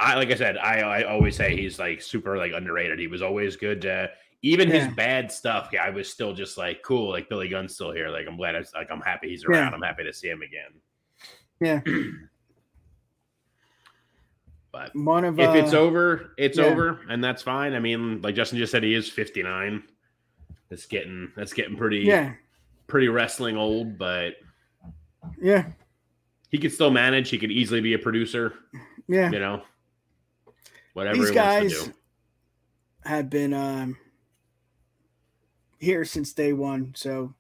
I 0.03 0.15
like 0.17 0.31
I 0.31 0.35
said, 0.35 0.57
I 0.57 0.81
I 0.81 1.03
always 1.05 1.37
say 1.37 1.55
he's 1.55 1.79
like 1.79 2.01
super 2.03 2.37
like 2.39 2.53
underrated. 2.53 2.99
He 2.99 3.07
was 3.07 3.21
always 3.23 3.55
good. 3.57 3.83
To, 3.83 4.11
even 4.43 4.69
Yeah. 4.69 4.85
his 4.87 4.95
bad 4.95 5.31
stuff, 5.31 5.71
yeah, 5.73 5.83
I 5.85 5.91
was 5.91 6.11
still 6.11 6.33
just 6.33 6.57
like 6.59 6.83
cool. 6.83 7.11
Like 7.11 7.29
Billy 7.29 7.49
Gunn's 7.49 7.75
still 7.75 7.93
here. 7.93 8.09
Like 8.09 8.27
I'm 8.27 8.37
glad. 8.37 8.57
I, 8.57 8.65
like 8.75 8.91
I'm 8.91 9.01
happy 9.01 9.29
he's 9.29 9.45
around. 9.45 9.71
Yeah. 9.71 9.75
I'm 9.77 9.83
happy 9.83 10.05
to 10.05 10.13
see 10.13 10.29
him 10.29 10.43
again. 10.43 10.73
Yeah. 11.61 11.81
But 14.73 14.95
One 14.95 15.25
of 15.25 15.39
if 15.41 15.53
it's 15.57 15.75
uh, 15.75 15.79
over, 15.81 16.33
it's 16.39 16.57
yeah. 16.59 16.65
over, 16.67 17.01
and 17.09 17.23
that's 17.25 17.43
fine. 17.43 17.75
I 17.75 17.81
mean, 17.81 18.23
like 18.23 18.37
Justin 18.37 18.57
just 18.59 18.71
said, 18.71 18.85
he 18.85 18.95
is 18.95 19.09
59. 19.09 19.83
That's 20.69 20.87
getting 20.87 21.33
that's 21.37 21.53
getting 21.53 21.77
pretty 21.77 21.99
Yeah. 21.99 22.35
pretty 22.87 23.09
wrestling 23.09 23.57
old, 23.57 23.99
but 23.99 24.35
Yeah. 25.43 25.67
he 26.51 26.59
could 26.59 26.73
still 26.73 26.93
manage. 26.93 27.31
He 27.31 27.39
could 27.39 27.51
easily 27.51 27.81
be 27.81 27.95
a 27.95 27.99
producer. 27.99 28.55
Yeah. 29.09 29.33
You 29.33 29.41
know, 29.41 29.63
whatever 30.93 31.17
These 31.19 31.31
he 31.31 31.37
wants 31.37 31.73
guys 31.75 31.79
to 31.83 31.85
do. 31.91 31.95
have 33.07 33.29
been 33.29 33.53
um, 33.53 33.97
here 35.81 36.05
since 36.05 36.33
day 36.33 36.53
one. 36.53 36.93
So 36.95 37.35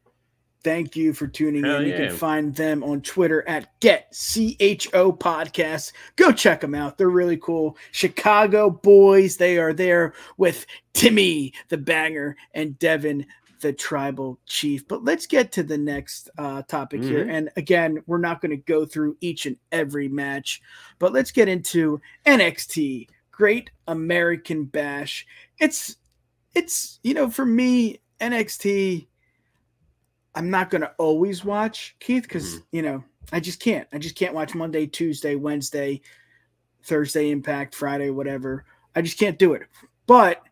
thank 0.64 0.96
you 0.96 1.12
for 1.12 1.26
tuning 1.26 1.64
Hell 1.64 1.80
in. 1.80 1.88
You 1.88 1.94
can 1.94 2.16
find 2.16 2.54
them 2.54 2.82
on 2.82 3.00
Twitter 3.02 3.46
at 3.48 3.78
Get 3.80 4.10
CHO 4.12 5.12
Podcast. 5.12 5.92
Go 6.16 6.32
check 6.32 6.60
them 6.60 6.74
out. 6.74 6.98
They're 6.98 7.10
really 7.10 7.36
cool. 7.36 7.76
Chicago 7.92 8.70
boys. 8.70 9.36
They 9.36 9.58
are 9.58 9.72
there 9.72 10.14
with 10.36 10.66
Timmy 10.94 11.52
the 11.68 11.78
Banger 11.78 12.36
and 12.54 12.78
Devin 12.78 13.26
the 13.60 13.72
Tribal 13.74 14.38
Chief. 14.46 14.88
But 14.88 15.04
let's 15.04 15.26
get 15.26 15.52
to 15.52 15.62
the 15.62 15.76
next 15.78 16.30
uh, 16.38 16.62
topic 16.62 17.02
here. 17.02 17.26
Mhm. 17.26 17.30
And 17.30 17.50
again, 17.56 18.02
we're 18.06 18.18
not 18.18 18.40
going 18.40 18.50
to 18.50 18.56
go 18.56 18.86
through 18.86 19.18
each 19.20 19.44
and 19.44 19.56
every 19.70 20.08
match, 20.08 20.62
but 20.98 21.12
let's 21.12 21.30
get 21.30 21.46
into 21.46 22.00
NXT 22.24 23.08
Great 23.30 23.70
American 23.86 24.64
Bash. 24.64 25.26
It's 25.58 25.96
it's 26.54 26.98
you 27.02 27.14
know 27.14 27.30
for 27.30 27.46
me 27.46 28.00
NXT 28.20 29.06
I'm 30.34 30.48
not 30.48 30.70
going 30.70 30.82
to 30.82 30.92
always 30.98 31.44
watch 31.44 31.96
Keith 31.98 32.28
cuz 32.28 32.54
mm-hmm. 32.54 32.76
you 32.76 32.82
know 32.82 33.04
I 33.32 33.40
just 33.40 33.60
can't. 33.60 33.86
I 33.92 33.98
just 33.98 34.16
can't 34.16 34.34
watch 34.34 34.54
Monday, 34.54 34.86
Tuesday, 34.86 35.34
Wednesday, 35.34 36.00
Thursday 36.82 37.30
Impact, 37.30 37.74
Friday 37.74 38.10
whatever. 38.10 38.64
I 38.94 39.02
just 39.02 39.18
can't 39.18 39.38
do 39.38 39.54
it. 39.54 39.62
But 40.06 40.42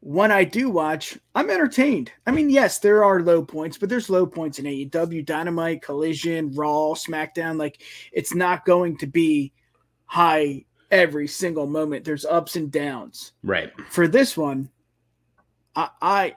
when 0.00 0.30
I 0.30 0.44
do 0.44 0.70
watch, 0.70 1.18
I'm 1.34 1.50
entertained. 1.50 2.12
I 2.26 2.30
mean, 2.30 2.50
yes, 2.50 2.78
there 2.78 3.02
are 3.02 3.22
low 3.22 3.42
points, 3.42 3.78
but 3.78 3.88
there's 3.88 4.10
low 4.10 4.26
points 4.26 4.58
in 4.58 4.64
AEW, 4.66 5.24
Dynamite, 5.24 5.82
Collision, 5.82 6.54
Raw, 6.54 6.94
SmackDown. 6.94 7.58
Like, 7.58 7.82
it's 8.12 8.34
not 8.34 8.64
going 8.64 8.98
to 8.98 9.06
be 9.06 9.52
high 10.04 10.64
every 10.90 11.26
single 11.26 11.66
moment. 11.66 12.04
There's 12.04 12.24
ups 12.24 12.56
and 12.56 12.70
downs. 12.70 13.32
Right. 13.42 13.72
For 13.88 14.06
this 14.06 14.36
one, 14.36 14.70
I 15.74 15.88
I, 16.00 16.36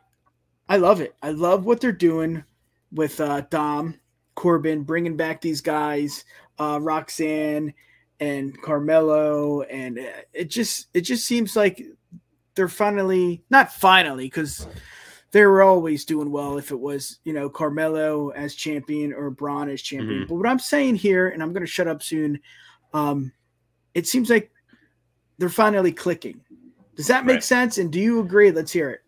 I 0.70 0.78
love 0.78 1.01
it. 1.01 1.15
I 1.22 1.32
love 1.32 1.65
what 1.65 1.82
they're 1.82 1.91
doing 1.91 2.43
with 2.91 3.20
uh, 3.20 3.41
Dom 3.49 3.95
Corbin, 4.36 4.84
bringing 4.84 5.17
back 5.17 5.41
these 5.41 5.61
guys, 5.61 6.24
uh, 6.59 6.80
Roxanne 6.82 7.74
and 8.20 8.59
Carmelo, 8.61 9.63
and 9.63 9.97
uh, 9.99 10.03
it 10.34 10.49
just 10.49 10.88
it 10.93 11.01
just 11.01 11.26
seems 11.26 11.55
like 11.55 11.84
they're 12.55 12.67
finally 12.67 13.41
not 13.49 13.74
finally 13.74 14.26
because 14.26 14.67
they 15.32 15.45
were 15.45 15.61
always 15.61 16.05
doing 16.05 16.32
well 16.32 16.57
if 16.57 16.72
it 16.72 16.80
was 16.80 17.20
you 17.24 17.34
know 17.34 17.49
Carmelo 17.49 18.30
as 18.30 18.55
champion 18.55 19.13
or 19.13 19.30
Bron 19.30 19.70
as 19.70 19.82
champion. 19.82 20.24
Mhm. 20.24 20.28
But 20.28 20.36
what 20.36 20.47
I'm 20.47 20.59
saying 20.59 20.95
here, 20.95 21.30
and 21.30 21.41
I'm 21.41 21.53
going 21.53 21.65
to 21.65 21.72
shut 21.72 21.88
up 21.88 22.03
soon, 22.03 22.39
um, 22.93 23.32
it 23.93 24.07
seems 24.07 24.30
like 24.30 24.51
they're 25.38 25.49
finally 25.49 25.91
clicking. 25.91 26.41
Does 26.95 27.07
that 27.07 27.26
make 27.26 27.36
Right. 27.36 27.43
sense? 27.43 27.78
And 27.78 27.91
do 27.91 27.99
you 27.99 28.20
agree? 28.20 28.51
Let's 28.51 28.72
hear 28.74 28.89
it. 28.89 29.01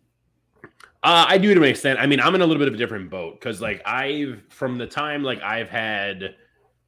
Uh, 1.04 1.26
I 1.28 1.38
do 1.38 1.52
to 1.52 1.60
an 1.60 1.68
extent. 1.68 1.98
I 1.98 2.06
mean, 2.06 2.20
I'm 2.20 2.34
in 2.34 2.42
a 2.42 2.46
little 2.46 2.60
bit 2.60 2.68
of 2.68 2.74
a 2.74 2.76
different 2.76 3.10
boat 3.10 3.40
because, 3.40 3.60
like, 3.60 3.82
I've 3.84 4.42
from 4.50 4.78
the 4.78 4.86
time 4.86 5.22
like 5.22 5.42
I've 5.42 5.68
had 5.68 6.36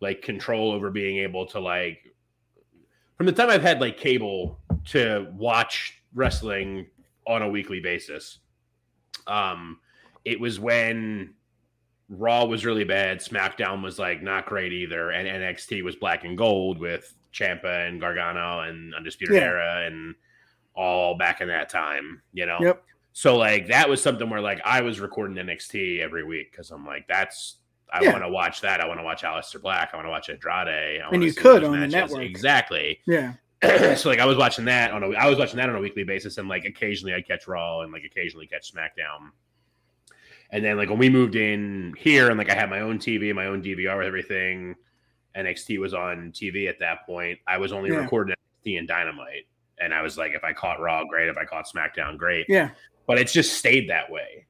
like 0.01 0.23
control 0.23 0.71
over 0.71 0.91
being 0.91 1.19
able 1.19 1.47
to 1.47 1.59
like 1.61 2.15
from 3.17 3.27
the 3.27 3.33
time 3.33 3.51
I've 3.51 3.63
had 3.63 3.81
like 3.81 3.97
cable 3.97 4.61
to 4.87 5.29
watch 5.35 6.03
wrestling 6.15 6.87
on 7.27 7.43
a 7.43 7.49
weekly 7.49 7.81
basis. 7.81 8.39
Um, 9.27 9.79
it 10.25 10.39
was 10.39 10.61
when 10.61 11.35
Raw 12.09 12.45
was 12.45 12.65
really 12.65 12.85
bad, 12.85 13.19
SmackDown 13.19 13.83
was 13.83 13.99
like 13.99 14.23
not 14.23 14.47
great 14.47 14.73
either, 14.73 15.11
and 15.11 15.27
NXT 15.27 15.83
was 15.83 15.97
black 15.97 16.25
and 16.25 16.37
gold 16.37 16.79
with 16.79 17.15
Ciampa 17.33 17.89
and 17.89 18.01
Gargano 18.01 18.61
and 18.61 18.95
Undisputed 18.95 19.37
Yeah. 19.37 19.43
Era 19.43 19.87
and 19.87 20.15
all 20.75 21.17
back 21.17 21.41
in 21.41 21.49
that 21.49 21.69
time, 21.69 22.21
you 22.33 22.47
know. 22.47 22.59
Yep. 22.61 22.85
So 23.17 23.37
like 23.37 23.69
that 23.69 23.89
was 23.89 24.03
something 24.03 24.29
where 24.29 24.41
like 24.41 24.61
I 24.65 24.81
was 24.83 24.99
recording 25.01 25.37
NXT 25.37 26.01
every 26.01 26.25
week 26.25 26.51
because 26.51 26.71
I'm 26.73 26.85
like 26.85 27.07
that's 27.09 27.59
I 27.93 28.03
Yeah. 28.03 28.11
want 28.13 28.25
to 28.25 28.29
watch 28.29 28.61
that. 28.63 28.81
I 28.81 28.87
want 28.89 28.99
to 28.99 29.05
watch 29.05 29.23
Aleister 29.23 29.63
Black. 29.63 29.91
I 29.93 29.97
want 29.97 30.07
to 30.07 30.11
watch 30.11 30.29
Andrade. 30.29 31.01
I 31.01 31.09
And 31.13 31.23
you 31.23 31.33
could 31.33 31.63
on 31.63 31.79
the 31.81 31.87
network. 31.87 32.23
exactly. 32.23 33.01
Yeah. 33.07 33.35
so 33.95 34.11
like 34.11 34.19
I 34.19 34.27
was 34.27 34.37
watching 34.37 34.65
that 34.67 34.91
on 34.91 35.03
a 35.05 35.11
I 35.13 35.27
was 35.29 35.39
watching 35.39 35.57
that 35.59 35.71
on 35.71 35.77
a 35.77 35.81
weekly 35.81 36.03
basis, 36.05 36.37
and 36.39 36.49
like 36.49 36.65
occasionally 36.67 37.15
I'd 37.15 37.27
catch 37.27 37.47
Raw 37.49 37.81
and 37.81 37.93
like 37.93 38.03
occasionally 38.05 38.47
catch 38.47 38.75
SmackDown. 38.75 39.31
And 40.51 40.65
then 40.65 40.77
like 40.77 40.91
when 40.91 40.99
we 40.99 41.09
moved 41.09 41.37
in 41.37 41.95
here 41.97 42.29
and 42.29 42.37
like 42.37 42.51
I 42.51 42.55
had 42.55 42.69
my 42.69 42.81
own 42.81 42.99
TV, 42.99 43.35
my 43.35 43.47
own 43.47 43.63
DVR 43.63 43.97
with 43.99 44.07
everything, 44.07 44.75
NXT 45.37 45.79
was 45.79 45.95
on 45.95 46.31
TV 46.33 46.69
at 46.69 46.79
that 46.81 47.07
point. 47.07 47.39
I 47.47 47.57
was 47.59 47.73
only 47.73 47.91
Yeah. 47.91 47.99
recording 47.99 48.35
NXT 48.67 48.79
and 48.81 48.89
Dynamite, 48.89 49.47
and 49.79 49.95
I 49.95 50.03
was 50.03 50.19
like, 50.19 50.33
if 50.33 50.45
I 50.45 50.53
caught 50.53 50.81
Raw, 50.81 51.05
great. 51.05 51.29
If 51.29 51.37
I 51.39 51.45
caught 51.45 51.67
SmackDown, 51.67 52.19
great 52.19 52.47
Yeah. 52.49 52.71
But 53.07 53.19
it's 53.19 53.33
just 53.33 53.55
stayed 53.59 53.89
that 53.91 54.11
way. 54.11 54.47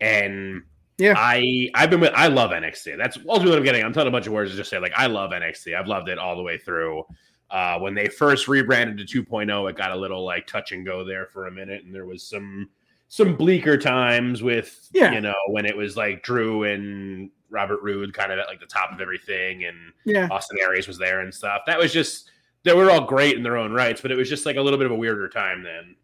And 0.00 0.62
Yeah. 0.98 1.14
I 1.16 1.70
I've 1.74 1.90
been 1.90 2.00
with 2.00 2.12
I 2.14 2.26
love 2.28 2.50
NXT. 2.50 2.96
That's 2.98 3.16
ultimately 3.28 3.50
what 3.50 3.58
I'm 3.58 3.64
getting. 3.64 3.84
I'm 3.84 3.92
telling 3.92 4.08
a 4.08 4.12
bunch 4.12 4.26
of 4.26 4.32
words 4.32 4.50
to 4.50 4.56
just 4.56 4.70
say 4.70 4.78
like 4.78 4.92
I 4.96 5.06
love 5.06 5.30
NXT. 5.32 5.74
I've 5.76 5.86
loved 5.88 6.08
it 6.08 6.18
all 6.18 6.36
the 6.36 6.42
way 6.42 6.58
through. 6.58 7.04
Uh, 7.50 7.78
when 7.78 7.94
they 7.94 8.08
first 8.08 8.48
rebranded 8.48 9.06
to 9.06 9.22
2.0, 9.24 9.70
it 9.70 9.76
got 9.76 9.92
a 9.92 9.96
little 9.96 10.24
like 10.24 10.46
touch 10.46 10.72
and 10.72 10.84
go 10.84 11.04
there 11.04 11.26
for 11.26 11.46
a 11.46 11.50
minute, 11.52 11.84
and 11.84 11.94
there 11.94 12.06
was 12.06 12.22
some 12.26 12.68
some 13.08 13.36
bleaker 13.36 13.76
times 13.76 14.42
with 14.42 14.88
Yeah. 14.92 15.12
you 15.12 15.20
know 15.20 15.34
when 15.48 15.64
it 15.66 15.76
was 15.76 15.96
like 15.96 16.22
Drew 16.22 16.64
and 16.64 17.30
Robert 17.50 17.80
Roode 17.82 18.12
kind 18.12 18.32
of 18.32 18.38
at 18.40 18.48
like 18.48 18.58
the 18.60 18.66
top 18.66 18.90
of 18.92 19.00
everything, 19.00 19.64
and 19.64 19.76
Yeah. 20.04 20.26
Austin 20.30 20.58
Aries 20.60 20.88
was 20.88 20.98
there 20.98 21.20
and 21.20 21.32
stuff. 21.32 21.62
That 21.66 21.78
was 21.78 21.92
just 21.92 22.30
they 22.64 22.72
were 22.74 22.90
all 22.90 23.02
great 23.04 23.36
in 23.36 23.42
their 23.42 23.56
own 23.58 23.72
rights, 23.72 24.00
but 24.00 24.10
it 24.10 24.16
was 24.16 24.28
just 24.28 24.46
like 24.46 24.56
a 24.56 24.60
little 24.60 24.78
bit 24.78 24.86
of 24.86 24.92
a 24.92 24.96
weirder 24.96 25.28
time 25.28 25.62
then. 25.62 25.94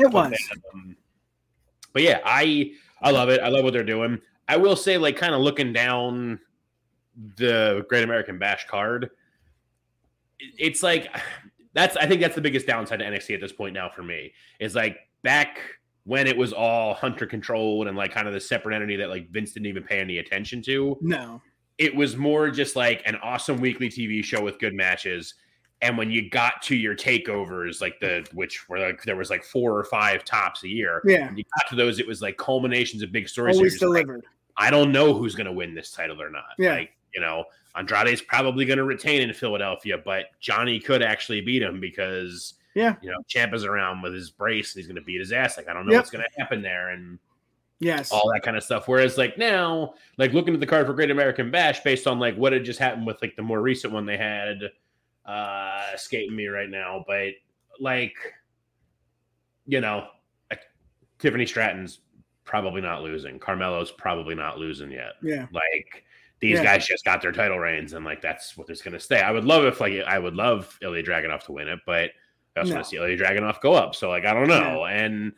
It 0.00 0.10
was. 0.10 0.30
then, 0.30 0.62
um, 0.74 0.96
but 1.96 2.02
yeah, 2.02 2.20
I 2.26 2.72
I 3.00 3.10
love 3.10 3.30
it. 3.30 3.40
I 3.40 3.48
love 3.48 3.64
what 3.64 3.72
they're 3.72 3.82
doing. 3.82 4.20
I 4.48 4.58
will 4.58 4.76
say, 4.76 4.98
like, 4.98 5.16
kind 5.16 5.34
of 5.34 5.40
looking 5.40 5.72
down 5.72 6.38
the 7.38 7.86
Great 7.88 8.04
American 8.04 8.38
Bash 8.38 8.66
card, 8.66 9.08
it's 10.38 10.82
like 10.82 11.08
that's 11.72 11.96
I 11.96 12.06
think 12.06 12.20
that's 12.20 12.34
the 12.34 12.42
biggest 12.42 12.66
downside 12.66 12.98
to 12.98 13.04
NXT 13.06 13.32
at 13.36 13.40
this 13.40 13.52
point 13.52 13.72
now 13.72 13.88
for 13.88 14.02
me. 14.02 14.34
Is 14.60 14.74
like 14.74 14.98
back 15.22 15.56
when 16.04 16.26
it 16.26 16.36
was 16.36 16.52
all 16.52 16.92
hunter 16.92 17.24
controlled 17.24 17.86
and 17.88 17.96
like 17.96 18.12
kind 18.12 18.28
of 18.28 18.34
the 18.34 18.40
separate 18.40 18.74
entity 18.74 18.96
that 18.96 19.08
like 19.08 19.30
Vince 19.30 19.52
didn't 19.52 19.66
even 19.68 19.82
pay 19.82 19.98
any 19.98 20.18
attention 20.18 20.60
to 20.64 20.98
No. 21.00 21.40
it 21.78 21.96
was 21.96 22.14
more 22.14 22.50
just 22.50 22.76
like 22.76 23.00
an 23.06 23.16
awesome 23.22 23.56
weekly 23.58 23.88
TV 23.88 24.22
show 24.22 24.42
with 24.42 24.58
good 24.58 24.74
matches. 24.74 25.32
And 25.82 25.98
when 25.98 26.10
you 26.10 26.30
got 26.30 26.62
to 26.62 26.74
your 26.76 26.94
takeovers, 26.96 27.80
like 27.82 28.00
the 28.00 28.26
which 28.32 28.68
were 28.68 28.78
like 28.78 29.02
there 29.02 29.16
was 29.16 29.28
like 29.28 29.44
four 29.44 29.78
or 29.78 29.84
five 29.84 30.24
tops 30.24 30.64
a 30.64 30.68
year. 30.68 31.02
Yeah. 31.04 31.26
When 31.26 31.36
you 31.36 31.44
got 31.58 31.68
to 31.70 31.76
those, 31.76 31.98
it 31.98 32.06
was 32.06 32.22
like 32.22 32.38
culminations 32.38 33.02
of 33.02 33.12
big 33.12 33.28
stories. 33.28 33.56
Always 33.56 33.80
You're 33.80 33.90
like, 33.90 34.04
delivered. 34.04 34.24
I 34.56 34.70
don't 34.70 34.90
know 34.90 35.12
who's 35.12 35.34
going 35.34 35.46
to 35.46 35.52
win 35.52 35.74
this 35.74 35.90
title 35.90 36.20
or 36.22 36.30
not. 36.30 36.44
Yeah. 36.58 36.74
Like 36.74 36.92
you 37.14 37.20
know, 37.20 37.44
Andrade's 37.76 38.22
probably 38.22 38.64
going 38.64 38.78
to 38.78 38.84
retain 38.84 39.20
in 39.22 39.32
Philadelphia, 39.34 39.98
but 40.02 40.26
Johnny 40.40 40.80
could 40.80 41.02
actually 41.02 41.42
beat 41.42 41.62
him 41.62 41.78
because 41.78 42.54
Yeah. 42.74 42.96
you 43.02 43.10
know 43.10 43.18
Ciampa's 43.28 43.64
around 43.66 44.00
with 44.00 44.14
his 44.14 44.30
brace 44.30 44.74
and 44.74 44.80
he's 44.80 44.86
going 44.86 44.96
to 45.00 45.04
beat 45.04 45.20
his 45.20 45.30
ass. 45.32 45.58
Like 45.58 45.68
I 45.68 45.74
don't 45.74 45.84
know 45.84 45.92
Yep. 45.92 45.98
what's 46.00 46.10
going 46.10 46.24
to 46.24 46.40
happen 46.40 46.62
there, 46.62 46.88
and 46.88 47.18
Yes. 47.80 48.10
all 48.10 48.32
that 48.32 48.40
kind 48.42 48.56
of 48.56 48.62
stuff. 48.64 48.88
Whereas 48.88 49.18
like 49.18 49.36
now, 49.36 49.92
like 50.16 50.32
looking 50.32 50.54
at 50.54 50.60
the 50.60 50.66
card 50.66 50.86
for 50.86 50.94
Great 50.94 51.10
American 51.10 51.50
Bash 51.50 51.80
based 51.80 52.06
on 52.06 52.18
like 52.18 52.34
what 52.34 52.54
had 52.54 52.64
just 52.64 52.78
happened 52.78 53.06
with 53.06 53.20
like 53.20 53.36
the 53.36 53.42
more 53.42 53.60
recent 53.60 53.92
one 53.92 54.06
they 54.06 54.16
had 54.16 54.70
uh 55.26 55.82
escaping 55.94 56.36
me 56.36 56.46
right 56.46 56.70
now, 56.70 57.04
but 57.06 57.30
like 57.80 58.14
you 59.66 59.80
know, 59.80 60.06
like, 60.50 60.60
Tiffany 61.18 61.44
Stratton's 61.46 62.00
probably 62.44 62.80
not 62.80 63.02
losing. 63.02 63.38
Carmelo's 63.40 63.90
probably 63.90 64.34
not 64.36 64.58
losing 64.58 64.90
yet. 64.92 65.14
Yeah. 65.22 65.46
Like 65.50 66.04
these 66.38 66.58
Yeah. 66.58 66.62
guys 66.64 66.86
just 66.86 67.04
got 67.04 67.20
their 67.20 67.32
title 67.32 67.58
reigns 67.58 67.92
and 67.94 68.04
like 68.04 68.20
that's 68.22 68.56
what 68.56 68.70
it's 68.70 68.82
gonna 68.82 69.00
stay. 69.00 69.20
I 69.20 69.32
would 69.32 69.44
love 69.44 69.64
if 69.64 69.80
like 69.80 69.94
I 70.06 70.18
would 70.18 70.34
love 70.34 70.78
Ilja 70.82 71.04
Dragunov 71.04 71.42
to 71.44 71.52
win 71.52 71.66
it, 71.68 71.80
but 71.86 72.10
I 72.56 72.60
also 72.60 72.70
No. 72.70 72.76
want 72.76 72.84
to 72.86 72.90
see 72.90 72.96
Ilja 72.98 73.18
Dragunov 73.18 73.60
go 73.60 73.74
up. 73.74 73.94
So 73.96 74.08
like 74.08 74.24
I 74.24 74.32
don't 74.32 74.46
know. 74.48 74.84
And 74.86 75.32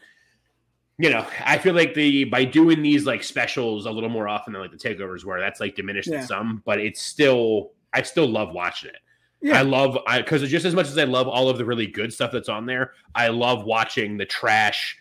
you 0.99 1.11
know, 1.11 1.25
I 1.45 1.59
feel 1.59 1.75
like 1.75 1.95
the 1.95 2.25
by 2.25 2.45
doing 2.45 2.83
these 2.83 3.07
like 3.07 3.23
specials 3.23 3.87
a 3.87 3.91
little 3.91 4.11
more 4.11 4.29
often 4.29 4.53
than 4.53 4.61
like 4.61 4.73
the 4.73 4.77
takeovers 4.77 5.25
were, 5.25 5.39
that's 5.41 5.61
like 5.61 5.77
diminished 5.77 6.11
Yeah. 6.11 6.27
some, 6.27 6.63
but 6.67 6.81
it's 6.81 7.01
still 7.01 7.73
I 7.95 8.03
still 8.03 8.27
love 8.29 8.53
watching 8.53 8.91
it. 8.91 8.99
Yeah. 9.41 9.59
I 9.59 9.63
love 9.63 9.97
I 10.07 10.21
because 10.21 10.49
just 10.51 10.65
as 10.65 10.75
much 10.75 10.89
as 10.89 10.99
I 10.99 11.05
love 11.05 11.29
all 11.29 11.49
of 11.49 11.59
the 11.59 11.65
really 11.65 11.87
good 11.87 12.13
stuff 12.13 12.33
that's 12.33 12.49
on 12.49 12.67
there, 12.67 12.93
I 13.15 13.29
love 13.29 13.65
watching 13.65 14.17
the 14.17 14.27
trash 14.27 14.97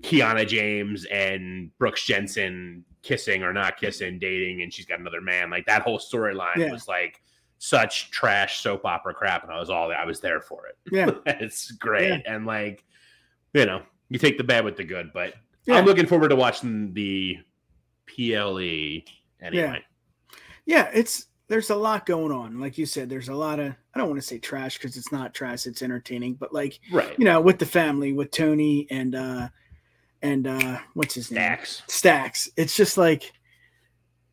Kiana 0.00 0.46
James 0.46 1.04
and 1.06 1.70
Brooks 1.78 2.04
Jensen 2.04 2.84
kissing 3.02 3.42
or 3.44 3.52
not 3.52 3.76
kissing, 3.76 4.18
dating, 4.18 4.62
and 4.62 4.72
she's 4.72 4.86
got 4.86 4.98
another 4.98 5.20
man. 5.20 5.50
Like 5.50 5.66
that 5.66 5.82
whole 5.82 5.98
storyline 5.98 6.56
Yeah. 6.56 6.72
was 6.72 6.88
like 6.88 7.20
such 7.58 8.10
trash 8.10 8.60
soap 8.60 8.84
opera 8.84 9.14
crap, 9.14 9.44
and 9.44 9.52
I 9.52 9.58
was 9.60 9.70
all 9.70 9.92
I 9.92 10.04
was 10.04 10.20
there 10.20 10.40
for 10.40 10.66
it. 10.66 10.76
Yeah. 10.90 11.10
it's 11.26 11.70
great, 11.72 12.08
Yeah. 12.24 12.34
and 12.34 12.44
like 12.46 12.84
you 13.54 13.64
know, 13.66 13.82
you 14.08 14.18
take 14.18 14.36
the 14.38 14.44
bad 14.44 14.64
with 14.64 14.76
the 14.76 14.84
good, 14.84 15.10
but 15.14 15.34
Yeah. 15.64 15.76
I'm 15.76 15.84
looking 15.84 16.06
forward 16.06 16.28
to 16.30 16.36
watching 16.36 16.92
the 16.92 17.36
PLE 18.06 19.02
anyway. 19.40 19.84
yeah, 20.64 20.90
it's 20.92 21.26
there's 21.48 21.70
a 21.70 21.76
lot 21.76 22.06
going 22.06 22.32
on. 22.32 22.58
Like 22.60 22.76
you 22.78 22.86
said, 22.86 23.08
there's 23.08 23.28
a 23.28 23.34
lot 23.34 23.60
of 23.60 23.72
I 23.94 23.98
don't 23.98 24.08
want 24.08 24.20
to 24.20 24.26
say 24.26 24.38
trash 24.38 24.78
because 24.78 24.96
it's 24.96 25.12
not 25.12 25.34
trash, 25.34 25.66
it's 25.66 25.82
entertaining, 25.82 26.34
but 26.34 26.52
like 26.52 26.80
Right. 26.92 27.16
you 27.18 27.24
know, 27.24 27.40
with 27.40 27.58
the 27.58 27.66
family, 27.66 28.12
with 28.12 28.30
Tony 28.30 28.86
and 28.90 29.14
uh 29.14 29.48
and 30.22 30.46
uh 30.46 30.78
what's 30.94 31.14
his 31.14 31.30
name? 31.30 31.38
Stacks. 31.38 31.82
Stacks. 31.88 32.50
It's 32.56 32.74
just 32.76 32.96
like 32.98 33.32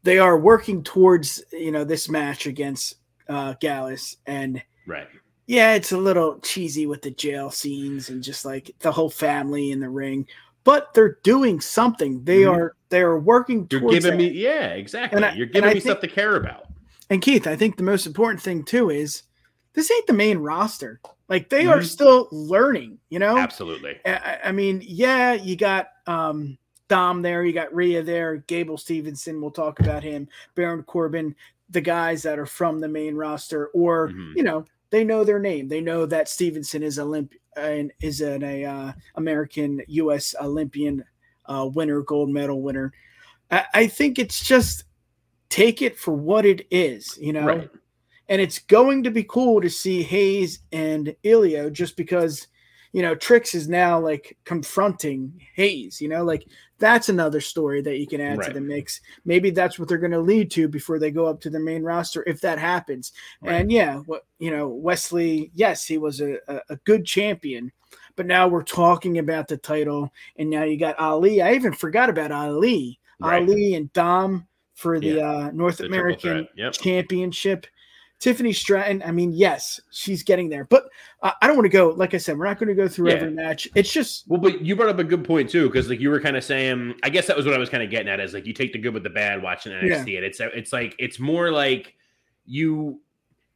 they 0.03 0.17
are 0.19 0.37
working 0.37 0.83
towards, 0.83 1.43
you 1.51 1.71
know, 1.71 1.83
this 1.83 2.09
match 2.09 2.45
against 2.47 2.95
uh 3.29 3.53
Gallus 3.59 4.17
and 4.25 4.61
Right. 4.87 5.07
yeah, 5.47 5.73
it's 5.75 5.91
a 5.91 5.97
little 5.97 6.39
cheesy 6.39 6.87
with 6.87 7.01
the 7.03 7.11
jail 7.11 7.51
scenes 7.51 8.09
and 8.09 8.23
just 8.23 8.43
like 8.43 8.71
the 8.79 8.91
whole 8.91 9.09
family 9.09 9.71
in 9.71 9.79
the 9.79 9.89
ring, 9.89 10.27
but 10.63 10.93
they're 10.93 11.19
doing 11.23 11.61
something. 11.61 12.23
They 12.23 12.41
Mhm. 12.41 12.51
are 12.53 12.75
they 12.89 13.01
are 13.01 13.19
working 13.19 13.67
You're 13.69 13.81
towards 13.81 13.95
giving 13.95 14.11
that. 14.11 14.17
me 14.17 14.29
yeah, 14.31 14.69
exactly. 14.73 15.23
I- 15.23 15.35
You're 15.35 15.45
giving 15.45 15.67
me 15.69 15.73
think- 15.75 15.83
stuff 15.85 16.01
to 16.01 16.07
care 16.07 16.35
about. 16.37 16.65
And 17.09 17.21
Keith, 17.21 17.47
I 17.47 17.55
think 17.55 17.77
the 17.77 17.83
most 17.83 18.05
important 18.05 18.41
thing 18.41 18.63
too 18.63 18.89
is 18.89 19.23
this 19.73 19.91
ain't 19.91 20.07
the 20.07 20.13
main 20.13 20.37
roster. 20.37 20.99
Like 21.29 21.49
they 21.49 21.65
are 21.65 21.79
Mhm. 21.79 21.85
still 21.85 22.27
learning, 22.31 22.99
you 23.09 23.19
know? 23.19 23.37
Absolutely. 23.37 23.97
I, 24.05 24.39
I- 24.45 24.51
mean, 24.51 24.81
yeah, 24.85 25.33
you 25.33 25.55
got 25.55 25.89
um 26.07 26.57
Dom 26.89 27.21
there, 27.21 27.43
you 27.43 27.53
got 27.53 27.73
Rhea 27.73 28.03
there, 28.03 28.37
Gable 28.37 28.77
Stevenson, 28.77 29.41
we'll 29.41 29.51
talk 29.51 29.79
about 29.79 30.03
him, 30.03 30.27
Baron 30.53 30.83
Corbin, 30.83 31.35
the 31.69 31.81
guys 31.81 32.21
that 32.23 32.37
are 32.37 32.45
from 32.45 32.79
the 32.79 32.87
main 32.89 33.15
roster, 33.15 33.67
or 33.67 34.09
Mhm. 34.09 34.35
you 34.35 34.43
know, 34.43 34.65
they 34.91 35.03
know 35.03 35.23
their 35.23 35.39
name. 35.39 35.67
They 35.67 35.81
know 35.81 36.05
that 36.05 36.29
Stevenson 36.29 36.83
is 36.83 36.99
Olymp 36.99 37.31
and 37.55 37.91
is 38.01 38.21
an 38.21 38.43
a 38.43 38.65
uh, 38.65 38.91
American 39.15 39.81
US 39.87 40.35
Olympian 40.39 41.03
uh, 41.45 41.69
winner, 41.73 42.01
gold 42.01 42.29
medal 42.29 42.61
winner. 42.61 42.93
I, 43.49 43.65
I 43.73 43.87
think 43.87 44.19
it's 44.19 44.43
just 44.43 44.83
take 45.53 45.83
it 45.83 45.99
for 45.99 46.15
what 46.15 46.47
it 46.47 46.65
is, 46.71 47.15
you 47.21 47.31
know. 47.31 47.45
Right. 47.45 47.69
And 48.27 48.41
it's 48.41 48.57
going 48.57 49.03
to 49.03 49.11
be 49.11 49.23
cool 49.23 49.61
to 49.61 49.69
see 49.69 50.01
Hayes 50.01 50.59
and 50.71 51.15
Ilja 51.23 51.71
just 51.71 51.95
because, 51.95 52.47
you 52.91 53.03
know, 53.03 53.13
Trix 53.13 53.53
is 53.53 53.67
now 53.67 53.99
like 53.99 54.35
confronting 54.45 55.39
Hayes, 55.53 56.01
you 56.01 56.07
know, 56.07 56.23
like 56.23 56.47
that's 56.79 57.09
another 57.09 57.39
story 57.39 57.81
that 57.83 57.99
you 57.99 58.07
can 58.07 58.19
add 58.19 58.41
to 58.41 58.51
the 58.51 58.61
mix. 58.61 59.01
Maybe 59.25 59.51
that's 59.51 59.77
what 59.77 59.87
they're 59.87 59.99
going 59.99 60.11
to 60.13 60.19
lead 60.19 60.49
to 60.51 60.67
before 60.67 60.97
they 60.97 61.11
go 61.11 61.27
up 61.27 61.39
to 61.41 61.51
the 61.51 61.59
main 61.59 61.83
roster 61.83 62.23
if 62.25 62.41
that 62.41 62.57
happens. 62.57 63.11
Right. 63.41 63.55
And 63.55 63.71
yeah, 63.71 63.97
what 63.97 64.25
you 64.39 64.49
know, 64.49 64.69
Wesley, 64.69 65.51
yes, 65.53 65.85
he 65.85 65.99
was 65.99 66.19
a, 66.19 66.39
a, 66.47 66.77
good 66.85 67.05
champion, 67.05 67.71
but 68.15 68.25
now 68.25 68.47
we're 68.47 68.63
talking 68.63 69.19
about 69.19 69.47
the 69.47 69.57
title, 69.57 70.11
and 70.37 70.49
now 70.49 70.63
you 70.63 70.77
got 70.77 70.97
Ali. 70.97 71.43
I 71.43 71.53
even 71.53 71.73
forgot 71.73 72.09
about 72.09 72.31
Ali, 72.31 72.99
Right. 73.19 73.41
Ali 73.41 73.75
and 73.75 73.91
Dom 73.93 74.47
for 74.73 74.99
the 74.99 75.07
Yeah. 75.07 75.29
uh, 75.31 75.51
North 75.53 75.77
The 75.77 75.85
American 75.85 76.47
yep. 76.55 76.73
Championship. 76.73 77.67
Tiffany 78.19 78.53
Stratton, 78.53 79.03
I 79.05 79.11
mean, 79.11 79.33
yes, 79.33 79.81
she's 79.91 80.23
getting 80.23 80.47
there, 80.47 80.63
but 80.63 80.85
uh, 81.23 81.31
I 81.41 81.47
don't 81.47 81.57
want 81.57 81.65
to 81.65 81.69
go. 81.69 81.89
Like 81.89 82.13
I 82.13 82.17
said, 82.17 82.37
we're 82.37 82.45
not 82.45 82.57
going 82.57 82.69
to 82.69 82.73
go 82.73 82.87
through 82.87 83.09
Yeah. 83.09 83.15
every 83.15 83.31
match. 83.31 83.67
It's 83.75 83.91
just 83.91 84.23
Well, 84.29 84.39
but 84.39 84.61
you 84.61 84.77
brought 84.77 84.87
up 84.87 84.99
a 84.99 85.03
good 85.03 85.25
point 85.25 85.49
too, 85.49 85.67
because 85.67 85.89
like 85.89 85.99
you 85.99 86.09
were 86.09 86.21
kind 86.21 86.37
of 86.37 86.43
saying, 86.43 86.95
I 87.03 87.09
guess 87.09 87.27
that 87.27 87.35
was 87.35 87.45
what 87.45 87.53
I 87.53 87.57
was 87.57 87.67
kind 87.69 87.83
of 87.83 87.89
getting 87.89 88.07
at 88.07 88.21
is 88.21 88.33
like 88.33 88.45
you 88.45 88.53
take 88.53 88.71
the 88.71 88.79
good 88.79 88.93
with 88.93 89.03
the 89.03 89.09
bad 89.09 89.43
watching 89.43 89.73
NXT, 89.73 90.15
and 90.15 90.23
it's 90.25 90.39
it's 90.39 90.71
like 90.71 90.95
it's 90.99 91.19
more 91.19 91.51
like 91.51 91.95
you 92.45 93.01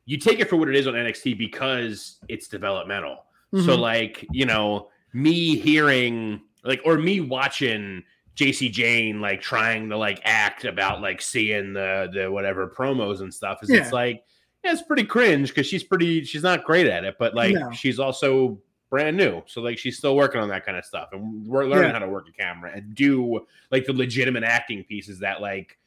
you 0.06 0.18
take 0.18 0.42
it 0.42 0.50
for 0.50 0.58
what 0.58 0.68
it 0.68 0.76
is 0.76 0.86
on 0.86 0.96
NXT 0.96 1.38
because 1.38 2.18
it's 2.28 2.50
developmental. 2.50 3.24
So 3.54 3.78
Mhm. 3.78 3.80
like 3.80 4.26
you 4.32 4.46
know 4.46 4.90
me 5.14 5.56
hearing 5.56 6.42
like 6.66 6.82
or 6.84 6.98
me 6.98 7.22
watching 7.22 8.04
Jacy 8.38 8.70
Jayne 8.70 9.20
like 9.20 9.42
trying 9.42 9.90
to 9.90 9.98
like 9.98 10.22
act 10.24 10.64
about 10.64 11.02
like 11.02 11.22
seeing 11.24 11.74
the 11.74 12.08
the 12.14 12.32
whatever 12.32 12.70
promos 12.70 13.22
and 13.22 13.34
stuff 13.34 13.64
is 13.64 13.70
Yeah. 13.72 13.80
it's 13.82 13.92
like 13.92 14.24
yeah, 14.64 14.72
it's 14.74 14.84
pretty 14.84 15.04
cringe 15.06 15.50
because 15.50 15.66
she's 15.66 15.84
pretty 15.84 16.24
she's 16.24 16.44
not 16.44 16.64
great 16.64 16.86
at 16.86 17.04
it, 17.04 17.16
but 17.18 17.34
like 17.34 17.56
No. 17.56 17.72
she's 17.72 18.00
also 18.00 18.60
brand 18.92 19.18
new. 19.18 19.42
So 19.48 19.62
like 19.62 19.80
she's 19.80 19.98
still 19.98 20.16
working 20.16 20.40
on 20.40 20.50
that 20.50 20.66
kind 20.66 20.78
of 20.78 20.86
stuff. 20.86 21.10
And 21.14 21.48
we're 21.48 21.66
learning 21.66 21.88
Yeah. 21.90 21.94
how 21.94 22.00
to 22.00 22.08
work 22.08 22.30
a 22.30 22.32
camera 22.32 22.72
and 22.76 22.94
do 22.94 23.46
like 23.72 23.86
the 23.86 23.94
legitimate 23.94 24.44
acting 24.44 24.84
pieces 24.84 25.20
that 25.20 25.42
like 25.42 25.78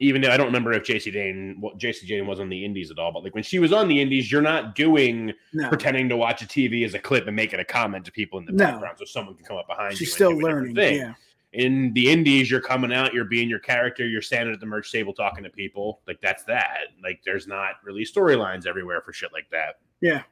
even 0.00 0.20
though 0.20 0.30
I 0.30 0.36
don't 0.36 0.46
remember 0.46 0.72
if 0.72 0.82
Jacy 0.82 1.12
Jayne 1.12 1.58
well, 1.60 1.74
Jacy 1.76 2.04
Jayne 2.08 2.26
was 2.26 2.40
on 2.40 2.48
the 2.48 2.64
indies 2.64 2.90
at 2.90 2.98
all, 2.98 3.12
but 3.12 3.22
like 3.22 3.34
when 3.34 3.44
she 3.44 3.60
was 3.60 3.72
on 3.72 3.86
the 3.86 4.00
indies, 4.00 4.32
you're 4.32 4.42
not 4.42 4.74
doing 4.74 5.32
no, 5.52 5.68
pretending 5.68 6.08
to 6.08 6.16
watch 6.16 6.42
a 6.42 6.46
TV 6.46 6.84
as 6.84 6.94
a 6.94 6.98
clip 6.98 7.28
and 7.28 7.36
making 7.36 7.60
a 7.60 7.64
comment 7.64 8.04
to 8.06 8.10
people 8.10 8.40
in 8.40 8.44
the 8.44 8.50
No. 8.50 8.64
background 8.66 8.98
so 8.98 9.04
someone 9.04 9.36
can 9.36 9.44
come 9.44 9.56
up 9.58 9.68
behind 9.68 9.92
you. 9.92 9.98
she's 9.98 10.12
still 10.12 10.30
do 10.32 10.38
a 10.38 10.40
different 10.50 10.76
learning. 10.76 10.96
Yeah, 10.96 11.14
In 11.52 11.92
the 11.92 12.10
indies, 12.10 12.50
you're 12.50 12.60
coming 12.62 12.92
out, 12.92 13.12
you're 13.12 13.26
being 13.26 13.48
your 13.48 13.58
character, 13.58 14.06
you're 14.06 14.22
standing 14.22 14.54
at 14.54 14.60
the 14.60 14.66
merch 14.66 14.90
table 14.90 15.12
talking 15.12 15.44
to 15.44 15.50
people. 15.50 16.00
Like 16.06 16.20
that's 16.22 16.44
that. 16.44 16.78
Like 17.02 17.20
there's 17.26 17.46
not 17.46 17.74
really 17.84 18.04
storylines 18.04 18.66
everywhere 18.66 19.02
for 19.02 19.12
shit 19.12 19.32
like 19.34 19.50
that. 19.50 19.80
yeah, 20.00 20.22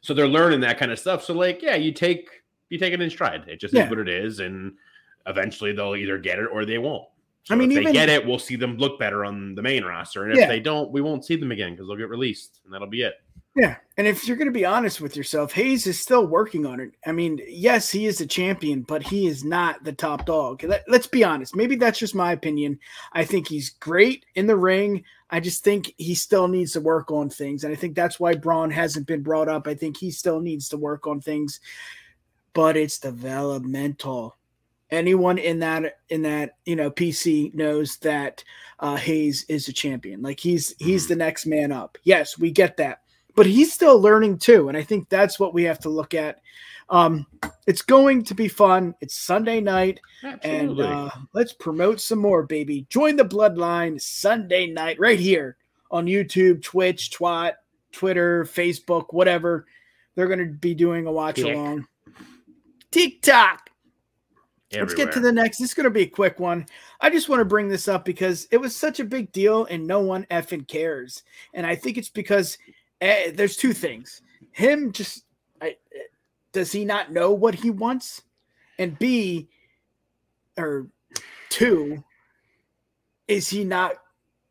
So 0.00 0.12
they're 0.12 0.26
learning 0.26 0.60
that 0.60 0.76
kind 0.78 0.90
of 0.90 0.98
stuff. 0.98 1.22
So 1.24 1.34
like, 1.34 1.62
yeah, 1.62 1.76
you 1.76 1.92
take 1.92 2.28
you 2.68 2.78
take 2.78 2.92
it 2.92 3.00
in 3.00 3.08
stride. 3.10 3.44
It 3.46 3.60
just 3.60 3.72
Yeah. 3.74 3.84
is 3.84 3.90
what 3.90 4.00
it 4.00 4.08
is, 4.08 4.40
and 4.40 4.72
eventually 5.26 5.72
they'll 5.72 5.94
either 5.94 6.18
get 6.18 6.40
it 6.40 6.46
or 6.52 6.64
they 6.64 6.78
won't. 6.78 7.06
So 7.44 7.54
I 7.54 7.58
mean, 7.58 7.70
if 7.70 7.78
even- 7.78 7.84
they 7.84 7.92
get 7.92 8.08
it, 8.08 8.26
we'll 8.26 8.40
see 8.40 8.56
them 8.56 8.76
look 8.76 8.98
better 8.98 9.24
on 9.24 9.54
the 9.54 9.62
main 9.62 9.84
roster, 9.84 10.24
and 10.24 10.32
if 10.32 10.38
Yeah. 10.38 10.48
they 10.48 10.58
don't, 10.58 10.90
we 10.90 11.00
won't 11.00 11.24
see 11.24 11.36
them 11.36 11.52
again 11.52 11.72
because 11.74 11.86
they'll 11.86 11.96
get 11.96 12.08
released, 12.08 12.58
and 12.64 12.74
that'll 12.74 12.88
be 12.88 13.02
it. 13.02 13.14
Yeah. 13.56 13.76
And 13.96 14.06
if 14.06 14.28
you're 14.28 14.36
going 14.36 14.46
to 14.46 14.52
be 14.52 14.66
honest 14.66 15.00
with 15.00 15.16
yourself, 15.16 15.50
Hayes 15.52 15.86
is 15.86 15.98
still 15.98 16.26
working 16.26 16.66
on 16.66 16.78
it. 16.78 16.92
I 17.06 17.12
mean, 17.12 17.40
yes, 17.48 17.90
he 17.90 18.04
is 18.04 18.20
a 18.20 18.26
champion, 18.26 18.82
but 18.82 19.02
he 19.02 19.26
is 19.26 19.44
not 19.44 19.82
the 19.82 19.94
top 19.94 20.26
dog. 20.26 20.62
Let, 20.62 20.84
let's 20.86 21.06
be 21.06 21.24
honest. 21.24 21.56
Maybe 21.56 21.74
that's 21.74 21.98
just 21.98 22.14
my 22.14 22.32
opinion. 22.32 22.78
I 23.14 23.24
think 23.24 23.48
he's 23.48 23.70
great 23.70 24.26
in 24.34 24.46
the 24.46 24.56
ring. 24.56 25.02
I 25.30 25.40
just 25.40 25.64
think 25.64 25.94
he 25.96 26.14
still 26.14 26.48
needs 26.48 26.72
to 26.72 26.80
work 26.82 27.10
on 27.10 27.30
things, 27.30 27.64
and 27.64 27.72
I 27.72 27.76
think 27.76 27.96
that's 27.96 28.20
why 28.20 28.34
Bron 28.34 28.70
hasn't 28.70 29.06
been 29.06 29.22
brought 29.22 29.48
up. 29.48 29.66
I 29.66 29.74
think 29.74 29.96
he 29.96 30.10
still 30.10 30.38
needs 30.40 30.68
to 30.68 30.76
work 30.76 31.06
on 31.06 31.20
things, 31.22 31.60
but 32.52 32.76
it's 32.76 32.98
developmental. 32.98 34.36
Anyone 34.90 35.38
in 35.38 35.58
that 35.60 35.98
in 36.10 36.22
that 36.22 36.58
you 36.64 36.76
know 36.76 36.90
PC 36.92 37.52
knows 37.54 37.96
that 37.98 38.44
uh, 38.78 38.96
Hayes 38.96 39.44
is 39.48 39.66
a 39.66 39.72
champion. 39.72 40.22
Like 40.22 40.38
he's 40.38 40.76
he's 40.78 41.08
the 41.08 41.16
next 41.16 41.46
man 41.46 41.72
up. 41.72 41.98
Yes, 42.04 42.38
we 42.38 42.52
get 42.52 42.76
that, 42.76 43.00
but 43.36 43.46
he's 43.46 43.72
still 43.72 44.00
learning 44.00 44.38
too, 44.38 44.68
and 44.68 44.76
I 44.76 44.82
think 44.82 45.08
that's 45.08 45.38
what 45.38 45.54
we 45.54 45.62
have 45.64 45.78
to 45.80 45.88
look 45.88 46.14
at. 46.14 46.40
Um, 46.88 47.26
it's 47.66 47.82
going 47.82 48.24
to 48.24 48.34
be 48.34 48.48
fun. 48.48 48.94
It's 49.00 49.16
Sunday 49.16 49.60
night, 49.60 50.00
and 50.42 50.80
uh, 50.80 51.10
let's 51.32 51.52
promote 51.52 52.00
some 52.00 52.18
more, 52.18 52.42
baby. 52.44 52.86
Join 52.88 53.16
the 53.16 53.24
Bloodline 53.24 54.00
Sunday 54.00 54.68
night 54.68 54.98
right 54.98 55.18
here 55.18 55.56
on 55.90 56.06
YouTube, 56.06 56.62
Twitch, 56.62 57.10
Twat, 57.10 57.54
Twitter, 57.92 58.44
Facebook, 58.44 59.12
whatever. 59.12 59.66
They're 60.14 60.28
going 60.28 60.38
to 60.38 60.46
be 60.46 60.74
doing 60.74 61.06
a 61.06 61.12
watch 61.12 61.38
along. 61.40 61.86
TikTok. 62.90 63.70
Let's 64.72 64.94
get 64.94 65.12
to 65.12 65.20
the 65.20 65.32
next. 65.32 65.58
This 65.58 65.70
is 65.70 65.74
going 65.74 65.84
to 65.84 65.90
be 65.90 66.02
a 66.02 66.08
quick 66.08 66.40
one. 66.40 66.66
I 67.00 67.10
just 67.10 67.28
want 67.28 67.40
to 67.40 67.44
bring 67.44 67.68
this 67.68 67.88
up 67.88 68.04
because 68.04 68.48
it 68.50 68.56
was 68.56 68.74
such 68.74 68.98
a 69.00 69.04
big 69.04 69.30
deal 69.32 69.64
and 69.66 69.86
no 69.86 70.00
one 70.00 70.26
effing 70.30 70.66
cares. 70.66 71.22
And 71.54 71.66
I 71.66 71.76
think 71.76 71.98
it's 71.98 72.08
because 72.08 72.58
there's 73.00 73.56
two 73.56 73.72
things. 73.72 74.22
Him 74.52 74.92
just, 74.92 75.24
I, 75.60 75.76
eh, 75.94 75.98
does 76.52 76.72
he 76.72 76.84
not 76.84 77.12
know 77.12 77.32
what 77.32 77.54
he 77.54 77.70
wants? 77.70 78.22
And 78.78 78.98
B, 78.98 79.48
or 80.58 80.88
two, 81.48 82.02
is 83.28 83.48
he 83.48 83.64
not 83.64 83.94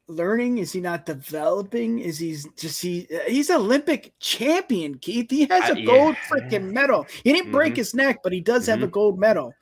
learning? 0.08 0.60
Is 0.60 0.72
he 0.72 0.82
not 0.82 1.06
developing? 1.06 2.00
Is 2.00 2.20
he 2.20 2.38
just 2.58 2.82
he? 2.82 3.08
He's 3.28 3.50
Olympic 3.50 4.14
champion, 4.20 4.98
Keith. 4.98 5.30
He 5.30 5.46
has 5.46 5.70
Uh, 5.70 5.74
a 5.74 5.86
gold 5.86 6.16
yeah. 6.16 6.30
freaking 6.30 6.72
medal. 6.72 7.08
He 7.24 7.34
didn't 7.34 7.52
break 7.52 7.74
Mhm. 7.74 7.78
his 7.78 7.94
neck, 7.94 8.20
but 8.24 8.34
he 8.34 8.42
does 8.42 8.68
have 8.68 8.84
a 8.84 8.88
Mhm. 8.88 8.92
gold 8.92 9.20
medal. 9.20 9.54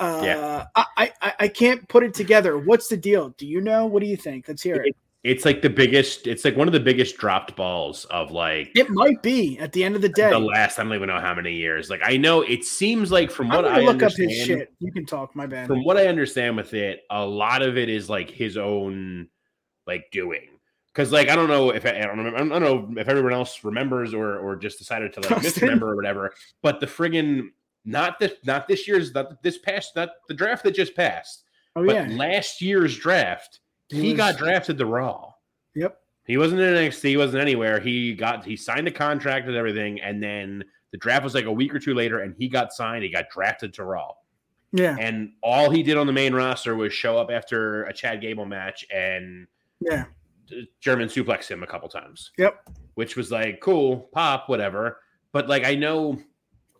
Uh, 0.00 0.22
Yeah. 0.24 0.64
I, 0.74 1.12
I 1.22 1.34
I 1.40 1.48
can't 1.48 1.88
put 1.88 2.02
it 2.02 2.14
together. 2.14 2.58
What's 2.58 2.88
the 2.88 2.96
deal? 2.96 3.30
Do 3.30 3.46
you 3.46 3.60
know? 3.60 3.86
What 3.86 4.00
do 4.02 4.06
you 4.06 4.16
think? 4.16 4.48
Let's 4.48 4.62
hear 4.62 4.76
it. 4.76 4.96
It's 5.24 5.46
like 5.46 5.62
the 5.62 5.70
biggest. 5.70 6.26
It's 6.26 6.44
like 6.44 6.54
one 6.54 6.68
of 6.68 6.74
the 6.74 6.80
biggest 6.80 7.16
dropped 7.16 7.56
balls 7.56 8.04
of 8.06 8.30
like 8.30 8.70
It 8.74 8.90
might 8.90 9.22
be 9.22 9.58
at 9.58 9.72
the 9.72 9.82
end 9.82 9.96
of 9.96 10.02
the 10.02 10.10
day. 10.10 10.28
the 10.28 10.38
last. 10.38 10.78
I 10.78 10.84
don't 10.84 10.92
even 10.92 11.08
know 11.08 11.18
how 11.18 11.34
many 11.34 11.54
years. 11.54 11.88
Like 11.88 12.02
I 12.04 12.18
know 12.18 12.42
it 12.42 12.62
seems 12.62 13.10
like 13.10 13.30
from 13.30 13.48
what 13.48 13.64
I 13.64 13.80
look 13.80 13.96
up 13.96 14.12
understand, 14.12 14.30
his 14.30 14.46
shit. 14.46 14.74
You 14.80 14.92
can 14.92 15.06
talk. 15.06 15.34
My 15.34 15.46
bad. 15.46 15.66
from 15.66 15.82
what 15.82 15.96
I 15.96 16.08
understand 16.08 16.56
with 16.56 16.74
it, 16.74 17.04
a 17.10 17.24
lot 17.24 17.62
of 17.62 17.78
it 17.78 17.88
is 17.88 18.10
like 18.10 18.28
his 18.28 18.58
own 18.58 19.28
like 19.86 20.04
doing. 20.12 20.48
Because 20.88 21.10
like 21.10 21.30
I 21.30 21.36
don't 21.36 21.48
know 21.48 21.70
if 21.70 21.86
I 21.86 21.92
don't 21.92 22.18
remember, 22.18 22.36
I 22.36 22.60
don't 22.60 22.62
know 22.62 23.00
if 23.00 23.08
everyone 23.08 23.32
else 23.32 23.64
remembers 23.64 24.12
or 24.12 24.38
or 24.38 24.56
just 24.56 24.78
decided 24.78 25.14
to 25.14 25.20
like 25.20 25.42
misremember 25.42 25.92
or 25.92 25.96
whatever. 25.96 26.34
But 26.62 26.80
the 26.80 26.86
friggin' 26.86 27.48
not 27.86 28.18
this 28.18 28.32
not 28.44 28.68
this 28.68 28.86
year's 28.86 29.14
not 29.14 29.42
this 29.42 29.56
past 29.56 29.96
not 29.96 30.10
the 30.28 30.34
draft 30.34 30.64
that 30.64 30.74
just 30.74 30.94
passed, 30.94 31.44
oh 31.76 31.86
but 31.86 31.94
yeah. 31.94 32.14
last 32.14 32.60
year's 32.60 32.96
draft 32.96 33.60
He 33.88 34.00
he, 34.00 34.08
was- 34.12 34.16
got 34.16 34.36
drafted 34.38 34.78
to 34.78 34.86
Raw. 34.86 35.32
Yep. 35.74 35.98
He 36.26 36.36
wasn't 36.38 36.60
in 36.62 36.74
NXT, 36.74 37.08
he 37.10 37.16
wasn't 37.16 37.42
anywhere. 37.42 37.80
He 37.80 38.14
got 38.14 38.44
he 38.44 38.56
signed 38.56 38.88
a 38.88 38.90
contract 38.90 39.46
and 39.46 39.56
everything, 39.56 40.00
and 40.00 40.22
then 40.22 40.64
the 40.90 40.98
draft 40.98 41.22
was 41.24 41.34
like 41.34 41.44
a 41.44 41.52
week 41.52 41.74
or 41.74 41.78
two 41.78 41.92
later, 41.94 42.20
and 42.20 42.34
he 42.38 42.48
got 42.48 42.72
signed. 42.72 43.04
He 43.04 43.10
got 43.10 43.28
drafted 43.28 43.74
to 43.74 43.84
Raw. 43.84 44.12
Yeah. 44.72 44.96
And 44.98 45.32
all 45.42 45.70
he 45.70 45.82
did 45.82 45.96
on 45.98 46.06
the 46.06 46.12
main 46.12 46.34
roster 46.34 46.74
was 46.76 46.92
show 46.94 47.18
up 47.18 47.30
after 47.30 47.84
a 47.84 47.92
Chad 47.92 48.20
Gable 48.20 48.46
match 48.46 48.86
and 48.92 49.46
Yeah. 49.80 50.06
German 50.80 51.08
suplex 51.08 51.48
him 51.48 51.62
a 51.62 51.66
couple 51.66 51.88
times. 51.88 52.30
Yep. 52.38 52.68
Which 52.94 53.16
was 53.16 53.30
like 53.30 53.60
cool, 53.60 54.08
pop, 54.12 54.48
whatever. 54.48 55.00
But 55.32 55.48
like 55.48 55.64
I 55.64 55.74
know, 55.74 56.18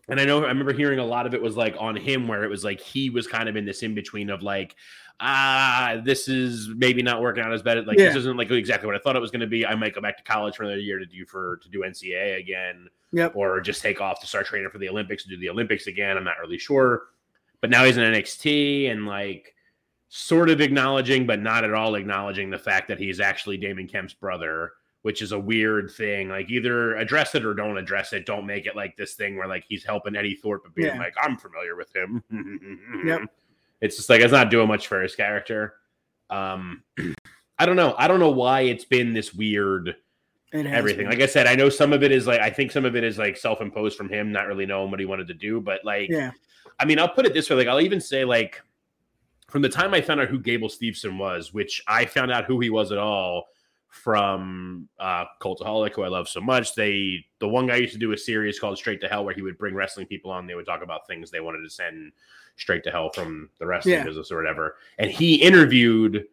and 0.07 0.19
I 0.19 0.25
know 0.25 0.43
I 0.43 0.47
remember 0.47 0.73
hearing 0.73 0.99
a 0.99 1.05
lot 1.05 1.25
of 1.25 1.33
it 1.33 1.41
was 1.41 1.55
like 1.57 1.75
on 1.79 1.95
him 1.95 2.27
where 2.27 2.43
it 2.43 2.49
was 2.49 2.63
like 2.63 2.79
he 2.79 3.09
was 3.09 3.27
kind 3.27 3.49
of 3.49 3.55
in 3.55 3.65
this 3.65 3.83
in 3.83 3.95
between 3.95 4.29
of 4.29 4.41
like, 4.43 4.75
ah, 5.19 6.01
this 6.03 6.27
is 6.27 6.69
maybe 6.75 7.01
not 7.01 7.21
working 7.21 7.43
out 7.43 7.53
as 7.53 7.61
bad. 7.61 7.85
Like 7.87 7.97
Yeah. 7.97 8.05
this 8.07 8.17
isn't 8.17 8.37
like 8.37 8.51
exactly 8.51 8.85
what 8.87 8.95
I 8.95 8.99
thought 8.99 9.15
it 9.15 9.21
was 9.21 9.31
going 9.31 9.41
to 9.41 9.47
be. 9.47 9.65
I 9.65 9.75
might 9.75 9.95
go 9.95 10.01
back 10.01 10.17
to 10.17 10.23
college 10.23 10.55
for 10.55 10.63
another 10.63 10.79
year 10.79 10.99
to 10.99 11.05
do 11.05 11.25
for 11.25 11.57
to 11.63 11.69
do 11.69 11.79
NCAA 11.79 12.39
again 12.39 12.87
Yep. 13.13 13.35
or 13.35 13.61
just 13.61 13.81
take 13.81 14.01
off 14.01 14.19
to 14.21 14.27
start 14.27 14.45
training 14.45 14.69
for 14.69 14.77
the 14.77 14.89
Olympics 14.89 15.23
and 15.23 15.31
do 15.31 15.37
the 15.39 15.49
Olympics 15.49 15.87
again. 15.87 16.17
I'm 16.17 16.23
not 16.25 16.39
really 16.41 16.57
sure. 16.57 17.03
But 17.61 17.69
now 17.69 17.85
he's 17.85 17.97
in 17.97 18.03
NXT 18.03 18.91
and 18.91 19.05
like 19.07 19.53
sort 20.09 20.49
of 20.49 20.61
acknowledging, 20.61 21.25
but 21.25 21.41
not 21.41 21.63
at 21.63 21.73
all 21.73 21.95
acknowledging 21.95 22.49
the 22.49 22.59
fact 22.59 22.87
that 22.89 22.99
he's 22.99 23.19
actually 23.19 23.57
Damon 23.57 23.87
Kemp's 23.87 24.13
brother, 24.13 24.73
which 25.05 25.21
is 25.21 25.33
a 25.33 25.39
weird 25.39 25.91
thing. 25.91 26.29
Like 26.29 26.49
either 26.49 26.95
address 26.95 27.35
it 27.35 27.45
or 27.45 27.53
don't 27.53 27.77
address 27.77 28.11
it. 28.11 28.25
Don't 28.25 28.43
make 28.43 28.65
it 28.65 28.75
like 28.75 28.97
this 28.97 29.13
thing 29.13 29.37
where 29.37 29.47
like 29.47 29.63
he's 29.69 29.83
helping 29.83 30.15
Eddie 30.15 30.33
Thorpe 30.33 30.63
but 30.63 30.73
being 30.73 30.87
Yeah. 30.87 30.97
like, 30.97 31.13
I'm 31.21 31.37
familiar 31.37 31.75
with 31.75 31.95
him. 31.95 32.23
Yep. 33.05 33.21
It's 33.81 33.97
just 33.97 34.09
like 34.09 34.21
it's 34.21 34.31
not 34.31 34.49
doing 34.49 34.67
much 34.67 34.87
for 34.87 35.03
his 35.03 35.15
character. 35.15 35.75
Um 36.31 36.81
I 37.59 37.67
don't 37.67 37.75
know. 37.75 37.93
I 37.99 38.07
don't 38.07 38.19
know 38.19 38.31
why 38.31 38.61
it's 38.61 38.83
been 38.85 39.13
this 39.13 39.31
weird 39.31 39.95
everything. 40.51 41.01
been. 41.01 41.09
Like 41.11 41.21
I 41.21 41.27
said, 41.27 41.45
I 41.45 41.53
know 41.53 41.69
some 41.69 41.93
of 41.93 42.01
it 42.01 42.11
is 42.11 42.25
like 42.25 42.41
I 42.41 42.49
think 42.49 42.71
some 42.71 42.83
of 42.83 42.95
it 42.95 43.03
is 43.03 43.19
like 43.19 43.37
self-imposed 43.37 43.95
from 43.95 44.09
him, 44.09 44.31
not 44.31 44.47
really 44.47 44.65
knowing 44.65 44.89
what 44.89 44.99
he 44.99 45.05
wanted 45.05 45.27
to 45.27 45.35
do. 45.35 45.61
But 45.61 45.85
like, 45.85 46.09
yeah. 46.09 46.31
I 46.79 46.85
mean, 46.85 46.97
I'll 46.97 47.09
put 47.13 47.27
it 47.27 47.35
this 47.35 47.47
way: 47.47 47.57
like 47.57 47.67
I'll 47.67 47.79
even 47.79 48.01
say 48.01 48.25
like 48.25 48.59
from 49.51 49.61
the 49.61 49.69
time 49.69 49.93
I 49.93 50.01
found 50.01 50.19
out 50.19 50.29
who 50.29 50.39
Gable 50.39 50.67
Steveson 50.67 51.19
was, 51.19 51.53
which 51.53 51.83
I 51.87 52.05
found 52.05 52.31
out 52.31 52.45
who 52.45 52.59
he 52.59 52.71
was 52.71 52.91
at 52.91 52.97
all 52.97 53.49
from 53.95 54.89
uh 54.99 55.23
Cultaholic, 55.41 55.93
who 55.95 56.03
I 56.03 56.09
love 56.09 56.27
so 56.27 56.41
much. 56.41 56.75
They 56.75 57.25
the 57.39 57.47
one 57.47 57.65
guy 57.67 57.77
used 57.77 57.93
to 57.93 57.99
do 57.99 58.11
a 58.11 58.17
series 58.17 58.59
called 58.59 58.77
Straight 58.77 58.99
to 59.01 59.07
Hell 59.07 59.23
where 59.25 59.33
he 59.33 59.41
would 59.41 59.57
bring 59.57 59.73
wrestling 59.73 60.05
people 60.05 60.31
on. 60.31 60.45
They 60.47 60.53
would 60.55 60.65
talk 60.65 60.83
about 60.83 61.07
things 61.07 61.31
they 61.31 61.39
wanted 61.39 61.63
to 61.63 61.69
send 61.69 62.11
straight 62.57 62.83
to 62.83 62.91
hell 62.91 63.09
from 63.13 63.49
the 63.59 63.65
wrestling 63.65 63.95
Yeah. 63.95 64.03
business 64.03 64.31
or 64.31 64.37
whatever. 64.37 64.75
And 64.99 65.09
he 65.09 65.35
interviewed 65.35 66.25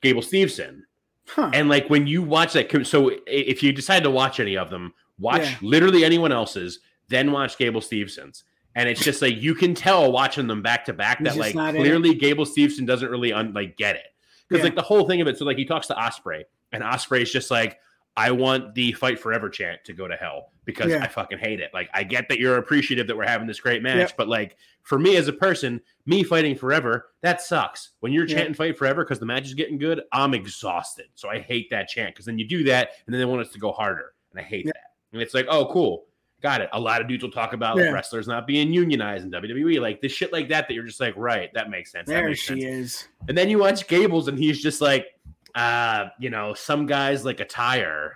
Gable 0.00 0.22
Steveson. 0.22 0.82
Huh. 1.28 1.50
And 1.52 1.68
like 1.68 1.88
when 1.88 2.06
you 2.06 2.22
watch 2.22 2.54
that, 2.54 2.86
so 2.86 3.10
if 3.26 3.62
you 3.62 3.72
decide 3.72 4.02
to 4.02 4.10
watch 4.10 4.40
any 4.40 4.56
of 4.56 4.70
them, 4.70 4.92
watch 5.18 5.42
Yeah. 5.42 5.56
literally 5.62 6.04
anyone 6.04 6.32
else's, 6.32 6.80
then 7.08 7.30
watch 7.30 7.56
Gable 7.58 7.80
Stevenson's. 7.80 8.44
And 8.74 8.88
it's 8.88 9.02
just 9.04 9.20
like 9.22 9.36
you 9.40 9.54
can 9.54 9.74
tell 9.74 10.10
watching 10.12 10.46
them 10.46 10.62
back 10.62 10.84
to 10.86 10.92
back 10.92 11.22
that 11.24 11.36
like 11.36 11.54
not 11.54 11.74
in 11.74 11.80
it. 11.82 11.84
clearly 11.84 12.14
Gable 12.14 12.46
Stevenson 12.46 12.86
doesn't 12.86 13.10
really 13.10 13.32
un- 13.32 13.52
like 13.52 13.76
get 13.76 13.96
it 13.96 14.06
because 14.48 14.60
Yeah. 14.60 14.64
like 14.64 14.74
the 14.76 14.82
whole 14.82 15.06
thing 15.06 15.20
of 15.20 15.26
it. 15.28 15.36
So 15.38 15.44
like 15.44 15.56
he 15.58 15.64
talks 15.64 15.86
to 15.88 15.94
Ospreay, 15.94 16.44
and 16.72 16.82
Ospreay 16.82 17.22
is 17.22 17.32
just 17.32 17.50
like, 17.50 17.78
"I 18.16 18.30
want 18.30 18.74
the 18.74 18.92
fight 18.92 19.18
forever 19.18 19.48
chant 19.48 19.80
to 19.84 19.92
go 19.92 20.06
to 20.08 20.16
hell 20.16 20.52
because 20.64 20.90
Yeah. 20.90 21.02
I 21.02 21.08
fucking 21.08 21.38
hate 21.38 21.60
it." 21.60 21.70
Like 21.74 21.88
I 21.94 22.02
get 22.04 22.28
that 22.28 22.38
you're 22.38 22.56
appreciative 22.56 23.06
that 23.06 23.16
we're 23.16 23.26
having 23.26 23.46
this 23.46 23.60
great 23.60 23.82
match, 23.82 23.98
Yep. 23.98 24.16
but 24.16 24.28
like 24.28 24.56
for 24.82 24.98
me 24.98 25.16
as 25.16 25.28
a 25.28 25.32
person, 25.32 25.80
me 26.06 26.22
fighting 26.22 26.54
forever 26.56 27.10
that 27.22 27.40
sucks. 27.40 27.90
When 28.00 28.12
you're 28.12 28.26
chanting 28.26 28.54
fight 28.54 28.76
forever 28.78 29.04
because 29.04 29.18
the 29.18 29.26
match 29.26 29.44
is 29.44 29.54
getting 29.54 29.78
good, 29.78 30.02
I'm 30.12 30.34
exhausted. 30.34 31.06
So 31.14 31.28
I 31.28 31.38
hate 31.38 31.70
that 31.70 31.88
chant 31.88 32.14
because 32.14 32.26
then 32.26 32.38
you 32.38 32.46
do 32.46 32.64
that 32.64 32.90
and 33.06 33.12
then 33.14 33.20
they 33.20 33.24
want 33.26 33.40
us 33.42 33.52
to 33.52 33.58
go 33.58 33.72
harder, 33.72 34.14
and 34.32 34.40
I 34.40 34.42
hate 34.42 34.66
Yeah. 34.66 34.72
that. 34.74 34.84
And 35.12 35.20
it's 35.20 35.34
like, 35.34 35.46
oh, 35.48 35.66
cool. 35.72 36.06
Got 36.40 36.62
it. 36.62 36.70
A 36.72 36.80
lot 36.80 37.02
of 37.02 37.08
dudes 37.08 37.22
will 37.22 37.30
talk 37.30 37.52
about 37.52 37.76
Yeah. 37.76 37.90
wrestlers 37.90 38.26
not 38.26 38.46
being 38.46 38.72
unionized 38.72 39.24
in 39.24 39.30
WWE, 39.30 39.78
like 39.78 40.00
this 40.00 40.12
shit 40.12 40.32
like 40.32 40.48
that. 40.48 40.68
That 40.68 40.74
you're 40.74 40.84
just 40.86 40.98
like, 41.00 41.12
right, 41.16 41.52
that 41.52 41.68
makes 41.68 41.92
sense. 41.92 42.06
that 42.08 42.14
there 42.14 42.28
makes 42.28 42.40
she 42.40 42.62
sense. 42.62 42.64
is. 42.64 43.08
And 43.28 43.36
then 43.36 43.50
you 43.50 43.58
watch 43.58 43.86
Gables, 43.88 44.26
and 44.28 44.38
he's 44.38 44.62
just 44.62 44.80
like, 44.80 45.08
uh, 45.54 46.06
you 46.18 46.30
know, 46.30 46.54
some 46.54 46.86
guys 46.86 47.24
like 47.24 47.40
a 47.40 47.44
tire. 47.44 48.14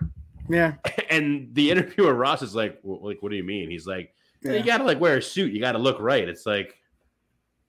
Yeah. 0.48 0.74
And 1.10 1.54
the 1.54 1.70
interviewer 1.70 2.14
Ross 2.14 2.42
is 2.42 2.54
like, 2.56 2.80
like, 2.82 3.22
what 3.22 3.30
do 3.30 3.36
you 3.36 3.44
mean? 3.44 3.70
He's 3.70 3.86
like, 3.86 4.12
Yeah. 4.42 4.52
you 4.54 4.64
got 4.64 4.78
to 4.78 4.84
like 4.84 4.98
wear 5.00 5.18
a 5.18 5.22
suit. 5.22 5.52
You 5.52 5.60
got 5.60 5.72
to 5.72 5.78
look 5.78 6.00
right. 6.00 6.28
It's 6.28 6.44
like, 6.46 6.76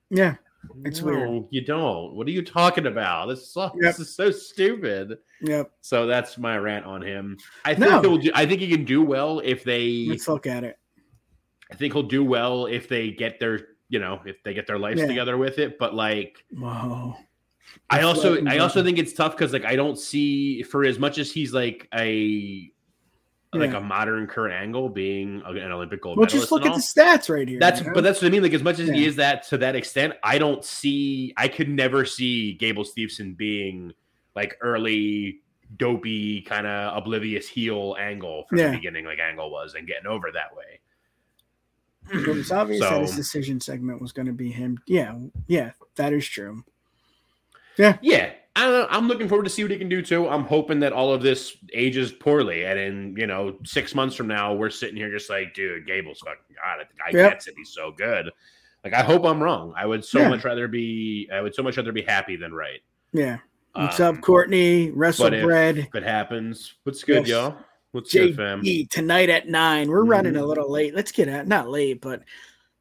Yeah. 0.09 0.35
It's 0.83 1.01
no, 1.01 1.05
weird. 1.05 1.43
You 1.51 1.61
don't. 1.63 2.15
What 2.15 2.25
are 2.27 2.31
you 2.31 2.43
talking 2.43 2.87
about? 2.87 3.27
This 3.27 3.51
sucks. 3.53 3.75
Yep. 3.79 3.83
This 3.97 3.99
is 4.07 4.15
so 4.15 4.31
stupid. 4.31 5.19
Yep. 5.41 5.71
So 5.81 6.07
that's 6.07 6.39
my 6.39 6.57
rant 6.57 6.85
on 6.85 7.03
him. 7.03 7.37
I 7.65 7.75
think 7.75 7.91
No. 7.91 8.01
he'll. 8.01 8.17
Do, 8.17 8.31
I 8.33 8.47
think 8.47 8.61
he 8.61 8.67
can 8.69 8.83
do 8.83 9.03
well 9.03 9.41
if 9.41 9.63
they. 9.63 10.07
Let's 10.09 10.27
look 10.27 10.47
at 10.47 10.63
it. 10.63 10.79
I 11.71 11.75
think 11.75 11.93
he'll 11.93 12.01
do 12.03 12.23
well 12.25 12.65
if 12.65 12.89
they 12.89 13.11
get 13.11 13.39
their. 13.39 13.59
You 13.89 13.99
know, 13.99 14.19
if 14.25 14.41
they 14.43 14.55
get 14.55 14.65
their 14.65 14.79
lives 14.79 15.01
Yeah. 15.01 15.05
together 15.07 15.37
with 15.37 15.59
it. 15.59 15.77
But 15.77 15.93
like, 15.93 16.43
Whoa. 16.49 17.15
I 17.89 18.01
also 18.01 18.43
I 18.45 18.57
also 18.59 18.83
think 18.83 18.97
it's 18.97 19.13
tough 19.13 19.37
because 19.37 19.53
like 19.53 19.65
I 19.65 19.75
don't 19.75 19.97
see 19.97 20.63
for 20.63 20.83
as 20.85 20.97
much 20.99 21.17
as 21.17 21.31
he's 21.31 21.53
like 21.53 21.87
a 21.93 22.71
like 23.53 23.71
Yeah. 23.71 23.77
a 23.77 23.81
modern 23.81 24.27
Kurt 24.27 24.51
Angle 24.51 24.89
being 24.89 25.41
an 25.45 25.71
Olympic 25.71 26.01
gold 26.01 26.17
Well, 26.17 26.25
medalist. 26.25 26.43
just 26.49 26.51
look 26.51 26.65
at 26.65 26.73
the 26.73 26.79
stats 26.81 27.29
right 27.33 27.47
here. 27.47 27.59
That's 27.59 27.81
but 27.81 28.03
that's 28.03 28.21
what 28.21 28.27
I 28.27 28.31
mean. 28.31 28.41
Like 28.43 28.53
as 28.53 28.63
much 28.63 28.79
as 28.79 28.89
he 28.89 29.05
is 29.05 29.15
that 29.17 29.43
to 29.49 29.57
that 29.59 29.75
extent, 29.75 30.13
I 30.23 30.37
don't 30.37 30.63
see 30.65 31.33
I 31.37 31.47
could 31.47 31.69
never 31.69 32.05
see 32.05 32.53
Gable 32.53 32.83
Steveson 32.83 33.37
being 33.37 33.93
like 34.35 34.57
early 34.61 35.41
dopey 35.77 36.41
kind 36.41 36.67
of 36.67 36.97
oblivious 36.97 37.47
heel 37.47 37.95
angle 37.99 38.45
from 38.49 38.59
Yeah. 38.59 38.71
the 38.71 38.77
beginning 38.77 39.05
like 39.05 39.19
angle 39.19 39.49
was 39.51 39.73
and 39.75 39.87
getting 39.87 40.07
over 40.07 40.31
that 40.31 40.55
way. 40.55 40.79
it 42.11 42.27
was 42.35 42.51
obvious 42.51 42.81
that 42.81 43.01
his 43.01 43.15
decision 43.15 43.59
segment 43.59 44.01
was 44.01 44.11
going 44.11 44.27
to 44.27 44.33
be 44.33 44.51
him. 44.51 44.77
Yeah. 44.87 45.17
Yeah. 45.47 45.71
That 45.95 46.13
is 46.13 46.27
true. 46.27 46.63
Yeah, 47.77 47.97
Yeah. 48.01 48.31
I 48.57 48.61
don't 48.63 48.71
know. 48.71 48.87
I'm 48.89 49.07
looking 49.09 49.27
forward 49.27 49.43
to 49.43 49.49
see 49.49 49.63
what 49.63 49.71
he 49.71 49.77
can 49.77 49.89
do 49.89 50.01
too. 50.01 50.29
I'm 50.29 50.45
hoping 50.45 50.79
that 50.79 50.93
all 50.93 51.11
of 51.13 51.21
this 51.21 51.57
ages 51.73 52.13
poorly, 52.13 52.63
and 52.63 52.79
in 52.79 53.15
you 53.17 53.27
know 53.27 53.57
six 53.65 53.93
months 53.93 54.15
from 54.15 54.27
now, 54.27 54.53
we're 54.53 54.69
sitting 54.69 54.95
here 54.95 55.11
just 55.11 55.29
like, 55.29 55.53
dude, 55.53 55.85
Gable's 55.85 56.19
fucking 56.19 56.55
god. 56.55 56.85
The 56.89 57.11
guy 57.11 57.19
Yep. 57.19 57.31
gets 57.33 57.47
it. 57.47 57.55
He's 57.57 57.73
so 57.73 57.91
good. 57.91 58.29
Like, 58.85 58.93
I 58.93 59.01
hope 59.03 59.25
I'm 59.25 59.43
wrong. 59.43 59.73
I 59.75 59.85
would 59.85 60.05
so 60.05 60.19
Yeah. 60.19 60.29
much 60.29 60.45
rather 60.45 60.69
be. 60.69 61.27
I 61.33 61.41
would 61.41 61.53
so 61.53 61.63
much 61.63 61.75
rather 61.75 61.91
be 61.91 62.03
happy 62.03 62.37
than 62.37 62.53
right. 62.53 62.79
Yeah. 63.11 63.39
What's 63.73 63.99
Um, 63.99 64.15
up, 64.17 64.21
Courtney? 64.23 64.89
Wrestle 64.91 65.31
bread. 65.31 65.79
If 65.79 65.93
it 65.95 66.03
happens, 66.03 66.75
what's 66.83 67.03
good, 67.03 67.27
Yes. 67.27 67.29
y'all? 67.29 67.57
What's 67.91 68.13
good, 68.13 68.37
fam? 68.37 68.61
Tonight 68.89 69.29
at 69.29 69.49
nine. 69.49 69.89
We're 69.89 70.05
running 70.05 70.37
a 70.37 70.41
Mhm. 70.41 70.47
little 70.47 70.71
late. 70.71 70.95
Let's 70.95 71.11
get 71.11 71.27
out. 71.27 71.45
Not 71.45 71.67
late, 71.69 71.99
but 71.99 72.23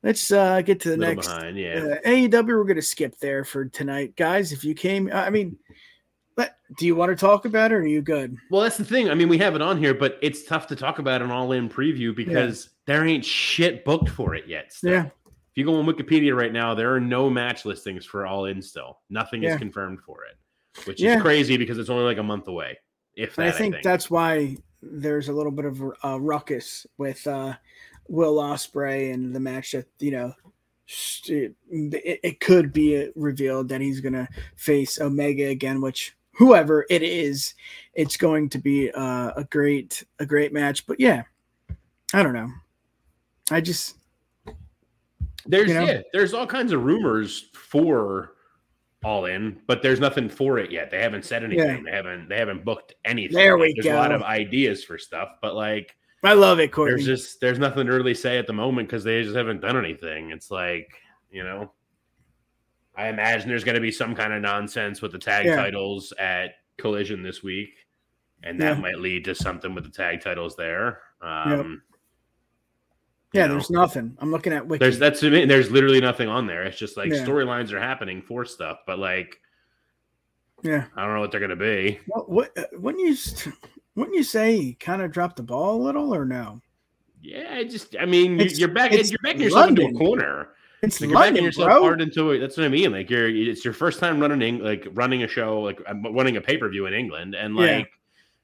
let's 0.05 0.31
uh 0.31 0.61
get 0.63 0.79
to 0.81 0.91
the 0.91 0.97
next 0.97 1.27
behind, 1.27 1.57
yeah. 1.59 1.97
uh, 2.05 2.09
AEW. 2.09 2.47
We're 2.47 2.65
gonna 2.65 2.83
skip 2.83 3.19
there 3.19 3.45
for 3.45 3.65
tonight, 3.65 4.15
guys. 4.15 4.53
If 4.53 4.65
you 4.65 4.75
came, 4.75 5.11
I 5.13 5.31
mean, 5.31 5.57
let, 6.37 6.57
do 6.79 6.87
you 6.87 6.95
want 6.95 7.11
to 7.11 7.17
talk 7.17 7.47
about 7.47 7.73
it? 7.73 7.77
or 7.77 7.79
Are 7.79 7.87
you 7.87 8.03
good? 8.03 8.37
Well, 8.51 8.61
that's 8.63 8.77
the 8.77 8.85
thing. 8.85 9.11
I 9.11 9.15
mean, 9.15 9.29
we 9.29 9.39
have 9.39 9.55
it 9.55 9.63
on 9.63 9.79
here, 9.79 9.95
but 9.95 10.19
it's 10.23 10.45
tough 10.45 10.67
to 10.69 10.77
talk 10.77 10.99
about 10.99 11.23
an 11.23 11.31
all-in 11.31 11.69
preview 11.69 12.15
because 12.15 12.71
there 12.87 13.05
ain't 13.05 13.25
shit 13.25 13.85
booked 13.85 14.11
for 14.11 14.35
it 14.35 14.47
yet. 14.47 14.73
Still. 14.73 14.93
Yeah. 14.93 15.05
If 15.07 15.59
you 15.59 15.65
go 15.65 15.77
on 15.77 15.87
Wikipedia 15.87 16.37
right 16.37 16.53
now, 16.53 16.75
there 16.75 16.93
are 16.93 17.01
no 17.01 17.31
match 17.31 17.65
listings 17.65 18.05
for 18.05 18.27
all 18.27 18.47
in 18.47 18.61
still. 18.61 18.99
Nothing 19.09 19.45
Yeah. 19.45 19.53
is 19.53 19.59
confirmed 19.59 20.01
for 20.05 20.25
it, 20.25 20.37
which 20.87 21.01
Yeah. 21.01 21.17
is 21.17 21.23
crazy 21.23 21.57
because 21.57 21.79
it's 21.79 21.91
only 21.91 22.05
like 22.05 22.19
a 22.19 22.23
month 22.25 22.49
away. 22.49 22.79
If 23.17 23.37
that, 23.37 23.47
I 23.47 23.51
think 23.53 23.77
that's 23.83 24.11
why 24.11 24.57
there's 24.83 25.29
a 25.29 25.33
little 25.33 25.53
bit 25.53 25.65
of 25.65 25.81
a 26.03 26.19
ruckus 26.19 26.87
with 26.99 27.25
uh, 27.29 27.55
Will 28.09 28.37
Ospreay 28.37 29.13
and 29.13 29.35
the 29.35 29.41
match 29.41 29.73
that 29.73 29.87
you 29.99 30.11
know 30.11 30.35
it, 30.87 31.55
it 31.71 32.41
could 32.41 32.73
be 32.73 33.11
revealed 33.17 33.69
that 33.69 33.81
he's 33.81 34.01
gonna 34.01 34.29
face 34.57 35.01
Omega 35.01 35.49
again, 35.49 35.81
which 35.81 36.15
whoever 36.35 36.85
it 36.91 37.03
is, 37.03 37.55
it's 37.95 38.17
going 38.17 38.49
to 38.51 38.59
be 38.59 38.91
uh, 38.91 39.33
a 39.37 39.45
great 39.51 40.05
a 40.19 40.27
great 40.27 40.53
match. 40.53 40.87
But 40.87 41.01
yeah, 41.01 41.23
I 42.13 42.23
don't 42.23 42.35
know. 42.35 42.51
I 43.51 43.61
just 43.61 43.97
there's 45.47 45.69
you 45.69 45.75
know? 45.75 45.85
yeah, 45.85 46.01
there's 46.13 46.35
all 46.35 46.47
kinds 46.47 46.73
of 46.73 46.85
rumors 46.85 47.51
for 47.53 48.33
all 49.05 49.27
in, 49.27 49.61
but 49.67 49.83
there's 49.83 50.01
nothing 50.01 50.29
for 50.29 50.59
it 50.59 50.71
yet. 50.71 50.91
They 50.91 51.01
haven't 51.01 51.25
said 51.25 51.45
anything. 51.45 51.85
Yeah. 51.85 51.91
They 51.91 51.97
haven't 51.97 52.29
they 52.29 52.39
haven't 52.39 52.65
booked 52.65 52.95
anything. 53.05 53.37
There 53.37 53.57
we 53.57 53.69
Like, 53.69 53.75
there's 53.77 53.95
a 53.95 53.99
lot 53.99 54.13
of 54.13 54.23
ideas 54.23 54.85
for 54.85 54.99
stuff, 54.99 55.31
but 55.43 55.55
like 55.55 55.95
I 56.25 56.33
love 56.33 56.59
it, 56.61 56.72
Courtney. 56.72 56.95
there's 57.05 57.07
just 57.07 57.41
there's 57.41 57.59
nothing 57.59 57.87
to 57.87 57.93
really 57.93 58.14
say 58.14 58.39
at 58.39 58.47
the 58.47 58.53
moment 58.53 58.89
because 58.89 59.05
they 59.05 59.22
just 59.22 59.37
haven't 59.37 59.61
done 59.61 59.77
anything. 59.77 60.31
It's 60.31 60.51
like, 60.51 60.89
you 61.31 61.45
know, 61.45 61.72
I 62.97 63.09
imagine 63.09 63.49
there's 63.49 63.64
gonna 63.64 63.81
be 63.81 63.91
some 63.93 64.14
kind 64.14 64.33
of 64.33 64.41
nonsense 64.43 65.03
with 65.03 65.12
the 65.12 65.18
tag 65.18 65.47
Yeah. 65.47 65.57
titles 65.57 66.12
at 66.18 66.53
collision 66.79 67.22
this 67.22 67.43
week. 67.43 67.70
And 68.43 68.61
that 68.61 68.77
Yeah. 68.77 68.81
might 68.83 68.99
lead 68.99 69.25
to 69.27 69.35
something 69.35 69.75
with 69.75 69.85
the 69.85 69.91
tag 69.91 70.20
titles 70.22 70.57
there. 70.57 71.01
Um 71.20 71.83
you 73.33 73.41
yeah, 73.41 73.47
know. 73.47 73.55
there's 73.55 73.70
nothing. 73.70 74.16
I'm 74.20 74.31
looking 74.31 74.53
at 74.53 74.64
Wiki. 74.66 74.79
There's 74.79 74.99
that's 74.99 75.20
there's 75.20 75.70
literally 75.70 76.01
nothing 76.01 76.29
on 76.29 76.47
there. 76.47 76.62
It's 76.62 76.79
just 76.79 76.97
like 76.97 77.11
Yeah. 77.11 77.25
storylines 77.25 77.72
are 77.72 77.81
happening 77.81 78.22
for 78.22 78.45
stuff, 78.45 78.79
but 78.87 78.99
like 78.99 79.41
yeah. 80.62 80.87
I 80.97 81.05
don't 81.05 81.14
know 81.14 81.20
what 81.20 81.31
they're 81.33 81.41
gonna 81.41 81.57
be. 81.57 81.99
What, 82.07 82.31
what 82.31 82.59
uh, 82.59 82.64
wouldn't 82.75 83.05
you 83.05 83.12
s- 83.12 83.49
wouldn't 83.97 84.16
you 84.16 84.22
say 84.24 84.57
he 84.57 84.74
kind 84.74 85.03
of 85.03 85.11
dropped 85.12 85.36
the 85.36 85.42
ball 85.42 85.76
a 85.76 85.82
little 85.82 86.14
or 86.14 86.24
no? 86.24 86.61
Yeah, 87.22 87.55
I 87.55 87.64
just 87.64 87.97
I 87.99 88.05
mean 88.07 88.38
It's- 88.40 88.59
you're 88.59 88.68
back 88.68 88.92
you're 88.92 89.03
backing 89.22 89.42
yourself 89.42 89.68
into 89.70 89.82
London. 89.82 89.97
a 89.97 89.99
corner. 90.05 90.49
It's 90.82 91.01
Like 91.01 91.09
you're 91.09 91.18
backing 91.18 91.26
London, 91.34 91.45
yourself 91.45 91.68
bro. 91.68 91.82
hard 91.82 92.01
into 92.03 92.30
it. 92.32 92.38
That's 92.40 92.57
what 92.59 92.66
I 92.66 92.68
mean. 92.68 92.92
Like 92.92 93.09
you're 93.09 93.28
it's 93.28 93.64
your 93.64 93.72
first 93.74 93.99
time 94.01 94.20
running 94.20 94.59
like 94.59 94.86
running 94.92 95.22
a 95.22 95.28
show 95.28 95.61
like 95.62 95.80
um, 95.86 96.03
running 96.14 96.36
a 96.36 96.40
pay 96.40 96.59
per 96.59 96.68
view 96.68 96.86
in 96.86 96.92
England 96.92 97.34
and 97.34 97.57
Yeah. 97.57 97.78
like 97.78 97.90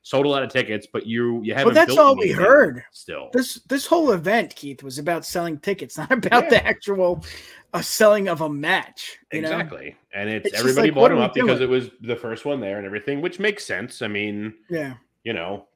sold 0.03 0.25
a 0.25 0.29
lot 0.31 0.43
of 0.43 0.51
tickets, 0.51 0.87
but 0.91 1.05
you 1.07 1.43
you 1.43 1.53
haven't. 1.53 1.75
But 1.75 1.87
that's 1.87 1.99
all 1.99 2.17
we 2.17 2.31
heard. 2.31 2.83
Still, 2.91 3.29
This 3.35 3.57
this 3.69 3.85
whole 3.85 4.13
event, 4.13 4.57
Keith, 4.57 4.83
was 4.83 4.99
about 4.99 5.27
selling 5.27 5.59
tickets, 5.59 5.99
not 5.99 6.11
about 6.11 6.45
Yeah. 6.45 6.49
the 6.51 6.67
actual 6.67 7.23
uh, 7.75 7.83
selling 7.83 8.29
of 8.29 8.41
a 8.41 8.49
match. 8.49 9.19
You 9.31 9.43
know? 9.43 9.49
exactly. 9.51 9.95
And 10.15 10.31
it's, 10.31 10.47
It's 10.49 10.59
everybody 10.59 10.89
like, 10.89 10.95
bought 10.95 11.11
them 11.11 11.19
up 11.19 11.35
because 11.35 11.61
it 11.61 11.69
was 11.69 11.91
the 12.01 12.17
first 12.17 12.47
one 12.47 12.61
there 12.61 12.79
and 12.79 12.87
everything, 12.87 13.21
which 13.21 13.39
makes 13.39 13.67
sense. 13.67 14.01
I 14.01 14.09
mean, 14.09 14.55
Yeah. 14.71 14.95
You 15.25 15.33
know, 15.33 15.67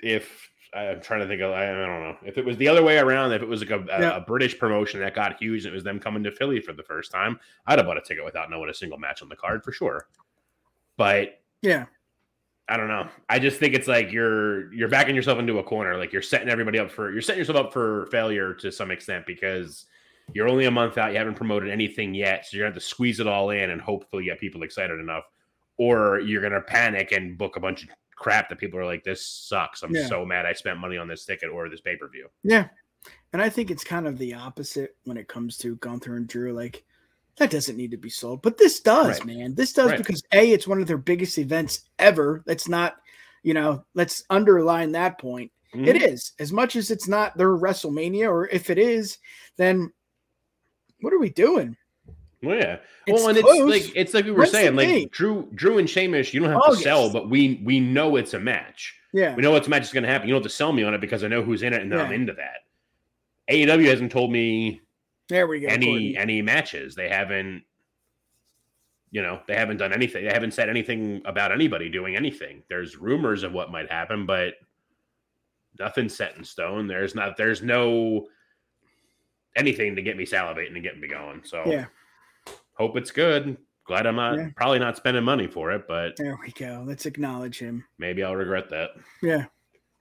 if 0.00 0.48
I'm 0.74 1.00
trying 1.00 1.20
to 1.20 1.26
think 1.26 1.42
of, 1.42 1.50
I 1.52 1.66
don't 1.66 1.76
know, 2.02 2.16
if 2.24 2.38
it 2.38 2.44
was 2.44 2.56
the 2.56 2.68
other 2.68 2.82
way 2.82 2.98
around, 2.98 3.32
if 3.32 3.42
it 3.42 3.48
was 3.48 3.60
like 3.60 3.70
a, 3.70 3.80
a, 3.80 4.00
Yeah. 4.00 4.16
a 4.16 4.20
British 4.20 4.58
promotion 4.58 5.00
that 5.00 5.14
got 5.14 5.36
huge, 5.40 5.64
and 5.64 5.72
it 5.72 5.74
was 5.74 5.84
them 5.84 5.98
coming 5.98 6.22
to 6.24 6.32
Philly 6.32 6.60
for 6.60 6.72
the 6.72 6.82
first 6.82 7.10
time, 7.10 7.38
I'd 7.66 7.78
have 7.78 7.86
bought 7.86 7.98
a 7.98 8.02
ticket 8.02 8.24
without 8.24 8.50
knowing 8.50 8.70
a 8.70 8.74
single 8.74 8.98
match 8.98 9.20
on 9.22 9.28
the 9.28 9.36
card 9.36 9.64
for 9.64 9.72
sure. 9.72 10.06
But 10.96 11.40
Yeah. 11.62 11.86
I 12.68 12.76
don't 12.76 12.86
know. 12.86 13.08
I 13.28 13.40
just 13.40 13.58
think 13.58 13.74
it's 13.74 13.88
like 13.88 14.12
you're 14.12 14.72
you're 14.72 14.86
backing 14.88 15.16
yourself 15.16 15.40
into 15.40 15.58
a 15.58 15.62
corner. 15.64 15.98
Like 15.98 16.12
you're 16.12 16.22
setting 16.22 16.48
everybody 16.48 16.78
up 16.78 16.88
for 16.88 17.10
you're 17.10 17.20
setting 17.20 17.40
yourself 17.40 17.56
up 17.66 17.72
for 17.72 18.06
failure 18.12 18.54
to 18.54 18.70
some 18.70 18.92
extent 18.92 19.26
because 19.26 19.86
you're 20.34 20.48
only 20.48 20.66
a 20.66 20.70
month 20.70 20.96
out. 20.96 21.10
You 21.10 21.18
haven't 21.18 21.34
promoted 21.34 21.68
anything 21.68 22.14
yet, 22.14 22.46
so 22.46 22.56
you're 22.56 22.64
gonna 22.66 22.74
have 22.74 22.80
to 22.80 22.88
squeeze 22.88 23.18
it 23.18 23.26
all 23.26 23.50
in 23.50 23.70
and 23.70 23.80
hopefully 23.80 24.26
get 24.26 24.38
people 24.38 24.62
excited 24.62 25.00
enough, 25.00 25.24
or 25.78 26.20
you're 26.20 26.40
gonna 26.42 26.60
panic 26.60 27.10
and 27.10 27.36
book 27.36 27.56
a 27.56 27.60
bunch 27.60 27.82
of 27.82 27.88
crap 28.20 28.48
that 28.50 28.58
people 28.58 28.78
are 28.78 28.84
like, 28.84 29.02
"This 29.02 29.26
sucks. 29.26 29.82
I'm 29.82 29.92
Yeah. 29.94 30.06
so 30.06 30.24
mad. 30.24 30.46
I 30.46 30.52
spent 30.52 30.78
money 30.78 30.96
on 30.96 31.08
this 31.08 31.24
ticket 31.24 31.50
or 31.50 31.68
this 31.68 31.80
pay 31.80 31.96
per 31.96 32.06
view." 32.08 32.28
Yeah. 32.44 32.68
And 33.32 33.40
I 33.40 33.48
think 33.48 33.70
it's 33.70 33.82
kind 33.82 34.06
of 34.06 34.18
the 34.18 34.34
opposite 34.34 34.96
when 35.04 35.16
it 35.16 35.26
comes 35.26 35.56
to 35.58 35.76
Gunther 35.76 36.16
and 36.16 36.28
Drew. 36.28 36.52
Like, 36.52 36.84
that 37.36 37.50
doesn't 37.50 37.76
need 37.76 37.92
to 37.92 37.96
be 37.96 38.10
sold. 38.10 38.42
But 38.42 38.58
this 38.58 38.80
does, 38.80 39.18
Right. 39.20 39.26
man. 39.26 39.54
This 39.54 39.72
does 39.72 39.90
Right. 39.90 39.98
because 39.98 40.22
A, 40.32 40.52
it's 40.52 40.66
one 40.68 40.80
of 40.80 40.86
their 40.86 40.98
biggest 40.98 41.38
events 41.38 41.88
ever. 41.98 42.42
That's 42.44 42.68
not, 42.68 43.00
you 43.42 43.54
know, 43.54 43.84
let's 43.94 44.22
underline 44.28 44.92
that 44.92 45.18
point. 45.18 45.50
Mm-hmm. 45.74 45.86
It 45.86 46.02
is. 46.02 46.32
As 46.38 46.52
much 46.52 46.76
as 46.76 46.90
it's 46.90 47.08
not 47.08 47.38
their 47.38 47.56
WrestleMania, 47.56 48.28
or 48.28 48.48
if 48.48 48.68
it 48.68 48.78
is, 48.78 49.16
then 49.56 49.90
what 51.00 51.14
are 51.14 51.18
we 51.18 51.30
doing? 51.30 51.76
Well, 52.42 52.56
yeah. 52.56 52.76
It's 53.06 53.20
well, 53.20 53.28
and 53.28 53.38
close. 53.38 53.58
it's 53.74 53.86
like 53.86 53.96
it's 53.96 54.14
like 54.14 54.24
we 54.24 54.30
were 54.30 54.46
saying, 54.46 54.74
like? 54.76 55.10
Drew, 55.10 55.48
Drew 55.54 55.78
and 55.78 55.88
Sheamus, 55.88 56.32
you 56.32 56.40
don't 56.40 56.50
have 56.52 56.64
to 56.70 56.76
sell, 56.76 57.10
but 57.12 57.28
we 57.28 57.60
we 57.64 57.80
know 57.80 58.16
it's 58.16 58.32
a 58.34 58.40
match. 58.40 58.94
Yeah. 59.12 59.34
We 59.34 59.42
know 59.42 59.50
what's 59.50 59.68
match 59.68 59.82
is 59.82 59.92
going 59.92 60.04
to 60.04 60.08
happen. 60.08 60.28
You 60.28 60.34
don't 60.34 60.42
have 60.42 60.50
to 60.50 60.56
sell 60.56 60.72
me 60.72 60.82
on 60.84 60.94
it 60.94 61.00
because 61.00 61.22
I 61.24 61.28
know 61.28 61.42
who's 61.42 61.62
in 61.62 61.72
it 61.74 61.82
and 61.82 61.92
I'm 61.94 62.12
into 62.12 62.32
that. 62.34 62.58
AEW 63.50 63.86
hasn't 63.86 64.12
told 64.12 64.30
me 64.30 64.80
There 65.28 65.46
we 65.48 65.60
go. 65.60 65.66
any 65.66 65.86
Courtney. 65.86 66.16
any 66.16 66.42
matches. 66.42 66.94
They 66.94 67.08
haven't, 67.08 67.64
you 69.10 69.20
know, 69.20 69.40
they 69.48 69.56
haven't 69.56 69.78
done 69.78 69.92
anything. 69.92 70.24
They 70.24 70.32
haven't 70.32 70.54
said 70.54 70.68
anything 70.70 71.20
about 71.24 71.50
anybody 71.50 71.88
doing 71.88 72.14
anything. 72.14 72.62
There's 72.68 72.96
rumors 72.96 73.42
of 73.42 73.52
what 73.52 73.72
might 73.72 73.90
happen, 73.90 74.24
but 74.26 74.54
nothing's 75.78 76.14
set 76.14 76.36
in 76.36 76.44
stone. 76.44 76.86
There's 76.86 77.16
not. 77.16 77.36
There's 77.36 77.62
no 77.62 78.28
anything 79.56 79.96
to 79.96 80.02
get 80.02 80.16
me 80.16 80.24
salivating 80.24 80.74
and 80.74 80.82
get 80.84 80.98
me 81.00 81.08
going. 81.08 81.42
So 81.44 81.64
Yeah. 81.66 81.86
Hope 82.80 82.96
it's 82.96 83.10
good. 83.10 83.58
Glad 83.84 84.06
I'm 84.06 84.16
not 84.16 84.38
Yeah. 84.38 84.48
probably 84.56 84.78
not 84.78 84.96
spending 84.96 85.22
money 85.22 85.46
for 85.46 85.70
it, 85.72 85.84
but 85.86 86.16
There 86.16 86.38
we 86.42 86.50
go. 86.52 86.82
Let's 86.86 87.04
acknowledge 87.04 87.58
him. 87.58 87.84
maybe 87.98 88.22
I'll 88.22 88.34
regret 88.36 88.70
that. 88.70 88.90
Yeah. 89.22 89.46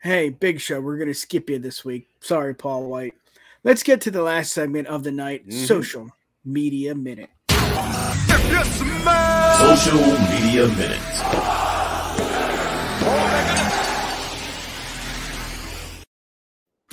Hey, 0.01 0.29
Big 0.29 0.61
Show, 0.61 0.79
we're 0.79 0.95
going 0.97 1.09
to 1.09 1.13
skip 1.13 1.49
you 1.49 1.59
this 1.59 1.83
week. 1.83 2.07
Sorry, 2.21 2.55
Paul 2.55 2.89
White. 2.89 3.15
Let's 3.65 3.83
get 3.83 3.99
to 4.01 4.11
the 4.11 4.21
last 4.23 4.53
segment 4.53 4.87
of 4.87 5.03
the 5.03 5.11
night 5.11 5.45
Mhm. 5.45 5.67
social 5.67 6.09
media 6.45 6.95
minute. 6.95 7.29
Social 9.59 9.99
Media 10.31 10.67
Minute. 10.67 12.09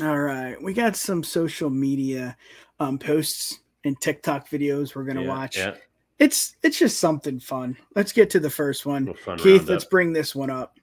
All 0.03 0.19
right. 0.19 0.61
We 0.63 0.75
got 0.75 0.95
some 0.97 1.23
social 1.23 1.71
media 1.71 2.37
um, 2.79 2.99
posts 2.99 3.61
and 3.87 4.01
TikTok 4.01 4.49
videos 4.49 4.95
we're 4.95 5.05
going 5.05 5.17
to 5.17 5.23
Yeah, 5.23 5.29
watch. 5.29 5.57
Yeah. 5.57 5.75
It's 6.19 6.57
it's 6.63 6.79
just 6.79 6.99
something 6.99 7.39
fun. 7.41 7.77
Let's 7.95 8.13
get 8.13 8.31
to 8.31 8.41
the 8.41 8.51
first 8.51 8.87
one. 8.87 9.13
fun 9.15 9.39
Keith, 9.39 9.69
let's 9.69 9.85
bring 9.85 10.13
this 10.13 10.35
one 10.35 10.51
up. 10.51 10.79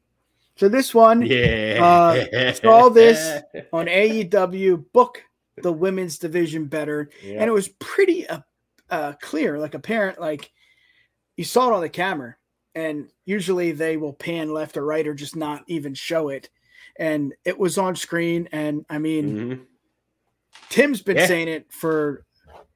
So 0.55 0.69
this 0.69 0.93
one 0.93 1.23
Yeah. 1.23 1.79
Uh, 1.81 2.53
saw 2.53 2.89
this 2.89 3.41
on 3.71 3.87
AEW 3.87 4.85
book 4.93 5.23
the 5.61 5.71
women's 5.73 6.17
division 6.17 6.65
better. 6.65 7.09
Yeah. 7.23 7.39
and 7.41 7.43
it 7.49 7.53
was 7.53 7.67
pretty 7.79 8.27
uh, 8.27 8.39
uh, 8.89 9.13
clear, 9.21 9.59
like 9.59 9.73
apparent, 9.73 10.19
like 10.19 10.51
you 11.35 11.43
saw 11.43 11.69
it 11.69 11.73
on 11.73 11.81
the 11.81 11.89
camera. 11.89 12.35
And 12.75 13.09
usually 13.25 13.71
they 13.71 13.97
will 13.97 14.13
pan 14.13 14.51
left 14.53 14.77
or 14.77 14.85
right 14.85 15.05
or 15.07 15.13
just 15.13 15.35
not 15.35 15.63
even 15.67 15.93
show 15.93 16.29
it. 16.29 16.49
And 16.97 17.33
it 17.45 17.57
was 17.57 17.77
on 17.77 17.95
screen. 17.95 18.49
And 18.51 18.85
I 18.89 18.97
mean, 18.99 19.35
Mhm. 19.37 19.65
Tim's 20.69 21.01
been 21.01 21.17
Yeah. 21.17 21.25
saying 21.27 21.47
it 21.47 21.71
for 21.71 22.25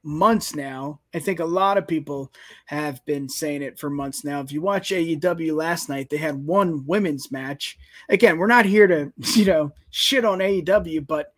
months 0.02 0.54
now. 0.54 1.00
I 1.14 1.18
think 1.18 1.40
a 1.40 1.44
lot 1.44 1.76
of 1.78 1.86
people 1.86 2.32
have 2.66 3.04
been 3.04 3.28
saying 3.28 3.62
it 3.62 3.78
for 3.78 3.90
months 3.90 4.24
now. 4.24 4.40
If 4.40 4.52
you 4.52 4.60
watch 4.62 4.90
AEW 4.90 5.54
last 5.54 5.88
night, 5.88 6.08
they 6.10 6.16
had 6.16 6.36
one 6.46 6.84
women's 6.86 7.30
match. 7.32 7.78
Again, 8.08 8.38
we're 8.38 8.46
not 8.46 8.64
here 8.64 8.86
to, 8.86 9.12
you 9.34 9.44
know, 9.44 9.72
shit 9.90 10.24
on 10.24 10.38
AEW, 10.38 11.06
but 11.06 11.32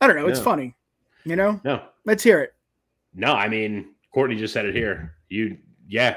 I 0.00 0.06
don't 0.06 0.16
know. 0.16 0.26
It's 0.26 0.40
No. 0.40 0.44
funny. 0.44 0.74
You 1.24 1.36
know, 1.36 1.60
No, 1.64 1.82
let's 2.04 2.24
hear 2.24 2.40
it. 2.40 2.52
no. 3.14 3.32
I 3.32 3.48
mean, 3.48 3.94
Courtney 4.12 4.36
just 4.36 4.52
said 4.52 4.66
it 4.66 4.74
here. 4.74 5.14
You, 5.28 5.56
yeah. 5.88 6.16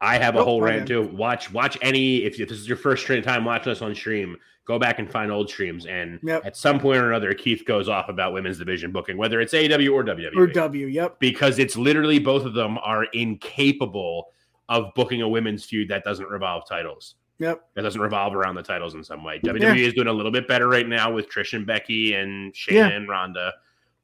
I 0.00 0.16
have 0.18 0.34
a 0.36 0.40
Oh, 0.40 0.44
whole 0.44 0.60
rant 0.62 0.88
too. 0.88 1.02
Watch, 1.02 1.52
watch 1.52 1.76
any. 1.82 2.24
If 2.24 2.36
this 2.38 2.50
is 2.52 2.66
your 2.68 2.76
first 2.78 3.06
time 3.06 3.44
watching 3.44 3.72
us 3.72 3.82
on 3.82 3.94
stream, 3.94 4.36
go 4.66 4.78
back 4.78 4.98
and 4.98 5.10
find 5.10 5.30
old 5.32 5.48
streams. 5.48 5.86
And 5.86 6.18
Yep. 6.22 6.44
at 6.44 6.56
some 6.56 6.78
point 6.78 6.98
or 6.98 7.08
another, 7.10 7.32
Keith 7.34 7.64
goes 7.64 7.88
off 7.88 8.08
about 8.08 8.32
women's 8.32 8.58
division 8.58 8.90
booking, 8.92 9.16
whether 9.16 9.40
it's 9.40 9.54
AEW 9.54 9.92
or 9.94 10.02
WWE. 10.04 10.36
Or 10.36 10.46
W. 10.48 10.86
Yep. 10.86 11.18
because 11.20 11.58
it's 11.58 11.76
literally 11.76 12.18
both 12.18 12.44
of 12.44 12.52
them 12.54 12.76
are 12.78 13.04
incapable 13.14 14.28
of 14.68 14.92
booking 14.94 15.22
a 15.22 15.28
women's 15.28 15.64
feud 15.64 15.88
that 15.88 16.02
doesn't 16.04 16.28
revolve 16.28 16.68
titles. 16.68 17.14
Yep. 17.38 17.62
That 17.74 17.82
doesn't 17.82 18.00
revolve 18.00 18.34
around 18.34 18.54
the 18.56 18.62
titles 18.62 18.94
in 18.94 19.04
some 19.04 19.22
way. 19.22 19.38
WWE 19.44 19.86
is 19.86 19.94
doing 19.94 20.08
a 20.08 20.12
little 20.12 20.32
bit 20.32 20.48
better 20.48 20.68
right 20.68 20.88
now 20.88 21.12
with 21.12 21.28
Trish 21.28 21.52
and 21.52 21.66
Becky 21.66 22.14
and 22.14 22.52
Shayna 22.54 22.72
Yeah. 22.72 22.88
and 22.88 23.08
Ronda. 23.08 23.52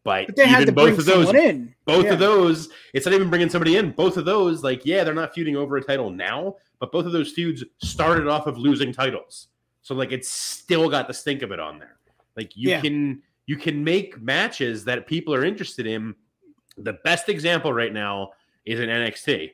But, 0.04 0.34
But 0.36 0.46
even 0.48 0.74
both 0.74 0.98
of 0.98 1.04
those, 1.06 1.32
in. 1.32 1.74
both 1.84 2.04
Yeah. 2.06 2.12
of 2.14 2.18
those, 2.18 2.68
it's 2.92 3.06
not 3.06 3.14
even 3.14 3.30
bringing 3.30 3.48
somebody 3.48 3.76
in. 3.76 3.92
Both 3.92 4.16
of 4.16 4.24
those, 4.24 4.62
like, 4.62 4.84
yeah, 4.84 5.02
they're 5.04 5.14
not 5.14 5.32
feuding 5.32 5.56
over 5.56 5.76
a 5.76 5.82
title 5.82 6.10
now, 6.10 6.56
but 6.80 6.90
both 6.92 7.06
of 7.06 7.12
those 7.12 7.30
feuds 7.32 7.64
started 7.82 8.26
off 8.28 8.46
of 8.46 8.58
losing 8.58 8.92
titles. 8.92 9.48
So 9.82 9.94
like 9.94 10.12
it's 10.12 10.28
still 10.28 10.88
got 10.88 11.08
the 11.08 11.14
stink 11.14 11.42
of 11.42 11.50
it 11.52 11.60
on 11.60 11.78
there. 11.78 11.96
Like 12.36 12.56
you 12.56 12.70
Yeah. 12.70 12.80
can 12.80 13.22
you 13.46 13.56
can 13.56 13.82
make 13.82 14.20
matches 14.22 14.84
that 14.84 15.06
people 15.06 15.34
are 15.34 15.44
interested 15.44 15.86
in. 15.86 16.14
The 16.78 16.92
best 17.04 17.28
example 17.28 17.72
right 17.72 17.92
now 17.92 18.30
is 18.64 18.78
in 18.80 18.88
NXT. 18.88 19.52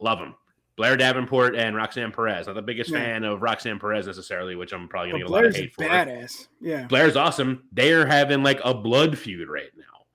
Love 0.00 0.20
them. 0.20 0.34
Blair 0.76 0.96
Davenport 0.96 1.56
and 1.56 1.74
Roxanne 1.74 2.12
Perez. 2.12 2.46
Not 2.46 2.54
the 2.54 2.62
biggest 2.62 2.90
Yeah. 2.90 2.98
fan 3.00 3.24
of 3.24 3.42
Roxanne 3.42 3.80
Perez 3.80 4.06
necessarily, 4.06 4.54
which 4.54 4.72
I'm 4.72 4.86
probably 4.88 5.10
gonna 5.10 5.24
But 5.24 5.26
get 5.26 5.30
a 5.30 5.34
lot 5.34 5.44
of 5.46 5.52
Blair's 5.52 5.56
hate 5.56 5.74
for. 5.74 5.82
badass. 5.84 6.46
Yeah. 6.60 6.86
Blair's 6.86 7.16
awesome. 7.16 7.64
They're 7.72 8.06
having 8.06 8.44
like 8.44 8.60
a 8.64 8.72
blood 8.72 9.18
feud 9.18 9.48
right 9.48 9.70
now 9.76 10.06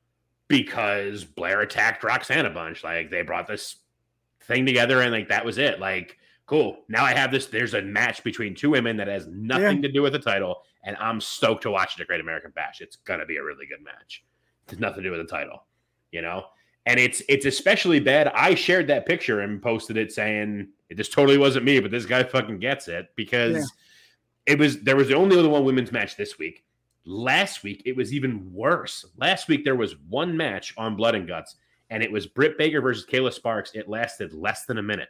because 0.47 1.23
Blair 1.25 1.61
attacked 1.61 2.03
Roxanne 2.03 2.45
a 2.45 2.49
bunch. 2.49 2.83
Like 2.83 3.09
they 3.09 3.21
brought 3.21 3.47
this 3.47 3.75
thing 4.41 4.65
together 4.65 5.01
and 5.01 5.11
like 5.11 5.27
that 5.29 5.43
was 5.45 5.57
it. 5.57 5.79
Like, 5.79 6.17
cool. 6.53 6.83
Now 6.87 7.03
I 7.03 7.13
have 7.13 7.31
this. 7.31 7.47
There's 7.47 7.73
a 7.73 7.81
match 7.81 8.23
between 8.23 8.53
two 8.53 8.69
women 8.69 8.95
that 8.97 9.07
has 9.07 9.25
nothing 9.27 9.81
to 9.81 9.91
do 9.91 10.03
with 10.03 10.13
the 10.13 10.19
title, 10.19 10.61
and 10.83 10.95
I'm 10.97 11.19
stoked 11.19 11.63
to 11.63 11.71
watch 11.71 11.99
at 11.99 12.05
Great 12.05 12.21
American 12.21 12.51
Bash. 12.51 12.79
It's 12.79 12.97
gonna 12.97 13.25
be 13.25 13.37
a 13.37 13.43
really 13.43 13.65
good 13.65 13.83
match. 13.83 14.23
It 14.67 14.71
has 14.71 14.79
nothing 14.79 15.01
to 15.01 15.09
do 15.09 15.17
with 15.17 15.27
the 15.27 15.35
title, 15.35 15.65
you 16.11 16.21
know. 16.21 16.45
and 16.85 16.99
it's 16.99 17.21
it's 17.29 17.45
especially 17.45 17.99
bad. 17.99 18.27
I 18.27 18.55
shared 18.55 18.87
that 18.87 19.05
picture 19.05 19.39
and 19.39 19.61
posted 19.61 19.97
it 19.97 20.11
saying 20.11 20.67
this 20.89 21.09
totally 21.09 21.37
wasn't 21.37 21.65
me, 21.65 21.79
but 21.79 21.91
this 21.91 22.05
guy 22.05 22.23
fucking 22.23 22.59
gets 22.59 22.87
it 22.87 23.07
because 23.15 23.55
yeah. 23.55 24.53
it 24.53 24.59
was 24.59 24.81
there 24.81 24.95
was 24.95 25.07
the 25.07 25.15
only 25.15 25.37
other 25.37 25.49
one 25.49 25.65
women's 25.65 25.91
match 25.91 26.17
this 26.17 26.37
week. 26.37 26.63
Last 27.05 27.63
week 27.63 27.81
it 27.85 27.95
was 27.95 28.13
even 28.13 28.53
worse. 28.53 29.05
Last 29.17 29.47
week 29.47 29.63
there 29.63 29.75
was 29.75 29.95
one 30.09 30.35
match 30.35 30.73
on 30.77 30.95
Blood 30.95 31.15
and 31.15 31.27
Guts, 31.27 31.55
and 31.89 32.03
it 32.03 32.11
was 32.11 32.27
Britt 32.27 32.57
Baker 32.57 32.81
versus 32.81 33.05
Kayla 33.05 33.33
Sparks. 33.33 33.71
It 33.73 33.89
lasted 33.89 34.33
less 34.33 34.65
than 34.65 34.77
a 34.77 34.83
minute. 34.83 35.09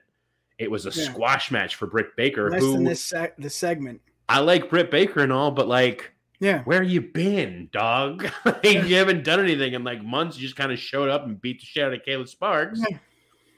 It 0.59 0.69
was 0.69 0.85
a 0.85 0.89
yeah. 0.89 1.11
squash 1.11 1.51
match 1.51 1.75
for 1.75 1.87
Britt 1.87 2.15
Baker. 2.15 2.49
Less 2.49 2.61
who, 2.61 2.73
than 2.73 2.83
this 2.83 3.13
the 3.37 3.49
segment. 3.49 4.01
I 4.29 4.39
like 4.39 4.69
Britt 4.69 4.91
Baker 4.91 5.21
and 5.21 5.33
all, 5.33 5.51
but 5.51 5.67
like 5.67 6.13
yeah. 6.43 6.63
Where 6.63 6.83
you 6.83 6.99
been, 6.99 7.69
dog? 7.71 8.29
like, 8.45 8.63
you 8.65 8.95
haven't 8.95 9.23
done 9.23 9.39
anything 9.39 9.73
in 9.73 9.85
like 9.85 10.03
months. 10.03 10.37
You 10.37 10.43
just 10.43 10.57
kind 10.57 10.73
of 10.73 10.79
showed 10.79 11.09
up 11.09 11.23
and 11.25 11.39
beat 11.39 11.61
the 11.61 11.65
shit 11.65 11.85
out 11.85 11.93
of 11.93 12.01
Kayla 12.05 12.27
Sparks. 12.27 12.81
Yeah. 12.89 12.97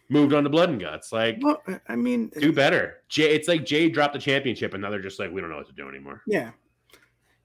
Moved 0.08 0.34
on 0.34 0.44
to 0.44 0.52
blood 0.52 0.70
and 0.70 0.80
guts. 0.80 1.12
Like, 1.12 1.40
well, 1.42 1.64
I 1.90 1.96
mean, 1.96 2.32
do 2.40 2.54
better. 2.54 2.98
Jay, 3.10 3.34
it's 3.34 3.48
like 3.48 3.66
Jay 3.66 3.90
dropped 3.90 4.14
the 4.14 4.20
championship, 4.20 4.76
and 4.76 4.84
now 4.84 4.92
they're 4.92 5.02
just 5.02 5.20
like, 5.20 5.32
we 5.32 5.42
don't 5.42 5.50
know 5.50 5.58
what 5.58 5.66
to 5.66 5.74
do 5.74 5.90
anymore. 5.90 6.22
Yeah. 6.28 6.52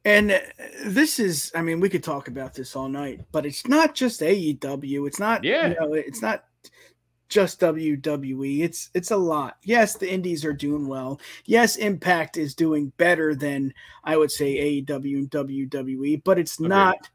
And 0.04 0.32
uh, 0.32 0.40
this 0.84 1.18
is, 1.18 1.50
I 1.54 1.62
mean, 1.62 1.80
we 1.80 1.88
could 1.88 2.04
talk 2.04 2.28
about 2.28 2.52
this 2.52 2.76
all 2.76 2.90
night, 2.90 3.20
but 3.32 3.46
it's 3.46 3.66
not 3.66 3.94
just 3.94 4.20
AEW. 4.20 5.06
It's 5.06 5.18
not, 5.18 5.42
yeah, 5.42 5.68
you 5.68 5.74
know, 5.80 5.94
it's 5.94 6.20
not 6.20 6.44
just 7.30 7.60
WWE. 7.60 8.60
It's 8.60 8.90
it's 8.92 9.12
a 9.12 9.16
lot. 9.16 9.56
Yes, 9.62 9.96
the 9.96 10.12
indies 10.12 10.44
are 10.44 10.52
doing 10.52 10.86
well. 10.86 11.20
Yes, 11.46 11.76
Impact 11.76 12.36
is 12.36 12.54
doing 12.54 12.92
better 12.98 13.34
than 13.34 13.72
I 14.04 14.16
would 14.18 14.30
say 14.30 14.82
AEW 14.82 15.16
and 15.16 15.30
WWE, 15.30 16.22
but 16.24 16.38
it's 16.38 16.60
okay. 16.60 16.68
not 16.68 17.08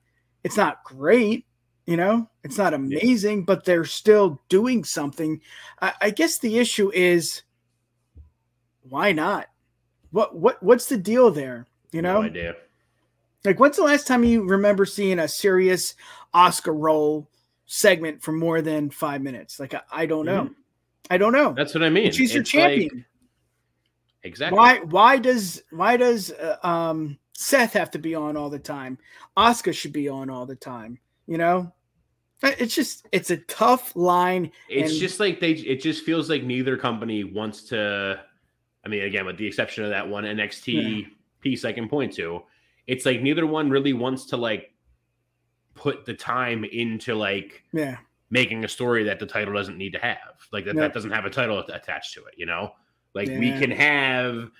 it's 0.43 0.57
not 0.57 0.84
great. 0.84 1.45
You 1.86 1.97
know, 1.97 2.28
it's 2.43 2.57
not 2.57 2.74
amazing, 2.74 3.39
yeah. 3.39 3.43
but 3.45 3.63
they're 3.63 3.86
still 3.86 4.41
doing 4.49 4.84
something. 4.84 5.39
I, 5.80 5.93
I 6.01 6.09
guess 6.09 6.39
the 6.39 6.57
issue 6.57 6.91
is 6.91 7.43
why 8.89 9.11
not? 9.11 9.47
What 10.09 10.36
what 10.36 10.63
what's 10.63 10.88
the 10.88 10.97
deal 10.97 11.30
there? 11.30 11.68
You 11.91 12.01
know, 12.01 12.22
no 12.22 12.28
idea. 12.28 12.55
Like, 13.43 13.59
when's 13.59 13.76
the 13.76 13.84
last 13.84 14.07
time 14.07 14.24
you 14.24 14.43
remember 14.43 14.86
seeing 14.86 15.20
a 15.20 15.28
serious 15.28 15.93
Asuka 16.34 16.74
role 16.76 17.30
segment 17.66 18.22
for 18.22 18.32
more 18.32 18.61
than 18.61 18.89
five 18.89 19.22
minutes. 19.22 19.59
Like 19.59 19.74
I, 19.74 19.82
I 19.91 20.05
don't 20.05 20.26
know. 20.26 20.43
Mm-hmm. 20.43 20.53
I 21.09 21.18
don't 21.18 21.34
know. 21.34 21.53
That's 21.53 21.74
what 21.74 21.84
I 21.84 21.89
mean. 21.89 22.07
And 22.07 22.16
she's 22.16 22.34
your 22.34 22.43
champion. 22.43 22.89
Like, 22.93 23.05
exactly. 24.24 24.57
Why? 24.57 24.80
Why 24.80 25.18
does? 25.18 25.63
Why 25.72 25.97
does 25.97 26.32
uh, 26.32 26.57
um, 26.63 27.18
Seth 27.34 27.74
have 27.74 27.91
to 27.91 27.99
be 27.99 28.16
on 28.16 28.38
all 28.38 28.49
the 28.49 28.59
time? 28.59 28.97
Asuka 29.38 29.74
should 29.74 29.93
be 29.93 30.09
on 30.09 30.30
all 30.30 30.45
the 30.45 30.55
time. 30.55 30.99
You 31.28 31.38
know, 31.38 31.72
it's 32.41 32.76
just 32.76 33.07
it's 33.11 33.32
a 33.32 33.38
tough 33.38 33.95
line. 33.95 34.51
It's 34.70 34.91
and, 34.91 34.99
just 34.99 35.20
like 35.20 35.39
they. 35.39 35.51
It 35.51 35.82
just 35.82 36.03
feels 36.03 36.30
like 36.30 36.43
neither 36.43 36.78
company 36.78 37.24
wants 37.24 37.63
to. 37.63 38.20
I 38.84 38.88
mean, 38.88 39.03
again, 39.03 39.26
with 39.26 39.38
the 39.38 39.47
exception 39.47 39.84
of 39.84 39.89
that 39.89 40.07
one 40.07 40.26
NXT 40.26 41.01
yeah. 41.01 41.07
piece 41.41 41.66
I 41.66 41.72
can 41.72 41.89
point 41.89 42.13
to, 42.13 42.43
it's 42.86 43.05
like 43.05 43.22
neither 43.22 43.47
one 43.47 43.70
really 43.70 43.93
wants 43.93 44.26
to 44.28 44.38
like 44.38 44.74
put 45.76 46.05
the 46.05 46.13
time 46.13 46.63
into 46.63 47.13
like 47.13 47.63
yeah. 47.71 47.97
making 48.30 48.65
a 48.65 48.67
story 48.67 49.03
that 49.03 49.19
the 49.19 49.26
title 49.26 49.53
doesn't 49.53 49.78
need 49.78 49.93
to 49.93 49.99
have. 49.99 50.17
Like 50.51 50.65
that, 50.65 50.76
that 50.76 50.93
doesn't 50.93 51.11
have 51.11 51.26
a 51.26 51.30
title 51.30 51.59
attached 51.59 52.13
to 52.15 52.26
it 52.26 52.34
you 52.38 52.45
know? 52.45 52.71
Like 53.13 53.30
yeah. 53.30 53.39
we 53.39 53.51
can 53.51 53.71
have 53.71 54.51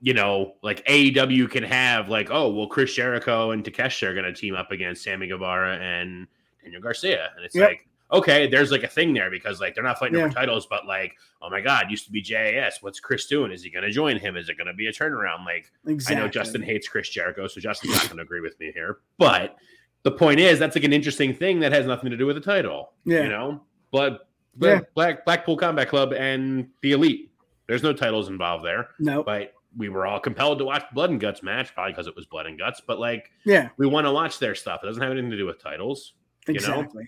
you 0.00 0.14
know 0.14 0.54
like 0.62 0.84
AEW 0.86 1.50
can 1.50 1.62
have 1.62 2.08
like 2.08 2.30
oh 2.30 2.50
well 2.50 2.66
Chris 2.66 2.94
Jericho 2.94 3.50
and 3.50 3.64
Takeshita 3.64 4.04
are 4.04 4.14
going 4.14 4.24
to 4.24 4.32
team 4.32 4.54
up 4.54 4.70
against 4.72 5.02
Sammy 5.02 5.28
Guevara 5.28 5.76
and 5.76 6.26
Daniel 6.62 6.82
Garcia. 6.82 7.30
And 7.36 7.44
it's 7.44 7.54
yep. 7.54 7.68
like 7.68 7.88
okay 8.10 8.46
there's 8.46 8.70
like 8.70 8.84
a 8.84 8.88
thing 8.88 9.12
there 9.12 9.30
because 9.30 9.60
like 9.60 9.74
they're 9.74 9.84
not 9.84 9.98
fighting 9.98 10.18
yeah. 10.18 10.28
for 10.28 10.34
titles 10.34 10.66
but 10.66 10.86
like 10.86 11.14
oh 11.42 11.50
my 11.50 11.60
god 11.60 11.90
used 11.90 12.06
to 12.06 12.10
be 12.10 12.22
JAS 12.22 12.78
what's 12.80 13.00
Chris 13.00 13.26
doing? 13.26 13.52
Is 13.52 13.62
he 13.62 13.70
going 13.70 13.84
to 13.84 13.90
join 13.90 14.18
him? 14.18 14.36
Is 14.36 14.48
it 14.48 14.56
going 14.56 14.68
to 14.68 14.74
be 14.74 14.86
a 14.86 14.92
turnaround? 14.92 15.44
Like 15.44 15.70
exactly. 15.86 16.16
I 16.16 16.24
know 16.24 16.28
Justin 16.28 16.62
hates 16.62 16.88
Chris 16.88 17.08
Jericho 17.08 17.46
so 17.46 17.60
Justin's 17.60 17.94
not 17.94 18.06
going 18.06 18.16
to 18.16 18.22
agree 18.22 18.40
with 18.40 18.58
me 18.60 18.72
here 18.72 18.98
but 19.18 19.56
the 20.02 20.10
point 20.12 20.40
is 20.40 20.58
that's 20.58 20.76
like 20.76 20.84
an 20.84 20.92
interesting 20.92 21.34
thing 21.34 21.60
that 21.60 21.72
has 21.72 21.86
nothing 21.86 22.10
to 22.10 22.16
do 22.16 22.26
with 22.26 22.36
the 22.36 22.42
title. 22.42 22.92
Yeah. 23.04 23.22
You 23.22 23.28
know, 23.28 23.62
but, 23.92 24.28
but 24.56 24.66
yeah. 24.66 24.80
Black 24.94 25.24
Blackpool 25.24 25.56
Combat 25.56 25.88
Club 25.88 26.12
and 26.12 26.68
the 26.82 26.92
Elite. 26.92 27.32
There's 27.66 27.82
no 27.82 27.92
titles 27.92 28.28
involved 28.28 28.64
there. 28.64 28.90
No. 28.98 29.22
But 29.22 29.52
we 29.76 29.88
were 29.88 30.06
all 30.06 30.18
compelled 30.18 30.58
to 30.58 30.64
watch 30.64 30.84
Blood 30.94 31.10
and 31.10 31.20
Guts 31.20 31.42
match, 31.42 31.74
probably 31.74 31.92
because 31.92 32.06
it 32.06 32.16
was 32.16 32.26
Blood 32.26 32.46
and 32.46 32.58
Guts. 32.58 32.80
But 32.84 32.98
like, 32.98 33.30
yeah, 33.44 33.68
we 33.76 33.86
want 33.86 34.06
to 34.06 34.12
watch 34.12 34.38
their 34.38 34.54
stuff. 34.54 34.80
It 34.82 34.86
doesn't 34.86 35.02
have 35.02 35.12
anything 35.12 35.30
to 35.30 35.36
do 35.36 35.46
with 35.46 35.62
titles. 35.62 36.14
Exactly. 36.48 36.82
You 36.94 37.00
know? 37.00 37.06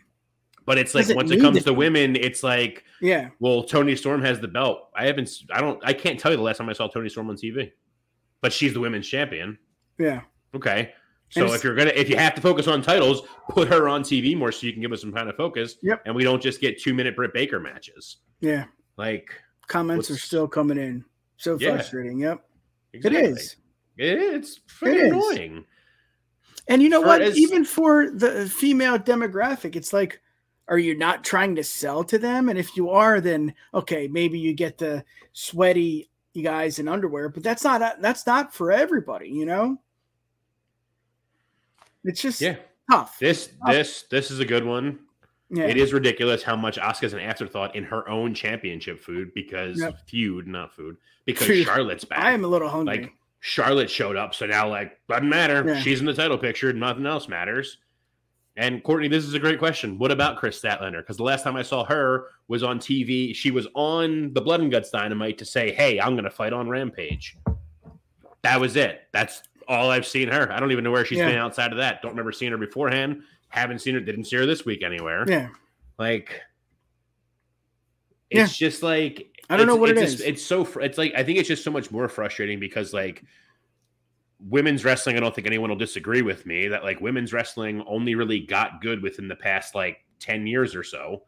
But 0.66 0.78
it's 0.78 0.95
like 0.95 1.09
once 1.16 1.30
it 1.30 1.41
comes 1.41 1.64
to 1.64 1.72
women, 1.72 2.14
it's 2.14 2.43
like, 2.43 2.84
yeah. 3.01 3.30
Well, 3.41 3.64
Toni 3.64 3.97
Storm 3.97 4.22
has 4.22 4.38
the 4.38 4.47
belt. 4.47 4.91
I 4.95 5.07
haven't. 5.07 5.30
I 5.51 5.61
don't. 5.61 5.80
I 5.84 5.93
can't 5.93 6.20
tell 6.20 6.30
you 6.30 6.36
the 6.36 6.43
last 6.43 6.59
time 6.59 6.68
I 6.68 6.74
saw 6.74 6.86
Toni 6.86 7.09
Storm 7.09 7.30
on 7.30 7.36
TV. 7.36 7.72
But 8.43 8.53
she's 8.53 8.74
the 8.74 8.80
women's 8.80 9.09
champion. 9.09 9.59
Yeah. 9.99 10.20
Okay. 10.55 10.93
So 11.31 11.53
if 11.55 11.62
you're 11.62 11.76
gonna 11.76 11.93
if 11.95 12.09
you 12.09 12.16
have 12.16 12.35
to 12.35 12.41
focus 12.41 12.66
on 12.66 12.83
titles, 12.83 13.22
put 13.51 13.68
her 13.68 13.89
on 13.89 14.03
TV 14.03 14.37
more 14.37 14.51
so 14.51 14.66
you 14.66 14.72
can 14.72 14.83
give 14.83 14.93
us 14.93 15.01
some 15.01 15.12
kind 15.12 15.28
of 15.28 15.37
focus. 15.37 15.76
Yep. 15.83 16.03
And 16.05 16.14
we 16.14 16.24
don't 16.24 16.43
just 16.43 16.61
get 16.61 16.81
two 16.81 16.93
minute 16.93 17.16
Britt 17.16 17.33
Baker 17.33 17.61
matches. 17.61 18.18
Yeah. 18.41 18.64
Like 18.97 19.31
comments 19.68 20.11
are 20.11 20.18
still 20.18 20.49
coming 20.49 20.76
in. 20.76 21.05
So 21.37 21.57
yeah. 21.59 21.74
frustrating. 21.74 22.18
Yep. 22.18 22.45
Exactly. 22.93 23.20
It 23.20 23.31
is. 23.31 23.57
It 23.97 24.18
is. 24.18 24.61
It's 24.83 24.83
annoying. 24.83 25.64
And 26.68 26.83
you 26.83 26.89
know 26.89 27.01
for 27.01 27.07
what? 27.07 27.22
As... 27.22 27.39
Even 27.39 27.64
for 27.64 28.11
the 28.11 28.47
female 28.49 28.99
demographic, 28.99 29.76
it's 29.76 29.93
like, 29.93 30.20
are 30.68 30.78
you 30.78 30.97
not 30.97 31.24
trying 31.24 31.55
to 31.57 31.64
sell 31.64 32.05
to 32.05 32.18
them? 32.18 32.49
And 32.49 32.59
if 32.59 32.76
you 32.76 32.91
are, 32.91 33.20
then 33.20 33.55
okay, 33.74 34.09
maybe 34.09 34.39
you 34.39 34.53
get 34.53 34.78
the 34.78 35.05
sweaty 35.33 36.11
guys 36.43 36.78
in 36.78 36.89
underwear, 36.89 37.28
but 37.28 37.43
that's 37.43 37.64
not 37.64 38.01
that's 38.01 38.26
not 38.26 38.55
for 38.55 38.72
everybody, 38.72 39.28
you 39.28 39.47
know. 39.47 39.81
It's 42.05 42.22
just 42.22 42.40
yeah 42.40 42.57
tough. 42.90 43.18
This 43.18 43.48
tough. 43.48 43.72
this 43.72 44.03
this 44.11 44.30
is 44.30 44.40
a 44.40 44.44
good 44.44 44.64
one. 44.64 44.98
Yeah. 45.51 45.64
It 45.64 45.76
is 45.76 45.92
ridiculous 45.92 46.42
how 46.42 46.55
much 46.55 46.78
Asuka's 46.78 47.12
an 47.12 47.20
afterthought 47.20 47.74
in 47.74 47.82
her 47.84 48.09
own 48.09 48.34
championship 48.34 49.01
food 49.01 49.34
because 49.34 49.80
yep. 49.80 49.98
feud, 50.07 50.46
not 50.46 50.72
food, 50.72 50.96
because 51.24 51.46
food. 51.46 51.64
Charlotte's 51.64 52.05
back. 52.05 52.20
I 52.20 52.30
am 52.32 52.44
a 52.44 52.48
little 52.48 52.68
hungry. 52.68 52.98
Like 52.98 53.12
Charlotte 53.40 53.90
showed 53.90 54.16
up, 54.16 54.34
so 54.34 54.46
now 54.46 54.68
like 54.68 54.98
doesn't 55.09 55.28
matter. 55.28 55.64
Yeah. 55.66 55.80
She's 55.80 56.01
in 56.01 56.07
the 56.07 56.14
title 56.14 56.38
picture. 56.38 56.72
Nothing 56.72 57.07
else 57.07 57.28
matters. 57.28 57.78
And 58.57 58.82
Courtney, 58.82 59.09
this 59.09 59.24
is 59.24 59.34
a 59.34 59.38
great 59.38 59.59
question. 59.59 59.98
What 59.98 60.11
about 60.11 60.36
Kris 60.36 60.61
Statlander? 60.61 60.98
Because 60.98 61.16
the 61.16 61.22
last 61.22 61.44
time 61.44 61.57
I 61.57 61.62
saw 61.62 61.84
her 61.84 62.26
was 62.48 62.62
on 62.62 62.78
TV. 62.78 63.34
She 63.34 63.51
was 63.51 63.66
on 63.74 64.32
the 64.34 64.40
Blood 64.40 64.61
and 64.61 64.70
Guts 64.70 64.90
Dynamite 64.90 65.38
to 65.38 65.44
say, 65.44 65.72
"Hey, 65.72 65.98
I'm 65.98 66.12
going 66.12 66.24
to 66.24 66.30
fight 66.30 66.53
on 66.53 66.68
Rampage." 66.68 67.36
That 68.42 68.61
was 68.61 68.76
it. 68.76 69.03
That's 69.12 69.42
all 69.70 69.90
I've 69.90 70.06
seen 70.06 70.28
her. 70.28 70.52
I 70.52 70.58
don't 70.58 70.72
even 70.72 70.82
know 70.82 70.90
where 70.90 71.04
she's 71.04 71.18
yeah. 71.18 71.28
been 71.28 71.38
outside 71.38 71.70
of 71.70 71.78
that. 71.78 72.02
Don't 72.02 72.10
remember 72.10 72.32
seeing 72.32 72.50
her 72.50 72.58
beforehand. 72.58 73.22
Haven't 73.48 73.78
seen 73.78 73.94
her. 73.94 74.00
Didn't 74.00 74.24
see 74.24 74.36
her 74.36 74.44
this 74.44 74.64
week 74.64 74.82
anywhere. 74.82 75.24
Yeah. 75.28 75.48
Like, 75.96 76.42
it's 78.30 78.60
yeah. 78.60 78.68
just 78.68 78.82
like 78.82 79.28
I 79.48 79.56
don't 79.56 79.66
know 79.66 79.76
what 79.76 79.90
it's 79.90 80.00
it 80.00 80.04
just, 80.04 80.14
is. 80.14 80.20
It's 80.22 80.44
so. 80.44 80.66
It's 80.80 80.98
like 80.98 81.12
I 81.16 81.22
think 81.22 81.38
it's 81.38 81.48
just 81.48 81.64
so 81.64 81.70
much 81.70 81.90
more 81.90 82.08
frustrating 82.08 82.58
because 82.58 82.92
like 82.92 83.22
women's 84.40 84.84
wrestling. 84.84 85.16
I 85.16 85.20
don't 85.20 85.34
think 85.34 85.46
anyone 85.46 85.70
will 85.70 85.76
disagree 85.76 86.22
with 86.22 86.46
me 86.46 86.68
that 86.68 86.82
like 86.82 87.00
women's 87.00 87.32
wrestling 87.32 87.82
only 87.86 88.14
really 88.14 88.40
got 88.40 88.80
good 88.80 89.02
within 89.02 89.28
the 89.28 89.36
past 89.36 89.74
like 89.74 90.04
ten 90.18 90.46
years 90.46 90.74
or 90.74 90.82
so. 90.82 91.22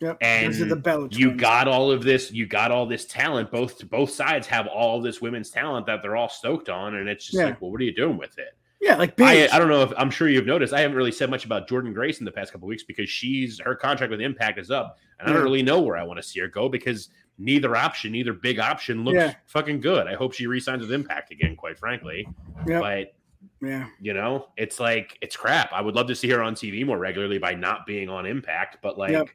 Yep. 0.00 0.18
And 0.22 0.54
the 0.54 1.08
you 1.10 1.34
got 1.34 1.68
all 1.68 1.90
of 1.90 2.02
this, 2.02 2.32
you 2.32 2.46
got 2.46 2.70
all 2.70 2.86
this 2.86 3.04
talent. 3.04 3.50
Both 3.50 3.88
both 3.90 4.10
sides 4.10 4.46
have 4.46 4.66
all 4.66 5.02
this 5.02 5.20
women's 5.20 5.50
talent 5.50 5.86
that 5.86 6.00
they're 6.00 6.16
all 6.16 6.30
stoked 6.30 6.70
on, 6.70 6.94
and 6.94 7.08
it's 7.08 7.26
just 7.26 7.38
yeah. 7.38 7.46
like, 7.46 7.60
well, 7.60 7.70
what 7.70 7.80
are 7.82 7.84
you 7.84 7.94
doing 7.94 8.16
with 8.16 8.38
it? 8.38 8.56
Yeah, 8.80 8.96
like 8.96 9.20
I, 9.20 9.46
I, 9.52 9.58
don't 9.58 9.68
know 9.68 9.82
if 9.82 9.92
I'm 9.98 10.10
sure 10.10 10.26
you've 10.26 10.46
noticed. 10.46 10.72
I 10.72 10.80
haven't 10.80 10.96
really 10.96 11.12
said 11.12 11.28
much 11.28 11.44
about 11.44 11.68
Jordynne 11.68 11.92
Grace 11.92 12.18
in 12.18 12.24
the 12.24 12.32
past 12.32 12.50
couple 12.50 12.66
weeks 12.66 12.82
because 12.82 13.10
she's 13.10 13.60
her 13.60 13.74
contract 13.74 14.10
with 14.10 14.22
Impact 14.22 14.58
is 14.58 14.70
up, 14.70 14.96
and 15.18 15.28
I 15.28 15.34
don't 15.34 15.42
really 15.42 15.62
know 15.62 15.82
where 15.82 15.98
I 15.98 16.02
want 16.02 16.16
to 16.16 16.22
see 16.22 16.40
her 16.40 16.48
go 16.48 16.66
because 16.70 17.10
neither 17.36 17.76
option, 17.76 18.12
neither 18.12 18.32
big 18.32 18.58
option 18.58 19.04
looks 19.04 19.16
yeah. 19.16 19.34
fucking 19.48 19.80
good. 19.82 20.06
I 20.06 20.14
hope 20.14 20.32
she 20.32 20.46
resigns 20.46 20.80
with 20.80 20.92
Impact 20.92 21.30
again, 21.30 21.56
quite 21.56 21.78
frankly. 21.78 22.26
Yep. 22.66 22.80
But 22.80 23.14
yeah, 23.60 23.88
you 24.00 24.14
know, 24.14 24.46
it's 24.56 24.80
like 24.80 25.18
it's 25.20 25.36
crap. 25.36 25.74
I 25.74 25.82
would 25.82 25.94
love 25.94 26.06
to 26.06 26.14
see 26.14 26.30
her 26.30 26.42
on 26.42 26.54
TV 26.54 26.86
more 26.86 26.98
regularly 26.98 27.36
by 27.36 27.52
not 27.52 27.84
being 27.84 28.08
on 28.08 28.24
Impact, 28.24 28.78
but 28.80 28.96
like. 28.96 29.12
Yep 29.12 29.28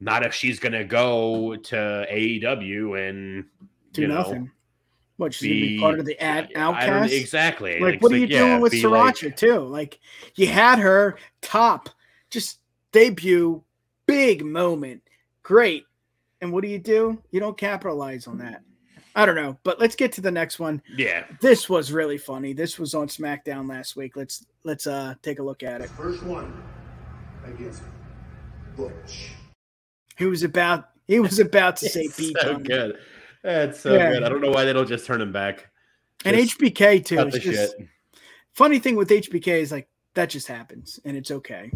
not 0.00 0.24
if 0.24 0.34
she's 0.34 0.58
going 0.58 0.72
to 0.72 0.84
go 0.84 1.56
to 1.56 2.06
AEW 2.10 3.08
and 3.08 3.44
do 3.92 4.08
nothing. 4.08 4.44
Know, 4.44 4.50
what 5.20 5.34
she's 5.34 5.50
be, 5.50 5.60
gonna 5.60 5.66
be 5.68 5.80
part 5.80 5.98
of 6.00 6.06
the 6.06 6.18
ad 6.18 6.50
outcast? 6.56 7.12
Exactly. 7.12 7.74
Like, 7.74 7.94
like 7.94 8.02
what 8.02 8.10
are 8.12 8.16
you 8.16 8.26
doing 8.26 8.52
yeah, 8.52 8.58
with 8.58 8.72
Saraya 8.72 9.22
like, 9.22 9.36
too? 9.36 9.60
Like, 9.60 10.00
you 10.34 10.46
had 10.46 10.78
her 10.78 11.18
top, 11.42 11.90
just 12.30 12.58
debut, 12.90 13.62
big 14.06 14.44
moment, 14.44 15.02
great, 15.42 15.84
and 16.40 16.52
what 16.52 16.64
do 16.64 16.70
you 16.70 16.78
do? 16.78 17.22
You 17.30 17.38
don't 17.38 17.56
capitalize 17.56 18.26
on 18.26 18.38
that. 18.38 18.62
I 19.14 19.26
don't 19.26 19.34
know, 19.34 19.58
but 19.64 19.78
let's 19.78 19.96
get 19.96 20.12
to 20.12 20.20
the 20.20 20.30
next 20.30 20.58
one. 20.58 20.80
Yeah, 20.96 21.24
this 21.40 21.68
was 21.68 21.92
really 21.92 22.16
funny. 22.16 22.52
This 22.52 22.78
was 22.78 22.94
on 22.94 23.08
SmackDown 23.08 23.68
last 23.68 23.96
week. 23.96 24.16
Let's 24.16 24.46
let's 24.64 24.86
uh 24.86 25.14
take 25.20 25.40
a 25.40 25.42
look 25.42 25.62
at 25.62 25.80
it. 25.80 25.90
First 25.90 26.22
one 26.22 26.62
against 27.44 27.82
Butch. 28.76 29.32
He 30.20 30.26
was 30.26 30.42
about 30.44 30.90
he 31.08 31.18
was 31.18 31.38
about 31.40 31.76
to 31.78 31.88
say 31.88 32.08
beat 32.16 32.36
so 32.40 32.50
on 32.50 32.56
him. 32.56 32.62
good. 32.62 32.98
That's 33.42 33.80
so 33.80 33.94
Yeah. 33.94 34.12
good. 34.12 34.22
I 34.22 34.28
don't 34.28 34.40
know 34.42 34.50
why 34.50 34.64
they 34.64 34.72
don't 34.74 34.86
just 34.86 35.06
turn 35.06 35.20
him 35.20 35.32
back. 35.32 35.68
And 36.26 36.36
Just 36.36 36.58
HBK 36.60 37.04
too. 37.04 37.18
It's 37.20 37.32
the 37.32 37.40
just 37.40 37.76
shit. 37.78 37.88
funny 38.52 38.78
thing 38.78 38.94
with 38.96 39.08
HBK 39.08 39.48
is 39.62 39.72
like 39.72 39.88
that 40.14 40.28
just 40.28 40.46
happens 40.46 41.00
and 41.06 41.16
it's 41.16 41.30
okay. 41.30 41.72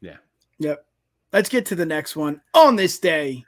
Yeah. 0.00 0.16
Yep. 0.58 0.84
Let's 1.32 1.50
get 1.50 1.66
to 1.66 1.74
the 1.74 1.84
next 1.84 2.16
one. 2.16 2.40
On 2.54 2.74
this 2.74 2.98
day, 2.98 3.44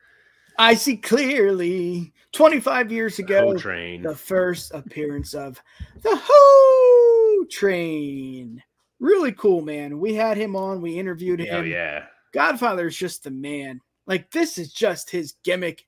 I 0.59 0.75
see 0.75 0.99
clearly 0.99 2.13
25 2.33 2.93
years 2.93 3.19
ago 3.19 3.57
train. 3.57 4.03
the 4.03 4.15
first 4.15 4.75
appearance 4.75 5.33
of 5.33 5.63
the 6.03 6.15
Ho 6.23 7.45
Train. 7.51 8.63
Really 8.99 9.33
cool, 9.33 9.63
man. 9.63 9.99
We 9.99 10.13
had 10.13 10.37
him 10.37 10.55
on. 10.55 10.83
We 10.83 10.99
interviewed 10.99 11.41
Oh 11.41 11.63
him. 11.63 11.67
yeah. 11.69 12.05
Godfather 12.33 12.87
is 12.89 12.97
just 12.97 13.25
the 13.25 13.31
man. 13.31 13.81
Like 14.07 14.31
this 14.31 14.59
is 14.59 14.73
just 14.73 15.11
his 15.11 15.35
gimmick, 15.45 15.87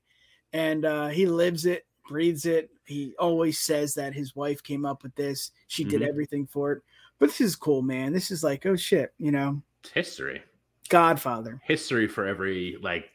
and 0.53 0.85
uh, 0.85 1.07
he 1.09 1.25
lives 1.25 1.65
it, 1.65 1.85
breathes 2.07 2.45
it. 2.45 2.69
He 2.85 3.15
always 3.19 3.59
says 3.59 3.93
that 3.95 4.13
his 4.13 4.35
wife 4.35 4.61
came 4.63 4.85
up 4.85 5.03
with 5.03 5.15
this. 5.15 5.51
She 5.67 5.83
did 5.83 6.01
Mhm. 6.01 6.07
everything 6.09 6.45
for 6.47 6.71
it. 6.73 6.81
But 7.19 7.27
this 7.29 7.41
is 7.41 7.55
cool, 7.55 7.81
man. 7.81 8.11
This 8.13 8.29
is 8.31 8.43
like, 8.43 8.65
oh 8.65 8.75
shit, 8.75 9.13
you 9.17 9.31
know, 9.31 9.61
It's 9.83 9.91
history. 9.91 10.41
Godfather. 10.89 11.61
History 11.63 12.07
for 12.07 12.25
every 12.27 12.77
like 12.81 13.09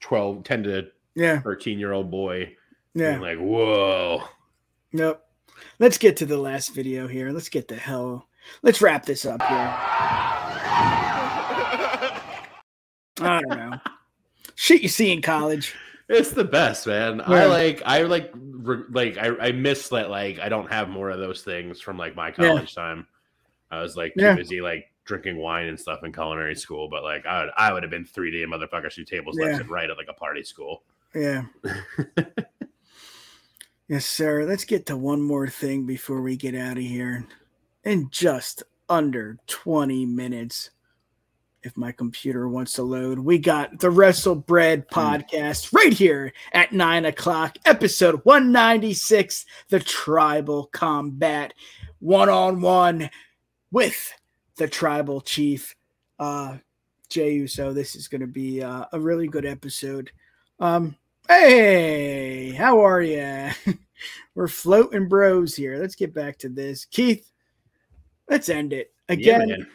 12, 0.00 0.42
10 0.44 0.62
to 0.64 0.90
Yeah, 1.14 1.40
13 1.40 1.78
year 1.78 1.92
old 1.92 2.10
boy. 2.10 2.56
yeah. 2.94 3.18
Like, 3.18 3.38
whoa. 3.38 4.22
Nope. 4.92 5.22
Let's 5.78 5.98
get 5.98 6.16
to 6.18 6.26
the 6.26 6.38
last 6.38 6.74
video 6.74 7.06
here. 7.08 7.30
Let's 7.30 7.48
get 7.50 7.68
the 7.68 7.76
hell. 7.76 8.28
Let's 8.62 8.80
wrap 8.80 9.04
this 9.04 9.26
up 9.26 9.42
here. 9.42 9.58
I 13.20 13.42
don't 13.42 13.48
know. 13.58 13.78
Shit 14.60 14.82
you 14.82 14.88
see 14.88 15.12
in 15.12 15.22
college. 15.22 15.72
It's 16.08 16.32
the 16.32 16.42
best, 16.42 16.84
man. 16.88 17.18
Yeah. 17.18 17.32
I 17.32 17.46
like, 17.46 17.80
I 17.86 18.02
like, 18.02 18.32
re- 18.34 18.82
like, 18.90 19.16
I, 19.16 19.28
I 19.38 19.52
miss 19.52 19.88
that. 19.90 20.10
Like, 20.10 20.40
I 20.40 20.48
don't 20.48 20.68
have 20.68 20.88
more 20.88 21.10
of 21.10 21.20
those 21.20 21.42
things 21.42 21.80
from 21.80 21.96
like 21.96 22.16
my 22.16 22.30
Yeah. 22.30 22.34
college 22.48 22.74
time. 22.74 23.06
I 23.70 23.80
was 23.80 23.96
like 23.96 24.14
too 24.14 24.24
Yeah. 24.24 24.34
busy 24.34 24.60
like 24.60 24.90
drinking 25.04 25.36
wine 25.36 25.68
and 25.68 25.78
stuff 25.78 26.00
in 26.02 26.12
culinary 26.12 26.56
school. 26.56 26.88
But 26.88 27.04
like, 27.04 27.24
I 27.24 27.44
would, 27.44 27.50
I 27.56 27.72
would 27.72 27.84
have 27.84 27.90
been 27.90 28.04
3D 28.04 28.44
motherfuckers 28.46 28.94
through 28.94 29.04
tables 29.04 29.38
left 29.38 29.60
and 29.60 29.70
right 29.70 29.88
at 29.88 29.96
like 29.96 30.08
a 30.08 30.12
party 30.14 30.42
school. 30.42 30.82
Yeah. 31.14 31.44
yes, 33.88 34.06
sir. 34.06 34.44
Let's 34.44 34.64
get 34.64 34.86
to 34.86 34.96
one 34.96 35.22
more 35.22 35.46
thing 35.46 35.86
before 35.86 36.20
we 36.20 36.36
get 36.36 36.56
out 36.56 36.78
of 36.78 36.82
here. 36.82 37.24
In 37.84 38.08
just 38.10 38.64
under 38.88 39.38
20 39.46 40.04
minutes, 40.04 40.70
if 41.68 41.76
my 41.76 41.92
computer 41.92 42.48
wants 42.48 42.72
to 42.72 42.82
load, 42.82 43.18
we 43.18 43.36
got 43.38 43.78
the 43.78 43.90
Wrestle 43.90 44.34
Bread 44.34 44.88
podcast 44.88 45.70
right 45.74 45.92
here 45.92 46.32
at 46.52 46.72
nine 46.72 47.04
o'clock, 47.04 47.58
episode 47.66 48.22
196, 48.24 49.44
the 49.68 49.78
Tribal 49.78 50.64
Combat 50.72 51.52
one 51.98 52.30
on 52.30 52.62
one 52.62 53.10
with 53.70 54.14
the 54.56 54.66
Tribal 54.66 55.20
Chief, 55.20 55.76
uh, 56.18 56.56
Jey 57.10 57.34
Uso. 57.34 57.74
This 57.74 57.94
is 57.96 58.08
going 58.08 58.22
to 58.22 58.26
be 58.26 58.62
uh, 58.62 58.86
a 58.90 58.98
really 58.98 59.28
good 59.28 59.44
episode. 59.44 60.10
Um, 60.60 60.96
hey, 61.28 62.52
how 62.52 62.80
are 62.80 63.02
you? 63.02 63.50
We're 64.34 64.48
floating 64.48 65.06
bros 65.06 65.54
here. 65.54 65.76
Let's 65.76 65.96
get 65.96 66.14
back 66.14 66.38
to 66.38 66.48
this. 66.48 66.86
Keith, 66.86 67.30
let's 68.30 68.48
end 68.48 68.72
it. 68.72 68.90
Again, 69.10 69.48
man. 69.48 69.66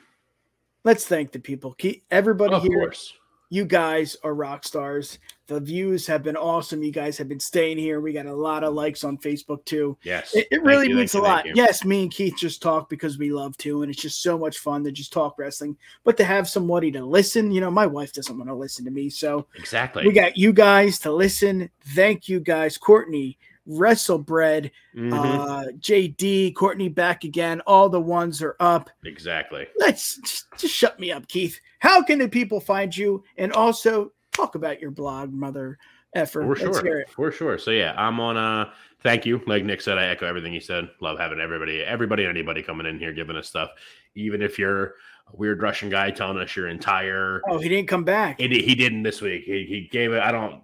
Let's 0.83 1.05
thank 1.05 1.31
the 1.31 1.39
people. 1.39 1.73
Keith, 1.73 2.03
everybody 2.11 2.53
of 2.55 2.63
here, 2.63 2.79
course. 2.79 3.13
you 3.49 3.65
guys 3.65 4.17
are 4.23 4.33
rock 4.33 4.63
stars. 4.65 5.19
The 5.47 5.59
views 5.59 6.07
have 6.07 6.23
been 6.23 6.37
awesome. 6.37 6.81
You 6.81 6.91
guys 6.91 7.17
have 7.17 7.27
been 7.27 7.39
staying 7.39 7.77
here. 7.77 7.99
We 7.99 8.13
got 8.13 8.25
a 8.25 8.33
lot 8.33 8.63
of 8.63 8.73
likes 8.73 9.03
on 9.03 9.17
Facebook 9.17 9.63
too. 9.65 9.97
Yes. 10.03 10.33
It, 10.33 10.47
it 10.51 10.63
really 10.63 10.87
you, 10.87 10.95
means 10.95 11.13
a 11.15 11.17
you, 11.17 11.23
lot. 11.23 11.45
Yes, 11.53 11.83
me 11.83 12.03
and 12.03 12.11
Keith 12.11 12.35
just 12.37 12.61
talk 12.61 12.89
because 12.89 13.17
we 13.17 13.29
love 13.31 13.55
to, 13.57 13.81
and 13.81 13.91
it's 13.91 14.01
just 14.01 14.23
so 14.23 14.37
much 14.37 14.59
fun 14.59 14.83
to 14.85 14.91
just 14.91 15.11
talk 15.11 15.37
wrestling. 15.37 15.75
But 16.05 16.15
to 16.17 16.23
have 16.23 16.47
somebody 16.47 16.91
to 16.91 17.05
listen, 17.05 17.51
you 17.51 17.59
know, 17.59 17.69
my 17.69 17.85
wife 17.85 18.13
doesn't 18.13 18.37
want 18.37 18.49
to 18.49 18.55
listen 18.55 18.85
to 18.85 18.91
me, 18.91 19.09
so 19.09 19.45
Exactly. 19.55 20.05
we 20.07 20.13
got 20.13 20.37
you 20.37 20.53
guys 20.53 20.97
to 20.99 21.11
listen. 21.11 21.69
Thank 21.93 22.29
you 22.29 22.39
guys, 22.39 22.77
Courtney, 22.77 23.37
Wrestlebread, 23.65 24.71
Mhm. 24.95 25.13
uh, 25.13 25.71
JD, 25.79 26.51
Courtney 26.53 26.89
back 26.89 27.23
again. 27.23 27.61
All 27.67 27.89
the 27.89 28.01
ones 28.01 28.41
are 28.41 28.55
up. 28.59 28.89
exactly. 29.05 29.67
Let's 29.77 30.17
just, 30.17 30.45
just 30.57 30.73
shut 30.75 30.99
me 30.99 31.11
up, 31.11 31.27
Keith. 31.27 31.59
How 31.79 32.01
can 32.03 32.19
the 32.19 32.27
people 32.27 32.59
find 32.59 32.95
you? 32.95 33.23
And 33.37 33.53
also 33.53 34.11
talk 34.31 34.55
about 34.55 34.81
your 34.81 34.91
blog, 34.91 35.31
mother 35.31 35.77
effort. 36.15 36.43
For 36.45 36.55
sure. 36.55 37.05
For 37.09 37.31
sure. 37.31 37.57
So 37.57 37.71
yeah, 37.71 37.93
I'm 37.97 38.19
on 38.19 38.37
uh 38.37 38.71
thank 39.01 39.25
you. 39.25 39.41
Like 39.47 39.63
Nick 39.65 39.81
said, 39.81 39.97
I 39.97 40.05
echo 40.07 40.25
everything 40.25 40.53
he 40.53 40.59
said. 40.59 40.89
Love 41.01 41.17
having 41.19 41.39
everybody, 41.39 41.81
everybody 41.81 42.23
and 42.23 42.29
anybody 42.35 42.61
coming 42.63 42.85
in 42.85 42.99
here 42.99 43.13
giving 43.13 43.35
us 43.35 43.47
stuff. 43.47 43.69
Even 44.15 44.41
if 44.41 44.59
you're 44.59 44.95
a 45.31 45.35
weird 45.35 45.61
Russian 45.61 45.89
guy 45.89 46.11
telling 46.11 46.37
us 46.37 46.55
your 46.55 46.67
entire 46.67 47.41
Oh, 47.49 47.57
he 47.59 47.67
didn't 47.69 47.87
come 47.87 48.03
back. 48.03 48.39
he, 48.39 48.47
he 48.61 48.75
didn't 48.75 49.03
this 49.03 49.21
week. 49.21 49.43
He, 49.45 49.65
he 49.65 49.87
gave 49.91 50.11
it 50.13 50.21
I 50.21 50.31
don't 50.31 50.61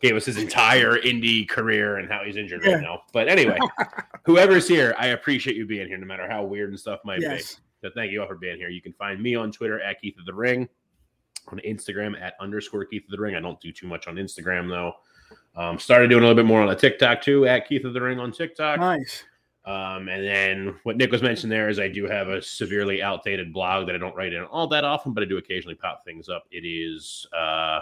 gave 0.00 0.16
us 0.16 0.24
his 0.24 0.38
entire 0.38 0.98
indie 0.98 1.48
career 1.48 1.98
and 1.98 2.10
how 2.10 2.22
he's 2.24 2.36
injured 2.36 2.62
Yeah. 2.64 2.74
right 2.74 2.82
now. 2.82 3.02
But 3.12 3.28
anyway, 3.28 3.58
whoever's 4.24 4.66
here, 4.66 4.94
I 4.98 5.08
appreciate 5.08 5.56
you 5.56 5.66
being 5.66 5.88
here 5.88 5.98
no 5.98 6.06
matter 6.06 6.28
how 6.28 6.44
weird 6.44 6.70
and 6.70 6.80
stuff 6.80 7.00
might 7.04 7.20
yes. 7.20 7.56
be. 7.56 7.60
So 7.82 7.90
thank 7.94 8.12
you 8.12 8.20
all 8.22 8.28
for 8.28 8.36
being 8.36 8.56
here. 8.56 8.68
You 8.68 8.82
can 8.82 8.92
find 8.94 9.22
me 9.22 9.34
on 9.34 9.52
Twitter 9.52 9.80
at 9.80 10.00
Keith 10.00 10.18
of 10.18 10.26
the 10.26 10.34
Ring, 10.34 10.68
on 11.48 11.60
Instagram 11.66 12.20
at 12.20 12.34
underscore 12.40 12.84
Keith 12.84 13.04
of 13.04 13.10
the 13.10 13.20
Ring. 13.20 13.36
I 13.36 13.40
don't 13.40 13.60
do 13.60 13.72
too 13.72 13.86
much 13.86 14.06
on 14.06 14.16
Instagram 14.16 14.68
though. 14.68 14.92
Um, 15.56 15.78
started 15.78 16.08
doing 16.08 16.22
a 16.22 16.26
little 16.26 16.40
bit 16.42 16.46
more 16.46 16.60
on 16.60 16.68
the 16.68 16.76
TikTok 16.76 17.22
too, 17.22 17.46
at 17.46 17.68
Keith 17.68 17.84
of 17.84 17.94
the 17.94 18.00
Ring 18.00 18.18
on 18.18 18.32
TikTok. 18.32 18.80
Nice. 18.80 19.24
Um, 19.66 20.08
and 20.08 20.24
then 20.24 20.74
what 20.84 20.96
Nick 20.96 21.12
was 21.12 21.22
mentioned 21.22 21.52
there 21.52 21.68
is 21.68 21.78
I 21.78 21.88
do 21.88 22.06
have 22.06 22.28
a 22.28 22.40
severely 22.40 23.02
outdated 23.02 23.52
blog 23.52 23.86
that 23.86 23.94
I 23.94 23.98
don't 23.98 24.16
write 24.16 24.32
in 24.32 24.42
all 24.44 24.66
that 24.68 24.84
often, 24.84 25.12
but 25.12 25.22
I 25.22 25.26
do 25.26 25.36
occasionally 25.36 25.74
pop 25.74 26.04
things 26.04 26.28
up. 26.28 26.44
It 26.50 26.66
is 26.66 27.26
uh, 27.36 27.80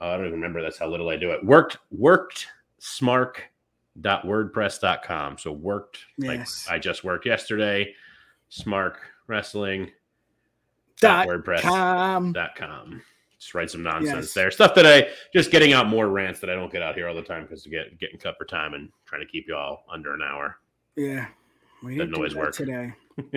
Oh, 0.00 0.08
I 0.10 0.16
don't 0.16 0.26
even 0.26 0.40
remember 0.40 0.60
that's 0.62 0.78
how 0.78 0.88
little 0.88 1.08
I 1.08 1.16
do 1.16 1.30
it. 1.30 1.44
Worked 1.44 1.78
worked 1.90 2.48
smark.wordpress.com. 2.80 5.38
So 5.38 5.52
worked 5.52 5.98
Yes. 6.18 6.66
like 6.68 6.74
I 6.74 6.78
just 6.78 7.04
worked 7.04 7.26
yesterday. 7.26 7.94
Smark 8.50 8.96
wrestling 9.26 9.90
Dot 11.00 11.26
wordpress.com. 11.26 12.32
dot 12.32 12.54
com. 12.56 13.02
Just 13.38 13.54
write 13.54 13.70
some 13.70 13.82
nonsense 13.82 14.26
Yes. 14.26 14.34
there. 14.34 14.50
Stuff 14.50 14.74
that 14.76 14.86
I 14.86 15.08
just 15.32 15.50
getting 15.50 15.72
out 15.72 15.86
more 15.88 16.08
rants 16.08 16.40
that 16.40 16.50
I 16.50 16.54
don't 16.54 16.70
get 16.72 16.82
out 16.82 16.94
here 16.94 17.08
all 17.08 17.14
the 17.14 17.22
time 17.22 17.42
because 17.42 17.62
to 17.64 17.68
get 17.70 17.98
getting 17.98 18.18
cut 18.18 18.36
for 18.38 18.44
time 18.44 18.74
and 18.74 18.90
trying 19.06 19.20
to 19.22 19.26
keep 19.26 19.46
you 19.48 19.56
all 19.56 19.84
under 19.90 20.14
an 20.14 20.22
hour. 20.22 20.58
Yeah. 20.96 21.26
We 21.82 21.96
didn't 21.96 22.14
always 22.14 22.34
work. 22.34 22.54
today. 22.54 22.92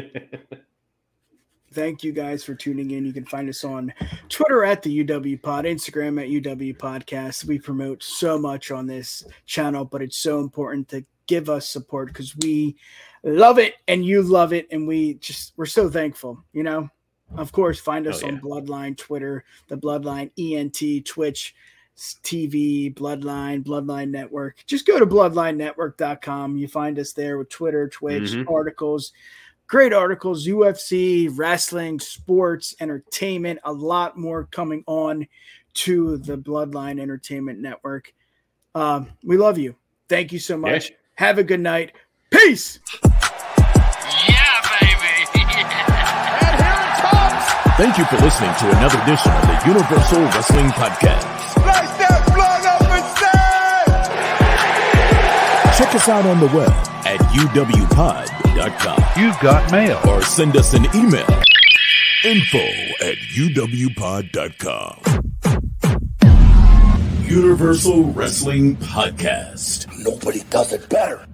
Thank 1.74 2.03
you 2.03 2.11
guys 2.13 2.43
for 2.43 2.55
tuning 2.55 2.91
in. 2.91 3.05
You 3.05 3.13
can 3.13 3.26
find 3.26 3.49
us 3.49 3.63
on 3.63 3.93
Twitter 4.30 4.63
at 4.63 4.82
the 4.82 5.03
UW 5.03 5.41
Pod, 5.41 5.65
Instagram 5.65 6.22
at 6.22 6.30
UW 6.30 6.76
Podcast. 6.77 7.45
We 7.45 7.60
promote 7.60 8.02
so 8.02 8.38
much 8.39 8.72
on 8.72 8.88
this 8.88 9.26
channel, 9.45 9.84
but 9.85 10.02
it's 10.02 10.18
so 10.18 10.39
important 10.39 10.88
to 10.89 11.06
give 11.27 11.49
us 11.49 11.68
support 11.68 12.07
because 12.07 12.35
we 12.38 12.77
love 13.23 13.60
it 13.60 13.76
and 13.89 14.06
you 14.06 14.22
love 14.22 14.53
it. 14.53 14.68
And 14.72 14.88
we 14.88 15.15
just, 15.15 15.53
we're 15.57 15.65
so 15.65 15.89
thankful, 15.89 16.44
you 16.53 16.64
know? 16.64 16.89
Of 17.35 17.52
course, 17.52 17.77
find 17.80 18.07
us 18.07 18.23
Oh, 18.23 18.27
on. 18.27 18.39
Bloodline, 18.39 18.95
Twitter, 18.98 19.44
the 19.68 19.76
Bloodline 19.77 20.31
ENT, 20.39 21.06
Twitch, 21.06 21.53
TV, 22.23 22.94
Bloodline, 22.94 23.64
Bloodline 23.65 24.10
Network. 24.10 24.64
Just 24.68 24.85
go 24.85 24.98
to 24.99 25.06
bloodlinenetwork.com. 25.06 26.56
You 26.56 26.69
find 26.69 26.98
us 26.99 27.11
there 27.11 27.38
with 27.38 27.49
Twitter, 27.49 27.89
Twitch, 27.89 28.31
Mhm. 28.31 28.49
articles, 28.49 29.11
great 29.68 29.94
articles, 29.94 30.48
UFC, 30.48 31.30
wrestling, 31.31 31.99
sports, 31.99 32.73
entertainment, 32.80 33.60
a 33.64 33.72
lot 33.72 34.18
more 34.18 34.45
coming 34.45 34.84
on 34.88 35.27
to 35.73 36.18
the 36.18 36.38
Bloodline 36.38 36.99
Entertainment 36.99 37.60
Network. 37.60 38.14
Um, 38.73 39.10
we 39.23 39.38
love 39.38 39.57
you. 39.57 39.76
Thank 40.10 40.31
you 40.31 40.39
so 40.39 40.57
much. 40.57 40.89
Yeah. 40.89 40.95
Have 41.15 41.38
a 41.38 41.44
good 41.44 41.60
night. 41.60 41.91
Peace. 42.30 42.80
Yeah, 43.03 43.10
baby. 44.80 44.98
Yeah. 45.35 45.52
And 46.44 46.56
here 46.61 46.80
it 46.80 46.98
comes. 47.03 47.44
Thank 47.77 47.98
you 47.98 48.06
for 48.06 48.18
listening 48.23 48.53
to 48.56 48.69
another 48.77 48.99
edition 49.03 49.31
of 49.31 49.41
the 49.48 49.61
Universal 49.68 50.22
Wrestling 50.22 50.69
Podcast. 50.69 51.23
Slice 51.53 51.98
that 51.98 52.23
blood 52.34 52.65
up 52.65 52.81
and 52.89 53.06
say! 55.77 55.84
Check 55.84 55.94
us 55.95 56.07
out 56.07 56.26
on 56.26 56.39
the 56.39 56.48
web 56.56 56.72
at 57.06 57.19
uwpod.com 58.72 59.22
You've 59.22 59.39
got 59.39 59.72
mail. 59.72 59.99
or 60.07 60.22
send 60.22 60.56
us 60.57 60.73
an 60.73 60.85
email 60.95 61.26
info 62.23 62.57
at 63.02 63.15
uwpod.com. 63.38 64.99
Universal 67.26 68.03
Wrestling 68.06 68.76
Podcast. 68.77 69.88
Nobody 70.03 70.41
does 70.49 70.73
it 70.73 70.89
better. 70.89 71.27